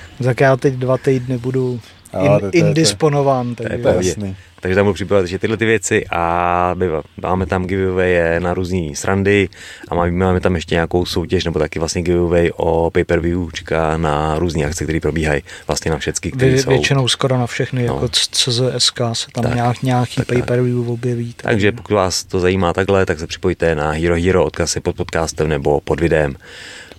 Tak 0.24 0.40
já 0.40 0.56
teď 0.56 0.74
dva 0.74 0.98
týdny 0.98 1.38
budu 1.38 1.80
in, 2.22 2.26
to- 2.28 2.40
to 2.40 2.50
to 2.50 2.56
indisponován. 2.56 3.54
To 3.54 3.62
je 3.62 3.68
Takže 3.68 3.82
To 3.82 3.88
je 3.88 3.96
jasný. 4.06 4.36
Takže 4.60 4.74
tam 4.74 4.84
budu 4.86 4.94
připravovat 4.94 5.22
ještě 5.24 5.38
tyhle 5.38 5.56
ty 5.56 5.64
věci 5.64 6.06
a 6.10 6.70
bývá- 6.74 7.02
máme 7.22 7.46
tam 7.46 7.64
giveaway 7.66 8.40
na 8.40 8.54
různé 8.54 8.94
srandy 8.94 9.48
a 9.88 9.94
máme, 9.94 10.10
máme 10.10 10.40
tam 10.40 10.54
ještě 10.54 10.74
nějakou 10.74 11.04
soutěž 11.06 11.44
nebo 11.44 11.58
taky 11.58 11.78
vlastně 11.78 12.02
giveaway 12.02 12.50
o 12.56 12.90
pay-per-view 12.90 13.52
čeká 13.52 13.96
na 13.96 14.38
různé 14.38 14.64
akce, 14.64 14.84
které 14.84 15.00
probíhají 15.00 15.42
vlastně 15.66 15.90
na 15.90 15.98
všechny, 15.98 16.30
které 16.32 16.50
vě, 16.52 16.62
jsou. 16.62 16.70
většinou 16.70 17.08
skoro 17.08 17.38
na 17.38 17.46
všechny, 17.46 17.86
No. 17.86 17.94
jako 17.94 18.08
CZSK 18.08 19.00
se 19.12 19.26
tam 19.34 19.44
Tak, 19.44 19.54
nějak, 19.54 19.82
nějaký 19.82 20.14
tak, 20.16 20.26
tak. 20.26 20.36
pay-per-view 20.36 20.90
objeví. 20.90 21.34
Takže 21.36 21.72
pokud 21.72 21.94
vás 21.94 22.24
to 22.24 22.40
zajímá 22.40 22.72
takhle, 22.72 23.06
tak 23.06 23.18
se 23.20 23.26
připojte 23.26 23.74
na 23.74 23.90
Hero 23.90 24.14
Hero, 24.22 24.44
odkaz 24.44 24.74
je 24.74 24.80
pod 24.80 24.96
podcastem 24.96 25.48
nebo 25.48 25.80
pod 25.80 26.00
videem. 26.00 26.36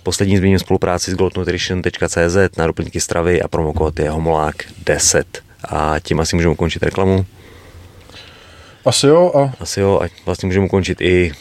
Poslední 0.04 0.36
zmíním 0.36 0.58
spolupráci 0.58 1.10
s 1.10 1.14
goldnutrition.cz 1.14 2.56
na 2.56 2.66
doplňky 2.66 3.00
stravy 3.00 3.42
a 3.42 3.48
promokód 3.48 3.98
je 3.98 4.10
homolák 4.10 4.54
10. 4.86 5.42
A 5.64 5.94
tím 6.02 6.20
asi 6.20 6.36
můžeme 6.36 6.52
ukončit 6.52 6.82
reklamu. 6.82 7.26
Asi 8.84 9.06
jo 9.06 9.32
a 9.34 9.52
Asi 9.60 9.80
jo, 9.80 10.00
a 10.04 10.08
vlastně 10.26 10.46
můžeme 10.46 10.66
ukončit 10.66 11.00
i 11.00 11.32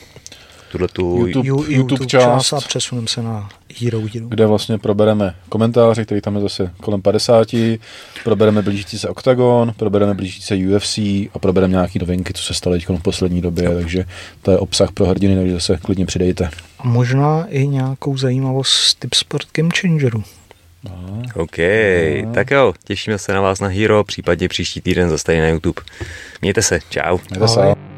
tuhle 0.74 0.88
tu 0.88 1.28
YouTube. 1.28 1.50
Ju- 1.50 1.66
YouTube 1.72 2.06
část. 2.06 2.54
a 2.54 2.60
přesuneme 2.68 3.08
se 3.08 3.22
na 3.24 3.50
Hero 3.82 4.00
Hero. 4.14 4.28
kde 4.28 4.46
vlastně 4.46 4.78
probereme 4.78 5.36
komentáře, 5.50 6.06
který 6.06 6.22
tam 6.22 6.36
je 6.36 6.42
zase 6.42 6.72
kolem 6.82 7.02
50, 7.02 7.48
probereme 8.24 8.62
blížící 8.62 9.00
se 9.00 9.10
Octagon, 9.10 9.74
probereme 9.78 10.14
blížící 10.14 10.42
se 10.42 10.56
UFC 10.56 10.98
a 11.34 11.40
probereme 11.40 11.72
nějaké 11.72 12.00
novinky, 12.00 12.34
co 12.34 12.44
se 12.44 12.54
staly 12.54 12.80
teď 12.80 12.90
v 12.90 13.02
poslední 13.02 13.42
době, 13.42 13.70
takže 13.76 14.06
to 14.42 14.52
je 14.52 14.58
obsah 14.58 14.92
pro 14.92 15.06
hrdiny, 15.06 15.36
takže 15.36 15.60
se 15.60 15.78
klidně 15.78 16.06
přidejte. 16.06 16.50
A 16.80 16.88
možná 16.88 17.46
i 17.50 17.68
nějakou 17.68 18.18
zajímavost 18.18 18.72
z 18.72 18.96
Tip 18.96 19.14
Sport 19.14 19.48
Game 19.54 19.70
Changeru. 19.82 20.24
OK, 21.36 21.56
tak 22.34 22.52
jo, 22.52 22.74
těšíme 22.84 23.18
se 23.18 23.34
na 23.34 23.42
vás 23.42 23.60
na 23.60 23.68
Hero, 23.68 24.04
případně 24.04 24.48
příští 24.48 24.82
týden 24.82 25.10
zase 25.10 25.24
tady 25.24 25.40
na 25.42 25.48
YouTube. 25.48 25.82
Mějte 26.42 26.62
se, 26.62 26.80
čau. 26.90 27.18
Mějte 27.30 27.48
se. 27.48 27.62
Ahoj. 27.62 27.93